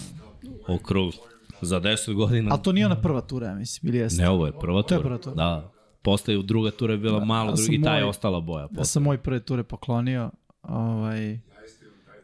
[0.68, 1.14] Ovo krug.
[1.62, 2.52] Za 10 godina.
[2.52, 4.22] Ali to nije ona prva tura, ja mislim, ili jeste?
[4.22, 4.96] Ne, ovo je prva tura.
[4.96, 5.36] je prva tura.
[5.36, 5.72] Da.
[6.02, 8.40] Postaje u druga tura je bila malo ja sam drugi, i ta je moj- ostala
[8.42, 8.62] boja.
[8.62, 8.86] Ja Posle.
[8.86, 10.32] sam moj prve ture poklonio,
[10.68, 11.40] ovaj,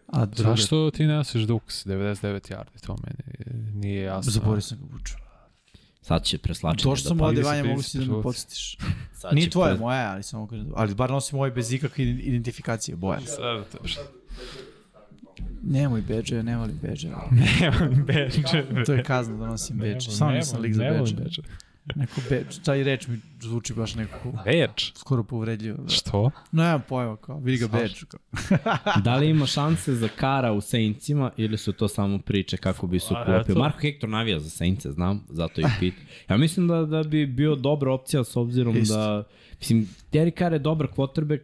[0.07, 0.49] a druga...
[0.49, 2.85] Zašto ti ne nosiš Dux 99 yardi?
[2.85, 4.31] To meni nije jasno.
[4.31, 5.13] Zaborio sam ga vuču.
[6.01, 8.77] Sad će preslačenje To što sam da ovde, pa- Vanja, mogu si da me podsjetiš.
[9.13, 12.03] Sad Nije će tvoje, pre- moje, ali samo kažem, ali bar nosim ovaj bez ikakve
[12.03, 13.19] identifikacije, boja.
[13.19, 14.01] Sad, to što-
[15.63, 17.09] Nemoj beđe, ne volim beđe.
[17.59, 18.83] Nemam beđe.
[18.85, 20.11] To je kazna da nosim beđe.
[20.11, 21.41] Samo nisam lik za beđe.
[21.95, 24.91] Neko beđe, taj reč mi zvuči baš nekako Beč?
[24.95, 25.77] skoro povredljivo.
[25.77, 25.89] Da.
[25.89, 26.31] Što?
[26.51, 27.67] Nemam pojma, kao, vidi ga.
[27.67, 28.19] Kao.
[29.03, 32.99] Da li ima šanse za Kara u Saintsima ili su to samo priče kako bi
[32.99, 33.51] se A, uklopio?
[33.51, 33.59] eto.
[33.59, 35.93] Marko Hector navija za Saintse, znam, zato i pit.
[36.29, 38.95] Ja mislim da, da bi bio dobra opcija s obzirom Isto.
[38.95, 39.23] da...
[39.59, 41.41] Mislim, Derek Carr je dobar quarterback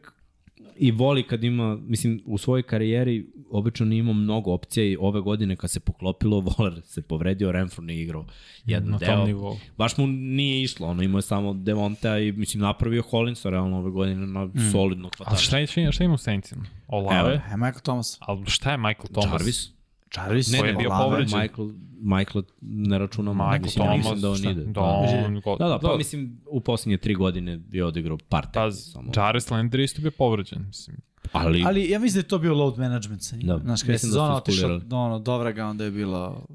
[0.77, 5.21] i voli kad ima, mislim, u svojoj karijeri obično nije imao mnogo opcija i ove
[5.21, 8.25] godine kad se poklopilo, Voler se povredio, Renfro nije igrao
[8.65, 9.15] jedan Na deo.
[9.15, 9.57] tom nivou.
[9.77, 13.91] Baš mu nije išlo, ono imao je samo Devonta i mislim napravio Hollinsa realno ove
[13.91, 14.71] godine na mm.
[14.71, 15.43] solidnog Ali hvatača.
[15.43, 16.65] šta, je, šta ima u Saintsima?
[16.87, 17.19] Olave?
[17.19, 17.29] Evo.
[17.29, 18.17] E, Michael Thomas.
[18.19, 19.31] Ali šta je Michael Thomas?
[19.31, 19.69] Jarvis?
[20.17, 20.59] Jarvis.
[20.59, 21.39] Ko je bio povređen?
[21.39, 21.67] Michael,
[22.01, 24.05] Michael ne računam, Michael mislim, ja Thomas.
[24.05, 24.49] mislim da on šta?
[24.49, 24.63] ide.
[24.63, 28.69] Da, on, go, Da, da, pa mislim u posljednje tri godine je odigrao par Pa,
[28.69, 29.11] tekmi samo.
[29.15, 30.65] Jarvis Landry isto bio povređen.
[30.67, 30.97] Mislim.
[31.31, 33.47] Ali, Ali ja mislim da je to bio load management sa njim.
[33.47, 36.45] Da, Znaš, kada je mislim da sezona otišla do ono, dobra ga, onda je bilo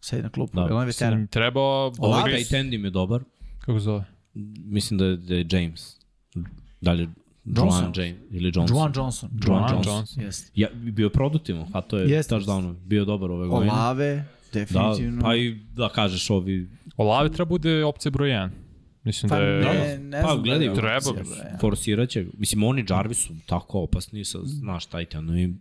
[0.00, 0.56] sedi na klupu.
[0.56, 0.64] Da.
[0.64, 0.74] Da.
[0.74, 1.26] On je veteran.
[1.26, 1.60] Treba...
[1.60, 3.22] ovaj Olave, tight end im je dobar.
[3.60, 4.04] kako se zove?
[4.64, 5.96] Mislim da je, da je James.
[6.80, 7.08] Da li je
[7.44, 7.82] Johnson.
[7.82, 8.76] Joan James ili Johnson.
[8.76, 9.30] Juan Johnson.
[9.46, 9.94] Juan Juan Johnson.
[9.94, 10.22] Johnson.
[10.22, 10.50] Jeste.
[10.54, 12.34] Ja, bio je produktivan, a to je Jeste.
[12.34, 13.72] touchdown, bio dobar ove godine.
[13.72, 14.14] Olave,
[14.52, 15.22] Da, definitivno.
[15.22, 18.48] pa i da kažeš ovi Olave treba bude opcija broj 1.
[19.04, 19.98] Mislim Pa da je...
[19.98, 21.58] ne, ne Pa, gledaj, da je treba, bre.
[21.60, 22.26] forsirat će.
[22.38, 25.54] Mislim, oni Jarvis su tako opasni sa, znaš, Titanu i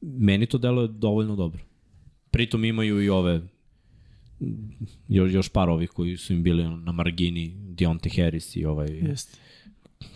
[0.00, 1.62] meni to deluje dovoljno dobro.
[2.30, 3.40] Pritom imaju i ove
[5.08, 9.38] još, još par ovih koji su im bili na margini, Deontay Harris i ovaj, Jeste.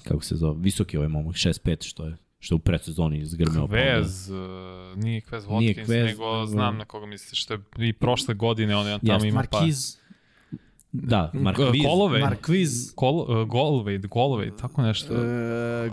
[0.03, 3.67] kako se zove, visoki ovaj momak, 6'5, što je što je u predsezoni zgrmeo.
[3.69, 7.93] Kvez, uh, nije Kvez Watkins, Nije Quez, nego znam na koga misliš, što je i
[7.93, 9.59] prošle godine on je tamo Jeste, ima pa...
[9.59, 9.97] Markiz,
[10.97, 12.21] Da, Mark K- Viz, Kolovej.
[12.21, 15.15] Markviz, Kol, uh, Golvej, Golvej, tako nešto.
[15.15, 15.21] uh,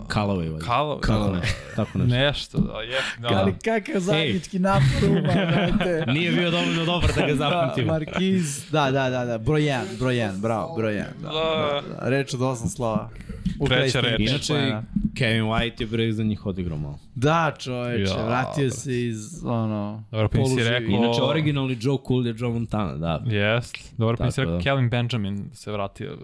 [0.08, 0.58] Callaway, valjda.
[0.58, 1.56] Kalo, Tako nešto.
[1.76, 2.16] Tako nešto.
[2.16, 3.28] nešto, da, je, da.
[3.32, 6.04] ali kakav zajednički napad uma, brate.
[6.14, 7.86] Nije bio dovoljno dobar da ga Da, zapamtim.
[7.86, 11.04] Markiz, da, da, da, da, broj 1, broj 1, bravo, broj 1.
[11.22, 11.32] Da, Da.
[11.32, 13.10] da, da, reč od osam slova.
[13.66, 14.20] Treća reč.
[14.20, 14.76] Inače.
[15.14, 16.98] Kevin White je bre za njih odigrao malo.
[17.14, 22.26] Da, čoveče, Ja, vratio se iz, ono, Dobro, pa si rekao- Inače, originalni Joe Cool
[22.26, 23.22] je Joe Montana, da.
[23.26, 24.60] Jest, dobro pa si rekao da.
[24.60, 26.18] Kevin Benjamin se vratio.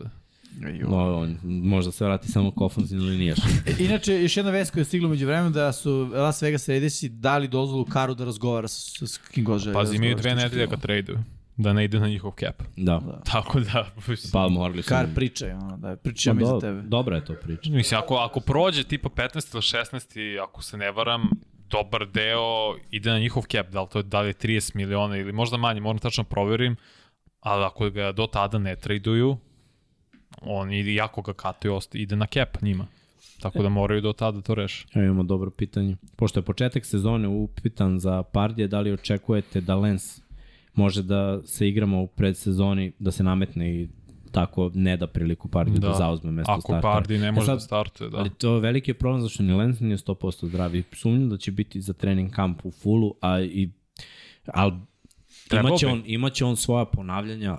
[0.81, 3.39] No, on možda se vrati samo k ofenzivnoj linijaš.
[3.67, 7.09] E, Inače, još jedna vest koja je stigla među vremenu da su Las Vegas Raidersi
[7.09, 9.75] dali dozvolu Karu da razgovara sa, sa kim god želi.
[9.75, 11.19] Pazi, da imaju dve što nedelje što- kad traduju.
[11.59, 12.63] Da ne ide na njihov cap.
[12.77, 13.21] Da.
[13.25, 13.87] Tako da,
[14.33, 14.89] Pa morali su...
[14.89, 16.83] Kar pričaj, ono, da pričam Pa i do- tebe.
[16.83, 17.71] Dobra je to priča.
[17.71, 21.31] Mislim, ako, ako prođe tipa 15 ili 16, ako se ne varam,
[21.71, 22.43] dobar deo
[22.91, 25.81] ide na njihov cap, da li, to, da li je 30 miliona ili možda manje,
[25.81, 26.77] moram tačno proverim,
[27.41, 29.37] ali ako ga do tada ne traduju,
[30.41, 32.87] on i jako ga kataju, osta- ide na cap njima.
[33.41, 34.87] Tako da moraju do tada to reše.
[34.95, 35.97] Evo imamo dobro pitanje.
[36.17, 40.21] Pošto je početak sezone upitan za Pardije, da li očekujete da Lens
[40.79, 43.89] može da se igramo u predsezoni, da se nametne i
[44.31, 46.93] tako ne da priliku Pardiju da, da zauzme mesto Ako startera.
[46.93, 48.19] Pardi ne može E sad, da startuje, da.
[48.19, 50.83] Ali to je veliki je problem zašto ni Lens nije 100% zdravi.
[50.93, 53.71] Sumnjam da će biti za trening kamp u fullu, a i
[54.47, 54.73] ali
[55.53, 57.59] imaće on, imaće on svoja ponavljanja,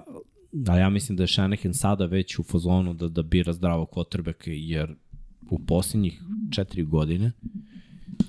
[0.68, 4.52] a ja mislim da je Shanahan sada već u fazonu da, da bira zdravo kvotrbeke,
[4.52, 4.96] jer
[5.50, 7.32] u posljednjih četiri godine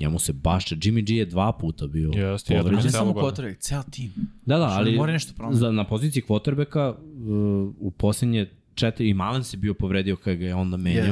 [0.00, 0.76] njemu se bašća.
[0.76, 2.86] Jimmy G je dva puta bio Jeste, jedan povređen.
[2.86, 4.12] Ne samo potrebek, ceo tim.
[4.46, 5.60] Da, da, Što ali mora nešto promeniti.
[5.60, 10.46] za, na poziciji kvotrbeka uh, u posljednje četiri, i Malen se bio povredio kada ga
[10.46, 11.04] je onda menjao.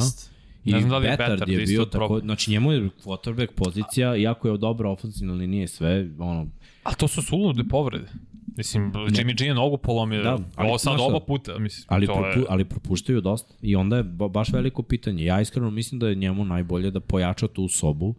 [0.64, 3.52] I Ne znam da li je Betard je bio prob- tako, znači njemu je quarterback
[3.52, 6.46] pozicija, iako je dobra ofenzivna linija i sve, ono,
[6.82, 8.08] A to su sulude povrede.
[8.56, 10.22] Mislim, Jimmy G je nogu polomio.
[10.22, 11.58] Da, Da, ali Ovo sad znaš oba puta.
[11.58, 12.44] Mislim, ali, to propu, je...
[12.48, 13.54] ali propuštaju dosta.
[13.62, 15.24] I onda je ba, baš veliko pitanje.
[15.24, 18.14] Ja iskreno mislim da je njemu najbolje da pojača tu sobu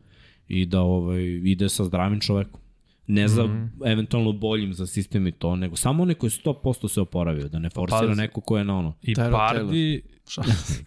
[0.50, 2.62] i da ovaj, ide sa zdravim čovekom.
[3.08, 3.72] Ne za mm.
[3.86, 7.60] eventualno boljim za sistem i to, nego samo onaj koji je 100% se oporavio, da
[7.60, 8.22] ne forsira pazi.
[8.22, 8.94] neko ko je na ono.
[9.02, 10.02] I Pardi,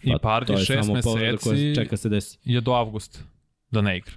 [0.03, 2.37] i Pa, Pardi šest povreda koja meseci čeka se desi.
[2.43, 3.19] je do avgusta
[3.71, 4.13] da ne igra.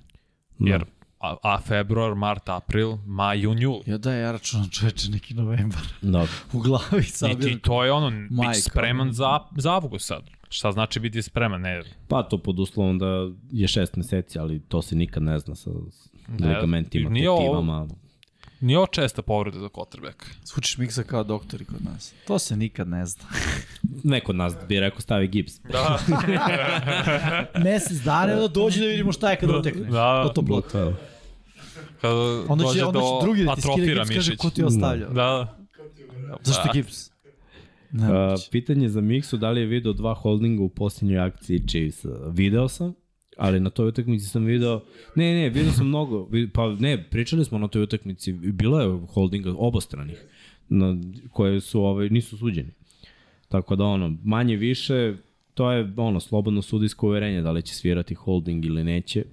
[0.58, 0.70] Da.
[0.70, 0.84] Jer
[1.18, 3.82] a, a februar, mart, april, maj, jun, jul.
[3.86, 5.82] Ja da, ja računam čoveče neki novembar.
[6.02, 6.26] Da.
[6.52, 7.52] U glavi I, sabiram.
[7.52, 10.30] I to je ono, biti spreman za, za avgust sad.
[10.56, 11.60] Šta znači biti spreman?
[11.60, 13.06] Ne, Pa to pod uslovom da
[13.50, 15.70] je šest meseci, ali to se nikad ne zna sa
[16.30, 17.88] Ne, ligamentima, nije ovo- tetivama.
[18.60, 20.24] nije ovo česta povreda za quarterback.
[20.44, 22.14] Zvučiš miksa kao doktori kod nas.
[22.26, 23.24] To se nikad ne zna.
[24.04, 25.52] Neko od nas bi rekao stavi gips.
[25.72, 25.98] Da,
[27.64, 29.88] Mesec dana da dođe da vidimo šta je kada utekneš.
[29.88, 30.22] da.
[30.22, 30.72] To to blot.
[30.72, 30.92] kada
[32.48, 34.60] Onda dođe će, onda do će drugi da ti skine atrofira gips, kaže ko ti
[34.60, 35.10] je ostavljao.
[35.10, 35.58] Da,
[36.42, 37.10] Zašto gips?
[37.92, 42.06] Ne, Uh, pitanje za Miksu, da li je video dva holdinga u posljednjoj akciji Chiefs?
[42.32, 42.94] Video sam,
[43.36, 44.80] ali na toj utakmici sam video,
[45.16, 49.54] ne, ne, video sam mnogo, pa ne, pričali smo na toj utakmici, bilo je holdinga
[49.56, 50.24] obostranih,
[50.68, 50.96] na,
[51.30, 52.70] koje su, ovaj, nisu suđeni.
[53.48, 55.16] Tako da ono, manje više,
[55.54, 59.24] to je ono, slobodno sudijsko uverenje, da li će svirati holding ili neće.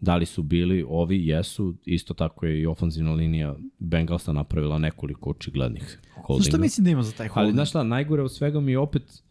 [0.00, 5.30] Da li su bili, ovi jesu, isto tako je i ofanzivna linija Bengalsa napravila nekoliko
[5.30, 6.42] očiglednih holdinga.
[6.42, 7.54] Znaš šta mislim da ima za taj Ali holding?
[7.54, 9.22] znaš šta, najgore od svega mi je opet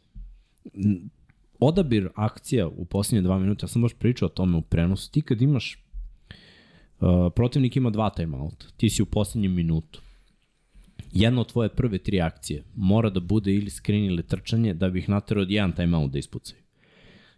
[1.60, 5.22] odabir akcija u posljednje dva minuta, ja sam baš pričao o tome u prenosu, ti
[5.22, 5.84] kad imaš
[7.00, 10.02] uh, protivnik ima dva timeouta, ti si u posljednjem minutu.
[11.12, 15.00] Jedna od tvoje prve tri akcije mora da bude ili screen ili trčanje da bi
[15.00, 16.59] ih naterao od jedan timeout da ispucaju.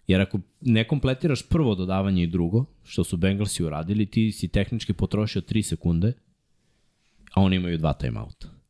[0.07, 4.93] Jer ako ne kompletiraš prvo dodavanje i drugo, što su Bengalsi uradili, ti si tehnički
[4.93, 6.13] potrošio 3 sekunde,
[7.33, 8.61] a oni imaju dva timeouta.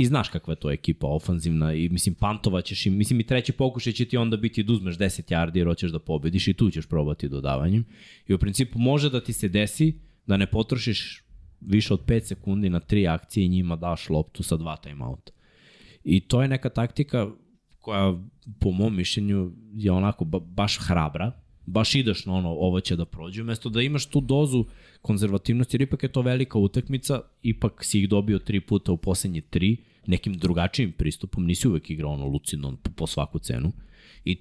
[0.00, 3.92] I znaš kakva je to ekipa ofanzivna i mislim pantovaćeš im, mislim i treći pokušaj
[3.92, 6.86] će ti onda biti da uzmeš 10 yardi jer hoćeš da pobediš i tu ćeš
[6.86, 7.84] probati dodavanjem.
[8.28, 11.24] I u principu može da ti se desi da ne potrošiš
[11.60, 15.32] više od 5 sekundi na tri akcije i njima daš loptu sa dva timeouta.
[16.04, 17.30] I to je neka taktika
[17.80, 18.14] koja
[18.60, 21.32] po mom mišljenju je onako ba, baš hrabra,
[21.66, 24.64] baš ideš na ono, ovo će da prođe, umesto da imaš tu dozu
[25.02, 29.40] konzervativnosti, jer ipak je to velika utakmica, ipak si ih dobio tri puta u poslednje
[29.40, 29.76] tri,
[30.06, 33.72] nekim drugačijim pristupom, nisi uvek igrao ono lucidno po, po svaku cenu.
[34.24, 34.36] I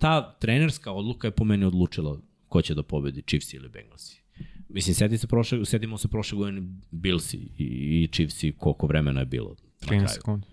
[0.00, 4.22] ta trenerska odluka je po meni odlučila ko će da pobedi, Chiefs ili Bengalsi.
[4.68, 7.64] Mislim, sedi se prošle, sedimo se prošle godine Billsi i,
[8.02, 9.56] i Chiefsi koliko vremena je bilo.
[9.80, 10.08] na 13 kraju.
[10.08, 10.46] sekundi.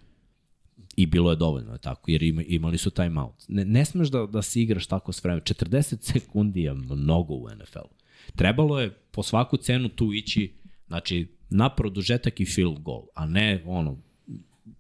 [1.02, 3.46] I bilo je dovoljno, je tako, jer ima, imali su timeout.
[3.48, 5.42] Ne, ne smeš da, da se igraš tako s vremenom.
[5.42, 7.96] 40 sekundi je mnogo u NFL-u.
[8.36, 10.54] Trebalo je po svaku cenu tu ići,
[10.88, 13.98] znači, na produžetak i field goal, a ne ono,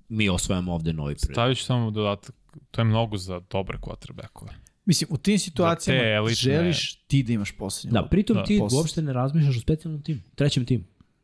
[0.10, 1.34] mi osvajamo ovde novi pred.
[1.34, 2.36] Stavit ću samo dodatak,
[2.72, 4.52] to je mnogo za dobre quarterbackove.
[4.86, 7.94] Mislim, u tim situacijama elitne- želiš ti da imaš poslednju.
[7.94, 8.78] Da, pritom Da, ti posle.
[8.78, 10.84] uopšte ne razmišljaš o specijalnom timu, trećem timu.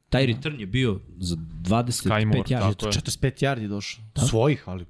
[0.10, 2.76] Taj return je bio za 25 Sky Moore, yardi.
[2.76, 2.92] tako je.
[2.92, 4.04] 45 yardi došao.
[4.30, 4.86] Svojih, ali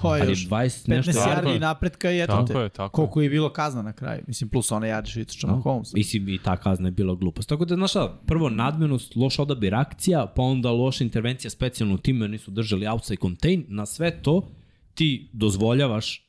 [0.00, 1.12] to je Ali još 20 15 nešto.
[1.12, 1.60] Tako yardi je.
[1.60, 2.58] napretka i eto Tako te.
[2.58, 2.90] je, tako je.
[2.90, 4.22] Koliko je bilo kazna na kraju.
[4.26, 5.92] Mislim, plus ona yardi što je trčao na Holmes.
[5.92, 7.48] Mislim, i ta kazna je bila glupost.
[7.48, 12.24] Tako da, znaš šta, prvo nadmenost, loš odabir akcija, pa onda loša intervencija specijalnog tima,
[12.24, 14.48] jer nisu držali outside contain, na sve to
[14.94, 16.28] ti dozvoljavaš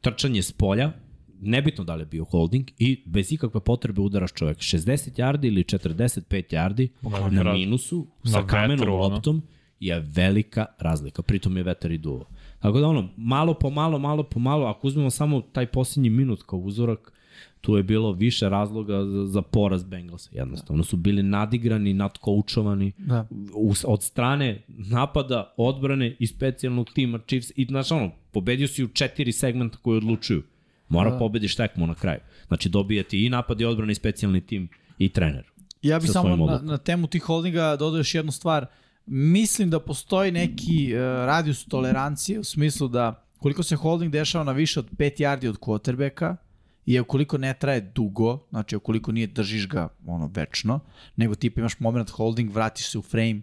[0.00, 0.92] trčanje s polja,
[1.40, 5.64] nebitno da li je bio holding i bez ikakve potrebe udaraš čovjek 60 yardi ili
[5.64, 6.20] 45
[6.50, 6.88] yardi
[7.30, 8.96] na raz- minusu na sa vetru, kamenom ono.
[8.98, 9.42] loptom
[9.80, 11.22] je velika razlika.
[11.22, 12.24] Pritom je vetar i duvo.
[12.58, 16.42] Tako da ono, malo po malo, malo po malo, ako uzmemo samo taj posljednji minut
[16.42, 17.12] kao uzorak,
[17.60, 20.30] tu je bilo više razloga za, za poraz Bengalsa.
[20.32, 23.26] Jednostavno su bili nadigrani, nadkoučovani Da.
[23.54, 27.52] u, od strane napada, odbrane i specijalnog tima Chiefs.
[27.56, 30.42] I znaš ono, pobedio si u četiri segmenta koji odlučuju.
[30.90, 31.18] Mora da.
[31.18, 32.20] pobediš tekmu na kraju.
[32.46, 35.50] Znači dobijati i napad i odbrana i specijalni tim i trener.
[35.82, 38.66] Ja bih sa samo na, na temu tih holdinga dodao još jednu stvar.
[39.06, 44.52] Mislim da postoji neki uh, radius tolerancije u smislu da koliko se holding dešava na
[44.52, 46.36] više od 5 yardi od quarterbacka
[46.86, 50.80] i ukoliko ne traje dugo, znači ukoliko nije držiš ga ono večno,
[51.16, 53.42] nego tipa imaš moment holding, vratiš se u frame,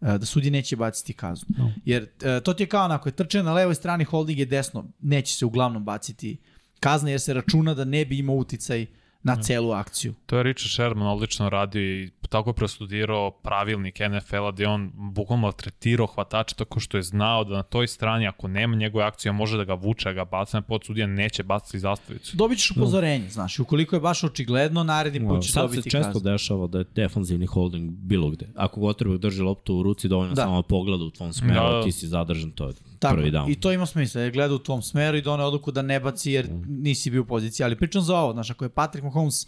[0.00, 1.48] uh, da sudje neće baciti kaznu.
[1.58, 1.72] No.
[1.84, 4.84] Jer uh, to ti je kao onako, je trčanje na levoj strani, holding je desno,
[5.00, 6.36] neće se uglavnom baciti
[6.80, 8.86] kazna jer se računa da ne bi imao uticaj
[9.22, 10.14] na celu akciju.
[10.26, 15.42] To je Richard Sherman odlično radio i tako je prostudirao pravilnik NFL-a gde on bukvalno
[15.42, 19.56] maltretirao hvatača tako što je znao da na toj strani ako nema njegove akcije može
[19.56, 22.36] da ga vuče, da ga baca na pod sudija, neće baciti zastavicu.
[22.36, 25.90] Dobit ćeš upozorenje, znaš, i ukoliko je baš očigledno, naredni put ćeš Sad se dobiti
[25.90, 26.30] često kaznu.
[26.32, 28.46] dešava da je defanzivni holding bilo gde.
[28.54, 30.42] Ako gotovo drži loptu u ruci, dovoljno Da.
[30.42, 30.46] da.
[30.46, 31.82] samo pogleda u tvom smeru, Da, da, da.
[31.82, 33.52] ti si zadržan, to je Tako, prvi down.
[33.52, 36.32] i to ima smisla, jer gleda u tvom smeru i done odluku da ne baci
[36.32, 37.64] jer nisi bio u poziciji.
[37.64, 39.46] Ali pričam za ovo, znaš, ako je Patrick Mahomes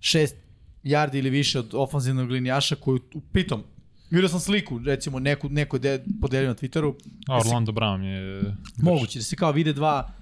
[0.00, 0.36] šest
[0.84, 3.00] yardi ili više od ofanzivnog linijaša koju,
[3.32, 3.62] pitom,
[4.10, 6.94] vidio sam sliku, recimo, neku, neko je podelio na Twitteru,
[7.28, 8.54] A Orlando Brown je...
[8.76, 10.12] moguće da se kao vide dva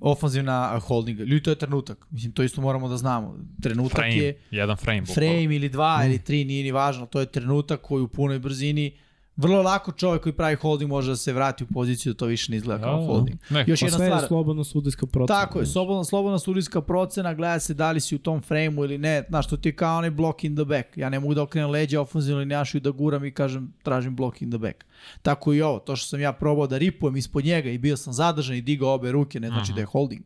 [0.00, 1.24] ofanzivna holdinga.
[1.24, 2.06] Ljudi, to je trenutak.
[2.10, 3.36] Mislim, to isto moramo da znamo.
[3.62, 5.00] Trenutak Frame, je jedan frame.
[5.00, 5.14] bukvalno.
[5.14, 8.92] frame ili dva ili tri, nije ni važno, to je trenutak koji u punoj brzini
[9.40, 12.50] vrlo lako čovjek koji pravi holding može da se vrati u poziciju da to više
[12.50, 13.06] ne izgleda kao da.
[13.06, 13.38] holding.
[13.50, 15.40] Ne, Još Pa jedna sve je stvar, slobodno sudijska procena.
[15.40, 18.98] tako je, slobodna, slobodna sudijska procena, gleda se da li si u tom frame-u ili
[18.98, 20.96] ne, znaš, to ti je kao onaj block in the back.
[20.96, 24.42] Ja ne mogu da okrenem leđa ofenzivno linijašu i da guram i kažem tražim block
[24.42, 24.84] in the back.
[25.22, 28.12] Tako i ovo, to što sam ja probao da ripujem ispod njega i bio sam
[28.12, 30.22] zadržan i digao obe ruke, ne znači da je holding.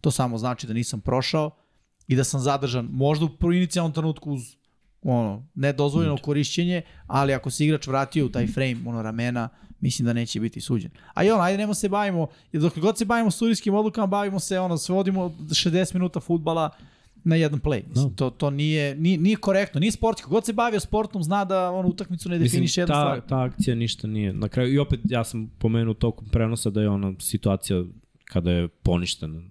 [0.00, 1.50] To samo znači da nisam prošao
[2.08, 4.59] i da sam zadržan možda u inicijalnom trenutku uz
[5.02, 9.48] ono, nedozvoljeno korišćenje, ali ako se igrač vratio u taj frame, ono ramena,
[9.80, 10.90] mislim da neće biti suđen.
[11.14, 14.58] A i ono, ajde nemo se bavimo, dok god se bavimo sudijskim odlukama, bavimo se,
[14.58, 16.70] ono, svodimo 60 minuta futbala
[17.24, 17.82] na jedan play.
[17.88, 18.14] Mislim, Da.
[18.16, 20.20] to, to nije, nije, nije korektno, nije sport.
[20.20, 23.20] Kogod se bavio sportom zna da on utakmicu ne Mislim, definiše jedna ta, stvar.
[23.28, 24.32] ta akcija ništa nije.
[24.32, 27.84] Na kraju, i opet, ja sam pomenuo tokom prenosa da je ona situacija
[28.24, 29.42] kada je poništena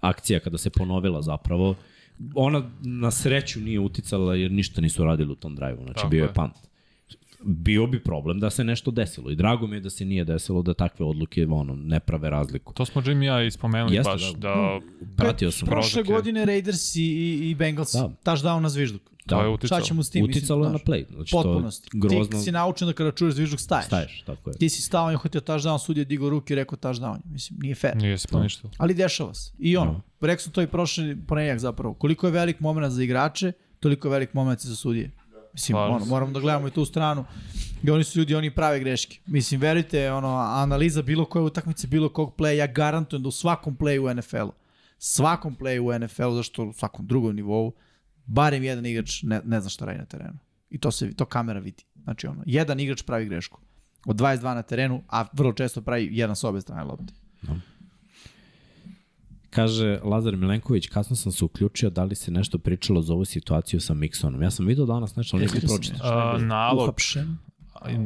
[0.00, 1.74] akcija, kada se ponovila zapravo,
[2.34, 6.22] ona na sreću nije uticala jer ništa nisu radili u tom drive-u, znači Tako bio
[6.22, 6.34] je je.
[6.34, 6.52] punt.
[7.44, 10.62] Bio bi problem da se nešto desilo i drago mi je da se nije desilo
[10.62, 12.72] da takve odluke ono, ne prave razliku.
[12.72, 14.38] To smo Jimmy i ja ispomenuli Jeste, baš, da.
[14.38, 14.80] da,
[15.16, 15.68] Pratio sam.
[15.68, 18.10] Prošle godine Raiders i, i, i Bengals Da.
[18.24, 19.02] touchdown na zvižduk.
[19.26, 19.48] To je Da.
[19.50, 19.80] uticalo.
[19.80, 20.24] Šta ćemo s tim?
[20.24, 21.04] Uticalo je na play.
[21.14, 21.90] Znači, Potpunosti.
[21.90, 22.24] to grozno.
[22.24, 23.86] Ti si naučen da kada čuješ zvižduk staješ.
[23.86, 24.56] Staješ, tako je.
[24.56, 27.18] Ti si stao, je hotio touchdown, sudija digao ruke i rekao touchdown.
[27.24, 27.96] Mislim, nije fair.
[27.96, 28.70] Nije se poništilo.
[28.78, 29.52] Ali dešava se.
[29.58, 31.94] I ono, rekao sam to i prošli ponedjeljak zapravo.
[31.94, 35.10] Koliko je velik moment za igrače, toliko je velik moment i za sudije.
[35.52, 37.24] Mislim, Slažem ono, moramo da gledamo i tu stranu.
[37.82, 39.18] I oni su ljudi, oni prave greške.
[39.26, 43.76] Mislim, verujte, ono, analiza bilo koje utakmice, bilo kog playa, ja garantujem da u svakom
[43.76, 44.52] playu u NFL-u,
[44.98, 47.72] svakom playu u NFL-u, zašto u svakom drugom nivou,
[48.26, 50.38] barem jedan igrač ne, ne zna šta radi na terenu.
[50.70, 51.84] I to se to kamera vidi.
[52.02, 53.60] Znači ono, jedan igrač pravi grešku.
[54.06, 57.12] Od 22 na terenu, a vrlo često pravi jedan sa obe strane lopte.
[59.50, 63.80] Kaže Lazar Milenković, kasno sam se uključio, da li se nešto pričalo za ovu situaciju
[63.80, 64.42] sa Miksonom?
[64.42, 66.34] Ja sam vidio danas nešto, ali nisam pročitao.
[66.34, 67.36] A, nalog, Uhapšen.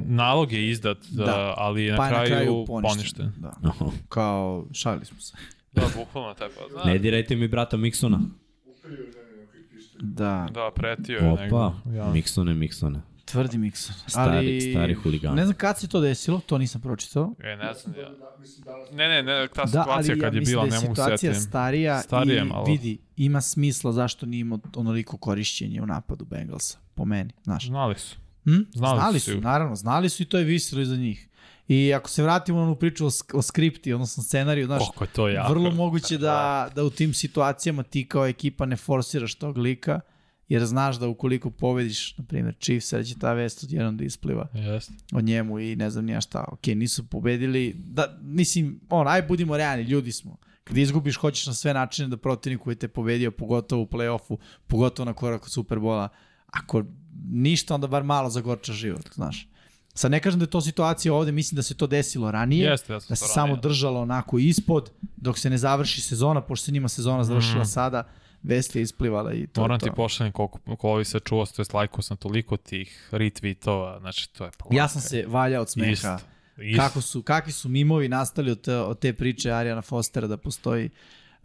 [0.07, 1.25] nalog je izdat, da.
[1.25, 1.55] Da.
[1.57, 2.97] ali je na, Pa je kraju, na kraju poništen.
[2.97, 3.33] poništen.
[3.37, 3.53] Da.
[3.63, 3.85] Aha.
[4.09, 5.35] Kao, šalili smo se.
[5.73, 6.75] Da, bukvalno taj pa.
[6.75, 8.21] Da, Ne dirajte mi brata Miksona.
[8.67, 9.86] Uperio žene na koji pište.
[10.01, 11.73] Da, da pretio je Opa, nego.
[11.89, 12.07] Ja.
[12.07, 13.01] Miksone, Miksone.
[13.25, 13.95] tvrdi Mikson.
[14.07, 15.35] Stari- Ali, stari huligan.
[15.35, 17.35] Ne znam kad se to desilo, to nisam pročitao.
[17.41, 18.09] E, ne znam ja.
[18.11, 20.65] Da, mislim, danas Ne, ne, ne, ta Da, situacija ali ja kad je mislim bila,
[20.65, 21.49] da ne je mogu situacija setim.
[21.49, 22.65] starija Starije i malo.
[22.65, 27.67] vidi, ima smisla zašto nije imao onoliko korišćenje u napadu Bengalsa, po meni, znaš.
[27.67, 28.17] Znali su.
[28.45, 28.51] Hm?
[28.73, 29.33] Znali Znali su.
[29.33, 31.29] su, naravno, znali su i to je visilo iza njih.
[31.69, 35.07] I ako se vratimo na onu priču o, sk- o skripti, odnosno scenariju, znaš, je
[35.07, 35.53] to jako.
[35.53, 40.01] vrlo moguće da, da u tim situacijama ti kao ekipa ne forsiraš tog lika,
[40.49, 44.49] jer znaš da ukoliko pobediš, na primjer, Chiefs, da će ta vest odjednom da ispliva
[44.55, 44.93] Jeste.
[45.13, 46.45] o njemu i ne znam nija šta.
[46.53, 50.37] Ok, nisu pobedili, da, mislim, on, aj budimo realni, ljudi smo.
[50.65, 54.37] Kad izgubiš, hoćeš na sve načine da protivnik koji te pobedio, pogotovo u play-offu,
[54.67, 56.09] pogotovo na korak od Superbola,
[56.47, 56.85] ako
[57.33, 59.49] ništa, onda bar malo zagorča život, znaš.
[59.97, 62.93] Sad ne kažem da je to situacija ovde, mislim da se to desilo ranije, Jeste,
[62.93, 63.61] ja sam da se samo ranije.
[63.63, 67.65] držalo onako ispod, dok se ne završi sezona, pošto se njima sezona završila Mhm.
[67.67, 68.09] sada,
[68.43, 69.87] vest je isplivala i to Moram je to.
[69.87, 74.29] ti pošaljem koliko, koliko ovi se čuo, to je lajkao sam toliko tih retweetova, znači
[74.29, 75.91] to je pa Ja sam se valjao od smeha.
[75.91, 76.17] Isto,
[76.59, 76.77] isto.
[76.79, 80.91] Kako su, kakvi su mimovi nastali od te, od te priče Arijana Fostera da postoji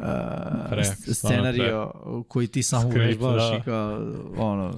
[0.01, 1.91] uh, scenario
[2.27, 3.57] koji ti samo uvežbavaš da.
[3.57, 3.99] i kao,
[4.37, 4.73] ono,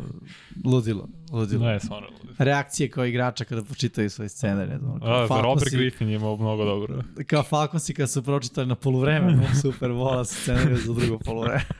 [0.66, 1.66] ludilo, ludilo.
[1.66, 2.08] Ne, stvarno.
[2.38, 4.74] Reakcije kao igrača kada počitaju svoj scenarij.
[4.74, 7.04] Ne znam, A, Robert Falconsi, Griffin je imao mnogo dobro.
[7.28, 11.62] kao Falconsi kada su pročitali na poluvremenu Super Bola scenariju za drugo poluvreme.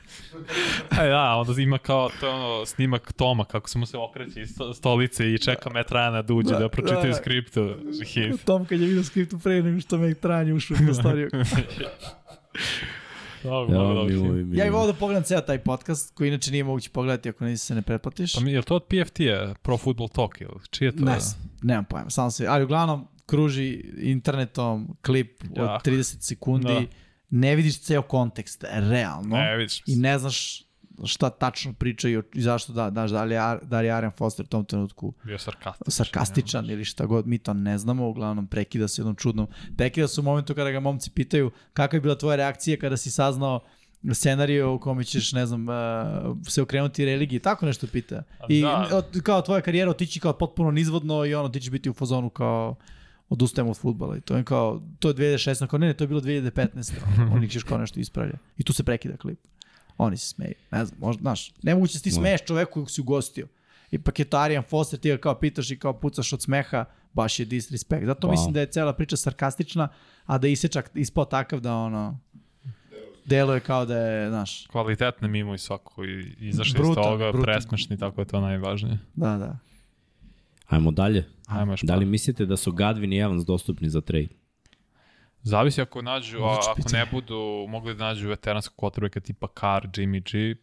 [1.02, 4.48] E, da, onda ima kao to ono snimak Toma kako se mu se okreće iz
[4.50, 7.14] sto- stolice i čeka Matt Ryan da uđe Da, da, da pročitaju da.
[7.14, 7.74] skriptu.
[8.06, 8.44] Hit.
[8.44, 11.30] Tom kad je vidio skriptu pre nego što me tranje ušao u prostoriju.
[13.44, 14.04] Da, Ja, mnogo dobro.
[14.04, 14.46] milo, hit.
[14.46, 14.54] milo.
[14.54, 17.66] Ja bih volao da pogledam ceo taj podcast, koji inače nije moguće pogledati ako nisi
[17.66, 18.32] se ne pretplatiš.
[18.32, 21.04] Pa mi, je li to od PFT-a, Pro Football Talk, ili čije je to?
[21.04, 25.90] Ne, znam, nemam pojma, samo se, ali uglavnom kruži internetom klip od Jako.
[25.90, 26.82] 30 sekundi, Da.
[27.30, 29.82] ne vidiš ceo kontekst, realno, Ne, vidiš.
[29.86, 30.62] i ne znaš
[31.04, 34.64] šta tačno pričaju i zašto da, daš, da li, da li Arian Foster u tom
[34.64, 35.90] trenutku Bio sarkastičan.
[35.90, 39.46] sarkastičan ili šta god, mi to ne znamo, uglavnom prekida se jednom čudnom.
[39.76, 43.10] Prekida se u momentu kada ga momci pitaju kakva je bila tvoja reakcija kada si
[43.10, 43.60] saznao
[44.12, 45.74] scenariju u kome ćeš, ne znam, uh,
[46.48, 48.22] se okrenuti religiji, tako nešto pita.
[48.48, 49.02] I Da.
[49.22, 52.76] kao tvoja karijera otići kao potpuno nizvodno i ono, ti ćeš biti u fazonu kao
[53.28, 56.08] odustajem od futbala i to je kao, to je 2016, kao ne, ne, to je
[56.08, 56.92] bilo 2015.
[57.36, 58.38] Oni ćeš kao nešto ispravlja.
[58.56, 59.38] I tu se prekida klip.
[59.98, 60.54] Oni se smeju.
[60.70, 63.46] Ne znam, možda, znaš, nemoguće da ti smeješ čoveku kojeg si ugostio.
[63.90, 67.40] Ipak je to Arian Foster, ti ga kao pitaš i kao pucaš od smeha, baš
[67.40, 68.06] je disrespect.
[68.06, 68.30] Zato Wow.
[68.30, 69.88] mislim da je cela priča sarkastična,
[70.24, 72.18] a da je isečak ispao takav da ono,
[73.24, 77.42] deluje kao da je, znaš, Kvalitetne mimo i svako i izašli iz Brutal, toga, brutal.
[77.44, 78.98] presmešni, tako je to najvažnije.
[79.14, 79.58] da, da.
[80.66, 81.24] Ajmo dalje.
[81.46, 84.28] Ajmo još Da li mislite da su Gadvin i Evans dostupni za trade?
[85.44, 87.34] Zavisi ako nađu, a, ako ne budu
[87.68, 90.60] mogli da nađu veteranskog quarterbacka tipa Carr, Jimmy G,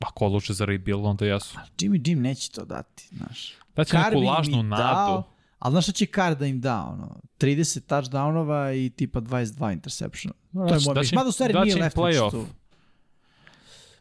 [0.00, 1.54] ako odluče za rebuild, onda jesu.
[1.58, 3.54] Ali Jimmy Jim neće to dati, znaš.
[3.76, 4.82] Da će Carr neku lažnu nadu.
[4.82, 5.22] Dao,
[5.58, 10.34] ali znaš šta će Carr da im da, ono, 30 touchdownova i tipa 22 interceptiona.
[10.54, 11.14] To je Daće- moj daće mišlj.
[11.14, 12.44] im- Mada u stvari daće nije left playoff.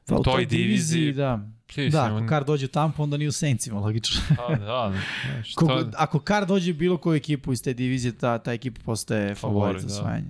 [0.05, 0.67] Pa U toj diviziji,
[0.99, 1.49] diviziji, da.
[1.73, 4.21] Please, Da, ako Carr dođe u Tampa, onda nije u Saintsima, logično.
[4.37, 4.93] Pa, da,
[5.55, 9.81] Kogo, ako Carr dođe bilo koju ekipu iz te divizije, ta, ta ekipa postaje favorit
[9.81, 9.93] za da.
[9.93, 10.27] osvajanje.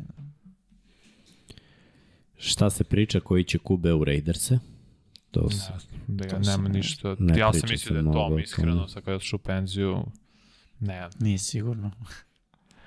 [2.38, 4.60] Šta se priča koji će kube u Raiderse?
[5.32, 5.72] To ne se...
[6.08, 7.16] da To ja, nema ne- ništa.
[7.20, 10.06] ne ja sam mislio da je Tom, iskreno, sad kada je otišao u penziju,
[10.80, 11.92] ne, Nije sigurno.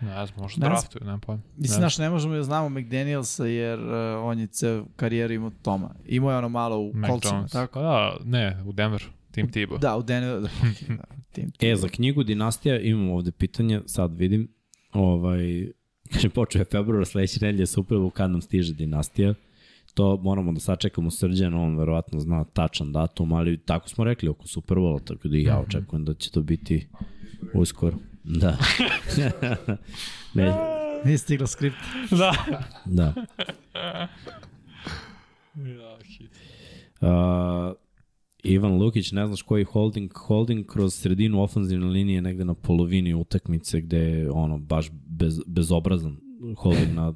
[0.00, 1.42] Ne znam, možda Ne draftuju, nema pojma.
[1.42, 5.50] Ne Mislim, znaš, ne možemo da znamo McDanielsa jer uh, on je ceo karijeru imao
[5.62, 5.94] Toma.
[6.06, 7.72] Imao je ono malo u kolcima, tako?
[7.72, 9.78] Pa da, ne, u Denver, Tim Tebow.
[9.78, 10.40] Da, u Denver.
[10.40, 10.48] Da,
[10.88, 11.02] da,
[11.32, 14.48] tim, E, za knjigu Dinastija imam ovde pitanje, sad vidim.
[14.92, 15.68] Ovaj,
[16.12, 19.34] kaže, počeo je februar, sledeće nedelje Super Bowl, kad nam stiže Dinastija.
[19.94, 24.46] To moramo da sačekamo srđan, on verovatno zna tačan datum, ali tako smo rekli oko
[24.46, 26.88] Super Bowla, tako da i ja očekujem da će to biti
[27.54, 27.96] uskoro.
[28.28, 28.58] Da.
[30.34, 30.54] ne,
[31.04, 31.76] Nije stigla skript.
[32.10, 32.34] da.
[32.84, 33.14] da.
[35.54, 36.30] ja, hit.
[37.00, 37.08] Uh,
[38.42, 43.80] Ivan Lukić, ne znaš koji holding, holding kroz sredinu ofenzivne linije negde na polovini utakmice
[43.80, 46.20] gde je ono baš bez, bezobrazan
[46.56, 47.14] holding na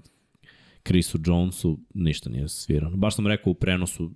[0.86, 2.96] Chrisu Jonesu, ništa nije svirano.
[2.96, 4.10] Baš sam rekao u prenosu,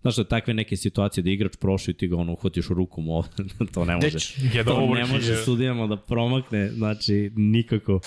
[0.00, 3.08] znaš da takve neke situacije da igrač prošao i ti ga ono uhvatiš u rukom
[3.08, 4.08] ovde, to ne može.
[4.52, 8.00] Get To over ne može sudijama da promakne, znači nikako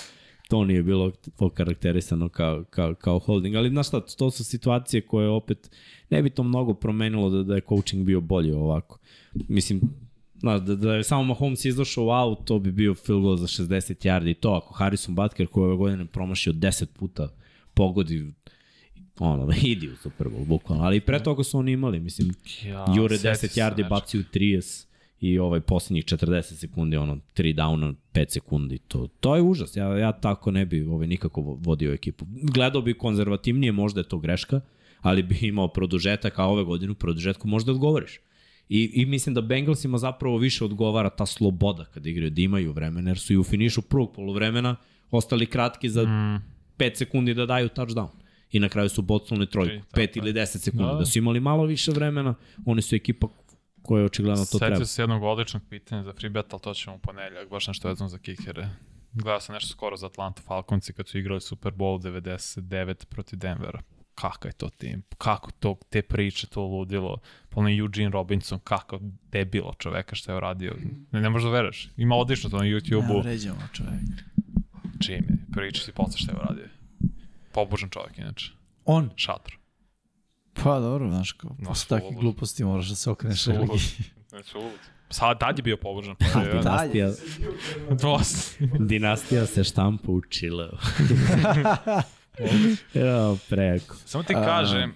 [0.48, 5.28] to nije bilo okarakterisano kao, kao, kao holding, ali znaš šta, to su situacije koje
[5.28, 5.70] opet
[6.10, 8.98] ne bi to mnogo promenilo da, da je coaching bio bolji ovako.
[9.48, 9.80] Mislim,
[10.38, 13.46] znaš, da, da je samo Mahomes izašao u out, to bi bio field goal za
[13.46, 17.28] 60 yardi i to, ako Harrison Butker koji ove godine promašio 10 puta
[17.74, 18.32] pogodi
[19.18, 20.84] ono, idi u Super Bowl, bukvalno.
[20.84, 22.34] Ali pre toga su oni imali, mislim,
[22.64, 23.88] Ja, Jure seti 10 se yardi nečega.
[23.88, 24.86] bacio 30
[25.20, 28.78] i ovaj poslednjih 40 sekundi, ono, 3 downa, 5 sekundi.
[28.78, 29.76] To, to je užas.
[29.76, 32.26] Ja, ja tako ne bi ovaj, nikako vo- vodio ekipu.
[32.44, 34.60] Gledao bi konzervativnije, možda je to greška,
[35.00, 38.18] ali bi imao produžetak, a ove godine u produžetku možda odgovoriš.
[38.68, 43.10] I, I mislim da Bengalsima zapravo više odgovara ta sloboda kada igraju, da imaju vremena,
[43.10, 44.76] jer su i u finišu prvog polovremena
[45.10, 46.42] ostali kratki za Mm,
[46.78, 48.08] 5 sekundi da daju touchdown.
[48.54, 50.46] I na kraju su bocnuli trojku, Tri, 5 tako ili je.
[50.46, 50.84] 10 sekundi.
[50.84, 50.92] Da.
[50.92, 50.98] Da.
[50.98, 52.34] da su imali malo više vremena,
[52.66, 53.26] oni su ekipa
[53.82, 54.74] koja očigledno to treba.
[54.74, 57.88] Setio se jednog odličnog pitanja za free bet, ali to ćemo u ponedljak, baš nešto
[57.88, 58.68] vezano za kikere.
[59.12, 63.80] Gledao sam nešto skoro za Atlanta Falconci kad su igrali Super Bowl 99 protiv Denvera.
[64.14, 67.18] kakav je to tim, kako to, te priče, to ludilo,
[67.48, 69.00] polno Eugene Robinson, kako
[69.32, 70.74] debilo čoveka što je uradio.
[71.12, 71.88] Ne, ne možeš da veruješ.
[71.96, 73.20] Ima odlično to na Ne YouTube-u.
[73.22, 73.92] vređamo čovek.
[75.06, 76.68] Čim je, priča si posle što je uradio.
[77.54, 78.50] Pobožan čovjek, inače.
[78.84, 79.10] On?
[79.16, 79.56] Šatro.
[80.54, 82.14] Pa dobro, znaš, kao, No, posle sulud.
[82.14, 83.80] gluposti moraš da se okreneš religiji.
[84.42, 84.70] Sulud.
[85.10, 86.14] Sad, tad je bio pobožan.
[86.32, 87.10] Pa je, Dinastija,
[87.92, 88.64] Dosta.
[88.80, 90.70] dinastija se štampa u Chileu.
[92.94, 93.96] ja, preko.
[93.96, 94.94] Samo ti kažem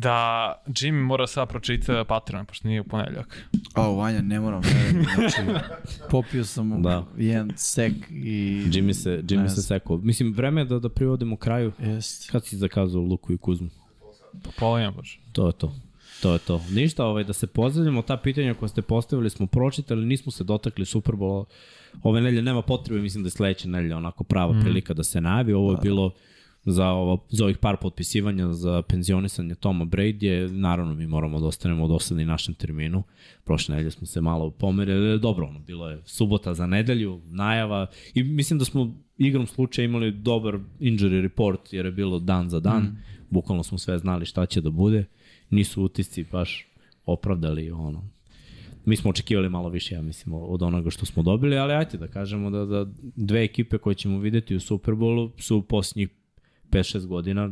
[0.00, 3.48] da Jimmy mora sad pročita Patreon, pošto nije u ponedljak.
[3.74, 4.62] O, Vanja, ne moram.
[5.14, 5.36] Znači,
[6.10, 6.88] popio sam Da.
[6.90, 7.04] da.
[7.16, 8.64] jedan sek i...
[8.66, 9.96] Jimmy se, Jimmy Ne se sekao.
[9.96, 11.72] Mislim, vreme je da, da privodimo kraju.
[11.78, 12.30] Jest.
[12.30, 13.68] Kad si zakazao Luku i Kuzmu?
[14.44, 15.20] Pa pola jedan baš.
[15.32, 15.74] To je to.
[16.22, 16.60] To je to.
[16.70, 20.84] Ništa, ovaj, da se pozdravljamo, ta pitanja koja ste postavili smo pročitali, nismo se dotakli
[20.84, 21.44] Superbola.
[22.02, 24.60] Ove nedelje nema potrebe, mislim da je sledeća nedelja onako prava mm.
[24.60, 25.52] prilika da se najavi.
[25.52, 26.12] Ovo je bilo
[26.66, 30.50] za, ovo, za ovih par potpisivanja za penzionisanje Toma Brady.
[30.50, 33.02] Naravno, mi moramo da ostanemo dosadni našem terminu.
[33.44, 35.18] Prošle nedelje smo se malo pomerili.
[35.20, 37.86] Dobro, ono, bilo je subota za nedelju, najava.
[38.14, 42.60] I mislim da smo igrom slučaja imali dobar injury report, jer je bilo dan za
[42.60, 42.82] dan.
[42.82, 42.98] Mm.
[43.30, 45.04] Bukvalno smo sve znali šta će da bude.
[45.50, 46.66] Nisu utisci baš
[47.04, 48.08] opravdali ono,
[48.84, 52.08] mi smo očekivali malo više, ja mislim, od onoga što smo dobili, ali ajte da
[52.08, 52.86] kažemo da, da
[53.16, 56.08] dve ekipe koje ćemo videti u Superbolu su posljednjih
[56.66, 57.50] 5-6 godina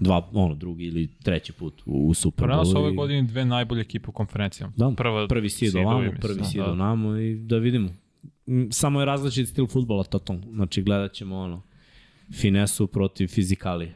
[0.00, 2.78] dva, ono, drugi ili treći put u, u Prvo nas Superbolu.
[2.78, 4.72] ove i- godine dve najbolje ekipe u konferencijama.
[4.76, 6.72] Da, Prva, prvi sid ovamo, prvi sid da.
[6.72, 7.88] onamo i da vidimo.
[8.70, 10.42] Samo je različit stil futbola totalno.
[10.44, 11.62] Znači gledat ćemo ono,
[12.32, 13.94] finesu protiv fizikalije.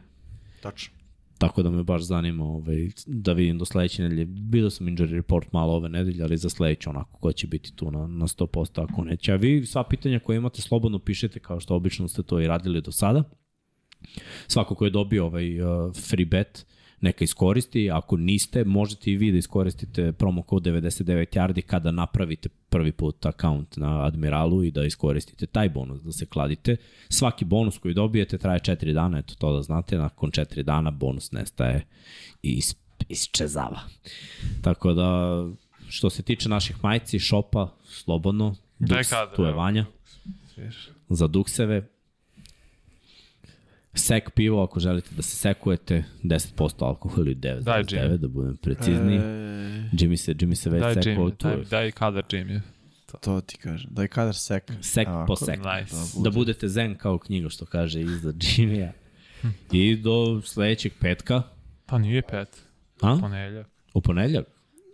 [0.62, 0.94] Tačno.
[1.38, 4.24] Tako da me baš zanima ovaj, da vidim do sledeće nedelje.
[4.26, 7.90] Bilo sam injury report malo ove nedelje, ali za sledeće onako ko će biti tu
[7.90, 9.32] na, na 100% ako neće.
[9.32, 12.80] A vi sva pitanja koje imate slobodno pišete kao što obično ste to i radili
[12.80, 13.22] do sada.
[14.46, 16.66] Svako ko je dobio ovaj uh, free bet,
[17.00, 17.90] neka iskoristi.
[17.90, 23.26] Ako niste, možete i vi da iskoristite promo kod 99 yardi kada napravite prvi put
[23.26, 26.76] akaunt na Admiralu i da iskoristite taj bonus, da se kladite.
[27.08, 31.32] Svaki bonus koji dobijete traje 4 dana, eto to da znate, nakon 4 dana bonus
[31.32, 31.86] nestaje
[32.42, 32.76] i is,
[33.08, 33.80] isčezava.
[34.62, 35.44] Tako da,
[35.88, 39.52] što se tiče naših majci, šopa, slobodno, Duks, tu je.
[39.52, 39.86] Vanja,
[41.08, 41.88] za dukseve,
[43.94, 48.16] Sek pivo, ako želite da se sekujete, 10% alkohol ili 9, Daj, 9 Jimmy.
[48.16, 49.18] da budem precizniji.
[49.18, 49.22] E...
[49.92, 52.60] Jimmy se, Jimmy se već Daj sekao, tu daj, je daj kadar Jimmy.
[53.20, 53.90] to ti kažem.
[53.92, 54.72] Daj kadar sek.
[54.80, 55.26] sek Ovako.
[55.26, 55.58] po sek.
[55.58, 55.96] Nice.
[56.20, 58.92] Da budete zen kao knjiga što kaže iza Jimmya.
[59.72, 61.42] I do sledećeg petka,
[61.86, 62.62] Pa nije pet,
[63.00, 63.16] a?
[63.20, 63.66] ponedljak.
[63.94, 64.44] U ponedljak?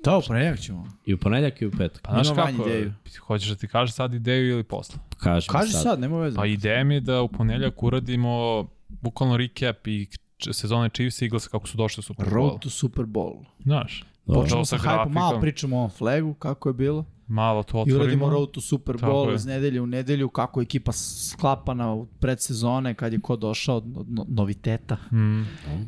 [0.04, 0.86] Da, u ponedjak ćemo.
[1.06, 2.02] I u ponedljak i u petak.
[2.02, 2.92] Pa znaš kako, ideju.
[3.20, 4.98] hoćeš da ti kažeš sad ideju ili posle?
[5.16, 6.36] Kažem Kaži sad, nema veze.
[6.36, 8.66] Pa ideja mi je da u ponedljak uradimo
[9.06, 10.08] bukvalno recap i
[10.52, 12.34] sezone Chiefs i Eagles kako su došli u Super Bowl.
[12.34, 13.44] Road to Super Bowl.
[13.62, 14.42] Znaš, Dobro.
[14.42, 17.04] Počnemo sa hype, malo pričamo o flagu, kako je bilo.
[17.26, 18.02] malo to I otvorimo.
[18.02, 22.94] uradimo Road to Super Bowl iz nedelje u nedelju, kako je ekipa sklapana u predsezone,
[22.94, 24.96] kad je ko došao od no, noviteta.
[25.12, 25.42] Mm.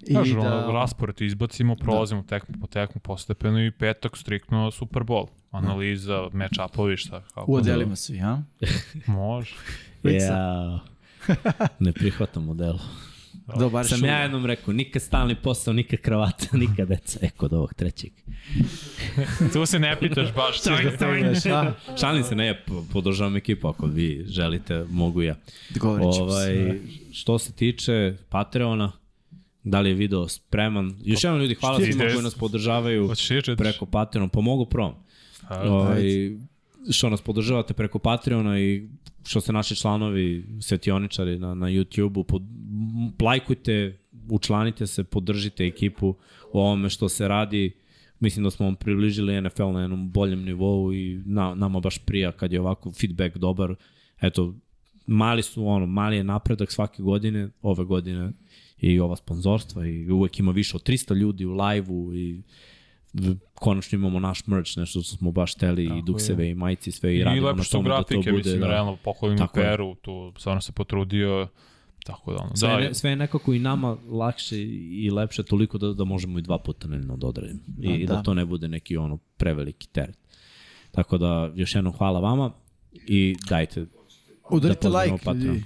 [0.07, 5.03] I Kažu, da, ono, raspored izbacimo, prolazimo tekmu po tekmu postepeno i petak striktno Super
[5.03, 5.27] Bowl.
[5.51, 7.53] Analiza, match-upovi, šta, kako.
[7.53, 8.43] u odelima svi, a?
[9.07, 9.55] Može.
[10.03, 10.81] Ja,
[11.85, 12.75] ne prihvatam model.
[13.57, 14.11] Da, bar Sam šuga.
[14.11, 17.19] ja jednom rekao, nikad stalni posao, nikad kravata, nikad deca.
[17.23, 18.13] E, kod ovog trećeg.
[19.53, 20.67] Tu se ne pitaš baš.
[20.67, 21.73] A?
[22.01, 25.37] Šalim se, ne, po- podržavam ekipu, ako vi želite, mogu ja.
[25.71, 26.37] Dogovorit ćemo se.
[26.37, 26.81] Ovaj,
[27.13, 28.93] što se tiče Patreona,
[29.65, 30.95] da li je video spreman?
[31.05, 33.11] Još jednom ljudi, hvala svima koji nas podržavaju
[33.57, 34.29] preko Patreona.
[34.29, 34.95] Pomogu prom.
[35.51, 36.03] Ovaj,
[36.91, 38.89] što nas podržavate preko Patreona i
[39.29, 42.25] što ste naši članovi, svetioničari na, na YouTube-u,
[43.25, 43.99] lajkujte,
[44.31, 46.15] učlanite se, podržite ekipu
[46.53, 47.73] u ovome što se radi.
[48.21, 52.33] Mislim da smo vam približili NFL na jednom boljem nivou i na, nama baš prija
[52.33, 53.75] kad je ovako feedback dobar.
[54.21, 54.55] Eto,
[55.07, 58.33] mali su ono, mali je napredak svake godine, ove godine
[58.81, 62.43] i ova sponzorstva i uvek ima više od 300 ljudi u live-u i
[63.55, 67.19] konačno imamo naš merch, nešto što smo baš teli i dukseve i majici sve i,
[67.19, 68.43] I radimo lepo na što tome da to grafike, bude.
[68.43, 68.67] mislim, da.
[68.67, 69.67] realno pohvalim Tako je.
[69.67, 71.49] Peru, tu stvarno se potrudio,
[72.05, 72.57] tako da ono.
[72.57, 76.39] Sve, da, je, sve je nekako i nama lakše i lepše toliko da, da možemo
[76.39, 77.61] i dva puta nedeljno da odradimo.
[77.83, 78.15] I, i da.
[78.15, 78.23] da.
[78.23, 80.19] to ne bude neki ono preveliki teret.
[80.91, 82.53] Tako da još jednom hvala vama
[82.93, 83.87] i dajte
[84.51, 85.63] Udarite da like, Patreon.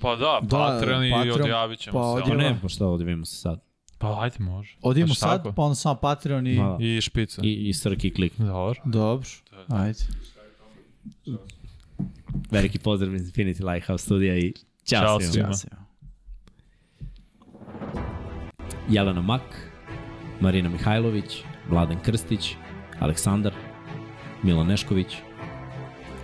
[0.00, 2.20] Pa da, Da, Patreon i Patreon, odjavit ćemo pa se.
[2.20, 2.48] Pa odjavimo.
[2.48, 3.71] ne, pa šta odivimo se sad.
[4.02, 4.76] Pa ajde, može.
[4.82, 5.52] Odimo Baš sad, tako.
[5.52, 6.54] pa onda samo Patreon i...
[6.54, 7.42] Ma, I špica.
[7.44, 8.32] I, i srki klik.
[8.38, 8.80] Dobro.
[8.84, 9.28] Dobro,
[9.68, 9.98] ajde.
[12.50, 14.52] Veliki pozdrav iz Infinity Lighthouse studija i
[14.84, 15.32] ćao Ćao svima.
[15.32, 15.48] svima.
[15.48, 15.68] Ja se-
[18.88, 19.70] Jelena Mak,
[20.40, 22.54] Marina Mihajlović, Vladan Krstić,
[23.00, 23.52] Aleksandar,
[24.42, 25.16] Milan Nešković,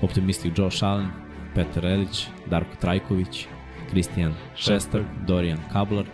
[0.02, 1.08] optimistik Joe Allen,
[1.55, 3.47] Petar Elić, Darko Trajković,
[3.90, 6.05] Kristijan Šestak, Dorijan Kablar,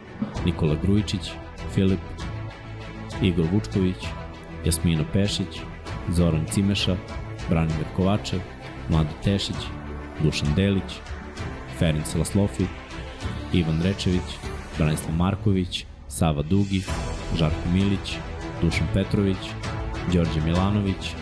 [0.45, 1.21] Nikola Grujičić,
[1.73, 2.01] Filip,
[3.23, 4.07] Igor Vučković,
[4.65, 5.61] Jasmina Pešić,
[6.09, 6.97] Zoran Cimeša,
[7.49, 8.41] Branimir Kovačev,
[8.89, 9.57] Mlado Tešić,
[10.23, 10.99] Dušan Delić,
[11.79, 12.65] Ferenc Laslofi,
[13.53, 14.39] Ivan Rečević,
[14.79, 16.83] Branislav Marković, Sava Dugi,
[17.39, 18.17] Žarko Milić,
[18.63, 19.37] Dušan Petrović,
[20.13, 21.15] Đorđe Milanović,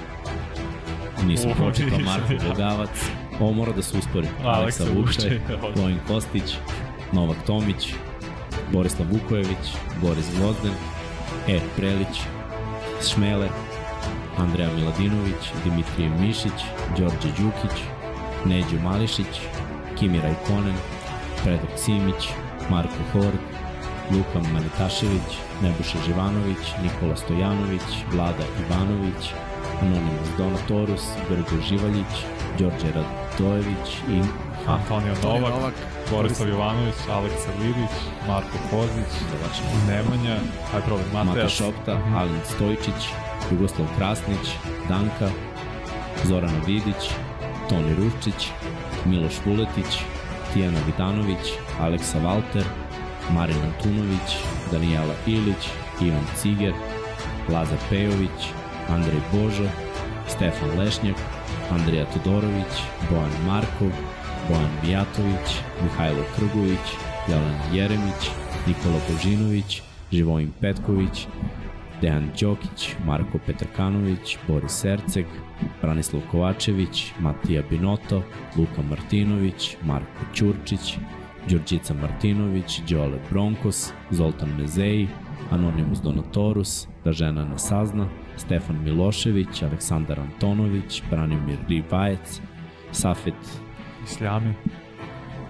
[1.27, 2.49] nisam pročitao Marko.
[2.49, 4.27] Bogavac, ovo mora da se uspori.
[4.45, 5.41] Aleksa Vuče,
[5.77, 6.57] Vojin Kostić,
[7.13, 7.95] Novak Tomić,
[8.73, 9.65] Borislav Vukojević,
[10.03, 10.73] Boris Gvozden,
[11.49, 11.61] E.
[11.77, 12.21] Prelić,
[13.09, 13.49] Šmele,
[14.39, 16.59] Andreja Miladinović, Dimitrije Mišić,
[16.99, 17.83] Đorđe Đukić,
[18.45, 19.41] Neđo Mališić,
[19.99, 20.77] Kimi Rajkonen,
[21.43, 22.29] Predrag Simić,
[22.71, 23.39] Marko Hord,
[24.11, 25.31] Luka Manitašević,
[25.63, 29.23] Nebojša Živanović, Nikola Stojanović, Vlada Ivanović,
[29.83, 32.13] Anonimus Donatorus, Grgo Živaljić,
[32.59, 34.23] Đorđe Radojević i
[34.67, 35.75] Antonio Toni Novak, Novak,
[36.13, 37.95] Borislav Jovanović, Aleksa Lilić,
[38.29, 39.13] Marko Kozić,
[39.89, 40.37] Nemanja,
[40.75, 41.53] aj probaj, Mata Matejas.
[41.53, 43.01] Šopta, Alin Stojičić,
[43.51, 44.47] Jugoslav Krasnić,
[44.89, 45.29] Danka,
[46.25, 47.11] Zorana Vidić,
[47.69, 48.49] Toni Ruščić,
[49.05, 49.99] Miloš Vuletić,
[50.55, 52.65] Tijana Vidanović, Aleksa Valter,
[53.31, 54.37] Marin Antunović,
[54.73, 55.69] Danijela Ilić,
[56.01, 56.75] Ivan Ciger,
[57.49, 58.53] Lazar Pejović,
[58.89, 59.69] Andrej Božo,
[60.29, 61.17] Stefan Lešnjak,
[61.71, 62.73] Andrija Todorović,
[63.11, 63.91] Bojan Markov,
[64.53, 65.49] Bojan Mijatović,
[65.83, 66.87] Mihajlo Krgović,
[67.29, 68.31] Jelena Jeremić,
[68.67, 69.83] Nikola Božinović,
[70.13, 71.27] Živojin Petković,
[72.01, 75.27] Dejan Đokić, Marko Petrkanović, Boris Serceg,
[75.83, 78.23] Branislav Kovačević, Matija Binoto,
[78.57, 80.99] Luka Martinović, Marko Ćurčić,
[81.49, 85.09] Đurđica Martinović, Đole Bronkos, Zoltan Mezeji,
[85.51, 92.41] Anonimus Donatorus, Da žena ne sazna, Stefan Milošević, Aleksandar Antonović, Branimir Rivajec,
[92.93, 93.62] Safet
[94.05, 94.55] Isljami,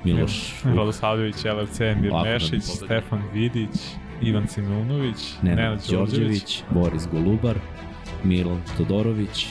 [0.04, 2.62] Miloš Radosavljević, LFC, Mir Mešić.
[2.62, 3.76] Stefan Vidić,
[4.22, 7.56] Ivan Simunović, Nenad Đorđević, Boris Golubar,
[8.24, 9.46] Milan Todorović,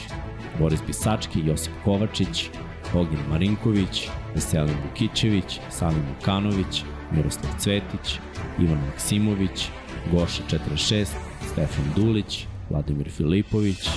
[0.58, 2.50] Boris Bisački, Josip Kovačić,
[2.94, 8.18] Ognjen Marinković, Veselin Vukićević, Salim Vukanović, Miroslav Cvetić,
[8.58, 9.68] Ivan Maksimović,
[10.12, 11.06] Goša 46,
[11.52, 13.88] Stefan Dulić, Vladimir Filipović,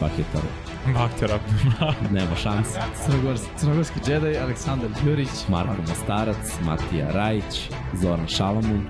[0.00, 0.42] Paketar,
[0.94, 8.86] Bakter Abdullah, nema šanse, Crnogorski, Crnogorski džedaj, Aleksandar Đurić, Marko Mostarac, Matija Rajić, Zoran Šalamun,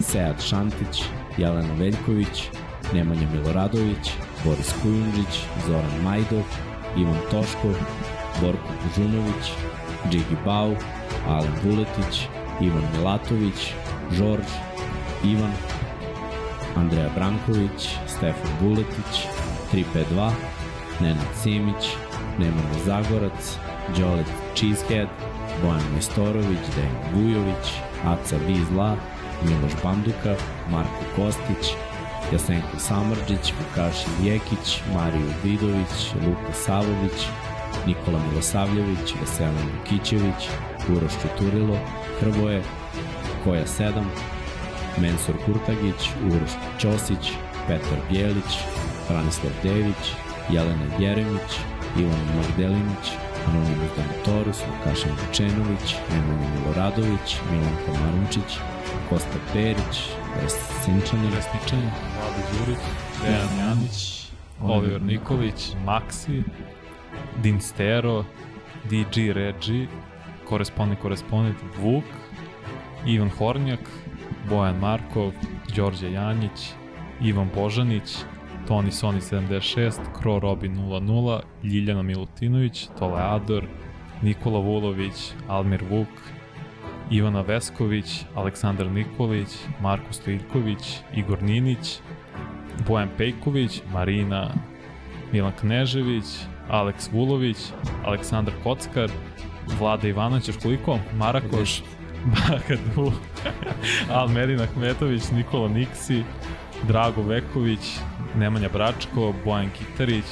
[0.00, 1.02] Sead Šantić,
[1.36, 2.48] Jelena Veljković,
[2.92, 4.12] Nemanja Miloradović,
[4.44, 6.42] Boris Kujundžić, Zoran Majdov,
[6.96, 7.74] Ivan Toškov,
[8.40, 9.52] Borko Bužunović,
[10.10, 10.74] Džigi Bau,
[11.28, 12.28] Alen Vuletić,
[12.60, 13.72] Ivan Milatović,
[14.10, 14.46] Žorž,
[15.24, 15.52] Ivan,
[16.76, 19.26] Andreja Branković, Stefan Vuletić,
[19.72, 20.30] 352,
[21.00, 21.96] Nenad Simić,
[22.38, 23.58] Nemanja Zagorac,
[23.98, 25.08] Đolet Cheesehead,
[25.62, 27.66] Bojan Majstorović, Dejan Vujović,
[28.04, 28.96] Aca Vizla,
[29.42, 30.34] Miloš Banduka,
[30.70, 31.74] Marko Kostić,
[32.32, 37.18] Jasenko Samrđić, Vukašin Jekić, Mariju Vidović, Luka Savović,
[37.86, 40.48] Nikola Milosavljević, Veselin Vukićević,
[40.96, 41.78] Uroš Čuturilo,
[42.20, 42.62] Hrvoje,
[43.44, 44.04] Koja 7,
[44.98, 46.50] Mensur Kurtagić, Uroš
[46.80, 47.32] Ćosić,
[47.66, 48.58] Petar Bjelić,
[49.08, 50.12] Branislav Dević,
[50.50, 51.50] Jelena Jeremić,
[51.98, 53.06] Ivan Magdelinić,
[53.48, 58.58] Anonimus Danotorus, Vukašin Vučenović, Nemanja Miloradović, Milanka Marunčić,
[59.08, 59.96] Kosta Perić,
[60.84, 61.82] Sinčanin, Resničan,
[62.16, 62.78] Vladi Đurić,
[63.22, 64.24] Dejan Janić,
[64.62, 66.42] Oliver Nikolić, Maxi,
[67.42, 68.24] Din Stero,
[68.84, 69.88] DG Regi,
[70.48, 72.04] korespondent, korespondent Vuk,
[73.06, 73.80] Ivan Hornjak,
[74.48, 75.32] Bojan Markov,
[75.76, 76.72] Đorđe Janjić,
[77.20, 78.16] Ivan Božanić,
[78.68, 83.64] Toni Soni 76, Kro Robin 00, Ljiljana Milutinović, Toleador,
[84.22, 86.08] Nikola Vulović, Almir Vuk,
[87.10, 89.48] Ivana Vesković, Aleksandar Nikolić,
[89.80, 91.98] Marko Stojković, Igor Ninić,
[92.88, 94.50] Bojan Pejković, Marina
[95.32, 96.24] Milan Knežević,
[96.68, 97.56] Aleks Vulović,
[98.04, 99.10] Aleksandar Kockar,
[99.78, 100.98] Vlada Ivanović, još koliko?
[101.16, 101.82] Marakoš,
[102.24, 103.12] Bakadu,
[104.18, 106.22] Almerin Ahmetović, Nikola Niksi,
[106.88, 107.80] Drago Veković,
[108.36, 110.24] Nemanja Bračko, Bojan Kitarić,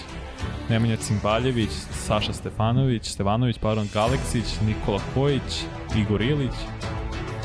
[0.69, 5.65] Nemanja Cimbaljević, Saša Stefanović, Stevanović, pardon, Galeksić, Nikola Kojić,
[5.97, 6.55] Igor Ilić,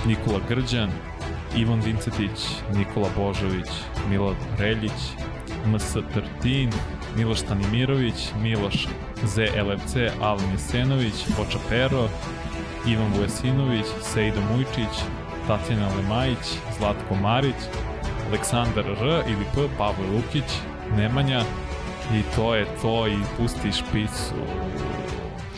[0.06, 0.90] Nikola Grđan,
[1.56, 3.68] Ivan Vincetić, Nikola Božović,
[4.10, 5.00] Milad Reljić,
[5.66, 6.72] MS Trtin,
[7.18, 8.88] Miloš Stanimirović, Miloš
[9.24, 12.10] ZLFC, Alen Jesenović, Poča Pero,
[12.88, 14.94] Ivan Vujasinović, Sejdo Mujčić,
[15.48, 16.46] Tatjana Lemajić,
[16.78, 17.56] Zlatko Marić,
[18.28, 20.44] Aleksandar R ili P, Pavle Lukić,
[20.98, 21.42] Nemanja
[22.14, 24.36] i to je to i pusti špicu.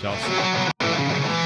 [0.01, 1.38] Ćao se.